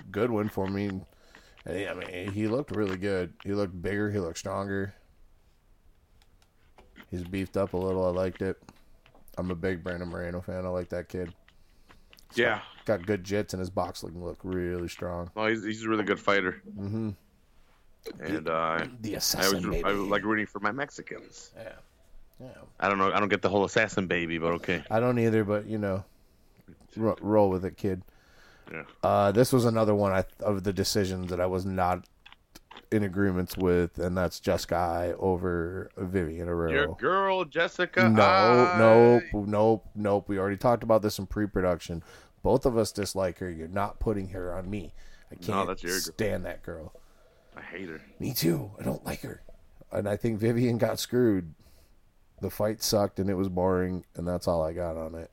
Good 0.09 0.31
win 0.31 0.47
for 0.47 0.65
me. 0.65 1.01
I 1.67 1.93
mean, 1.93 2.31
he 2.31 2.47
looked 2.47 2.73
really 2.73 2.95
good. 2.95 3.33
He 3.43 3.51
looked 3.51 3.81
bigger. 3.81 4.09
He 4.09 4.17
looked 4.17 4.37
stronger. 4.37 4.93
He's 7.11 7.25
beefed 7.25 7.57
up 7.57 7.73
a 7.73 7.77
little. 7.77 8.05
I 8.05 8.11
liked 8.11 8.41
it. 8.41 8.63
I'm 9.37 9.51
a 9.51 9.55
big 9.55 9.83
Brandon 9.83 10.07
Moreno 10.07 10.39
fan. 10.39 10.65
I 10.65 10.69
like 10.69 10.87
that 10.89 11.09
kid. 11.09 11.33
Yeah. 12.35 12.61
Got 12.85 13.05
good 13.05 13.25
jits, 13.25 13.51
and 13.51 13.59
his 13.59 13.69
boxing 13.69 14.23
look 14.23 14.39
really 14.43 14.87
strong. 14.87 15.31
Well, 15.35 15.47
he's, 15.47 15.65
he's 15.65 15.83
a 15.83 15.89
really 15.89 16.05
good 16.05 16.21
fighter. 16.21 16.61
Mm-hmm. 16.79 17.09
And 18.21 18.47
uh, 18.47 18.85
The 19.01 19.15
I 19.15 19.49
was. 19.49 19.65
I 19.83 19.91
like 19.91 20.23
rooting 20.23 20.45
for 20.45 20.61
my 20.61 20.71
Mexicans. 20.71 21.51
yeah. 21.57 21.73
Yeah. 22.39 22.47
I 22.79 22.87
don't 22.87 22.97
know. 22.97 23.11
I 23.11 23.19
don't 23.19 23.29
get 23.29 23.41
the 23.41 23.49
whole 23.49 23.65
assassin 23.65 24.07
baby, 24.07 24.37
but 24.37 24.53
okay. 24.53 24.83
I 24.89 24.99
don't 24.99 25.19
either, 25.19 25.43
but 25.43 25.65
you 25.65 25.77
know, 25.77 26.03
ro- 26.95 27.17
roll 27.21 27.49
with 27.49 27.65
it, 27.65 27.77
kid. 27.77 28.01
Yeah. 28.71 28.83
Uh, 29.03 29.31
this 29.31 29.51
was 29.51 29.65
another 29.65 29.95
one 29.95 30.11
I, 30.11 30.23
of 30.41 30.63
the 30.63 30.71
decisions 30.71 31.29
that 31.31 31.41
I 31.41 31.47
was 31.47 31.65
not 31.65 32.05
in 32.91 33.03
agreements 33.03 33.57
with, 33.57 33.97
and 33.99 34.17
that's 34.17 34.39
Jessica 34.39 34.75
I 34.75 35.13
over 35.19 35.89
Vivian 35.97 36.47
Arroyo. 36.47 36.73
Your 36.73 36.95
girl 36.95 37.45
Jessica. 37.45 38.07
No, 38.09 38.21
I- 38.21 38.77
nope, 38.79 39.23
nope, 39.47 39.85
nope. 39.95 40.29
We 40.29 40.39
already 40.39 40.57
talked 40.57 40.83
about 40.83 41.01
this 41.01 41.19
in 41.19 41.25
pre-production. 41.25 42.03
Both 42.41 42.65
of 42.65 42.77
us 42.77 42.91
dislike 42.91 43.39
her. 43.39 43.49
You're 43.49 43.67
not 43.67 43.99
putting 43.99 44.29
her 44.29 44.53
on 44.55 44.69
me. 44.69 44.93
I 45.31 45.35
can't 45.35 45.67
that's 45.67 45.83
your 45.83 45.93
girl. 45.93 45.99
stand 45.99 46.45
that 46.45 46.63
girl. 46.63 46.93
I 47.55 47.61
hate 47.61 47.89
her. 47.89 48.01
Me 48.19 48.33
too. 48.33 48.71
I 48.79 48.83
don't 48.83 49.05
like 49.05 49.21
her. 49.21 49.41
And 49.91 50.07
I 50.07 50.15
think 50.15 50.39
Vivian 50.39 50.77
got 50.77 50.99
screwed. 50.99 51.53
The 52.41 52.49
fight 52.49 52.81
sucked 52.81 53.19
and 53.19 53.29
it 53.29 53.35
was 53.35 53.49
boring, 53.49 54.05
and 54.15 54.27
that's 54.27 54.47
all 54.47 54.63
I 54.63 54.73
got 54.73 54.95
on 54.97 55.15
it. 55.15 55.29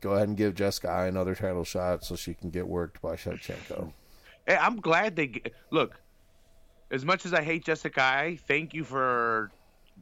Go 0.00 0.12
ahead 0.12 0.28
and 0.28 0.36
give 0.36 0.54
Jessica 0.54 0.88
I 0.88 1.06
another 1.06 1.34
title 1.34 1.64
shot 1.64 2.04
so 2.04 2.16
she 2.16 2.34
can 2.34 2.50
get 2.50 2.66
worked 2.66 3.00
by 3.02 3.16
Shevchenko. 3.16 3.92
Hey, 4.46 4.56
I'm 4.56 4.76
glad 4.76 5.16
they 5.16 5.42
look. 5.70 6.00
As 6.90 7.04
much 7.04 7.26
as 7.26 7.34
I 7.34 7.42
hate 7.42 7.64
Jessica, 7.64 8.00
I 8.00 8.38
thank 8.46 8.72
you 8.72 8.84
for 8.84 9.50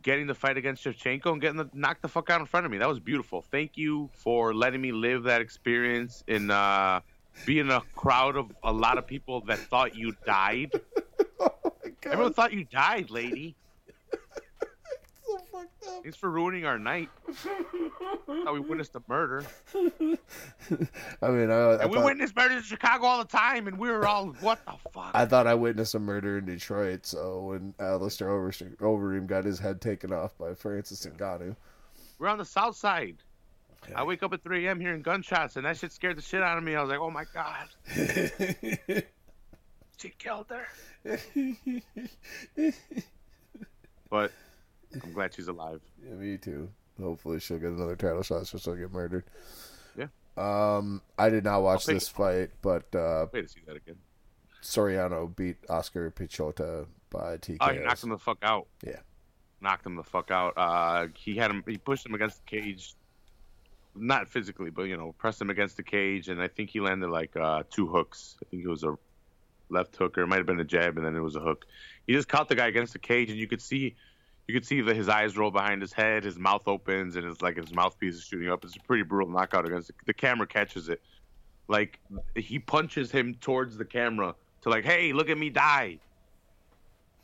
getting 0.02 0.26
the 0.26 0.34
fight 0.34 0.56
against 0.56 0.84
Shevchenko 0.84 1.32
and 1.32 1.40
getting 1.40 1.56
the 1.56 1.70
knocked 1.72 2.02
the 2.02 2.08
fuck 2.08 2.28
out 2.28 2.40
in 2.40 2.46
front 2.46 2.66
of 2.66 2.72
me. 2.72 2.78
That 2.78 2.88
was 2.88 3.00
beautiful. 3.00 3.42
Thank 3.50 3.76
you 3.76 4.10
for 4.12 4.52
letting 4.52 4.80
me 4.80 4.92
live 4.92 5.22
that 5.24 5.40
experience 5.40 6.22
and 6.28 6.50
uh, 6.50 7.00
being 7.46 7.70
a 7.70 7.80
crowd 7.94 8.36
of 8.36 8.52
a 8.62 8.72
lot 8.72 8.98
of 8.98 9.06
people 9.06 9.40
that 9.42 9.58
thought 9.58 9.96
you 9.96 10.14
died. 10.26 10.72
oh. 11.40 11.54
Everyone 12.04 12.34
thought 12.34 12.52
you 12.52 12.64
died, 12.64 13.10
lady. 13.10 13.56
So 15.26 15.38
fucked 15.52 15.86
up. 15.86 16.02
Thanks 16.02 16.16
for 16.16 16.30
ruining 16.30 16.64
our 16.66 16.78
night. 16.78 17.08
How 18.26 18.52
we 18.52 18.60
witnessed 18.60 18.94
a 18.96 19.02
murder. 19.08 19.44
I 19.74 19.78
mean, 21.28 21.50
I, 21.50 21.54
I, 21.54 21.82
And 21.82 21.90
we 21.90 21.96
thought, 21.96 22.04
witness 22.04 22.34
murders 22.34 22.56
in 22.58 22.62
Chicago 22.62 23.06
all 23.06 23.18
the 23.18 23.24
time, 23.28 23.66
and 23.68 23.78
we 23.78 23.90
were 23.90 24.06
all, 24.06 24.26
what 24.40 24.64
the 24.66 24.74
fuck? 24.92 25.10
I 25.14 25.24
thought 25.26 25.46
I 25.46 25.54
witnessed 25.54 25.94
a 25.94 25.98
murder 25.98 26.38
in 26.38 26.44
Detroit. 26.46 27.06
So 27.06 27.40
when 27.40 27.74
Alistair 27.80 28.30
Over- 28.30 28.50
Overeem 28.50 29.26
got 29.26 29.44
his 29.44 29.58
head 29.58 29.80
taken 29.80 30.12
off 30.12 30.36
by 30.38 30.54
Francis 30.54 31.06
Ngannou, 31.06 31.56
We're 32.18 32.28
on 32.28 32.38
the 32.38 32.44
south 32.44 32.76
side. 32.76 33.16
I 33.94 34.02
wake 34.02 34.22
up 34.22 34.32
at 34.32 34.42
3 34.42 34.66
a.m. 34.66 34.80
hearing 34.80 35.02
gunshots, 35.02 35.56
and 35.56 35.66
that 35.66 35.76
shit 35.76 35.92
scared 35.92 36.16
the 36.16 36.22
shit 36.22 36.42
out 36.42 36.56
of 36.56 36.64
me. 36.64 36.74
I 36.74 36.80
was 36.80 36.88
like, 36.88 37.00
oh 37.00 37.10
my 37.10 37.24
God, 37.34 37.68
she 39.98 40.08
killed 40.18 40.46
her. 40.48 40.66
But 44.14 44.30
I'm 45.02 45.12
glad 45.12 45.34
she's 45.34 45.48
alive. 45.48 45.80
Yeah, 46.06 46.14
me 46.14 46.36
too. 46.36 46.70
Hopefully 47.02 47.40
she'll 47.40 47.58
get 47.58 47.70
another 47.70 47.96
title 47.96 48.22
shot 48.22 48.46
so 48.46 48.58
she'll 48.58 48.76
get 48.76 48.92
murdered. 48.92 49.24
Yeah. 49.96 50.06
Um, 50.36 51.02
I 51.18 51.30
did 51.30 51.42
not 51.42 51.62
watch 51.62 51.86
this 51.86 52.06
fight, 52.06 52.50
but 52.62 52.94
uh, 52.94 53.26
Wait 53.32 53.42
to 53.42 53.48
see 53.48 53.62
that 53.66 53.74
again. 53.74 53.96
Soriano 54.62 55.34
beat 55.34 55.56
Oscar 55.68 56.12
Piechota 56.12 56.86
by 57.10 57.38
TKO. 57.38 57.56
Oh, 57.60 57.72
he 57.72 57.80
knocked 57.80 58.04
him 58.04 58.10
the 58.10 58.18
fuck 58.18 58.38
out. 58.42 58.68
Yeah. 58.86 59.00
Knocked 59.60 59.86
him 59.86 59.96
the 59.96 60.04
fuck 60.04 60.30
out. 60.30 60.52
Uh, 60.56 61.08
he 61.16 61.34
had 61.34 61.50
him. 61.50 61.64
He 61.66 61.78
pushed 61.78 62.06
him 62.06 62.14
against 62.14 62.44
the 62.44 62.60
cage. 62.60 62.94
Not 63.96 64.28
physically, 64.28 64.70
but 64.70 64.84
you 64.84 64.96
know, 64.96 65.12
pressed 65.18 65.40
him 65.40 65.50
against 65.50 65.76
the 65.76 65.82
cage, 65.82 66.28
and 66.28 66.40
I 66.40 66.46
think 66.46 66.70
he 66.70 66.80
landed 66.80 67.10
like 67.10 67.34
uh, 67.34 67.64
two 67.68 67.88
hooks. 67.88 68.36
I 68.40 68.48
think 68.48 68.62
it 68.62 68.68
was 68.68 68.84
a 68.84 68.96
left 69.68 69.96
hook, 69.96 70.16
or 70.18 70.22
it 70.22 70.26
might 70.26 70.36
have 70.36 70.46
been 70.46 70.60
a 70.60 70.64
jab, 70.64 70.96
and 70.96 71.06
then 71.06 71.14
it 71.16 71.20
was 71.20 71.36
a 71.36 71.40
hook. 71.40 71.64
He 72.06 72.12
just 72.12 72.28
caught 72.28 72.48
the 72.48 72.54
guy 72.54 72.66
against 72.66 72.92
the 72.92 72.98
cage, 72.98 73.30
and 73.30 73.38
you 73.38 73.46
could 73.48 73.62
see, 73.62 73.94
you 74.46 74.54
could 74.54 74.66
see 74.66 74.80
that 74.82 74.94
his 74.96 75.08
eyes 75.08 75.36
roll 75.36 75.50
behind 75.50 75.80
his 75.82 75.92
head, 75.92 76.24
his 76.24 76.38
mouth 76.38 76.66
opens, 76.66 77.16
and 77.16 77.24
it's 77.26 77.40
like 77.42 77.56
his 77.56 77.72
mouthpiece 77.74 78.14
is 78.16 78.24
shooting 78.24 78.50
up. 78.50 78.64
It's 78.64 78.76
a 78.76 78.80
pretty 78.80 79.02
brutal 79.02 79.30
knockout 79.32 79.66
against 79.66 79.88
the, 79.88 79.94
the 80.06 80.14
camera 80.14 80.46
catches 80.46 80.88
it. 80.88 81.00
Like 81.66 81.98
he 82.36 82.58
punches 82.58 83.10
him 83.10 83.34
towards 83.40 83.76
the 83.78 83.84
camera 83.86 84.34
to 84.62 84.68
like, 84.68 84.84
hey, 84.84 85.12
look 85.14 85.30
at 85.30 85.38
me 85.38 85.48
die. 85.50 85.98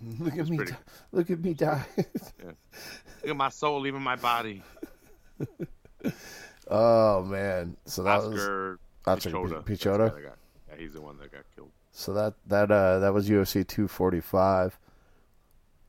look 0.19 0.39
at 0.39 0.49
me! 0.49 0.57
pretty- 0.57 0.73
Look 1.13 1.31
at 1.31 1.41
me 1.45 1.53
die! 1.53 1.85
Look 1.97 3.29
at 3.29 3.37
my 3.37 3.51
soul 3.51 3.81
leaving 3.81 4.01
my 4.01 4.17
body. 4.17 4.63
oh 6.69 7.23
man! 7.25 7.77
So 7.85 8.03
that 8.05 8.23
was 8.23 8.41
Oscar 8.41 8.79
Oscar 9.07 9.31
Piechota. 9.31 9.33
Pi- 9.33 9.49
That's 9.51 9.65
the 9.67 9.73
Piechota? 9.91 9.99
guy 9.99 10.15
that 10.15 10.23
got- 10.23 10.39
Yeah, 10.71 10.77
he's 10.79 10.93
the 10.95 11.01
one 11.03 11.19
that 11.19 11.33
got 11.33 11.43
killed. 11.55 11.71
So 12.01 12.13
that 12.15 12.35
that 12.47 12.71
uh 12.71 12.99
that 13.01 13.13
was 13.13 13.29
UFC 13.29 13.67
245. 13.67 14.79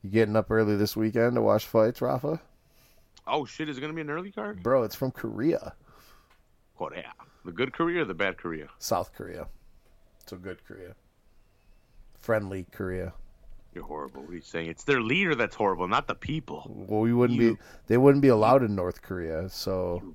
You 0.02 0.10
getting 0.10 0.36
up 0.36 0.50
early 0.50 0.76
this 0.76 0.96
weekend 0.96 1.36
to 1.36 1.42
watch 1.42 1.64
fights, 1.66 2.02
Rafa? 2.02 2.40
Oh 3.26 3.44
shit! 3.44 3.68
Is 3.68 3.78
it 3.78 3.80
gonna 3.80 3.92
be 3.92 4.00
an 4.00 4.10
early 4.10 4.32
card? 4.32 4.62
Bro, 4.62 4.82
it's 4.82 4.94
from 4.96 5.10
Korea, 5.12 5.74
Korea. 6.76 7.12
The 7.44 7.52
good 7.52 7.72
Korea 7.72 8.02
or 8.02 8.04
the 8.04 8.14
bad 8.14 8.36
Korea? 8.36 8.68
South 8.78 9.14
Korea. 9.14 9.46
So 10.26 10.36
good 10.36 10.64
Korea, 10.64 10.94
friendly 12.20 12.66
Korea. 12.72 13.12
You're 13.74 13.84
horrible. 13.84 14.22
What 14.22 14.30
are 14.30 14.34
you 14.34 14.40
saying? 14.42 14.68
It's 14.68 14.84
their 14.84 15.00
leader 15.00 15.34
that's 15.34 15.54
horrible, 15.54 15.88
not 15.88 16.06
the 16.06 16.14
people. 16.14 16.66
Well, 16.68 17.00
we 17.00 17.12
wouldn't 17.14 17.40
You- 17.40 17.54
be. 17.54 17.60
They 17.86 17.96
wouldn't 17.96 18.20
be 18.22 18.28
allowed 18.28 18.62
in 18.62 18.74
North 18.74 19.00
Korea. 19.02 19.48
So 19.48 20.14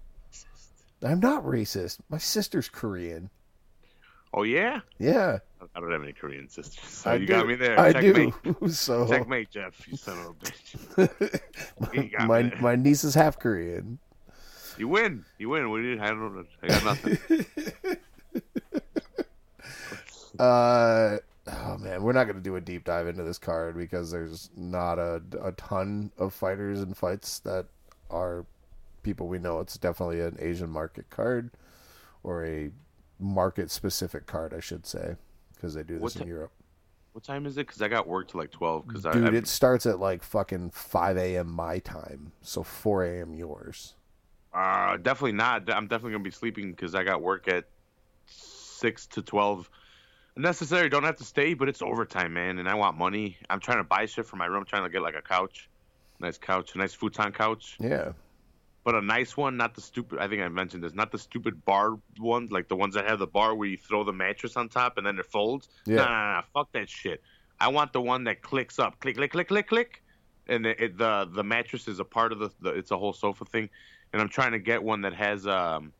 I'm 1.01 1.19
not 1.19 1.43
racist. 1.43 1.99
My 2.09 2.17
sister's 2.19 2.69
Korean. 2.69 3.29
Oh 4.33 4.43
yeah? 4.43 4.81
Yeah, 4.99 5.39
I 5.75 5.79
don't 5.79 5.91
have 5.91 6.03
any 6.03 6.13
Korean 6.13 6.49
sisters. 6.49 6.83
So 6.83 7.11
I 7.11 7.15
you 7.15 7.25
do. 7.25 7.33
got 7.33 7.47
me 7.47 7.55
there. 7.55 7.79
I 7.79 7.93
Checkmate. 7.93 8.33
do. 8.43 8.55
So 8.69 9.07
Checkmate, 9.07 9.49
Jeff. 9.49 9.87
You 9.87 9.97
son 9.97 10.19
of 10.19 10.25
a 10.27 10.33
bitch. 10.33 12.11
Got 12.11 12.27
my 12.27 12.53
my 12.59 12.75
niece 12.75 13.03
is 13.03 13.15
half 13.15 13.39
Korean. 13.39 13.99
You 14.77 14.87
win. 14.87 15.25
You 15.39 15.49
win. 15.49 15.63
Do 15.63 15.81
you? 15.81 15.99
I 16.01 16.07
don't 16.07 16.35
know. 16.35 16.43
I 16.61 16.67
got 16.67 16.83
nothing. 16.85 17.17
Uh, 20.39 21.17
oh 21.47 21.77
man, 21.79 22.03
we're 22.03 22.13
not 22.13 22.25
going 22.25 22.35
to 22.35 22.43
do 22.43 22.55
a 22.57 22.61
deep 22.61 22.83
dive 22.83 23.07
into 23.07 23.23
this 23.23 23.39
card 23.39 23.75
because 23.75 24.11
there's 24.11 24.51
not 24.55 24.99
a, 24.99 25.19
a 25.41 25.51
ton 25.53 26.11
of 26.19 26.31
fighters 26.33 26.79
and 26.81 26.95
fights 26.95 27.39
that 27.39 27.65
are 28.11 28.45
people 29.01 29.27
we 29.27 29.39
know. 29.39 29.59
It's 29.61 29.77
definitely 29.79 30.21
an 30.21 30.37
Asian 30.39 30.69
market 30.69 31.09
card 31.09 31.49
or 32.23 32.45
a 32.45 32.69
market 33.19 33.71
specific 33.71 34.25
card, 34.25 34.53
I 34.53 34.59
should 34.59 34.85
say, 34.85 35.15
because 35.55 35.73
they 35.73 35.83
do 35.83 35.95
this 35.95 36.01
What 36.01 36.15
in 36.17 36.21
ti- 36.23 36.27
Europe. 36.29 36.51
what 37.13 37.23
time 37.23 37.45
is 37.45 37.57
it? 37.57 37.67
Because 37.67 37.81
I 37.81 37.87
got 37.87 38.07
work 38.07 38.29
till 38.29 38.39
like 38.39 38.51
twelve. 38.51 38.87
Because 38.87 39.05
I, 39.05 39.11
Dude, 39.13 39.33
I 39.33 39.37
it 39.37 39.47
starts 39.47 39.85
at 39.85 39.99
like 39.99 40.23
fucking 40.23 40.69
5 40.71 41.17
a.m. 41.17 41.51
my 41.51 41.79
time, 41.79 42.31
so 42.41 42.63
4 42.63 43.05
a.m. 43.05 43.33
yours. 43.33 43.95
Uh, 44.53 44.97
definitely 44.97 45.33
not. 45.33 45.69
I'm 45.71 45.87
definitely 45.87 46.13
gonna 46.13 46.23
be 46.23 46.31
sleeping 46.31 46.71
because 46.71 46.95
I 46.95 47.03
got 47.03 47.21
work 47.21 47.47
at 47.47 47.65
six 48.25 49.05
to 49.07 49.21
twelve. 49.21 49.69
Necessary, 50.35 50.87
don't 50.89 51.03
have 51.03 51.15
to 51.17 51.23
stay, 51.23 51.53
but 51.55 51.67
it's 51.67 51.81
overtime, 51.81 52.33
man. 52.33 52.59
And 52.59 52.69
I 52.69 52.75
want 52.75 52.95
money. 52.97 53.37
I'm 53.49 53.59
trying 53.59 53.77
to 53.79 53.83
buy 53.83 54.05
shit 54.05 54.25
for 54.27 54.35
my 54.35 54.45
room. 54.45 54.65
trying 54.65 54.83
to 54.83 54.89
get 54.89 55.01
like 55.01 55.15
a 55.15 55.21
couch, 55.21 55.67
nice 56.19 56.37
couch, 56.37 56.75
a 56.75 56.77
nice 56.77 56.93
futon 56.93 57.31
couch, 57.31 57.75
Yeah. 57.79 58.11
But 58.87 58.95
a 58.95 59.01
nice 59.01 59.35
one, 59.35 59.57
not 59.57 59.75
the 59.75 59.81
stupid. 59.81 60.17
I 60.17 60.29
think 60.29 60.41
I 60.41 60.47
mentioned 60.47 60.81
this, 60.81 60.93
not 60.93 61.11
the 61.11 61.17
stupid 61.17 61.65
bar 61.65 61.99
ones, 62.21 62.53
like 62.53 62.69
the 62.69 62.75
ones 62.77 62.95
that 62.95 63.05
have 63.05 63.19
the 63.19 63.27
bar 63.27 63.53
where 63.53 63.67
you 63.67 63.75
throw 63.75 64.05
the 64.05 64.13
mattress 64.13 64.55
on 64.55 64.69
top 64.69 64.97
and 64.97 65.05
then 65.05 65.19
it 65.19 65.25
folds. 65.25 65.67
Yeah. 65.85 65.95
No, 65.97 66.05
no, 66.05 66.41
fuck 66.53 66.71
that 66.71 66.89
shit. 66.89 67.21
I 67.59 67.67
want 67.67 67.91
the 67.91 67.99
one 67.99 68.23
that 68.23 68.41
clicks 68.41 68.79
up, 68.79 68.97
click, 69.01 69.17
click, 69.17 69.33
click, 69.33 69.49
click, 69.49 69.67
click, 69.67 70.03
and 70.47 70.65
it, 70.65 70.79
it, 70.79 70.97
the 70.97 71.29
the 71.29 71.43
mattress 71.43 71.89
is 71.89 71.99
a 71.99 72.05
part 72.05 72.31
of 72.31 72.39
the, 72.39 72.49
the. 72.61 72.69
It's 72.69 72.91
a 72.91 72.97
whole 72.97 73.11
sofa 73.11 73.43
thing, 73.43 73.69
and 74.13 74.21
I'm 74.21 74.29
trying 74.29 74.53
to 74.53 74.59
get 74.59 74.81
one 74.81 75.01
that 75.01 75.13
has 75.15 75.45
um, 75.45 75.91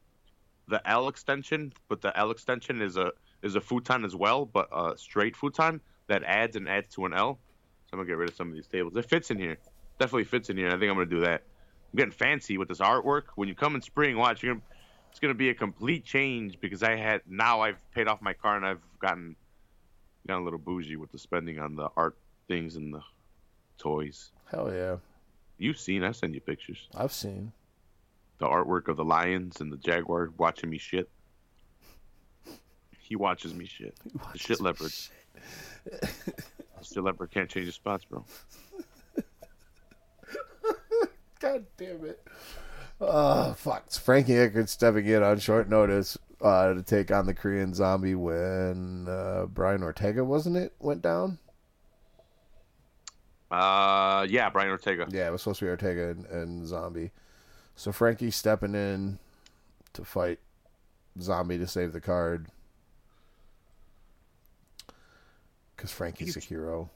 the 0.69 0.81
L 0.89 1.09
extension, 1.09 1.73
but 1.89 2.01
the 2.01 2.17
L 2.17 2.31
extension 2.31 2.81
is 2.81 2.95
a 2.95 3.11
is 3.43 3.55
a 3.55 3.59
futon 3.59 4.05
as 4.05 4.15
well, 4.15 4.45
but 4.45 4.69
a 4.71 4.97
straight 4.97 5.35
futon 5.35 5.81
that 6.07 6.23
adds 6.23 6.55
and 6.55 6.69
adds 6.69 6.87
to 6.95 7.05
an 7.05 7.13
L. 7.13 7.37
So 7.87 7.89
I'm 7.91 7.99
gonna 7.99 8.07
get 8.07 8.15
rid 8.15 8.29
of 8.29 8.35
some 8.37 8.47
of 8.47 8.53
these 8.53 8.67
tables. 8.67 8.95
It 8.95 9.09
fits 9.09 9.29
in 9.29 9.39
here, 9.39 9.57
definitely 9.99 10.23
fits 10.23 10.49
in 10.49 10.55
here. 10.55 10.69
I 10.69 10.79
think 10.79 10.83
I'm 10.83 10.95
gonna 10.95 11.05
do 11.05 11.19
that. 11.19 11.43
I'm 11.97 12.05
getting 12.05 12.11
fancy 12.11 12.59
with 12.59 12.67
this 12.67 12.77
artwork. 12.77 13.23
When 13.33 13.47
you 13.49 13.55
come 13.55 13.73
in 13.73 13.81
spring, 13.81 14.17
watch, 14.17 14.43
you're 14.43 14.53
gonna, 14.53 14.63
it's 15.09 15.19
gonna 15.19 15.33
be 15.33 15.49
a 15.49 15.53
complete 15.55 16.05
change 16.05 16.59
because 16.59 16.83
I 16.83 16.95
had 16.95 17.21
now 17.27 17.61
I've 17.61 17.79
paid 17.91 18.07
off 18.07 18.21
my 18.21 18.33
car 18.33 18.55
and 18.55 18.63
I've 18.63 18.81
gotten 18.99 19.35
gotten 20.27 20.43
a 20.43 20.43
little 20.43 20.59
bougie 20.59 20.95
with 20.95 21.11
the 21.11 21.17
spending 21.17 21.57
on 21.57 21.75
the 21.75 21.89
art 21.97 22.15
things 22.47 22.75
and 22.75 22.93
the 22.93 23.01
toys. 23.79 24.29
Hell 24.51 24.71
yeah. 24.71 24.97
You've 25.57 25.79
seen, 25.79 26.03
I 26.03 26.11
send 26.11 26.35
you 26.35 26.39
pictures. 26.41 26.87
I've 26.95 27.11
seen. 27.11 27.51
the 28.37 28.45
artwork 28.45 28.89
of 28.89 28.97
the 28.97 29.03
lions 29.05 29.59
and 29.59 29.71
the 29.71 29.77
jaguar 29.77 30.29
watching 30.37 30.69
me 30.69 30.77
shit. 30.77 31.09
He 32.99 33.15
watches 33.15 33.55
me 33.55 33.65
shit. 33.65 33.95
The 34.33 34.37
shit 34.37 34.61
leopard. 34.61 34.91
The 35.85 36.09
shit 36.83 37.03
leopard 37.03 37.31
can't 37.31 37.49
change 37.49 37.65
his 37.65 37.73
spots, 37.75 38.05
bro. 38.05 38.23
God 41.39 41.65
damn 41.77 42.05
it. 42.05 42.25
Oh, 42.99 43.53
fuck. 43.53 43.83
It's 43.85 43.97
Frankie 43.97 44.35
Edgar 44.35 44.65
stepping 44.67 45.05
in 45.05 45.21
on 45.21 45.39
short 45.39 45.69
notice 45.69 46.17
uh, 46.41 46.73
to 46.73 46.81
take 46.81 47.11
on 47.11 47.25
the 47.25 47.33
Korean 47.33 47.73
zombie 47.73 48.15
when 48.15 49.07
uh, 49.07 49.45
Brian 49.47 49.83
Ortega, 49.83 50.23
wasn't 50.23 50.57
it, 50.57 50.73
went 50.79 51.01
down? 51.01 51.37
Uh, 53.49 54.25
yeah, 54.29 54.49
Brian 54.49 54.69
Ortega. 54.69 55.07
Yeah, 55.09 55.27
it 55.27 55.31
was 55.31 55.41
supposed 55.41 55.59
to 55.59 55.65
be 55.65 55.69
Ortega 55.69 56.09
and, 56.09 56.25
and 56.25 56.67
Zombie. 56.67 57.11
So 57.75 57.91
Frankie 57.91 58.31
stepping 58.31 58.75
in 58.75 59.19
to 59.93 60.03
fight 60.03 60.39
Zombie 61.21 61.57
to 61.57 61.67
save 61.67 61.93
the 61.93 62.01
card. 62.01 62.47
Because 65.75 65.91
Frankie's 65.91 66.35
a 66.35 66.39
hero. 66.39 66.89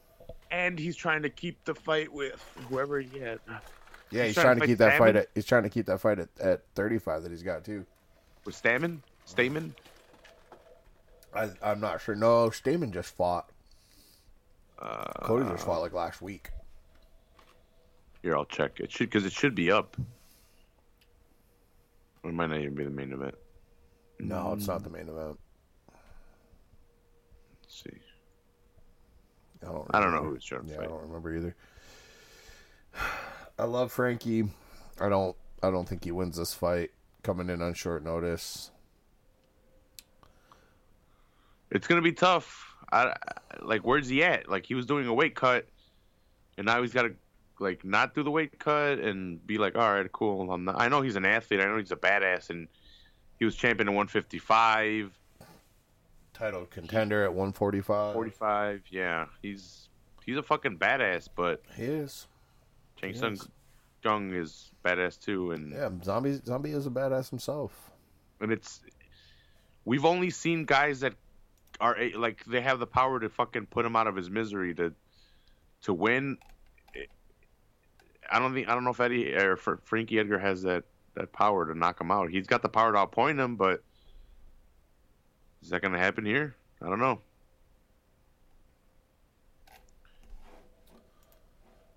And 0.49 0.77
he's 0.77 0.95
trying 0.95 1.21
to 1.21 1.29
keep 1.29 1.63
the 1.63 1.75
fight 1.75 2.11
with 2.11 2.43
whoever 2.67 2.99
he 2.99 3.19
had. 3.19 3.39
Yeah, 4.11 4.23
he's, 4.23 4.35
He's 4.35 4.35
trying, 4.35 4.45
trying 4.45 4.59
to 4.59 4.67
keep 4.67 4.77
fight 4.77 4.89
that 4.89 4.97
fight. 4.97 5.15
At, 5.15 5.27
he's 5.33 5.45
trying 5.45 5.63
to 5.63 5.69
keep 5.69 5.85
that 5.85 5.99
fight 5.99 6.19
at, 6.19 6.29
at 6.39 6.63
35 6.75 7.23
that 7.23 7.31
he's 7.31 7.43
got 7.43 7.63
too. 7.63 7.85
With 8.45 8.61
Stamann? 8.61 8.99
Stamann? 9.27 9.71
I, 11.33 11.49
I'm 11.63 11.79
not 11.79 12.01
sure. 12.01 12.15
No, 12.15 12.49
Stamann 12.49 12.91
just 12.91 13.15
fought. 13.15 13.49
Uh, 14.79 15.05
Cody 15.23 15.47
just 15.49 15.65
fought 15.65 15.81
like 15.81 15.93
last 15.93 16.21
week. 16.21 16.49
Here, 18.21 18.35
I'll 18.35 18.45
check. 18.45 18.79
It 18.79 18.91
should 18.91 19.09
because 19.09 19.25
it 19.25 19.31
should 19.31 19.55
be 19.55 19.71
up. 19.71 19.95
It 22.23 22.33
might 22.33 22.47
not 22.47 22.59
even 22.59 22.75
be 22.75 22.83
the 22.83 22.89
main 22.89 23.13
event. 23.13 23.35
No, 24.19 24.53
it's 24.53 24.67
not 24.67 24.83
the 24.83 24.89
main 24.89 25.07
event. 25.07 25.39
Let's 27.63 27.83
see. 27.83 27.97
I 29.63 29.71
don't. 29.71 29.87
I 29.93 29.99
don't 29.99 30.11
know 30.11 30.23
who's 30.23 30.47
who 30.47 30.57
trying 30.57 30.67
to 30.67 30.73
Yeah, 30.73 30.81
I 30.81 30.85
don't 30.85 31.01
remember 31.01 31.35
either. 31.35 31.55
I 33.61 33.65
love 33.65 33.91
Frankie. 33.91 34.49
I 34.99 35.07
don't. 35.07 35.35
I 35.61 35.69
don't 35.69 35.87
think 35.87 36.03
he 36.03 36.11
wins 36.11 36.37
this 36.37 36.51
fight 36.51 36.89
coming 37.21 37.47
in 37.47 37.61
on 37.61 37.75
short 37.75 38.03
notice. 38.03 38.71
It's 41.69 41.85
gonna 41.85 42.01
be 42.01 42.11
tough. 42.11 42.75
I 42.91 43.13
like 43.61 43.85
where's 43.85 44.07
he 44.07 44.23
at? 44.23 44.49
Like 44.49 44.65
he 44.65 44.73
was 44.73 44.87
doing 44.87 45.05
a 45.05 45.13
weight 45.13 45.35
cut, 45.35 45.67
and 46.57 46.65
now 46.65 46.81
he's 46.81 46.91
got 46.91 47.03
to 47.03 47.13
like 47.59 47.85
not 47.85 48.15
do 48.15 48.23
the 48.23 48.31
weight 48.31 48.57
cut 48.57 48.97
and 48.97 49.45
be 49.45 49.59
like, 49.59 49.75
all 49.77 49.93
right, 49.93 50.11
cool. 50.11 50.51
I'm 50.51 50.65
not, 50.65 50.81
I 50.81 50.87
know 50.87 51.01
he's 51.01 51.15
an 51.15 51.25
athlete. 51.25 51.61
I 51.61 51.65
know 51.65 51.77
he's 51.77 51.91
a 51.91 51.95
badass, 51.95 52.49
and 52.49 52.67
he 53.37 53.45
was 53.45 53.55
champion 53.55 53.89
at 53.89 53.91
155, 53.91 55.11
Title 56.33 56.65
contender 56.65 57.23
at 57.23 57.29
145. 57.29 58.15
45. 58.15 58.81
Yeah, 58.89 59.27
he's 59.43 59.87
he's 60.25 60.37
a 60.37 60.43
fucking 60.43 60.79
badass. 60.79 61.29
But 61.35 61.61
He 61.75 61.83
is. 61.83 62.25
Chan 63.01 63.15
Sung 63.15 63.33
is. 63.33 63.47
Jung 64.03 64.33
is 64.33 64.71
badass 64.83 65.19
too, 65.19 65.51
and 65.51 65.71
Yeah, 65.71 65.89
zombie. 66.03 66.39
Zombie 66.45 66.71
is 66.71 66.87
a 66.87 66.89
badass 66.89 67.29
himself. 67.29 67.91
and 68.39 68.51
it's 68.51 68.81
we've 69.85 70.05
only 70.05 70.29
seen 70.29 70.65
guys 70.65 70.99
that 71.01 71.13
are 71.79 71.97
eh, 71.97 72.11
like 72.15 72.43
they 72.45 72.61
have 72.61 72.79
the 72.79 72.87
power 72.87 73.19
to 73.19 73.29
fucking 73.29 73.67
put 73.67 73.85
him 73.85 73.95
out 73.95 74.07
of 74.07 74.15
his 74.15 74.29
misery 74.29 74.73
to 74.75 74.93
to 75.83 75.93
win. 75.93 76.37
I 78.31 78.39
don't 78.39 78.53
think 78.53 78.69
I 78.69 78.73
don't 78.73 78.83
know 78.83 78.91
if 78.91 78.99
Eddie 78.99 79.33
or 79.35 79.55
Fr- 79.57 79.75
Frankie 79.83 80.17
Edgar 80.19 80.39
has 80.39 80.61
that 80.63 80.83
that 81.15 81.31
power 81.33 81.65
to 81.65 81.77
knock 81.77 81.99
him 81.99 82.09
out. 82.11 82.29
He's 82.29 82.47
got 82.47 82.61
the 82.61 82.69
power 82.69 82.91
to 82.93 82.97
outpoint 82.97 83.37
him, 83.43 83.55
but 83.57 83.83
is 85.61 85.69
that 85.69 85.81
going 85.81 85.91
to 85.93 85.99
happen 85.99 86.25
here? 86.25 86.55
I 86.81 86.87
don't 86.87 86.99
know. 86.99 87.19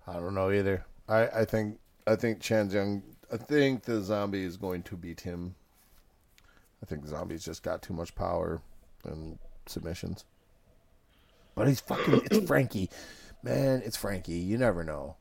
I 0.07 0.13
don't 0.13 0.35
know 0.35 0.51
either. 0.51 0.85
I, 1.07 1.27
I 1.27 1.45
think 1.45 1.79
I 2.07 2.15
think 2.15 2.39
Chan 2.39 2.71
Young. 2.71 3.03
I 3.31 3.37
think 3.37 3.83
the 3.83 4.01
zombie 4.01 4.43
is 4.43 4.57
going 4.57 4.83
to 4.83 4.95
beat 4.95 5.21
him. 5.21 5.55
I 6.81 6.85
think 6.85 7.01
the 7.03 7.09
zombie's 7.09 7.43
just 7.43 7.63
got 7.63 7.81
too 7.81 7.93
much 7.93 8.13
power 8.15 8.61
and 9.03 9.39
submissions. 9.65 10.25
But 11.55 11.67
he's 11.67 11.79
fucking. 11.79 12.21
It's 12.31 12.45
Frankie, 12.47 12.89
man. 13.43 13.81
It's 13.83 13.97
Frankie. 13.97 14.33
You 14.33 14.57
never 14.57 14.83
know. 14.83 15.15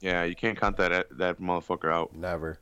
Yeah, 0.00 0.24
you 0.24 0.34
can't 0.34 0.58
count 0.58 0.76
that 0.78 1.06
that 1.18 1.40
motherfucker 1.40 1.92
out. 1.92 2.14
Never. 2.14 2.58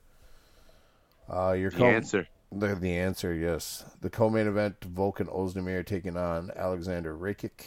Uh, 1.28 1.52
your 1.52 1.70
The 1.70 1.76
co- 1.76 1.86
answer. 1.86 2.28
The, 2.50 2.74
the 2.74 2.96
answer, 2.96 3.34
yes. 3.34 3.84
The 4.00 4.08
co-main 4.08 4.46
event: 4.46 4.80
Volkan 4.80 5.28
Ozdemir 5.28 5.84
taking 5.84 6.16
on 6.16 6.50
Alexander 6.56 7.14
Rakic. 7.14 7.66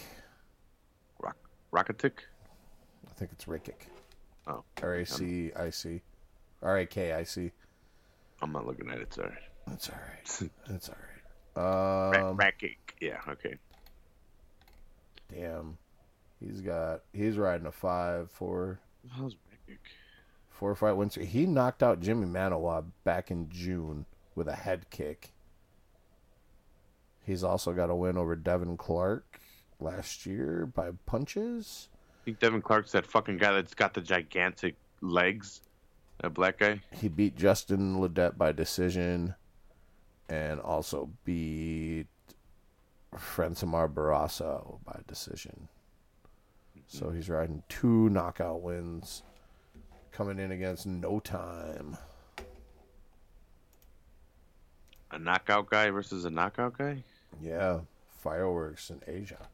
Rock, 1.21 1.37
Rocketic. 1.69 2.23
I 3.07 3.13
think 3.13 3.31
it's 3.31 3.45
Rakic. 3.45 3.85
Oh, 4.47 4.63
R 4.81 4.95
A 4.95 5.05
C 5.05 5.51
I 5.55 5.69
C. 5.69 6.01
R 6.61 6.79
A 6.79 6.85
K 6.85 7.13
I 7.13 7.23
C. 7.23 7.51
I'm 8.41 8.51
not 8.51 8.65
looking 8.65 8.89
at 8.89 8.99
it. 8.99 9.13
Sorry. 9.13 9.37
That's 9.67 9.89
all 9.89 9.95
right. 9.95 10.49
That's 10.67 10.89
all 10.89 10.95
right. 10.95 12.27
Um, 12.29 12.37
Rackic. 12.37 12.77
Yeah. 12.99 13.19
Okay. 13.29 13.55
damn. 15.33 15.77
He's 16.39 16.61
got. 16.61 17.01
He's 17.13 17.37
riding 17.37 17.67
a 17.67 17.71
five, 17.71 18.31
four, 18.31 18.79
How's 19.11 19.35
Rackic? 19.35 19.77
four 20.49 20.73
fight 20.75 20.93
win 20.93 21.09
streak. 21.11 21.29
He 21.29 21.45
knocked 21.45 21.83
out 21.83 21.99
Jimmy 22.01 22.25
Manuwa 22.25 22.85
back 23.03 23.29
in 23.29 23.47
June 23.49 24.05
with 24.33 24.47
a 24.47 24.55
head 24.55 24.89
kick. 24.89 25.33
He's 27.23 27.43
also 27.43 27.73
got 27.73 27.91
a 27.91 27.95
win 27.95 28.17
over 28.17 28.35
Devin 28.35 28.77
Clark 28.77 29.39
last 29.79 30.25
year 30.25 30.65
by 30.65 30.89
punches. 31.05 31.89
I 32.21 32.23
think 32.23 32.39
Devin 32.39 32.61
Clark's 32.61 32.91
that 32.91 33.07
fucking 33.07 33.37
guy 33.37 33.53
that's 33.53 33.73
got 33.73 33.95
the 33.95 34.01
gigantic 34.01 34.75
legs. 35.01 35.61
That 36.21 36.35
black 36.35 36.59
guy. 36.59 36.79
He 36.91 37.07
beat 37.07 37.35
Justin 37.35 37.97
Ledet 37.97 38.37
by 38.37 38.51
decision, 38.51 39.33
and 40.29 40.59
also 40.59 41.09
beat 41.25 42.05
Francimar 43.15 43.91
Barrasso 43.91 44.77
by 44.85 44.99
decision. 45.07 45.67
So 46.85 47.09
he's 47.09 47.27
riding 47.27 47.63
two 47.69 48.09
knockout 48.09 48.61
wins, 48.61 49.23
coming 50.11 50.37
in 50.37 50.51
against 50.51 50.85
No 50.85 51.19
Time. 51.19 51.97
A 55.09 55.17
knockout 55.17 55.71
guy 55.71 55.89
versus 55.89 56.23
a 56.25 56.29
knockout 56.29 56.77
guy. 56.77 57.03
Yeah, 57.41 57.79
fireworks 58.21 58.91
in 58.91 59.01
Asia. 59.07 59.47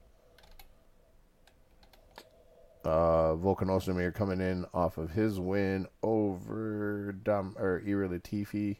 Uh, 2.85 3.33
Volkan 3.35 3.67
Ozdemir 3.67 4.13
coming 4.13 4.39
in 4.39 4.65
off 4.73 4.97
of 4.97 5.11
his 5.11 5.39
win 5.39 5.87
over 6.03 7.11
Dom 7.23 7.55
or 7.59 7.81
Ira 7.85 8.07
Latifi. 8.07 8.77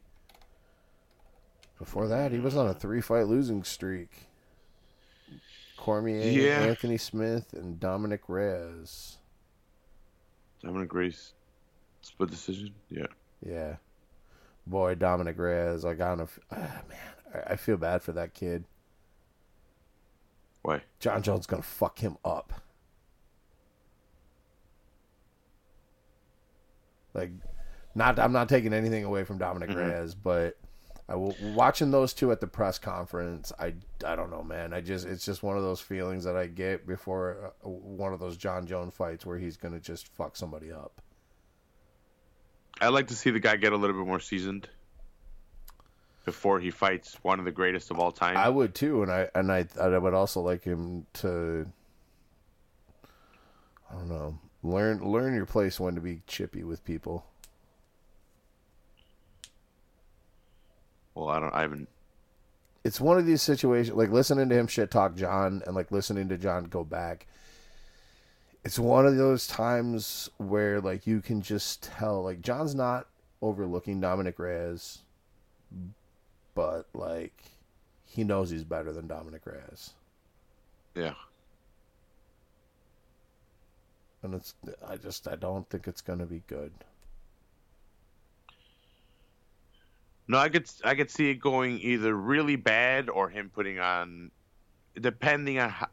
Before 1.78 2.08
that, 2.08 2.32
he 2.32 2.40
was 2.40 2.56
on 2.56 2.68
a 2.68 2.74
three-fight 2.74 3.28
losing 3.28 3.64
streak. 3.64 4.28
Cormier, 5.78 6.22
Yeah. 6.32 6.60
Anthony 6.62 6.98
Smith, 6.98 7.54
and 7.54 7.80
Dominic 7.80 8.22
Reyes. 8.28 9.18
Dominic 10.64 10.90
Grace. 10.90 11.34
Split 12.02 12.30
decision. 12.32 12.74
Yeah. 12.90 13.06
Yeah, 13.46 13.76
boy, 14.66 14.96
Dominic 14.96 15.38
Reyes. 15.38 15.86
I 15.86 15.94
got 15.94 16.20
him. 16.20 16.28
Ah, 16.52 16.82
man, 16.90 16.98
I, 17.48 17.54
I 17.54 17.56
feel 17.56 17.78
bad 17.78 18.02
for 18.02 18.14
that 18.14 18.34
kid. 18.34 18.64
Why? 20.64 20.82
Jon 21.00 21.22
Jones 21.22 21.46
gonna 21.46 21.62
fuck 21.62 22.00
him 22.00 22.18
up. 22.26 22.54
Like, 27.18 27.32
not 27.96 28.20
I'm 28.20 28.32
not 28.32 28.48
taking 28.48 28.74
anything 28.74 29.04
away 29.04 29.24
from 29.24 29.38
Dominic 29.40 29.72
Mhm. 29.72 29.76
Reyes, 29.92 30.14
but 30.16 30.58
I 31.10 31.14
w- 31.14 31.34
watching 31.56 31.90
those 31.92 32.14
two 32.14 32.32
at 32.32 32.40
the 32.42 32.48
press 32.48 32.78
conference. 32.78 33.52
I 33.60 33.74
I 34.06 34.16
don't 34.16 34.30
know, 34.30 34.44
man. 34.44 34.74
I 34.74 34.82
just 34.82 35.06
it's 35.06 35.26
just 35.26 35.42
one 35.42 35.58
of 35.58 35.64
those 35.64 35.82
feelings 35.82 36.24
that 36.26 36.36
I 36.38 36.48
get 36.48 36.86
before 36.86 37.54
uh, 37.66 37.70
one 37.70 38.14
of 38.14 38.20
those 38.20 38.38
Jon 38.38 38.68
Jones 38.68 38.94
fights 38.94 39.26
where 39.26 39.38
he's 39.38 39.58
gonna 39.58 39.80
just 39.80 40.08
fuck 40.10 40.36
somebody 40.36 40.72
up. 40.72 41.02
I'd 42.80 42.90
like 42.90 43.08
to 43.08 43.16
see 43.16 43.32
the 43.32 43.40
guy 43.40 43.56
get 43.56 43.74
a 43.74 43.78
little 43.78 43.96
bit 43.98 44.06
more 44.06 44.20
seasoned 44.20 44.70
before 46.26 46.60
he 46.60 46.70
fights 46.70 47.18
one 47.24 47.40
of 47.40 47.46
the 47.46 47.52
greatest 47.52 47.90
of 47.90 48.00
all 48.00 48.12
time. 48.12 48.38
I 48.38 48.50
would 48.50 48.76
too, 48.76 49.02
and 49.02 49.12
I 49.12 49.30
and 49.34 49.52
I 49.52 49.66
I 49.80 49.98
would 49.98 50.14
also 50.14 50.42
like 50.42 50.64
him 50.64 51.08
to. 51.14 51.66
I 53.90 53.94
don't 53.94 54.10
know. 54.10 54.38
Learn 54.68 55.00
learn 55.04 55.34
your 55.34 55.46
place 55.46 55.80
when 55.80 55.96
to 55.96 56.02
be 56.02 56.22
chippy 56.28 56.64
with 56.64 56.84
people. 56.84 57.26
well, 61.18 61.30
I 61.30 61.40
don't. 61.40 61.54
I 61.54 61.62
haven't. 61.62 61.90
It's 62.84 63.02
one 63.02 63.18
of 63.18 63.26
these 63.26 63.42
situations 63.42 63.98
like 63.98 64.12
listening 64.12 64.50
to 64.50 64.56
him 64.56 64.68
shit 64.68 64.92
talk 64.92 65.16
Jon 65.16 65.64
and 65.66 65.76
like 65.76 65.92
listening 65.92 66.30
to 66.30 66.38
Jon 66.38 66.66
go 66.66 66.84
back. 66.84 67.26
It's 68.64 68.78
one 68.78 69.08
of 69.08 69.18
those 69.18 69.48
times 69.48 70.30
where 70.38 70.80
like 70.80 71.08
you 71.08 71.22
can 71.22 71.42
just 71.42 71.82
tell 71.84 72.24
like 72.24 72.42
Jon's 72.42 72.76
not 72.76 73.08
overlooking 73.42 74.00
Dominic 74.00 74.38
Reyes. 74.40 75.00
but 76.54 76.88
like 76.94 77.44
he 78.06 78.24
knows 78.24 78.50
he's 78.50 78.64
better 78.64 78.92
than 78.92 79.08
Dominic 79.08 79.46
Reyes. 79.46 79.94
Yeah. 80.96 81.14
And 84.28 84.36
it's 84.36 84.56
I 84.86 84.98
just 84.98 85.26
I 85.30 85.38
don't 85.38 85.68
think 85.70 85.88
it's 85.88 86.02
gonna 86.02 86.26
be 86.26 86.44
good. 86.48 86.74
No, 90.28 90.38
I 90.38 90.50
could 90.50 90.70
I 90.84 90.96
could 90.96 91.10
see 91.10 91.30
it 91.30 91.36
going 91.36 91.80
either 91.80 92.14
really 92.14 92.58
bad 92.58 93.10
or 93.10 93.30
him 93.30 93.50
putting 93.50 93.80
on, 93.80 94.32
depending 95.00 95.60
on 95.60 95.70
how. 95.70 95.88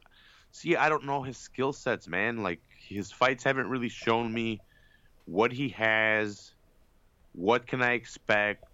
See, 0.50 0.74
I 0.74 0.88
don't 0.88 1.04
know 1.04 1.22
his 1.22 1.38
skill 1.38 1.72
sets, 1.72 2.08
man. 2.08 2.42
Like 2.42 2.60
his 2.76 3.12
fights 3.12 3.44
haven't 3.44 3.68
really 3.68 3.88
shown 3.88 4.34
me 4.34 4.60
what 5.26 5.52
he 5.52 5.68
has. 5.68 6.54
What 7.34 7.68
can 7.68 7.82
I 7.82 7.92
expect? 7.92 8.64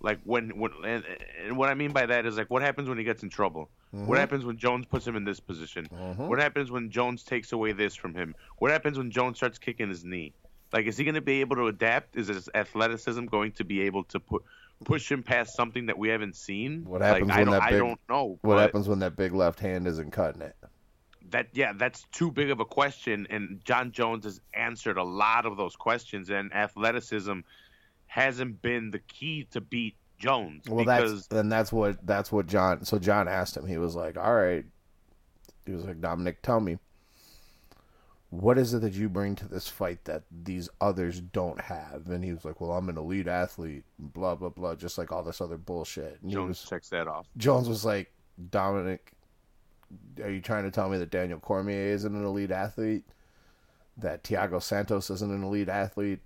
Like 0.00 0.20
when 0.24 0.58
when 0.58 0.70
and, 0.82 1.04
and 1.44 1.58
what 1.58 1.68
I 1.68 1.74
mean 1.74 1.92
by 1.92 2.06
that 2.06 2.24
is 2.24 2.38
like 2.38 2.48
what 2.48 2.62
happens 2.62 2.88
when 2.88 2.96
he 2.96 3.04
gets 3.04 3.22
in 3.22 3.28
trouble. 3.28 3.68
What 3.90 4.18
happens 4.18 4.44
when 4.44 4.58
Jones 4.58 4.86
puts 4.86 5.06
him 5.06 5.16
in 5.16 5.24
this 5.24 5.40
position? 5.40 5.86
Mhm. 5.90 6.28
What 6.28 6.38
happens 6.38 6.70
when 6.70 6.90
Jones 6.90 7.22
takes 7.22 7.52
away 7.52 7.72
this 7.72 7.94
from 7.94 8.14
him? 8.14 8.34
What 8.58 8.70
happens 8.70 8.98
when 8.98 9.10
Jones 9.10 9.38
starts 9.38 9.58
kicking 9.58 9.88
his 9.88 10.04
knee? 10.04 10.34
Like, 10.72 10.86
is 10.86 10.98
he 10.98 11.04
going 11.04 11.14
to 11.14 11.22
be 11.22 11.40
able 11.40 11.56
to 11.56 11.66
adapt? 11.68 12.16
Is 12.16 12.28
his 12.28 12.50
athleticism 12.54 13.24
going 13.26 13.52
to 13.52 13.64
be 13.64 13.82
able 13.82 14.04
to 14.04 14.20
put 14.20 14.42
push 14.84 15.10
him 15.10 15.22
past 15.22 15.56
something 15.56 15.86
that 15.86 15.98
we 15.98 16.08
haven't 16.08 16.36
seen? 16.36 16.84
What 16.84 17.00
happens 17.00 17.28
like, 17.28 17.36
I 17.36 17.40
when 17.40 17.46
don't, 17.46 17.52
that 17.52 17.62
I 17.62 17.70
don't 17.70 18.00
know. 18.08 18.38
What 18.42 18.58
happens 18.58 18.88
when 18.88 18.98
that 19.00 19.16
big 19.16 19.32
left 19.32 19.60
hand 19.60 19.86
isn't 19.86 20.10
cutting 20.10 20.42
it? 20.42 20.56
That 21.30 21.48
yeah, 21.52 21.72
that's 21.74 22.04
too 22.12 22.30
big 22.30 22.50
of 22.50 22.60
a 22.60 22.64
question, 22.64 23.26
and 23.30 23.60
Jon 23.64 23.92
Jones 23.92 24.24
has 24.24 24.40
answered 24.54 24.96
a 24.98 25.02
lot 25.02 25.46
of 25.46 25.56
those 25.56 25.76
questions, 25.76 26.30
and 26.30 26.52
athleticism 26.54 27.40
hasn't 28.06 28.62
been 28.62 28.90
the 28.90 28.98
key 28.98 29.46
to 29.50 29.60
beat 29.60 29.96
Jones 30.18 30.68
Well, 30.68 30.84
because 30.84 31.28
that's 31.28 31.40
and 31.40 31.50
that's 31.50 31.72
what 31.72 32.04
that's 32.06 32.32
what 32.32 32.46
Jon. 32.46 32.84
So 32.84 32.98
Jon 32.98 33.28
asked 33.28 33.56
him. 33.56 33.66
He 33.66 33.78
was 33.78 33.94
like, 33.94 34.18
"All 34.18 34.34
right." 34.34 34.64
He 35.64 35.72
was 35.72 35.84
like, 35.84 36.00
"Dominic, 36.00 36.42
tell 36.42 36.60
me, 36.60 36.78
what 38.30 38.58
is 38.58 38.74
it 38.74 38.80
that 38.80 38.94
you 38.94 39.08
bring 39.08 39.36
to 39.36 39.46
this 39.46 39.68
fight 39.68 40.04
that 40.04 40.24
these 40.30 40.68
others 40.80 41.20
don't 41.20 41.60
have?" 41.60 42.08
And 42.08 42.24
he 42.24 42.32
was 42.32 42.44
like, 42.44 42.60
"Well, 42.60 42.72
I'm 42.72 42.88
an 42.88 42.98
elite 42.98 43.28
athlete, 43.28 43.84
blah 43.98 44.34
blah 44.34 44.48
blah, 44.48 44.74
just 44.74 44.98
like 44.98 45.12
all 45.12 45.22
this 45.22 45.40
other 45.40 45.58
bullshit." 45.58 46.20
And 46.22 46.32
Jones 46.32 46.48
was, 46.48 46.68
checks 46.68 46.88
that 46.88 47.06
off. 47.06 47.28
Jones 47.36 47.68
was 47.68 47.84
like, 47.84 48.12
"Dominic, 48.50 49.12
are 50.22 50.30
you 50.30 50.40
trying 50.40 50.64
to 50.64 50.70
tell 50.70 50.88
me 50.88 50.98
that 50.98 51.10
Daniel 51.10 51.38
Cormier 51.38 51.92
isn't 51.92 52.14
an 52.14 52.24
elite 52.24 52.50
athlete? 52.50 53.04
That 53.96 54.24
Thiago 54.24 54.60
Santos 54.60 55.10
isn't 55.10 55.32
an 55.32 55.44
elite 55.44 55.68
athlete?" 55.68 56.20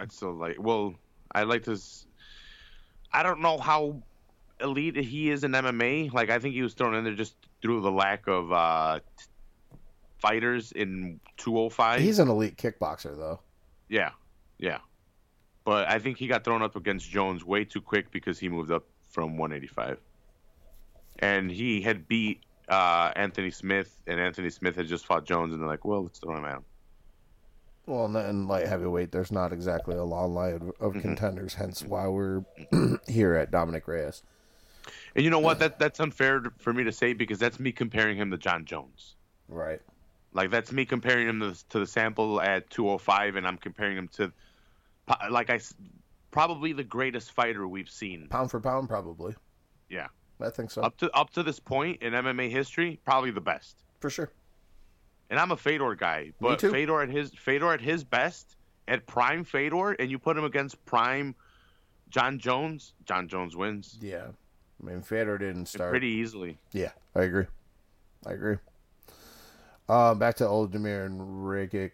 I'd 0.00 0.12
still 0.12 0.32
like. 0.32 0.56
Well, 0.58 0.94
I 1.34 1.44
like 1.44 1.62
to. 1.64 1.80
I 3.12 3.22
don't 3.22 3.40
know 3.40 3.58
how 3.58 4.02
elite 4.60 4.96
he 4.96 5.30
is 5.30 5.44
in 5.44 5.52
MMA. 5.52 6.12
Like 6.12 6.30
I 6.30 6.38
think 6.38 6.54
he 6.54 6.62
was 6.62 6.74
thrown 6.74 6.94
in 6.94 7.04
there 7.04 7.14
just 7.14 7.34
through 7.60 7.82
the 7.82 7.90
lack 7.90 8.26
of 8.26 8.52
uh, 8.52 9.00
t- 9.18 9.24
fighters 10.18 10.72
in 10.72 11.20
205. 11.36 12.00
He's 12.00 12.18
an 12.18 12.28
elite 12.28 12.56
kickboxer, 12.56 13.16
though. 13.16 13.40
yeah, 13.88 14.10
yeah. 14.58 14.78
But 15.64 15.88
I 15.88 15.98
think 16.00 16.18
he 16.18 16.26
got 16.26 16.42
thrown 16.42 16.62
up 16.62 16.74
against 16.74 17.08
Jones 17.08 17.44
way 17.44 17.64
too 17.64 17.80
quick 17.80 18.10
because 18.10 18.38
he 18.38 18.48
moved 18.48 18.72
up 18.72 18.84
from 19.10 19.36
185, 19.36 19.98
and 21.20 21.50
he 21.50 21.80
had 21.80 22.08
beat 22.08 22.40
uh, 22.68 23.12
Anthony 23.14 23.50
Smith, 23.52 23.96
and 24.08 24.18
Anthony 24.18 24.50
Smith 24.50 24.74
had 24.74 24.86
just 24.86 25.06
fought 25.06 25.24
Jones, 25.24 25.52
and 25.52 25.62
they're 25.62 25.68
like, 25.68 25.84
well, 25.84 26.02
let's 26.02 26.18
throw 26.18 26.36
him 26.36 26.44
out. 26.44 26.64
Well, 27.86 28.04
and 28.04 28.16
in 28.16 28.46
light 28.46 28.66
heavyweight, 28.68 29.10
there's 29.10 29.32
not 29.32 29.52
exactly 29.52 29.96
a 29.96 30.04
long 30.04 30.34
line 30.34 30.54
of, 30.54 30.62
of 30.62 30.92
Mm-hmm. 30.92 31.00
contenders. 31.00 31.54
Hence, 31.54 31.82
why 31.82 32.06
we're 32.06 32.44
here 33.08 33.34
at 33.34 33.50
Dominic 33.50 33.88
Reyes. 33.88 34.22
And 35.14 35.24
you 35.24 35.30
know 35.30 35.38
what? 35.40 35.58
That 35.58 35.78
that's 35.78 36.00
unfair 36.00 36.42
for 36.58 36.72
me 36.72 36.84
to 36.84 36.92
say 36.92 37.12
because 37.12 37.38
that's 37.38 37.58
me 37.60 37.72
comparing 37.72 38.16
him 38.16 38.30
to 38.30 38.38
Jon 38.38 38.64
Jones. 38.64 39.16
Right. 39.48 39.80
Like 40.32 40.50
that's 40.50 40.72
me 40.72 40.84
comparing 40.84 41.28
him 41.28 41.40
to, 41.40 41.50
the- 41.50 41.64
to 41.70 41.78
the 41.80 41.86
sample 41.86 42.40
at 42.40 42.70
205, 42.70 43.36
and 43.36 43.46
I'm 43.46 43.58
comparing 43.58 43.96
him 43.98 44.08
to, 44.14 44.32
like 45.30 45.50
I, 45.50 45.60
probably 46.30 46.72
the 46.72 46.84
greatest 46.84 47.32
fighter 47.32 47.68
we've 47.68 47.90
seen. 47.90 48.28
Pound 48.28 48.50
for 48.50 48.60
pound, 48.60 48.88
probably. 48.88 49.34
Yeah, 49.90 50.06
I 50.40 50.48
think 50.50 50.70
so. 50.70 50.82
up 50.82 50.96
to 50.98 51.10
up 51.10 51.30
to 51.30 51.42
this 51.42 51.60
point 51.60 52.00
in 52.02 52.12
MMA 52.14 52.48
history, 52.50 52.98
probably 53.04 53.30
the 53.32 53.40
best. 53.42 53.76
For 54.00 54.08
sure. 54.08 54.30
And 55.32 55.40
I'm 55.40 55.50
a 55.50 55.56
Fedor 55.56 55.94
guy, 55.94 56.32
but. 56.42 56.60
Fedor 56.60 57.00
at 57.00 57.08
his 57.08 57.30
Fedor 57.34 57.72
at 57.72 57.80
his 57.80 58.04
best, 58.04 58.54
at 58.86 59.06
prime 59.06 59.44
Fedor, 59.44 59.92
and 59.92 60.10
you 60.10 60.18
put 60.18 60.36
him 60.36 60.44
against 60.44 60.84
prime 60.84 61.34
Jon 62.10 62.38
Jones, 62.38 62.92
Jon 63.06 63.28
Jones 63.28 63.56
wins 63.56 63.96
Yeah. 64.02 64.26
I 64.82 64.86
mean, 64.86 65.00
Fedor 65.00 65.38
didn't 65.38 65.66
start. 65.66 65.88
pretty 65.88 66.08
easily. 66.08 66.58
Yeah, 66.72 66.90
I 67.14 67.22
agree. 67.22 67.46
I 68.26 68.32
agree. 68.32 68.58
Uh, 69.88 70.14
back 70.14 70.34
to 70.36 70.44
Oldemir 70.44 71.06
and 71.06 71.18
Rakic. 71.18 71.92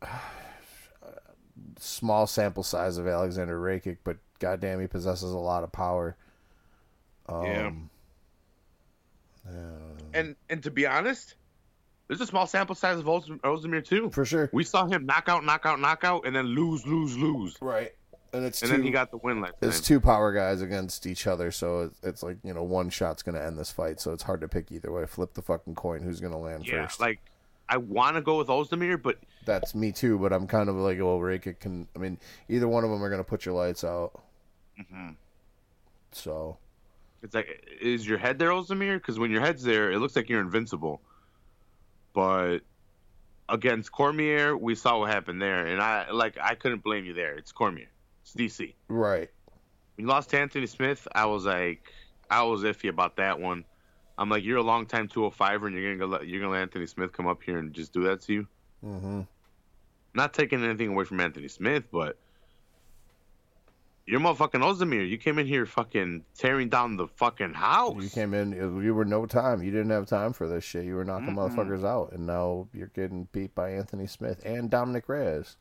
Small 1.80 2.28
sample 2.28 2.62
size 2.62 2.98
of 2.98 3.08
Alexander 3.08 3.60
Rakic, 3.60 3.98
but 4.04 4.18
goddamn, 4.38 4.80
he 4.80 4.86
possesses 4.86 5.32
a 5.32 5.38
lot 5.38 5.64
of 5.64 5.72
power. 5.72 6.16
Um, 7.28 7.44
Yeah. 7.44 7.72
yeah. 9.52 9.60
And 10.14 10.36
and 10.48 10.62
to 10.62 10.70
be 10.70 10.86
honest, 10.86 11.34
there's 12.08 12.20
a 12.20 12.26
small 12.26 12.46
sample 12.46 12.74
size 12.74 12.98
of 12.98 13.04
Ozdemir 13.04 13.84
too. 13.84 14.10
For 14.10 14.24
sure. 14.24 14.48
We 14.52 14.64
saw 14.64 14.86
him 14.86 15.06
knock 15.06 15.28
out, 15.28 15.44
knock 15.44 15.66
out, 15.66 15.80
knock 15.80 16.04
out, 16.04 16.26
and 16.26 16.34
then 16.34 16.46
lose, 16.46 16.86
lose, 16.86 17.16
lose, 17.16 17.56
Right. 17.60 17.92
And 18.32 18.44
it's 18.44 18.60
and 18.60 18.70
two, 18.70 18.76
then 18.76 18.84
he 18.84 18.90
got 18.90 19.10
the 19.10 19.16
win 19.18 19.40
last 19.40 19.54
it's 19.62 19.80
two 19.80 19.98
power 19.98 20.32
guys 20.32 20.60
against 20.60 21.06
each 21.06 21.26
other, 21.26 21.50
so 21.50 21.82
it's, 21.82 22.00
it's 22.02 22.22
like 22.22 22.36
you 22.42 22.52
know 22.52 22.64
one 22.64 22.90
shot's 22.90 23.22
gonna 23.22 23.40
end 23.40 23.56
this 23.56 23.70
fight, 23.70 23.98
so 23.98 24.12
it's 24.12 24.22
hard 24.22 24.42
to 24.42 24.48
pick 24.48 24.70
either 24.72 24.92
way. 24.92 25.06
Flip 25.06 25.32
the 25.32 25.40
fucking 25.40 25.74
coin, 25.74 26.02
who's 26.02 26.20
gonna 26.20 26.38
land 26.38 26.66
yeah, 26.66 26.84
first? 26.84 27.00
like 27.00 27.20
I 27.68 27.78
want 27.78 28.16
to 28.16 28.22
go 28.22 28.36
with 28.38 28.48
Ozdemir, 28.48 29.00
but 29.00 29.16
That's 29.44 29.74
me 29.74 29.92
too, 29.92 30.18
but 30.18 30.32
I'm 30.32 30.46
kind 30.46 30.68
of 30.68 30.76
like, 30.76 30.98
well, 30.98 31.18
Rakic 31.18 31.60
can. 31.60 31.88
I 31.96 31.98
mean, 31.98 32.18
either 32.48 32.68
one 32.68 32.84
of 32.84 32.90
them 32.90 33.02
are 33.02 33.08
gonna 33.08 33.24
put 33.24 33.46
your 33.46 33.54
lights 33.54 33.84
out. 33.84 34.20
Mm-hmm. 34.78 35.10
So 36.12 36.58
it's 37.22 37.34
like, 37.34 37.66
is 37.80 38.06
your 38.06 38.18
head 38.18 38.38
there, 38.38 38.50
Ozdemir? 38.50 38.98
Because 38.98 39.18
when 39.18 39.30
your 39.30 39.40
head's 39.40 39.62
there, 39.62 39.92
it 39.92 39.98
looks 39.98 40.14
like 40.14 40.28
you're 40.28 40.40
invincible. 40.40 41.00
But 42.16 42.60
against 43.46 43.92
Cormier, 43.92 44.56
we 44.56 44.74
saw 44.74 45.00
what 45.00 45.10
happened 45.10 45.42
there, 45.42 45.66
and 45.66 45.82
I 45.82 46.10
like 46.10 46.38
I 46.42 46.54
couldn't 46.54 46.82
blame 46.82 47.04
you 47.04 47.12
there. 47.12 47.34
It's 47.34 47.52
Cormier, 47.52 47.90
it's 48.22 48.32
DC. 48.32 48.72
right, 48.88 49.28
When 49.96 50.06
you 50.06 50.10
lost 50.10 50.30
to 50.30 50.38
Anthony 50.38 50.66
Smith, 50.66 51.06
I 51.14 51.26
was 51.26 51.44
like, 51.44 51.92
I 52.30 52.42
was 52.44 52.62
iffy 52.62 52.88
about 52.88 53.16
that 53.16 53.38
one. 53.38 53.66
I'm 54.16 54.30
like, 54.30 54.44
you're 54.44 54.56
a 54.56 54.62
long 54.62 54.86
time 54.86 55.08
205er, 55.08 55.66
and 55.66 55.76
you're 55.76 55.94
gonna 55.94 56.10
let 56.10 56.26
you're 56.26 56.40
gonna 56.40 56.52
let 56.52 56.62
Anthony 56.62 56.86
Smith 56.86 57.12
come 57.12 57.26
up 57.26 57.42
here 57.42 57.58
and 57.58 57.74
just 57.74 57.92
do 57.92 58.04
that 58.04 58.22
to 58.22 58.32
you. 58.32 58.46
Mm-hmm. 58.82 59.20
Not 60.14 60.32
taking 60.32 60.64
anything 60.64 60.88
away 60.88 61.04
from 61.04 61.20
Anthony 61.20 61.48
Smith, 61.48 61.84
but 61.92 62.16
you're 64.06 64.20
motherfucking 64.20 64.62
Ozdemir. 64.62 65.08
You 65.08 65.18
came 65.18 65.38
in 65.38 65.46
here 65.46 65.66
fucking 65.66 66.24
tearing 66.36 66.68
down 66.68 66.96
the 66.96 67.06
fucking 67.08 67.54
house. 67.54 68.00
you 68.02 68.08
came 68.08 68.34
in. 68.34 68.52
Uh, 68.52 68.78
you 68.80 68.94
were 68.94 69.04
no 69.04 69.26
time. 69.26 69.62
You 69.62 69.70
didn't 69.70 69.90
have 69.90 70.06
time 70.06 70.32
for 70.32 70.48
this 70.48 70.64
shit. 70.64 70.84
You 70.84 70.94
were 70.94 71.04
knocking 71.04 71.34
Mm-mm. 71.34 71.50
motherfuckers 71.54 71.84
out, 71.84 72.12
and 72.12 72.26
now 72.26 72.68
you're 72.72 72.86
getting 72.94 73.28
beat 73.32 73.54
by 73.54 73.70
Anthony 73.70 74.06
Smith 74.06 74.42
and 74.44 74.70
Dominic 74.70 75.08
Reyes. 75.08 75.56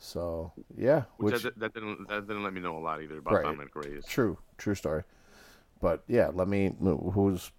So 0.00 0.52
yeah, 0.76 1.02
Which, 1.16 1.34
which, 1.34 1.42
that, 1.42 1.58
that 1.58 1.74
didn't 1.74 2.08
that 2.08 2.26
didn't 2.28 2.44
let 2.44 2.52
me 2.52 2.60
know 2.60 2.76
a 2.76 2.80
lot 2.80 3.02
either 3.02 3.18
about 3.18 3.34
Right. 3.34 3.44
Dominic 3.44 3.74
Reyes. 3.74 4.04
true, 4.06 4.38
true 4.56 4.74
story. 4.76 5.02
But 5.80 6.04
yeah, 6.08 6.30
let 6.32 6.46
me. 6.48 6.72
Who's? 6.80 7.50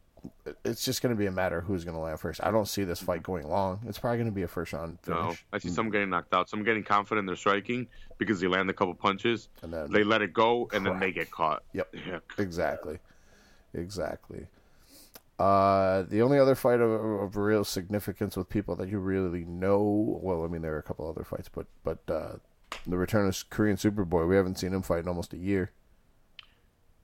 It's 0.66 0.84
just 0.84 1.02
going 1.02 1.14
to 1.14 1.20
be 1.20 1.26
a 1.28 1.32
matter 1.32 1.60
of 1.60 1.66
who's 1.66 1.84
going 1.84 1.96
to 1.96 2.02
land 2.02 2.20
first. 2.20 2.40
I 2.44 2.52
don't 2.52 2.68
see 2.68 2.84
this 2.84 3.00
fight 3.02 3.24
going 3.24 3.48
long. 3.48 3.80
It's 3.88 4.00
probably 4.00 4.18
going 4.18 4.30
to 4.30 4.36
be 4.36 4.44
a 4.44 4.48
first 4.48 4.74
round 4.74 5.00
finish. 5.02 5.20
No. 5.20 5.36
I 5.54 5.60
see 5.60 5.70
some 5.70 5.90
getting 5.90 6.10
knocked 6.10 6.34
out. 6.34 6.50
Some 6.50 6.64
getting 6.64 6.84
confident 6.84 7.24
in 7.24 7.26
their 7.28 7.36
striking 7.36 7.88
because 8.18 8.40
they 8.40 8.48
land 8.48 8.70
a 8.70 8.74
couple 8.74 8.94
punches. 8.96 9.50
and 9.62 9.72
then 9.72 9.92
They 9.92 10.04
let 10.04 10.22
it 10.22 10.34
go 10.34 10.70
and 10.74 10.86
then 10.86 11.00
they 11.00 11.12
get 11.12 11.32
caught. 11.32 11.64
Yep. 11.74 11.96
Yeah. 12.08 12.20
Exactly. 12.38 13.00
Exactly. 13.74 14.48
Uh, 15.38 16.04
the 16.10 16.22
only 16.22 16.38
other 16.38 16.56
fight 16.56 16.82
of, 16.82 16.90
of 16.92 17.38
real 17.38 17.64
significance 17.64 18.36
with 18.36 18.50
people 18.50 18.76
that 18.76 18.90
you 18.90 19.00
really 19.00 19.46
know, 19.46 20.20
well, 20.22 20.44
I 20.44 20.48
mean, 20.48 20.62
there 20.62 20.74
are 20.76 20.80
a 20.80 20.84
couple 20.84 21.08
other 21.10 21.24
fights, 21.24 21.48
but 21.48 21.66
but 21.84 22.00
uh, 22.10 22.34
the 22.86 22.98
return 22.98 23.26
of 23.28 23.50
Korean 23.50 23.78
Superboy, 23.78 24.28
we 24.28 24.36
haven't 24.36 24.60
seen 24.60 24.74
him 24.74 24.82
fight 24.82 25.00
in 25.00 25.08
almost 25.08 25.34
a 25.34 25.38
year. 25.38 25.72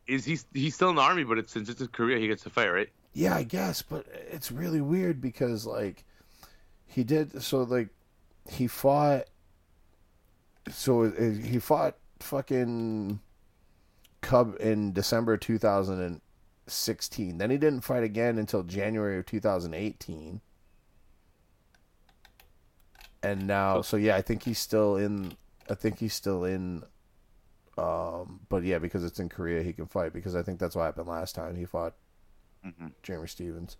Is 0.07 0.25
he 0.25 0.37
he's 0.53 0.75
still 0.75 0.89
in 0.89 0.95
the 0.95 1.01
army, 1.01 1.23
but 1.23 1.37
it's 1.37 1.53
since 1.53 1.69
it's 1.69 1.79
in 1.79 1.87
Korea, 1.87 2.19
he 2.19 2.27
gets 2.27 2.43
to 2.43 2.49
fight, 2.49 2.67
right? 2.71 2.89
Yeah, 3.15 3.35
I 3.35 3.43
guess, 3.43 3.81
but 3.81 4.05
it's 4.31 4.51
really 4.51 4.81
weird 4.81 5.21
because 5.21 5.65
like 5.65 6.03
he 6.85 7.03
did 7.05 7.41
so 7.41 7.63
like 7.63 7.89
he 8.49 8.67
fought 8.67 9.25
so 10.71 11.03
uh, 11.05 11.31
he 11.43 11.59
fought 11.59 11.97
fucking 12.19 13.19
Cub 14.21 14.55
in 14.59 14.93
December 14.93 15.37
2016. 15.37 17.37
Then 17.37 17.49
he 17.51 17.57
didn't 17.57 17.81
fight 17.81 18.03
again 18.03 18.37
until 18.37 18.63
January 18.63 19.19
of 19.19 19.25
2018. 19.25 20.41
And 23.23 23.47
now 23.47 23.81
so 23.81 23.97
yeah, 23.97 24.15
I 24.15 24.21
think 24.21 24.43
he's 24.43 24.59
still 24.59 24.95
in 24.97 25.35
I 25.69 25.75
think 25.75 25.99
he's 25.99 26.13
still 26.13 26.43
in 26.45 26.83
Um, 27.77 28.41
but 28.49 28.63
yeah, 28.63 28.79
because 28.79 29.03
it's 29.05 29.19
in 29.19 29.29
Korea, 29.29 29.63
he 29.63 29.73
can 29.73 29.87
fight. 29.87 30.13
Because 30.13 30.35
I 30.35 30.43
think 30.43 30.59
that's 30.59 30.75
what 30.75 30.85
happened 30.85 31.07
last 31.09 31.35
time 31.35 31.55
he 31.57 31.65
fought 31.65 31.95
Mhm. 32.65 32.91
Jeremy 33.03 33.27
Stephens. 33.27 33.77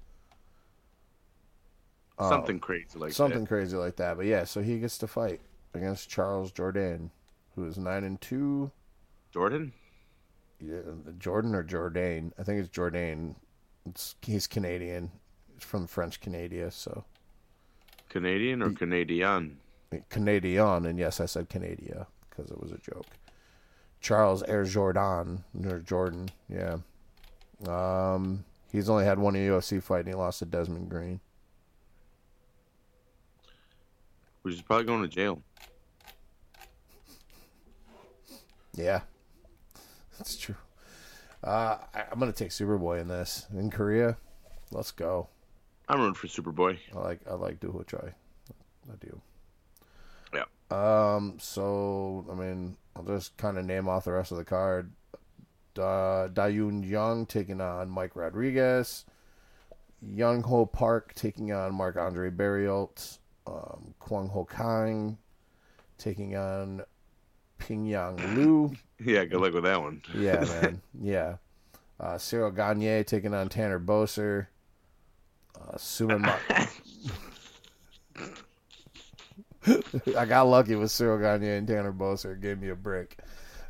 Uh, 2.17 2.29
Something 2.29 2.59
crazy 2.59 2.97
like 2.97 3.09
that. 3.09 3.15
something 3.15 3.41
that. 3.41 3.47
crazy 3.47 3.75
like 3.75 3.97
that. 3.97 4.15
But 4.17 4.25
yeah, 4.25 4.45
so 4.45 4.61
he 4.61 4.79
gets 4.79 4.97
to 4.99 5.07
fight 5.07 5.41
against 5.73 6.09
Charles 6.09 6.51
Jordan, 6.51 7.11
who 7.55 7.65
is 7.65 7.77
nine 7.77 8.03
and 8.05 8.19
two. 8.21 8.71
Jordan? 9.31 9.73
Yeah, 10.61 10.79
Jordan 11.19 11.53
or 11.53 11.63
Jourdain? 11.63 12.31
I 12.39 12.43
think 12.43 12.59
it's 12.61 12.69
Jourdain. 12.69 13.35
It's, 13.85 14.15
he's 14.21 14.47
Canadian. 14.47 15.11
He's 15.53 15.63
from 15.63 15.87
French 15.87 16.21
Canada, 16.21 16.71
so 16.71 17.03
Canadian 18.07 18.61
or 18.61 18.71
Canadian? 18.71 19.57
Canadian. 20.09 20.85
And 20.85 20.97
yes, 20.97 21.19
I 21.19 21.25
said 21.25 21.49
Canada 21.49 22.07
because 22.29 22.49
it 22.49 22.59
was 22.61 22.71
a 22.71 22.77
joke. 22.77 23.05
Charles 23.99 24.41
Air 24.43 24.63
Jordan 24.63 25.43
or 25.65 25.79
Jordan, 25.79 26.29
yeah. 26.47 26.77
Um, 27.67 28.45
he's 28.75 28.89
only 28.89 29.05
had 29.05 29.17
one 29.17 29.33
UFC 29.33 29.81
fight 29.81 29.99
and 29.99 30.09
he 30.09 30.13
lost 30.13 30.39
to 30.39 30.45
Desmond 30.45 30.89
Green. 30.89 31.19
Which 34.41 34.53
is 34.53 34.61
probably 34.61 34.85
going 34.85 35.01
to 35.01 35.07
jail. 35.07 35.41
Yeah, 38.75 39.01
that's 40.17 40.37
true. 40.37 40.55
Uh, 41.41 41.77
I, 41.93 42.03
I'm 42.11 42.19
gonna 42.19 42.33
take 42.33 42.49
Superboy 42.49 42.99
in 42.99 43.07
this 43.07 43.47
in 43.53 43.69
Korea. 43.69 44.17
Let's 44.71 44.91
go. 44.91 45.29
I'm 45.87 45.99
rooting 45.99 46.15
for 46.15 46.27
Superboy. 46.27 46.77
I 46.93 46.99
like 46.99 47.19
I 47.29 47.35
like 47.35 47.59
Duho 47.59 47.87
Choi. 47.87 48.13
I 48.91 48.95
do. 48.99 49.21
Yeah. 50.33 50.45
Um. 51.15 51.37
So 51.39 52.25
I 52.29 52.35
mean, 52.35 52.75
I'll 52.95 53.03
just 53.03 53.37
kind 53.37 53.57
of 53.57 53.65
name 53.65 53.87
off 53.87 54.05
the 54.05 54.11
rest 54.11 54.31
of 54.31 54.37
the 54.37 54.45
card. 54.45 54.91
Da 55.75 56.27
Dayun 56.29 56.83
Young 56.89 57.27
taking 57.27 57.61
on 57.61 57.89
Mike 57.89 58.15
Rodriguez. 58.15 59.05
Young 60.01 60.41
Ho 60.43 60.65
Park 60.65 61.13
taking 61.13 61.51
on 61.53 61.73
Mark 61.75 61.97
Andre 61.97 62.29
Barriault. 62.31 63.19
Um, 63.45 63.93
Kwang 63.99 64.29
Ho 64.29 64.43
Kang 64.45 65.17
taking 65.99 66.35
on 66.35 66.81
Ping 67.59 67.85
Yang 67.85 68.35
Liu. 68.35 68.75
Yeah, 68.97 69.25
good 69.25 69.41
luck 69.41 69.53
with 69.53 69.65
that 69.65 69.81
one. 69.81 70.01
Yeah, 70.15 70.39
man. 70.61 70.81
Yeah. 71.01 71.35
Uh, 71.99 72.13
Ciryl 72.15 72.55
Gane 72.55 73.03
taking 73.03 73.33
on 73.33 73.49
Tanner 73.49 73.77
Boser. 73.79 74.47
Uh, 75.53 75.75
Suman 75.75 76.21
Ma- 76.21 76.37
I 80.17 80.25
got 80.25 80.43
lucky 80.43 80.75
with 80.75 80.91
Ciryl 80.91 81.19
Gane 81.19 81.49
and 81.49 81.67
Tanner 81.67 81.91
Boser. 81.91 82.39
Gave 82.39 82.61
me 82.61 82.69
a 82.69 82.75
break. 82.75 83.17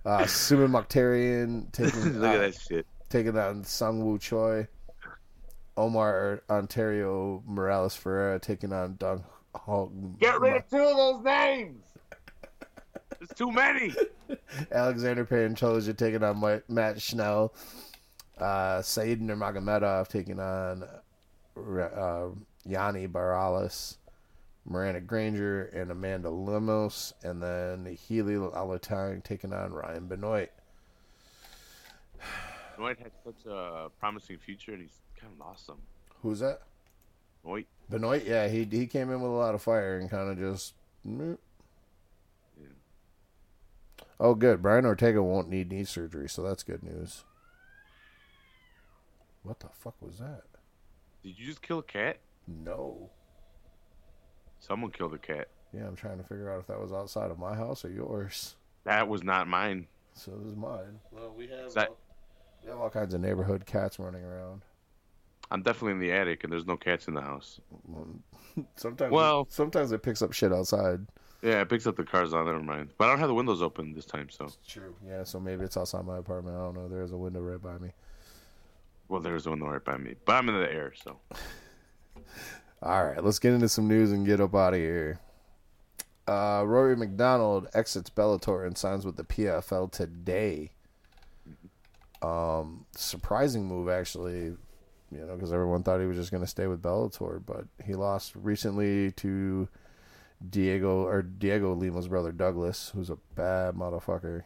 Uh, 0.06 0.20
Suman 0.24 0.70
Mokhtarian 0.70 1.72
taking, 1.72 2.14
Look 2.20 2.30
at 2.30 2.36
uh, 2.36 2.40
that 2.42 2.56
shit. 2.56 2.86
taking 3.10 3.38
on 3.38 3.64
Sung 3.64 4.06
Woo 4.06 4.20
Choi. 4.20 4.68
Omar 5.78 6.42
Ontario 6.50 7.44
Morales 7.46 7.96
Ferreira 7.96 8.40
taking 8.40 8.72
on 8.72 8.96
Dong 8.98 9.24
Ho. 9.56 9.92
Get 10.20 10.40
rid 10.40 10.56
of 10.56 10.70
two 10.70 10.78
of 10.78 10.96
those 10.96 11.24
names. 11.24 11.84
There's 13.20 13.30
too 13.36 13.52
many. 13.52 13.94
Alexander 14.72 15.26
Pantoja 15.26 15.98
taking 15.98 16.24
on 16.24 16.38
Ma- 16.38 16.60
Matt 16.70 17.02
Schnell. 17.02 17.54
Uh, 18.38 18.82
Said 18.82 19.20
Nurmagomedov 19.22 20.08
taking 20.08 20.40
on 20.40 20.84
uh, 21.58 22.28
Yanni 22.66 23.08
Barales. 23.08 23.98
Miranda 24.66 25.02
Granger 25.02 25.66
and 25.66 25.92
Amanda 25.92 26.30
Lemos. 26.30 27.14
And 27.24 27.42
then 27.42 27.86
Healy 27.86 28.34
Alateng 28.34 29.24
taking 29.24 29.54
on 29.54 29.72
Ryan 29.74 30.08
Benoit. 30.08 30.52
Benoit 32.76 32.98
had 32.98 33.12
such 33.24 33.46
a 33.50 33.90
promising 34.00 34.38
future, 34.38 34.74
and 34.74 34.82
he's 34.82 35.00
kind 35.20 35.32
of 35.34 35.40
lost 35.40 35.66
some. 35.66 35.78
Who's 36.22 36.40
that? 36.40 36.62
Benoit. 37.44 37.68
Benoit, 37.90 38.26
yeah, 38.26 38.48
he 38.48 38.66
he 38.66 38.88
came 38.88 39.12
in 39.12 39.22
with 39.22 39.32
a 39.32 39.36
lot 39.36 39.56
of 39.56 39.62
fire 39.62 39.98
and 39.98 40.10
kind 40.10 40.30
of 40.30 40.38
just. 40.38 40.74
Mm. 41.08 41.38
Yeah. 42.60 42.68
Oh, 44.20 44.34
good. 44.34 44.62
Brian 44.62 44.86
Ortega 44.86 45.22
won't 45.22 45.50
need 45.50 45.72
knee 45.72 45.84
surgery, 45.84 46.28
so 46.28 46.42
that's 46.42 46.64
good 46.64 46.84
news. 46.84 47.24
What 49.44 49.60
the 49.60 49.68
fuck 49.72 49.96
was 50.02 50.18
that? 50.18 50.44
Did 51.24 51.38
you 51.38 51.46
just 51.46 51.62
kill 51.62 51.80
a 51.80 51.84
cat? 51.84 52.18
No. 52.48 53.12
Someone 54.68 54.92
killed 54.92 55.14
a 55.14 55.18
cat. 55.18 55.48
Yeah, 55.74 55.86
I'm 55.88 55.96
trying 55.96 56.18
to 56.18 56.24
figure 56.24 56.52
out 56.52 56.60
if 56.60 56.68
that 56.68 56.80
was 56.80 56.92
outside 56.92 57.30
of 57.32 57.38
my 57.38 57.56
house 57.56 57.84
or 57.86 57.90
yours. 57.92 58.56
That 58.86 59.08
was 59.08 59.24
not 59.24 59.48
mine. 59.48 59.88
So 60.14 60.32
it 60.32 60.42
was 60.44 60.56
mine. 60.56 61.00
Well, 61.12 61.34
we 61.38 61.48
have, 61.48 61.74
that- 61.74 61.90
all, 61.90 61.98
we 62.64 62.70
have 62.70 62.80
all 62.80 62.90
kinds 62.90 63.14
of 63.14 63.22
neighborhood 63.22 63.66
cats 63.66 64.00
running 64.00 64.24
around. 64.24 64.62
I'm 65.52 65.62
definitely 65.62 65.92
in 65.92 66.00
the 66.00 66.12
attic, 66.12 66.44
and 66.44 66.52
there's 66.52 66.66
no 66.66 66.78
cats 66.78 67.08
in 67.08 67.14
the 67.14 67.22
house. 67.22 67.60
Sometimes, 68.76 69.12
Well- 69.12 69.46
sometimes 69.50 69.92
it 69.92 70.02
picks 70.02 70.22
up 70.22 70.34
shit 70.34 70.52
outside. 70.54 71.06
Yeah, 71.44 71.62
it 71.62 71.70
picks 71.70 71.86
up 71.86 71.96
the 71.98 72.04
cars 72.04 72.34
on. 72.34 72.46
Never 72.46 72.60
mind. 72.60 72.90
But 72.98 73.06
I 73.06 73.10
don't 73.10 73.20
have 73.20 73.28
the 73.28 73.36
windows 73.36 73.62
open 73.62 73.94
this 73.94 74.06
time, 74.06 74.30
so. 74.32 74.50
True. 74.68 74.96
Yeah, 75.06 75.24
so 75.26 75.40
maybe 75.40 75.64
it's 75.64 75.78
outside 75.78 76.04
my 76.06 76.18
apartment. 76.18 76.56
I 76.58 76.62
don't 76.62 76.74
know. 76.74 76.88
There 76.88 77.04
is 77.04 77.12
a 77.12 77.18
window 77.18 77.42
right 77.42 77.62
by 77.62 77.78
me. 77.78 77.92
Well, 79.10 79.22
there's 79.22 79.46
a 79.46 79.52
window 79.52 79.68
right 79.68 79.84
by 79.84 79.98
me, 79.98 80.16
but 80.26 80.34
I'm 80.34 80.50
in 80.50 80.56
the 80.60 80.72
air, 80.74 80.94
so. 81.04 81.20
All 82.86 83.04
right, 83.04 83.24
let's 83.24 83.40
get 83.40 83.54
into 83.54 83.68
some 83.68 83.88
news 83.88 84.12
and 84.12 84.28
get 84.28 84.40
up 84.40 84.54
out 84.54 84.76
of 84.76 84.80
here. 84.80 85.20
Uh, 86.28 86.64
Rory 86.68 86.96
MacDonald 86.96 87.68
exits 87.74 88.12
Bellator 88.12 88.64
and 88.64 88.78
signs 88.78 89.08
with 89.08 89.16
the 89.16 89.24
PFL 89.24 89.92
today. 89.92 90.70
Um, 92.22 92.86
surprising 92.96 93.66
move, 93.66 93.90
actually. 93.90 94.56
You 95.12 95.26
know, 95.26 95.34
because 95.34 95.52
everyone 95.52 95.82
thought 95.82 96.00
he 96.00 96.06
was 96.06 96.18
just 96.18 96.30
going 96.30 96.44
to 96.44 96.48
stay 96.48 96.68
with 96.68 96.84
Bellator, 96.84 97.44
but 97.44 97.66
he 97.84 97.96
lost 97.96 98.36
recently 98.36 99.12
to 99.14 99.68
Diego 100.48 101.06
or 101.06 101.24
Diego 101.24 101.74
Lima's 101.74 102.08
brother 102.08 102.32
Douglas, 102.32 102.92
who's 102.94 103.10
a 103.10 103.18
bad 103.34 103.74
motherfucker. 103.74 104.44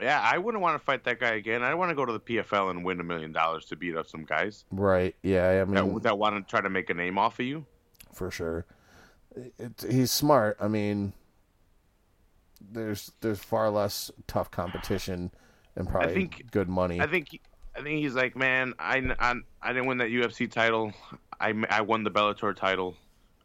Yeah, 0.00 0.20
I 0.20 0.38
wouldn't 0.38 0.62
want 0.62 0.78
to 0.78 0.84
fight 0.84 1.04
that 1.04 1.20
guy 1.20 1.34
again. 1.34 1.62
I 1.62 1.74
want 1.74 1.90
to 1.90 1.94
go 1.94 2.04
to 2.04 2.12
the 2.12 2.20
PFL 2.20 2.70
and 2.70 2.84
win 2.84 3.00
a 3.00 3.04
million 3.04 3.32
dollars 3.32 3.64
to 3.66 3.76
beat 3.76 3.96
up 3.96 4.06
some 4.06 4.24
guys 4.24 4.64
Right? 4.70 5.14
Yeah, 5.22 5.62
I 5.62 5.64
mean, 5.64 5.94
that, 5.94 6.02
that 6.02 6.18
want 6.18 6.36
to 6.36 6.50
try 6.50 6.60
to 6.60 6.70
make 6.70 6.90
a 6.90 6.94
name 6.94 7.18
off 7.18 7.38
of 7.38 7.46
you. 7.46 7.66
for 8.12 8.30
sure. 8.30 8.66
It, 9.58 9.84
he's 9.88 10.10
smart. 10.10 10.56
I 10.60 10.68
mean, 10.68 11.12
there's 12.60 13.12
there's 13.20 13.38
far 13.38 13.70
less 13.70 14.10
tough 14.26 14.50
competition 14.50 15.30
and 15.76 15.88
probably 15.88 16.14
think- 16.14 16.50
good 16.50 16.68
money. 16.68 17.00
I 17.00 17.06
think 17.06 17.40
I 17.76 17.82
think 17.82 18.00
he's 18.00 18.14
like, 18.14 18.36
man, 18.36 18.74
I, 18.78 19.14
I, 19.18 19.34
I 19.62 19.72
didn't 19.72 19.86
win 19.86 19.98
that 19.98 20.08
UFC 20.08 20.50
title. 20.50 20.92
I, 21.40 21.54
I 21.70 21.82
won 21.82 22.02
the 22.04 22.10
Bellator 22.10 22.54
title. 22.54 22.96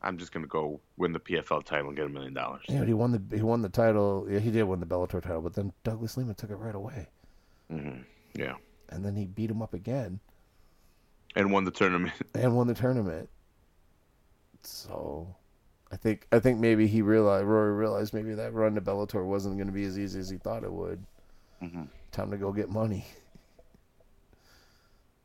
I'm 0.05 0.17
just 0.19 0.31
gonna 0.31 0.47
go 0.47 0.79
win 0.97 1.11
the 1.13 1.19
PFL 1.19 1.63
title 1.65 1.87
and 1.87 1.97
get 1.97 2.05
a 2.05 2.09
million 2.09 2.33
dollars. 2.33 2.61
yeah, 2.69 2.79
but 2.79 2.87
he 2.87 2.93
won 2.93 3.11
the 3.11 3.35
he 3.35 3.41
won 3.41 3.61
the 3.61 3.69
title. 3.69 4.27
Yeah, 4.29 4.39
he 4.39 4.51
did 4.51 4.63
win 4.63 4.79
the 4.79 4.85
Bellator 4.85 5.21
title, 5.21 5.41
but 5.41 5.53
then 5.55 5.73
Douglas 5.83 6.15
Lima 6.15 6.33
took 6.35 6.51
it 6.51 6.55
right 6.55 6.75
away, 6.75 7.07
hmm 7.69 8.01
Yeah, 8.35 8.53
and 8.89 9.03
then 9.03 9.15
he 9.15 9.25
beat 9.25 9.49
him 9.49 9.61
up 9.61 9.73
again 9.73 10.19
and 11.35 11.51
won 11.51 11.63
the 11.65 11.71
tournament. 11.71 12.13
and 12.35 12.55
won 12.55 12.67
the 12.67 12.73
tournament. 12.75 13.29
So, 14.61 15.35
I 15.91 15.95
think 15.97 16.27
I 16.31 16.39
think 16.39 16.59
maybe 16.59 16.87
he 16.87 17.01
realized 17.01 17.45
Rory 17.45 17.73
realized 17.73 18.13
maybe 18.13 18.33
that 18.35 18.53
run 18.53 18.75
to 18.75 18.81
Bellator 18.81 19.25
wasn't 19.25 19.57
going 19.57 19.67
to 19.67 19.73
be 19.73 19.83
as 19.85 19.97
easy 19.97 20.19
as 20.19 20.29
he 20.29 20.37
thought 20.37 20.63
it 20.63 20.71
would. 20.71 21.03
Mhm. 21.63 21.87
Time 22.11 22.31
to 22.31 22.37
go 22.37 22.51
get 22.51 22.69
money. 22.69 23.05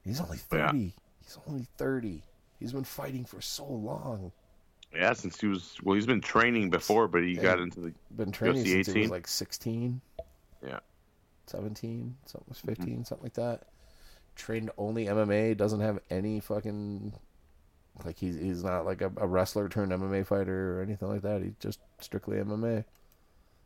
He's 0.02 0.20
only 0.20 0.38
Yeah. 0.52 0.66
thirty. 0.70 0.94
He's 1.22 1.38
only 1.46 1.66
thirty. 1.76 2.22
He's 2.58 2.72
been 2.72 2.84
fighting 2.84 3.24
for 3.24 3.40
so 3.40 3.64
long. 3.64 4.32
Yeah, 4.94 5.12
since 5.12 5.40
he 5.40 5.46
was 5.46 5.76
well, 5.82 5.94
he's 5.94 6.06
been 6.06 6.20
training 6.20 6.70
before, 6.70 7.06
but 7.08 7.22
he 7.22 7.34
Yeah. 7.34 7.42
got 7.42 7.60
into 7.60 7.80
the 7.80 7.94
Been 8.16 8.32
training 8.32 8.64
UFC 8.64 8.84
since 8.84 8.92
he 8.94 9.00
was 9.02 9.10
like 9.10 9.26
sixteen. 9.28 10.00
Yeah. 10.66 10.80
Seventeen, 11.46 12.16
something 12.26 12.46
was 12.48 12.58
15 12.60 13.04
something 13.04 13.24
like 13.24 13.34
that. 13.34 13.68
Trained 14.36 14.70
only 14.78 15.06
MMA. 15.06 15.56
Doesn't 15.56 15.80
have 15.80 15.98
any 16.10 16.40
fucking 16.40 17.12
like 18.04 18.18
he's 18.18 18.36
he's 18.36 18.62
not 18.64 18.84
like 18.84 19.00
a, 19.02 19.12
a 19.16 19.26
wrestler 19.26 19.68
turned 19.68 19.92
MMA 19.92 20.26
fighter 20.26 20.78
or 20.78 20.82
anything 20.82 21.08
like 21.08 21.22
that. 21.22 21.42
He's 21.42 21.54
just 21.60 21.80
strictly 22.00 22.36
MMA. 22.38 22.84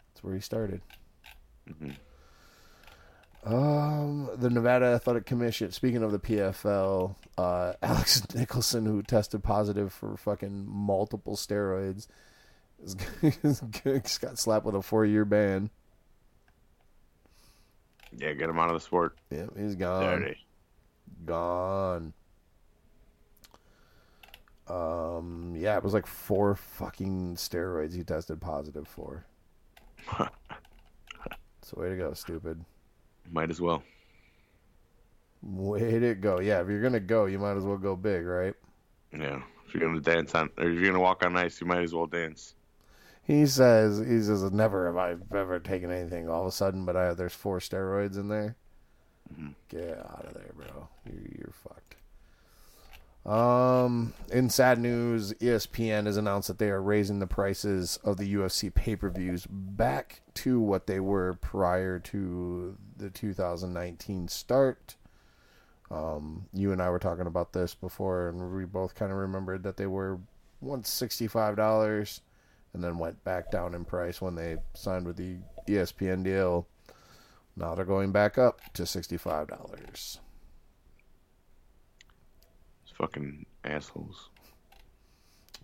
That's 0.09 0.23
where 0.25 0.35
he 0.35 0.41
started. 0.41 0.81
Mhm. 1.69 1.97
Um, 3.45 4.31
the 4.37 4.49
Nevada 4.49 4.87
Athletic 4.87 5.27
Commission. 5.27 5.71
Speaking 5.71 6.03
of 6.03 6.13
the 6.13 6.19
PFL, 6.19 7.15
uh, 7.37 7.75
Alex 7.83 8.23
Nicholson, 8.35 8.87
who 8.87 9.03
tested 9.03 9.43
positive 9.43 9.93
for 9.93 10.17
fucking 10.17 10.67
multiple 10.67 11.37
steroids, 11.37 12.07
is, 13.23 13.61
got 14.19 14.39
slapped 14.39 14.65
with 14.65 14.75
a 14.75 14.83
four-year 14.83 15.25
ban. 15.25 15.71
yeah, 18.17 18.33
get 18.33 18.49
him 18.49 18.59
out 18.59 18.69
of 18.69 18.75
the 18.75 18.81
sport. 18.81 19.17
Yeah, 19.31 19.47
he's 19.57 19.75
gone. 19.75 20.21
Dirty. 20.21 20.37
Gone. 21.27 22.13
Um, 24.67 25.55
yeah, 25.57 25.77
it 25.77 25.85
was 25.85 25.93
like 25.93 26.07
four 26.07 26.55
fucking 26.55 27.37
steroids 27.37 27.95
he 27.95 28.03
tested 28.05 28.41
positive 28.41 28.89
for. 28.89 29.27
It's 31.61 31.73
a 31.73 31.81
way 31.81 31.89
to 31.89 31.97
go, 31.97 32.13
stupid. 32.13 32.63
Might 33.31 33.51
as 33.51 33.61
well. 33.61 33.83
Way 35.43 35.99
to 35.99 36.15
go. 36.15 36.41
Yeah, 36.41 36.63
if 36.63 36.69
you're 36.69 36.81
gonna 36.83 37.01
go, 37.01 37.27
you 37.27 37.39
might 37.39 37.57
as 37.57 37.65
well 37.65 37.77
go 37.77 37.97
big, 37.97 38.25
right? 38.25 38.55
Yeah. 39.13 39.43
If 39.67 39.75
you're 39.75 39.87
gonna 39.87 40.01
dance 40.01 40.35
on, 40.35 40.51
or 40.57 40.69
if 40.69 40.75
you're 40.75 40.87
gonna 40.87 41.01
walk 41.03 41.25
on 41.25 41.37
ice, 41.37 41.61
you 41.61 41.67
might 41.67 41.83
as 41.83 41.95
well 41.95 42.07
dance. 42.07 42.55
He 43.25 43.47
says 43.47 43.99
he 43.99 44.21
says 44.23 44.43
never 44.53 44.87
have 44.87 44.97
I 44.97 45.17
ever 45.37 45.59
taken 45.59 45.91
anything 45.91 46.29
all 46.29 46.43
of 46.43 46.47
a 46.49 46.53
sudden, 46.53 46.85
but 46.85 46.97
I, 46.97 47.15
there's 47.15 47.35
four 47.35 47.59
steroids 47.59 48.17
in 48.17 48.29
there. 48.29 48.57
Mhm. 49.35 49.55
Get 49.69 49.99
out 49.99 50.27
of 50.27 50.35
there, 50.35 50.53
bro. 50.55 50.89
You're, 51.07 51.23
you're 51.39 51.53
fucked. 51.53 51.84
Um, 53.27 54.13
in 54.31 54.51
sad 54.51 54.79
news, 54.79 55.33
ESPN 55.35 56.05
has 56.05 56.19
announced 56.19 56.49
that 56.49 56.59
they 56.59 56.69
are 56.69 56.83
raising 56.83 57.21
the 57.21 57.27
prices 57.27 57.99
of 58.05 58.19
the 58.19 58.35
UFC 58.35 58.73
pay-per-views 58.73 59.47
back 59.49 60.21
to 60.35 60.61
what 60.61 60.87
they 60.87 61.01
were 61.01 61.35
prior 61.35 61.99
to 62.01 62.77
the 62.97 63.09
2019 63.09 64.29
start. 64.29 64.97
Um, 65.91 66.47
you 66.53 66.71
and 66.73 66.83
I 66.83 66.91
were 66.91 66.99
talking 66.99 67.27
about 67.27 67.55
this 67.55 67.75
before, 67.75 68.29
and 68.29 68.55
we 68.55 68.65
both 68.67 68.95
kind 68.95 69.11
of 69.11 69.19
remembered 69.19 69.63
that 69.63 69.77
they 69.77 69.87
were 69.87 70.19
once 70.61 70.89
sixty-five 70.89 71.57
dollars, 71.57 72.21
and 72.73 72.83
then 72.83 72.99
went 72.99 73.23
back 73.23 73.51
down 73.51 73.75
in 73.75 73.85
price 73.85 74.21
when 74.21 74.35
they 74.35 74.57
signed 74.75 75.07
with 75.07 75.17
the 75.17 75.37
ESPN 75.69 76.25
deal. 76.25 76.67
Now 77.57 77.75
they're 77.75 77.85
going 77.85 78.13
back 78.13 78.39
up 78.39 78.61
to 78.75 78.87
sixty-five 78.87 79.49
dollars. 79.49 80.21
It's 82.95 82.99
fucking 83.01 83.45
assholes. 83.65 84.29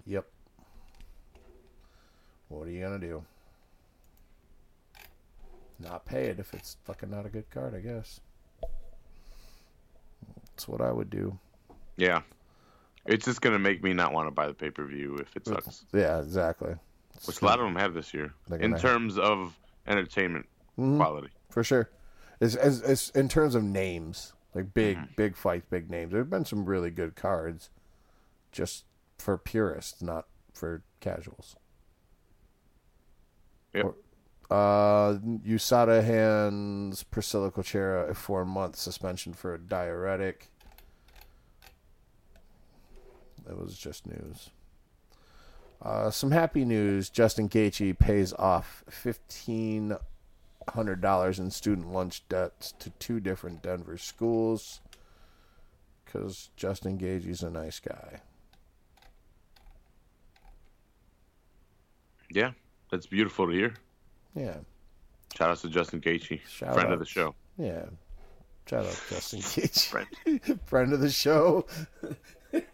Yep. 0.04 0.26
What 2.48 2.66
are 2.66 2.70
you 2.72 2.82
gonna 2.82 2.98
do? 2.98 3.22
Not 5.78 6.04
pay 6.04 6.24
it 6.24 6.40
if 6.40 6.52
it's 6.54 6.76
fucking 6.84 7.08
not 7.08 7.26
a 7.26 7.28
good 7.28 7.48
card, 7.50 7.76
I 7.76 7.78
guess. 7.78 8.18
That's 10.46 10.66
what 10.66 10.80
I 10.80 10.90
would 10.90 11.08
do. 11.08 11.38
Yeah. 11.96 12.22
It's 13.06 13.24
just 13.26 13.40
gonna 13.40 13.60
make 13.60 13.80
me 13.84 13.92
not 13.92 14.12
want 14.12 14.26
to 14.26 14.32
buy 14.32 14.48
the 14.48 14.54
pay 14.54 14.70
per 14.70 14.84
view 14.84 15.14
if 15.18 15.36
it 15.36 15.46
sucks. 15.46 15.84
Yeah, 15.92 16.18
exactly. 16.18 16.74
Which 17.26 17.42
a 17.42 17.44
lot 17.44 17.60
of 17.60 17.64
them 17.66 17.76
have 17.76 17.94
this 17.94 18.12
year 18.12 18.34
in 18.58 18.76
terms 18.76 19.18
of 19.18 19.56
entertainment 19.86 20.46
Mhm. 20.76 20.96
quality. 20.96 21.30
for 21.50 21.62
sure. 21.62 21.90
As, 22.40 22.56
as, 22.56 22.82
as 22.82 23.10
in 23.10 23.28
terms 23.28 23.54
of 23.54 23.62
names, 23.62 24.32
like 24.54 24.74
big 24.74 24.96
Mm-hmm. 24.96 25.12
big 25.16 25.36
fights, 25.36 25.66
big 25.70 25.90
names. 25.90 26.12
There 26.12 26.20
have 26.20 26.30
been 26.30 26.44
some 26.44 26.64
really 26.64 26.90
good 26.90 27.14
cards, 27.16 27.70
just 28.52 28.84
for 29.18 29.36
purists, 29.38 30.02
not 30.02 30.26
for 30.52 30.82
casuals. 31.00 31.56
Yep. 33.74 33.84
Or- 33.84 33.94
Uh, 34.50 35.14
USADA 35.46 36.02
hands 36.02 37.04
Priscila 37.04 37.52
Cachoeira 37.52 38.10
a 38.10 38.14
four 38.14 38.44
month 38.44 38.74
suspension 38.74 39.32
for 39.32 39.54
a 39.54 39.58
diuretic. 39.60 40.48
That 43.46 43.56
was 43.56 43.78
just 43.78 44.06
news. 44.06 44.50
Uh, 45.80 46.10
some 46.10 46.30
happy 46.32 46.64
news: 46.64 47.08
Justin 47.10 47.48
Gaethje 47.48 47.98
pays 47.98 48.32
off 48.34 48.84
fifteen 48.90 49.96
hundred 50.68 51.00
dollars 51.00 51.38
in 51.38 51.50
student 51.50 51.92
lunch 51.92 52.22
debts 52.28 52.72
to 52.78 52.90
two 52.90 53.18
different 53.20 53.62
Denver 53.62 53.96
schools. 53.98 54.80
Because 56.04 56.50
Justin 56.56 56.98
Gaethje's 56.98 57.42
a 57.42 57.50
nice 57.50 57.78
guy. 57.80 58.20
Yeah, 62.32 62.52
that's 62.90 63.06
beautiful 63.06 63.46
to 63.46 63.52
hear. 63.52 63.74
Yeah, 64.34 64.56
Shout 65.36 65.50
out 65.50 65.58
to 65.58 65.68
Justin 65.68 66.00
Gaethje, 66.00 66.40
Shout 66.48 66.74
friend 66.74 66.88
out. 66.88 66.94
of 66.94 66.98
the 67.00 67.06
show. 67.06 67.34
yeah. 67.56 67.84
Shout 68.68 68.86
out 68.86 69.02
Justin 69.08 69.40
Gaethje, 69.40 69.84
Friend. 69.88 70.60
friend 70.66 70.92
of 70.92 71.00
the 71.00 71.10
show. 71.10 71.66
But 72.52 72.64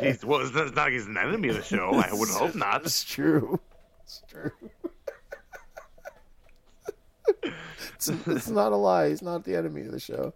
he's 0.00 0.24
well, 0.24 0.40
it's 0.42 0.54
not, 0.54 0.66
it's 0.68 0.76
not 0.76 0.84
like 0.84 0.92
he's 0.92 1.06
an 1.06 1.16
enemy 1.18 1.48
of 1.48 1.56
the 1.56 1.62
show. 1.62 1.90
I 1.94 2.10
would 2.12 2.28
hope 2.28 2.54
not. 2.54 2.84
It's 2.84 3.02
true. 3.02 3.58
It's 4.06 4.22
true. 4.28 4.52
it's, 7.42 8.08
it's 8.08 8.48
not 8.48 8.70
a 8.70 8.76
lie. 8.76 9.08
He's 9.08 9.20
not 9.20 9.42
the 9.42 9.56
enemy 9.56 9.80
of 9.80 9.90
the 9.90 9.98
show. 9.98 10.32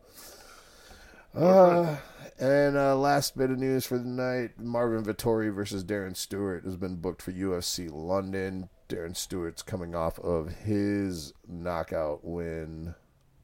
Uh, 1.32 1.98
and 2.40 2.76
uh, 2.76 2.96
last 2.96 3.38
bit 3.38 3.52
of 3.52 3.58
news 3.58 3.86
for 3.86 3.96
the 3.96 4.08
night: 4.08 4.58
Marvin 4.58 5.04
Vettori 5.04 5.54
versus 5.54 5.84
Darren 5.84 6.16
Stewart 6.16 6.64
has 6.64 6.76
been 6.76 6.96
booked 6.96 7.22
for 7.22 7.30
UFC 7.30 7.88
London. 7.92 8.70
Darren 8.88 9.16
Stewart's 9.16 9.62
coming 9.62 9.94
off 9.94 10.18
of 10.18 10.50
his 10.64 11.32
knockout 11.46 12.24
win 12.24 12.96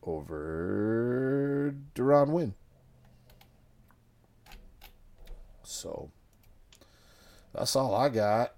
over 0.03 1.73
Deron 1.94 2.31
Winn. 2.31 2.55
So 5.62 6.11
that's 7.55 7.77
all 7.77 7.94
I 7.94 8.09
got. 8.09 8.55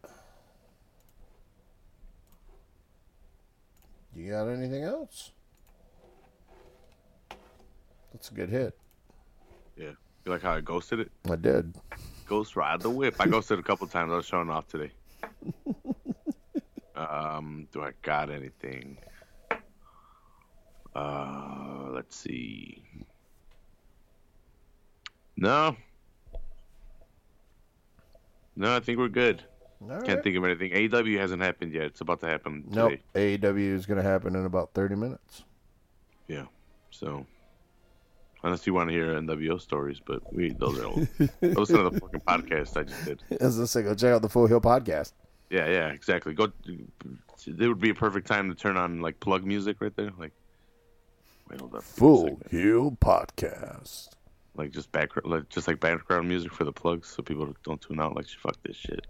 You 4.19 4.32
got 4.32 4.49
anything 4.49 4.82
else? 4.82 5.31
That's 8.12 8.31
a 8.31 8.35
good 8.35 8.49
hit. 8.49 8.77
Yeah, 9.77 9.93
you 10.24 10.32
like 10.32 10.43
how 10.43 10.55
I 10.55 10.61
ghosted 10.61 10.99
it? 10.99 11.12
I 11.31 11.36
did. 11.36 11.73
Ghost 12.27 12.57
ride 12.57 12.81
the 12.81 12.90
whip. 12.90 13.15
I 13.20 13.28
ghosted 13.28 13.61
a 13.61 13.62
couple 13.62 13.86
times. 13.86 14.11
I 14.11 14.16
was 14.16 14.27
showing 14.27 14.51
off 14.51 14.66
today. 14.66 14.90
um, 16.97 17.69
do 17.73 17.81
I 17.81 17.93
got 18.03 18.28
anything? 18.28 18.99
Uh, 20.97 21.90
let's 21.93 22.16
see. 22.16 22.82
No. 25.36 25.77
No, 28.57 28.74
I 28.74 28.81
think 28.81 28.99
we're 28.99 29.07
good. 29.07 29.45
All 29.81 30.01
Can't 30.03 30.23
think 30.23 30.37
of 30.37 30.45
anything. 30.45 30.73
AEW 30.73 31.19
hasn't 31.19 31.43
happened 31.43 31.73
yet. 31.73 31.85
It's 31.85 32.01
about 32.01 32.21
to 32.21 32.27
happen 32.27 32.65
Nope. 32.69 32.99
AEW 33.15 33.75
is 33.75 33.87
going 33.87 34.03
to 34.03 34.09
happen 34.09 34.35
in 34.35 34.45
about 34.45 34.71
30 34.75 34.97
minutes. 34.97 35.45
Yeah. 36.27 36.47
So, 36.91 37.25
unless 38.43 38.67
you 38.67 38.75
want 38.75 38.89
to 38.89 38.95
hear 38.95 39.07
NWO 39.15 39.61
stories, 39.61 40.01
but 40.05 40.33
we 40.33 40.51
those 40.51 40.79
are 40.79 40.87
old. 40.87 41.09
Listen 41.41 41.77
to 41.77 41.91
the 41.91 42.01
fucking 42.01 42.21
podcast 42.21 42.77
I 42.77 42.83
just 42.83 43.05
did. 43.05 43.23
As 43.41 43.61
I 43.61 43.65
say, 43.67 43.83
go 43.83 43.95
check 43.95 44.13
out 44.13 44.23
the 44.23 44.29
Full 44.29 44.47
Heel 44.47 44.61
podcast. 44.61 45.13
Yeah, 45.51 45.69
yeah, 45.69 45.89
exactly. 45.89 46.35
Go. 46.35 46.53
It 46.67 47.57
would 47.69 47.81
be 47.81 47.91
a 47.91 47.95
perfect 47.95 48.27
time 48.27 48.51
to 48.51 48.55
turn 48.57 48.77
on 48.77 49.01
like 49.01 49.21
plug 49.21 49.45
music 49.45 49.81
right 49.81 49.95
there. 49.97 50.11
Like, 50.19 50.33
wait, 51.49 51.61
hold 51.61 51.75
up. 51.75 51.85
Give 51.95 52.03
me 52.03 52.09
a 52.09 52.17
Full. 52.17 52.41
Heel 52.51 52.91
podcast. 53.01 54.09
Like 54.57 54.73
just 54.73 54.91
background, 54.91 55.31
like 55.31 55.49
just 55.49 55.69
like 55.69 55.79
background 55.79 56.29
music 56.29 56.53
for 56.53 56.65
the 56.65 56.73
plugs, 56.73 57.09
so 57.09 57.23
people 57.23 57.55
don't 57.65 57.81
tune 57.81 58.01
out. 58.01 58.17
Like, 58.17 58.27
fuck 58.27 58.57
this 58.65 58.77
shit. 58.77 59.07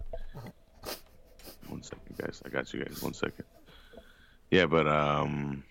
One 1.69 1.83
second, 1.83 2.17
guys. 2.17 2.41
I 2.45 2.49
got 2.49 2.73
you 2.73 2.83
guys. 2.83 3.01
One 3.01 3.13
second. 3.13 3.45
Yeah, 4.51 4.65
but 4.65 4.87
um, 4.87 5.63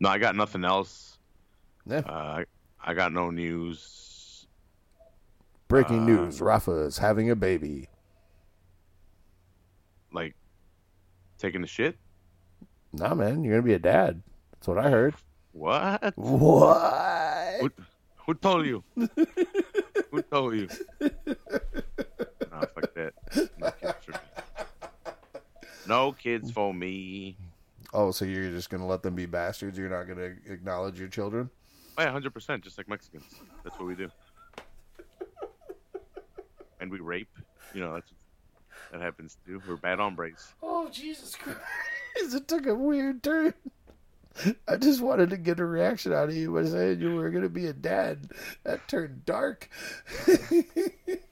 no, 0.00 0.08
I 0.08 0.18
got 0.18 0.36
nothing 0.36 0.64
else. 0.64 1.18
Yeah. 1.86 1.98
Uh, 2.06 2.42
I, 2.42 2.44
I 2.84 2.94
got 2.94 3.12
no 3.12 3.30
news. 3.30 4.46
Breaking 5.68 6.00
Uh, 6.02 6.06
news: 6.06 6.40
Rafa 6.40 6.72
is 6.84 6.98
having 6.98 7.30
a 7.30 7.36
baby. 7.36 7.88
Like, 10.12 10.34
taking 11.38 11.60
the 11.60 11.66
shit. 11.66 11.96
Nah, 12.92 13.14
man, 13.14 13.42
you're 13.42 13.54
gonna 13.54 13.62
be 13.66 13.74
a 13.74 13.78
dad. 13.78 14.22
That's 14.52 14.68
what 14.68 14.78
I 14.78 14.90
heard. 14.90 15.14
What? 15.52 16.12
What? 16.16 17.60
Who, 17.60 17.70
who 18.26 18.34
told 18.34 18.66
you? 18.66 18.84
who 20.10 20.22
told 20.30 20.54
you? 20.54 20.68
Nah, 21.00 22.60
fuck 22.74 22.94
that. 22.94 23.12
No 23.58 23.70
kids 23.70 23.70
for 23.70 23.70
me. 23.70 23.75
No 25.88 26.12
kids 26.12 26.50
for 26.50 26.72
me. 26.72 27.36
Oh, 27.92 28.10
so 28.10 28.24
you're 28.24 28.50
just 28.50 28.70
gonna 28.70 28.86
let 28.86 29.02
them 29.02 29.14
be 29.14 29.26
bastards? 29.26 29.78
You're 29.78 29.88
not 29.88 30.08
gonna 30.08 30.34
acknowledge 30.48 30.98
your 30.98 31.08
children? 31.08 31.50
Oh, 31.98 32.02
yeah, 32.02 32.10
hundred 32.10 32.34
percent, 32.34 32.62
just 32.62 32.76
like 32.78 32.88
Mexicans. 32.88 33.24
That's 33.64 33.78
what 33.78 33.86
we 33.86 33.94
do. 33.94 34.10
And 36.80 36.90
we 36.90 37.00
rape. 37.00 37.30
You 37.74 37.80
know, 37.80 37.94
that's 37.94 38.10
that 38.92 39.00
happens 39.00 39.36
too. 39.46 39.62
We're 39.66 39.76
bad 39.76 39.98
hombres. 39.98 40.54
Oh 40.62 40.88
Jesus 40.90 41.34
Christ! 41.34 41.58
It 42.18 42.48
took 42.48 42.66
a 42.66 42.74
weird 42.74 43.22
turn. 43.22 43.52
I 44.66 44.76
just 44.76 45.02
wanted 45.02 45.28
to 45.30 45.36
get 45.36 45.60
a 45.60 45.66
reaction 45.66 46.14
out 46.14 46.30
of 46.30 46.34
you 46.34 46.50
by 46.52 46.64
saying 46.64 47.00
you 47.00 47.14
were 47.14 47.28
gonna 47.28 47.50
be 47.50 47.66
a 47.66 47.74
dad. 47.74 48.30
That 48.64 48.88
turned 48.88 49.26
dark. 49.26 49.68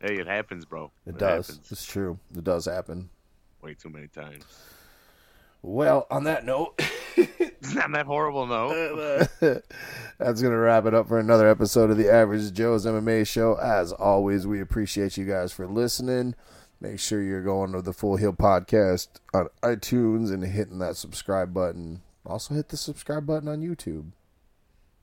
Hey, 0.00 0.14
it 0.14 0.26
happens, 0.26 0.64
bro. 0.64 0.90
It 1.06 1.18
does. 1.18 1.48
happens 1.48 1.72
It's 1.72 1.84
true. 1.86 2.18
It 2.36 2.44
does 2.44 2.64
happen. 2.64 3.10
way 3.62 3.74
too 3.74 3.90
many 3.90 4.08
times. 4.08 4.44
Well, 5.62 6.06
on 6.10 6.24
that 6.24 6.46
note, 6.46 6.80
It's 7.62 7.74
not 7.74 7.92
that 7.92 8.06
horrible, 8.06 8.46
no. 8.46 8.68
that's 9.40 10.40
going 10.42 10.52
to 10.52 10.56
wrap 10.56 10.86
it 10.86 10.94
up 10.94 11.08
for 11.08 11.18
another 11.18 11.46
episode 11.48 11.90
of 11.90 11.98
the 11.98 12.10
Average 12.10 12.52
Joe's 12.54 12.86
MMA 12.86 13.26
Show. 13.26 13.54
As 13.56 13.92
always, 13.92 14.46
we 14.46 14.60
appreciate 14.60 15.18
you 15.18 15.26
guys 15.26 15.52
for 15.52 15.66
listening. 15.66 16.34
make 16.80 16.98
sure 16.98 17.22
you're 17.22 17.42
going 17.42 17.72
to 17.72 17.82
the 17.82 17.92
Full 17.92 18.16
Heel 18.16 18.32
Podcast 18.32 19.08
on 19.34 19.48
iTunes 19.62 20.32
and 20.32 20.42
hitting 20.42 20.78
that 20.78 20.96
subscribe 20.96 21.52
button. 21.52 22.00
Also, 22.24 22.54
hit 22.54 22.70
the 22.70 22.78
subscribe 22.78 23.26
button 23.26 23.48
on 23.48 23.60
YouTube. 23.60 24.12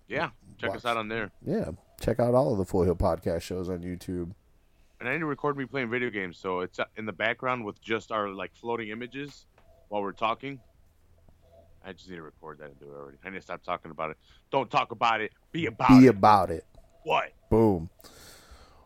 Yeah, 0.08 0.32
check 0.58 0.72
Watch. 0.72 0.78
us 0.78 0.86
out 0.86 0.98
on 0.98 1.10
there. 1.10 1.30
Yeah, 1.46 1.72
check 2.02 2.20
out 2.20 2.34
all 2.34 2.54
of 2.54 2.58
the 2.58 2.66
Full 2.66 2.84
Heel 2.84 2.96
Podcast 2.96 3.42
shows 3.42 3.70
on 3.70 3.80
YouTube. 3.82 4.32
And 5.00 5.08
I 5.08 5.14
need 5.14 5.20
to 5.20 5.26
record 5.26 5.58
me 5.58 5.66
playing 5.66 5.90
video 5.90 6.10
games, 6.10 6.38
so 6.38 6.62
it's 6.62 6.80
uh, 6.80 6.86
in 6.98 7.06
the 7.06 7.14
background 7.14 7.64
with 7.66 7.80
just 7.82 8.12
our 8.12 8.30
like 8.30 8.56
floating 8.56 8.90
images 8.90 9.46
while 9.90 10.02
we're 10.02 10.12
talking. 10.12 10.60
I 11.86 11.94
just 11.94 12.10
need 12.10 12.16
to 12.16 12.22
record 12.24 12.58
that 12.60 12.70
and 12.70 12.80
do 12.80 12.86
it 12.88 12.96
already. 12.98 13.18
I 13.24 13.30
need 13.30 13.38
to 13.38 13.42
stop 13.42 13.64
talking 13.64 13.92
about 13.92 14.10
it. 14.12 14.18
Don't 14.52 14.70
talk 14.70 14.92
about 14.92 15.22
it. 15.22 15.32
Be 15.52 15.68
about 15.68 15.90
Be 15.90 15.96
it. 15.96 16.00
Be 16.02 16.08
about 16.08 16.52
it. 16.52 16.66
what? 17.04 17.32
Boom. 17.50 17.90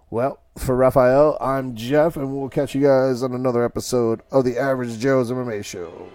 Well, 0.10 0.42
for 0.58 0.76
Raphael, 0.76 1.38
I'm 1.40 1.74
Jeff, 1.76 2.18
and 2.18 2.36
we'll 2.38 2.50
catch 2.50 2.76
you 2.76 2.82
guys 2.82 3.24
on 3.24 3.34
another 3.34 3.64
episode 3.64 4.22
of 4.30 4.44
the 4.44 4.58
Average 4.60 5.00
Joe's 5.00 5.32
MMA 5.32 5.64
Show. 5.64 6.10